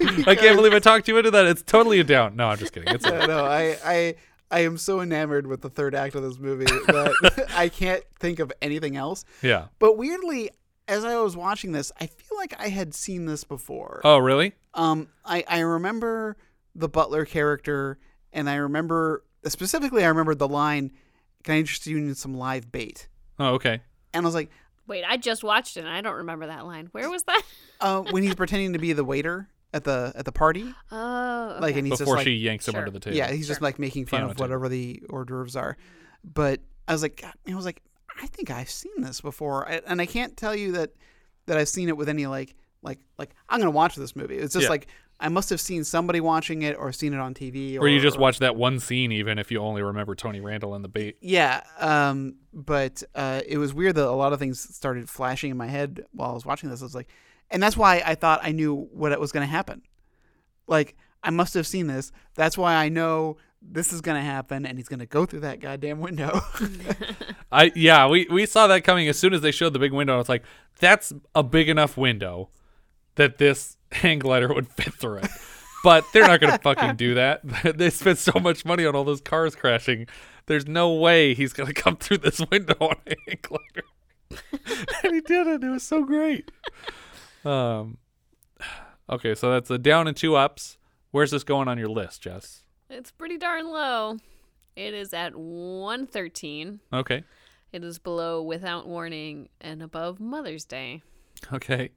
I 0.00 0.34
can't 0.34 0.56
believe 0.56 0.72
I 0.72 0.78
talked 0.78 1.08
you 1.08 1.18
into 1.18 1.30
that. 1.30 1.46
It's 1.46 1.62
totally 1.62 2.00
a 2.00 2.04
down. 2.04 2.36
No, 2.36 2.48
I'm 2.48 2.58
just 2.58 2.72
kidding. 2.72 2.92
It's 2.94 3.04
no, 3.04 3.20
a, 3.20 3.26
no, 3.26 3.44
I, 3.44 3.76
I 3.84 4.14
I 4.50 4.60
am 4.60 4.76
so 4.78 5.00
enamored 5.00 5.46
with 5.46 5.60
the 5.60 5.70
third 5.70 5.94
act 5.94 6.14
of 6.14 6.22
this 6.22 6.38
movie 6.38 6.64
that 6.86 7.46
I 7.54 7.68
can't 7.68 8.02
think 8.18 8.38
of 8.38 8.52
anything 8.60 8.96
else. 8.96 9.24
yeah. 9.42 9.66
But 9.78 9.96
weirdly, 9.96 10.50
as 10.88 11.04
I 11.04 11.16
was 11.18 11.36
watching 11.36 11.72
this, 11.72 11.92
I 12.00 12.06
feel 12.06 12.36
like 12.36 12.54
I 12.58 12.68
had 12.68 12.94
seen 12.94 13.26
this 13.26 13.44
before. 13.44 14.00
Oh, 14.04 14.18
really? 14.18 14.52
Um, 14.74 15.08
I 15.24 15.44
I 15.48 15.60
remember 15.60 16.36
the 16.74 16.88
butler 16.88 17.24
character, 17.24 17.98
and 18.32 18.48
I 18.50 18.56
remember 18.56 19.24
specifically, 19.46 20.04
I 20.04 20.08
remember 20.08 20.34
the 20.34 20.48
line, 20.48 20.92
"Can 21.44 21.54
I 21.54 21.58
interest 21.58 21.86
you 21.86 21.96
in 21.98 22.14
some 22.14 22.34
live 22.34 22.70
bait?" 22.72 23.08
Oh, 23.38 23.54
okay. 23.54 23.80
And 24.12 24.24
I 24.24 24.26
was 24.26 24.34
like, 24.34 24.50
Wait, 24.86 25.04
I 25.08 25.16
just 25.16 25.44
watched 25.44 25.76
it 25.76 25.80
and 25.80 25.88
I 25.88 26.00
don't 26.00 26.16
remember 26.16 26.48
that 26.48 26.66
line. 26.66 26.88
Where 26.90 27.08
was 27.08 27.22
that? 27.22 27.42
uh, 27.80 28.00
when 28.10 28.24
he's 28.24 28.34
pretending 28.34 28.72
to 28.72 28.78
be 28.80 28.92
the 28.92 29.04
waiter 29.04 29.48
at 29.72 29.84
the 29.84 30.12
at 30.16 30.24
the 30.24 30.32
party, 30.32 30.72
Oh, 30.90 31.58
like, 31.60 31.76
and 31.76 31.86
he's 31.86 31.98
Before 31.98 32.16
just 32.16 32.24
she 32.26 32.34
like, 32.36 32.42
yanks 32.42 32.66
him 32.68 32.72
Sure. 32.72 32.80
under 32.80 32.90
the 32.90 33.00
table. 33.00 33.16
yeah, 33.16 33.30
he's 33.30 33.46
just 33.48 33.62
like 33.62 33.78
making 33.78 34.06
fun 34.06 34.18
Piano 34.20 34.30
of 34.30 34.36
table. 34.36 34.44
whatever 34.48 34.68
the 34.68 35.02
hors 35.10 35.24
d'oeuvres 35.24 35.56
are. 35.56 35.76
But 36.24 36.60
I 36.88 36.92
was 36.92 37.02
like, 37.02 37.20
God, 37.22 37.32
I 37.48 37.54
was 37.54 37.64
like, 37.64 37.82
I 38.20 38.26
think 38.26 38.50
I've 38.50 38.68
seen 38.70 38.92
this 39.00 39.20
before, 39.20 39.68
I, 39.68 39.80
and 39.86 40.00
I 40.00 40.06
can't 40.06 40.36
tell 40.36 40.54
you 40.54 40.72
that 40.72 40.90
that 41.46 41.56
I've 41.56 41.68
seen 41.68 41.88
it 41.88 41.96
with 41.96 42.08
any 42.08 42.26
like 42.26 42.54
like 42.82 42.98
like 43.18 43.30
I'm 43.48 43.58
gonna 43.60 43.70
watch 43.70 43.94
this 43.96 44.16
movie. 44.16 44.36
It's 44.36 44.52
just 44.54 44.64
Yeah. 44.64 44.70
like 44.70 44.88
I 45.22 45.28
must 45.28 45.50
have 45.50 45.60
seen 45.60 45.84
somebody 45.84 46.18
watching 46.20 46.62
it 46.62 46.76
or 46.78 46.92
seen 46.92 47.12
it 47.12 47.20
on 47.20 47.34
TV, 47.34 47.76
or 47.76 47.80
Or 47.82 47.88
you 47.88 48.00
just 48.00 48.16
or- 48.16 48.20
watch 48.20 48.38
that 48.38 48.56
one 48.56 48.78
scene, 48.80 49.12
even 49.12 49.38
if 49.38 49.50
you 49.50 49.58
only 49.60 49.82
remember 49.82 50.14
Tony 50.14 50.40
Randall 50.40 50.74
and 50.74 50.82
the 50.82 50.88
bait. 50.88 51.18
Yeah, 51.20 51.62
um, 51.78 52.36
but 52.54 53.02
uh, 53.14 53.42
it 53.46 53.58
was 53.58 53.74
weird 53.74 53.96
that 53.96 54.06
a 54.06 54.10
lot 54.12 54.32
of 54.32 54.38
things 54.38 54.58
started 54.74 55.10
flashing 55.10 55.50
in 55.50 55.58
my 55.58 55.66
head 55.66 56.06
while 56.12 56.30
I 56.30 56.32
was 56.32 56.46
watching 56.46 56.70
this. 56.70 56.80
I 56.80 56.84
was 56.86 56.94
like, 56.94 57.08
and 57.50 57.62
that's 57.62 57.76
why 57.76 58.02
I 58.04 58.14
thought 58.14 58.40
I 58.42 58.52
knew 58.52 58.88
what 58.92 59.18
was 59.20 59.32
going 59.32 59.46
to 59.46 59.50
happen. 59.50 59.82
Like 60.66 60.96
I 61.22 61.30
must 61.30 61.54
have 61.54 61.66
seen 61.66 61.86
this. 61.86 62.12
That's 62.34 62.56
why 62.56 62.74
I 62.74 62.88
know 62.88 63.36
this 63.62 63.92
is 63.92 64.00
going 64.00 64.16
to 64.16 64.22
happen, 64.22 64.64
and 64.64 64.78
he's 64.78 64.88
going 64.88 65.00
to 65.00 65.06
go 65.06 65.26
through 65.26 65.40
that 65.40 65.60
goddamn 65.60 66.00
window. 66.00 66.40
I 67.52 67.72
yeah, 67.74 68.06
we 68.06 68.26
we 68.30 68.46
saw 68.46 68.66
that 68.68 68.84
coming 68.84 69.08
as 69.08 69.18
soon 69.18 69.34
as 69.34 69.42
they 69.42 69.50
showed 69.50 69.72
the 69.72 69.78
big 69.78 69.92
window. 69.92 70.14
I 70.14 70.18
was 70.18 70.28
like, 70.28 70.44
that's 70.78 71.12
a 71.34 71.42
big 71.42 71.68
enough 71.68 71.96
window 71.96 72.48
that 73.16 73.38
this 73.38 73.76
hang 73.92 74.20
glider 74.20 74.52
would 74.52 74.68
fit 74.68 74.94
through 74.94 75.18
it. 75.18 75.30
But 75.82 76.04
they're 76.12 76.26
not 76.26 76.40
gonna 76.40 76.58
fucking 76.58 76.96
do 76.96 77.14
that. 77.14 77.40
they 77.76 77.90
spent 77.90 78.18
so 78.18 78.38
much 78.38 78.64
money 78.64 78.84
on 78.84 78.94
all 78.94 79.04
those 79.04 79.20
cars 79.20 79.54
crashing. 79.54 80.06
There's 80.46 80.66
no 80.66 80.92
way 80.94 81.34
he's 81.34 81.52
gonna 81.52 81.72
come 81.72 81.96
through 81.96 82.18
this 82.18 82.40
window 82.50 82.76
on 82.80 82.96
a 83.06 83.14
hang 83.26 83.38
glider. 83.42 83.86
and 85.02 85.14
he 85.14 85.20
did 85.20 85.46
it. 85.46 85.64
It 85.64 85.68
was 85.68 85.82
so 85.82 86.04
great. 86.04 86.50
Um. 87.44 87.98
Okay, 89.08 89.34
so 89.34 89.50
that's 89.50 89.70
a 89.70 89.78
down 89.78 90.06
and 90.06 90.16
two 90.16 90.36
ups. 90.36 90.78
Where's 91.10 91.32
this 91.32 91.42
going 91.42 91.66
on 91.68 91.78
your 91.78 91.88
list, 91.88 92.22
Jess? 92.22 92.62
It's 92.88 93.10
pretty 93.10 93.38
darn 93.38 93.66
low. 93.68 94.18
It 94.76 94.94
is 94.94 95.12
at 95.12 95.34
113. 95.34 96.80
Okay. 96.92 97.24
It 97.72 97.82
is 97.84 97.98
below 97.98 98.42
Without 98.42 98.86
Warning 98.86 99.48
and 99.60 99.82
above 99.82 100.20
Mother's 100.20 100.64
Day. 100.64 101.02
Okay. 101.52 101.90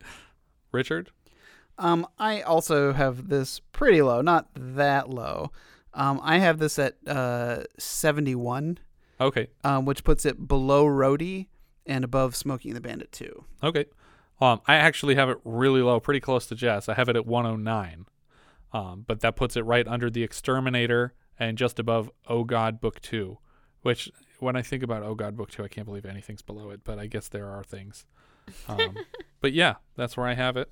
Richard? 0.71 1.11
um, 1.77 2.07
I 2.17 2.41
also 2.41 2.93
have 2.93 3.29
this 3.29 3.59
pretty 3.71 4.01
low, 4.01 4.21
not 4.21 4.47
that 4.55 5.09
low. 5.09 5.51
Um, 5.93 6.19
I 6.23 6.39
have 6.39 6.57
this 6.59 6.79
at 6.79 6.95
uh, 7.07 7.63
71, 7.77 8.79
Okay. 9.21 9.47
um, 9.63 9.85
which 9.85 10.03
puts 10.03 10.25
it 10.25 10.47
below 10.47 10.85
Roadie 10.85 11.47
and 11.85 12.03
above 12.03 12.35
Smokey 12.35 12.69
and 12.69 12.77
the 12.77 12.81
Bandit 12.81 13.11
2. 13.11 13.45
Okay. 13.63 13.85
Um, 14.41 14.61
I 14.67 14.75
actually 14.75 15.15
have 15.15 15.29
it 15.29 15.37
really 15.43 15.81
low, 15.81 15.99
pretty 15.99 16.19
close 16.19 16.47
to 16.47 16.55
Jess. 16.55 16.89
I 16.89 16.95
have 16.95 17.09
it 17.09 17.15
at 17.15 17.25
109. 17.25 18.05
Um, 18.73 19.05
but 19.07 19.21
that 19.21 19.35
puts 19.35 19.55
it 19.55 19.61
right 19.61 19.87
under 19.87 20.09
the 20.09 20.23
Exterminator 20.23 21.13
and 21.39 21.57
just 21.57 21.79
above 21.79 22.09
Oh 22.27 22.43
God 22.43 22.81
Book 22.81 22.99
2, 23.01 23.37
which 23.83 24.11
when 24.39 24.55
I 24.55 24.61
think 24.61 24.83
about 24.83 25.03
Oh 25.03 25.15
God 25.15 25.37
Book 25.37 25.51
2, 25.51 25.63
I 25.63 25.67
can't 25.67 25.85
believe 25.85 26.05
anything's 26.05 26.41
below 26.41 26.71
it, 26.71 26.81
but 26.83 26.99
I 26.99 27.07
guess 27.07 27.27
there 27.27 27.49
are 27.49 27.63
things. 27.63 28.05
Um, 28.67 28.97
but 29.41 29.53
yeah, 29.53 29.75
that's 29.95 30.17
where 30.17 30.27
I 30.27 30.33
have 30.33 30.57
it. 30.57 30.71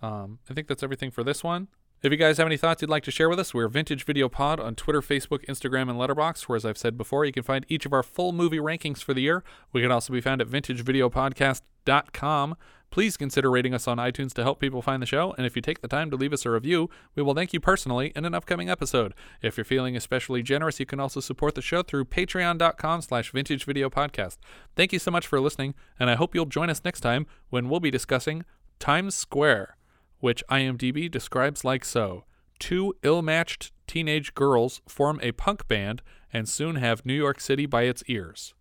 Um, 0.00 0.38
I 0.48 0.54
think 0.54 0.68
that's 0.68 0.82
everything 0.82 1.10
for 1.10 1.24
this 1.24 1.42
one. 1.42 1.68
If 2.02 2.12
you 2.12 2.18
guys 2.18 2.36
have 2.36 2.46
any 2.46 2.58
thoughts 2.58 2.82
you'd 2.82 2.90
like 2.90 3.04
to 3.04 3.10
share 3.10 3.30
with 3.30 3.40
us, 3.40 3.54
we're 3.54 3.66
Vintage 3.66 4.04
Video 4.04 4.28
Pod 4.28 4.60
on 4.60 4.74
Twitter, 4.74 5.00
Facebook, 5.00 5.42
Instagram, 5.46 5.88
and 5.88 5.98
Letterboxd. 5.98 6.42
Where, 6.42 6.56
as 6.56 6.66
I've 6.66 6.76
said 6.76 6.98
before, 6.98 7.24
you 7.24 7.32
can 7.32 7.42
find 7.42 7.64
each 7.66 7.86
of 7.86 7.94
our 7.94 8.02
full 8.02 8.32
movie 8.32 8.58
rankings 8.58 9.02
for 9.02 9.14
the 9.14 9.22
year. 9.22 9.42
We 9.72 9.80
can 9.80 9.90
also 9.90 10.12
be 10.12 10.20
found 10.20 10.42
at 10.42 10.48
vintagevideopodcast.com. 10.48 12.56
Please 12.94 13.16
consider 13.16 13.50
rating 13.50 13.74
us 13.74 13.88
on 13.88 13.98
iTunes 13.98 14.32
to 14.34 14.44
help 14.44 14.60
people 14.60 14.80
find 14.80 15.02
the 15.02 15.06
show, 15.06 15.34
and 15.36 15.44
if 15.44 15.56
you 15.56 15.62
take 15.62 15.80
the 15.80 15.88
time 15.88 16.12
to 16.12 16.16
leave 16.16 16.32
us 16.32 16.46
a 16.46 16.50
review, 16.50 16.88
we 17.16 17.24
will 17.24 17.34
thank 17.34 17.52
you 17.52 17.58
personally 17.58 18.12
in 18.14 18.24
an 18.24 18.36
upcoming 18.36 18.70
episode. 18.70 19.14
If 19.42 19.56
you're 19.56 19.64
feeling 19.64 19.96
especially 19.96 20.44
generous, 20.44 20.78
you 20.78 20.86
can 20.86 21.00
also 21.00 21.18
support 21.18 21.56
the 21.56 21.60
show 21.60 21.82
through 21.82 22.04
patreon.com 22.04 23.02
slash 23.02 23.32
vintagevideopodcast. 23.32 24.36
Thank 24.76 24.92
you 24.92 25.00
so 25.00 25.10
much 25.10 25.26
for 25.26 25.40
listening, 25.40 25.74
and 25.98 26.08
I 26.08 26.14
hope 26.14 26.36
you'll 26.36 26.46
join 26.46 26.70
us 26.70 26.84
next 26.84 27.00
time 27.00 27.26
when 27.50 27.68
we'll 27.68 27.80
be 27.80 27.90
discussing 27.90 28.44
Times 28.78 29.16
Square 29.16 29.76
which 30.20 30.44
IMDb 30.48 31.10
describes 31.10 31.64
like 31.64 31.84
so 31.84 32.26
Two 32.60 32.94
ill 33.02 33.22
matched 33.22 33.72
teenage 33.88 34.34
girls 34.34 34.82
form 34.86 35.18
a 35.20 35.32
punk 35.32 35.66
band 35.66 36.00
and 36.32 36.48
soon 36.48 36.76
have 36.76 37.04
New 37.04 37.12
York 37.12 37.40
City 37.40 37.66
by 37.66 37.82
its 37.82 38.04
ears. 38.06 38.54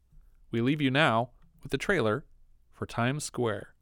We 0.50 0.60
leave 0.60 0.82
you 0.82 0.90
now 0.90 1.30
with 1.62 1.72
the 1.72 1.78
trailer 1.78 2.26
for 2.74 2.88
Times 2.88 3.26
Square. 3.26 3.73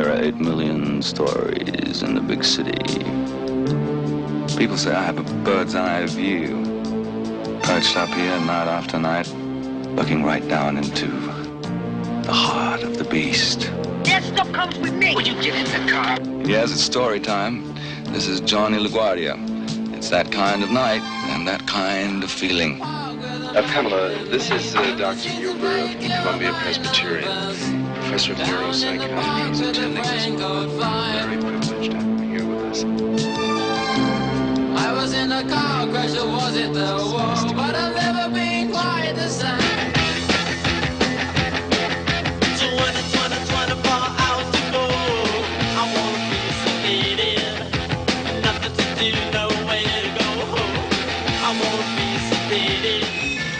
There 0.00 0.14
are 0.14 0.22
eight 0.22 0.36
million 0.36 1.02
stories 1.02 2.02
in 2.02 2.14
the 2.14 2.22
big 2.22 2.42
city. 2.42 2.72
People 4.56 4.78
say 4.78 4.92
I 4.92 5.02
have 5.02 5.18
a 5.18 5.44
bird's 5.44 5.74
eye 5.74 6.06
view. 6.06 6.64
Perched 7.62 7.98
up 7.98 8.08
here 8.08 8.40
night 8.40 8.66
after 8.66 8.98
night, 8.98 9.28
looking 9.94 10.24
right 10.24 10.48
down 10.48 10.78
into 10.78 11.06
the 12.22 12.32
heart 12.32 12.82
of 12.82 12.96
the 12.96 13.04
beast. 13.04 13.70
That 14.04 14.22
stuff 14.22 14.50
comes 14.54 14.78
with 14.78 14.94
me. 14.94 15.14
Would 15.14 15.26
you 15.26 15.34
get 15.34 15.54
in 15.54 15.64
the 15.86 15.92
car? 15.92 16.18
Yes, 16.48 16.72
it's 16.72 16.80
story 16.80 17.20
time. 17.20 17.74
This 18.04 18.26
is 18.26 18.40
Johnny 18.40 18.78
LaGuardia. 18.78 19.36
It's 19.94 20.08
that 20.08 20.32
kind 20.32 20.62
of 20.62 20.70
night 20.70 21.02
and 21.28 21.46
that 21.46 21.66
kind 21.66 22.24
of 22.24 22.30
feeling. 22.30 22.80
Uh, 22.80 23.62
Pamela, 23.66 24.10
this 24.30 24.50
is 24.50 24.74
uh, 24.74 24.96
Dr. 24.96 25.28
Huber 25.28 25.76
of 25.78 25.90
Columbia 25.98 26.52
Presbyterian, 26.62 27.79
professor 28.10 28.32
of 28.32 28.38
neuropsychology. 28.38 29.48
He's 29.48 29.60
attending 29.60 30.36
this 30.36 30.72
very 30.72 31.36
privileged 31.38 31.90
to 31.92 31.96
have 31.96 32.06
him 32.06 32.18
here 32.28 32.44
with 32.44 32.64
us. 32.64 32.84
I 34.84 34.92
was 34.92 35.12
in 35.14 35.30
a 35.30 35.48
car 35.48 35.86
crash, 35.86 36.16
or 36.16 36.26
was 36.26 36.56
it 36.56 36.72
the 36.72 36.96
war? 36.96 37.54
But 37.54 37.76
I've 37.76 37.94
never 37.94 38.34
been 38.34 38.72
quite 38.72 39.12
the 39.14 39.28
same. 39.28 39.58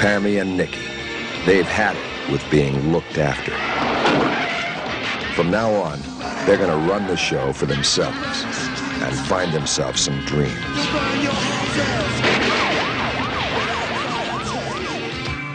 Pammy 0.00 0.40
and 0.40 0.56
Nikki, 0.56 0.80
they've 1.44 1.66
had 1.66 1.94
it 1.94 2.32
with 2.32 2.42
being 2.50 2.90
looked 2.90 3.18
after. 3.18 3.89
From 5.40 5.50
now 5.50 5.72
on, 5.72 5.98
they're 6.44 6.58
going 6.58 6.68
to 6.68 6.92
run 6.92 7.06
the 7.06 7.16
show 7.16 7.50
for 7.54 7.64
themselves 7.64 8.44
and 9.00 9.16
find 9.26 9.50
themselves 9.54 10.02
some 10.02 10.20
dreams. 10.26 10.52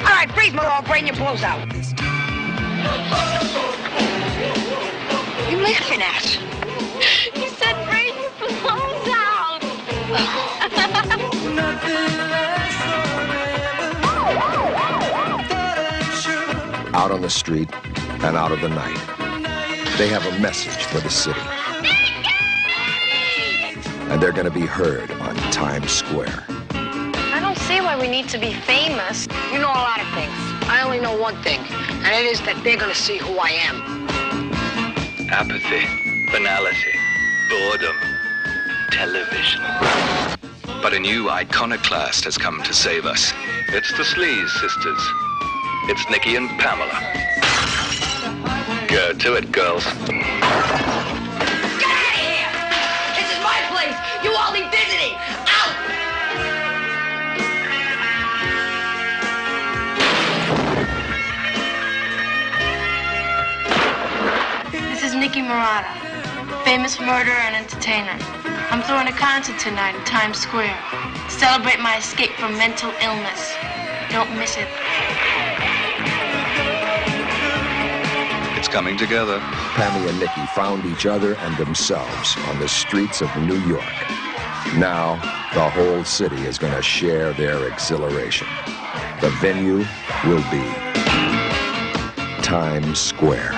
All 0.02 0.10
right, 0.10 0.28
breathe, 0.34 0.56
Mother. 0.56 0.70
I'll 0.70 0.82
brain 0.82 1.06
your 1.06 1.16
blows 1.16 1.44
out. 1.44 1.72
You 5.52 5.58
laughing 5.60 6.02
at? 6.02 6.36
You 7.36 7.48
said 7.50 7.76
brain 7.86 8.16
your 8.20 8.32
blows 8.64 9.08
out. 9.12 9.64
Out 16.96 17.12
on 17.12 17.22
the 17.22 17.30
street 17.30 17.70
and 18.24 18.36
out 18.36 18.52
of 18.52 18.62
the 18.62 18.70
night, 18.70 19.25
they 19.98 20.08
have 20.10 20.26
a 20.26 20.40
message 20.40 20.84
for 20.86 21.00
the 21.00 21.10
city. 21.10 21.40
And 24.12 24.22
they're 24.22 24.34
going 24.34 24.46
to 24.46 24.52
be 24.52 24.66
heard 24.66 25.10
on 25.12 25.36
Times 25.52 25.92
Square. 25.92 26.44
I 26.50 27.40
don't 27.42 27.58
see 27.60 27.80
why 27.80 27.98
we 28.00 28.08
need 28.08 28.28
to 28.30 28.38
be 28.38 28.54
famous. 28.54 29.28
You 29.52 29.60
know 29.60 29.72
a 29.72 29.84
lot 29.88 30.02
of 30.02 30.08
things. 30.14 30.56
I 30.68 30.82
only 30.84 31.00
know 31.00 31.16
one 31.16 31.36
thing, 31.44 31.60
and 31.60 32.08
it 32.08 32.26
is 32.26 32.42
that 32.42 32.60
they're 32.64 32.78
gonna 32.78 32.96
see 32.96 33.18
who 33.18 33.38
I 33.38 33.50
am. 33.70 34.08
Apathy, 35.30 35.86
banality, 36.32 36.96
boredom, 37.50 37.96
television. 38.90 39.62
But 40.82 40.94
a 40.94 41.00
new 41.00 41.30
iconoclast 41.30 42.24
has 42.26 42.38
come 42.38 42.64
to 42.64 42.74
save 42.74 43.06
us. 43.06 43.32
It's 43.70 43.92
the 43.96 44.04
Sleaze 44.04 44.50
sisters. 44.60 45.02
It's 45.88 46.10
Nikki 46.10 46.36
and 46.36 46.50
Pamela. 46.60 47.00
Go 48.96 49.12
to 49.12 49.36
it, 49.36 49.52
girls. 49.52 49.84
Get 49.84 49.92
out 49.92 50.08
of 50.08 50.16
here! 52.16 52.48
This 53.12 53.28
is 53.28 53.36
my 53.44 53.60
place. 53.68 53.92
You 54.24 54.32
all 54.32 54.54
need 54.54 54.72
visiting. 54.72 55.12
Out! 55.52 55.76
This 64.72 65.04
is 65.04 65.12
Nikki 65.14 65.42
Marotta, 65.42 65.92
famous 66.64 66.98
murderer 66.98 67.36
and 67.36 67.58
entertainer. 67.58 68.18
I'm 68.72 68.82
throwing 68.84 69.10
a 69.10 69.12
concert 69.12 69.60
tonight 69.60 69.96
in 69.96 70.06
Times 70.06 70.38
Square. 70.38 70.78
Celebrate 71.28 71.82
my 71.82 71.98
escape 71.98 72.32
from 72.40 72.58
mental 72.58 72.94
illness. 73.02 73.54
Don't 74.10 74.34
miss 74.38 74.56
it. 74.56 74.70
Coming 78.76 78.98
together. 78.98 79.40
Pammy 79.76 80.10
and 80.10 80.20
Nikki 80.20 80.46
found 80.48 80.86
each 80.86 81.06
other 81.06 81.36
and 81.36 81.56
themselves 81.56 82.36
on 82.50 82.60
the 82.60 82.68
streets 82.68 83.22
of 83.22 83.34
New 83.38 83.58
York. 83.60 83.82
Now, 84.76 85.16
the 85.54 85.70
whole 85.70 86.04
city 86.04 86.46
is 86.46 86.58
going 86.58 86.74
to 86.74 86.82
share 86.82 87.32
their 87.32 87.70
exhilaration. 87.70 88.48
The 89.22 89.30
venue 89.40 89.86
will 90.26 90.44
be 90.52 90.62
Times 92.44 93.00
Square. 93.00 93.54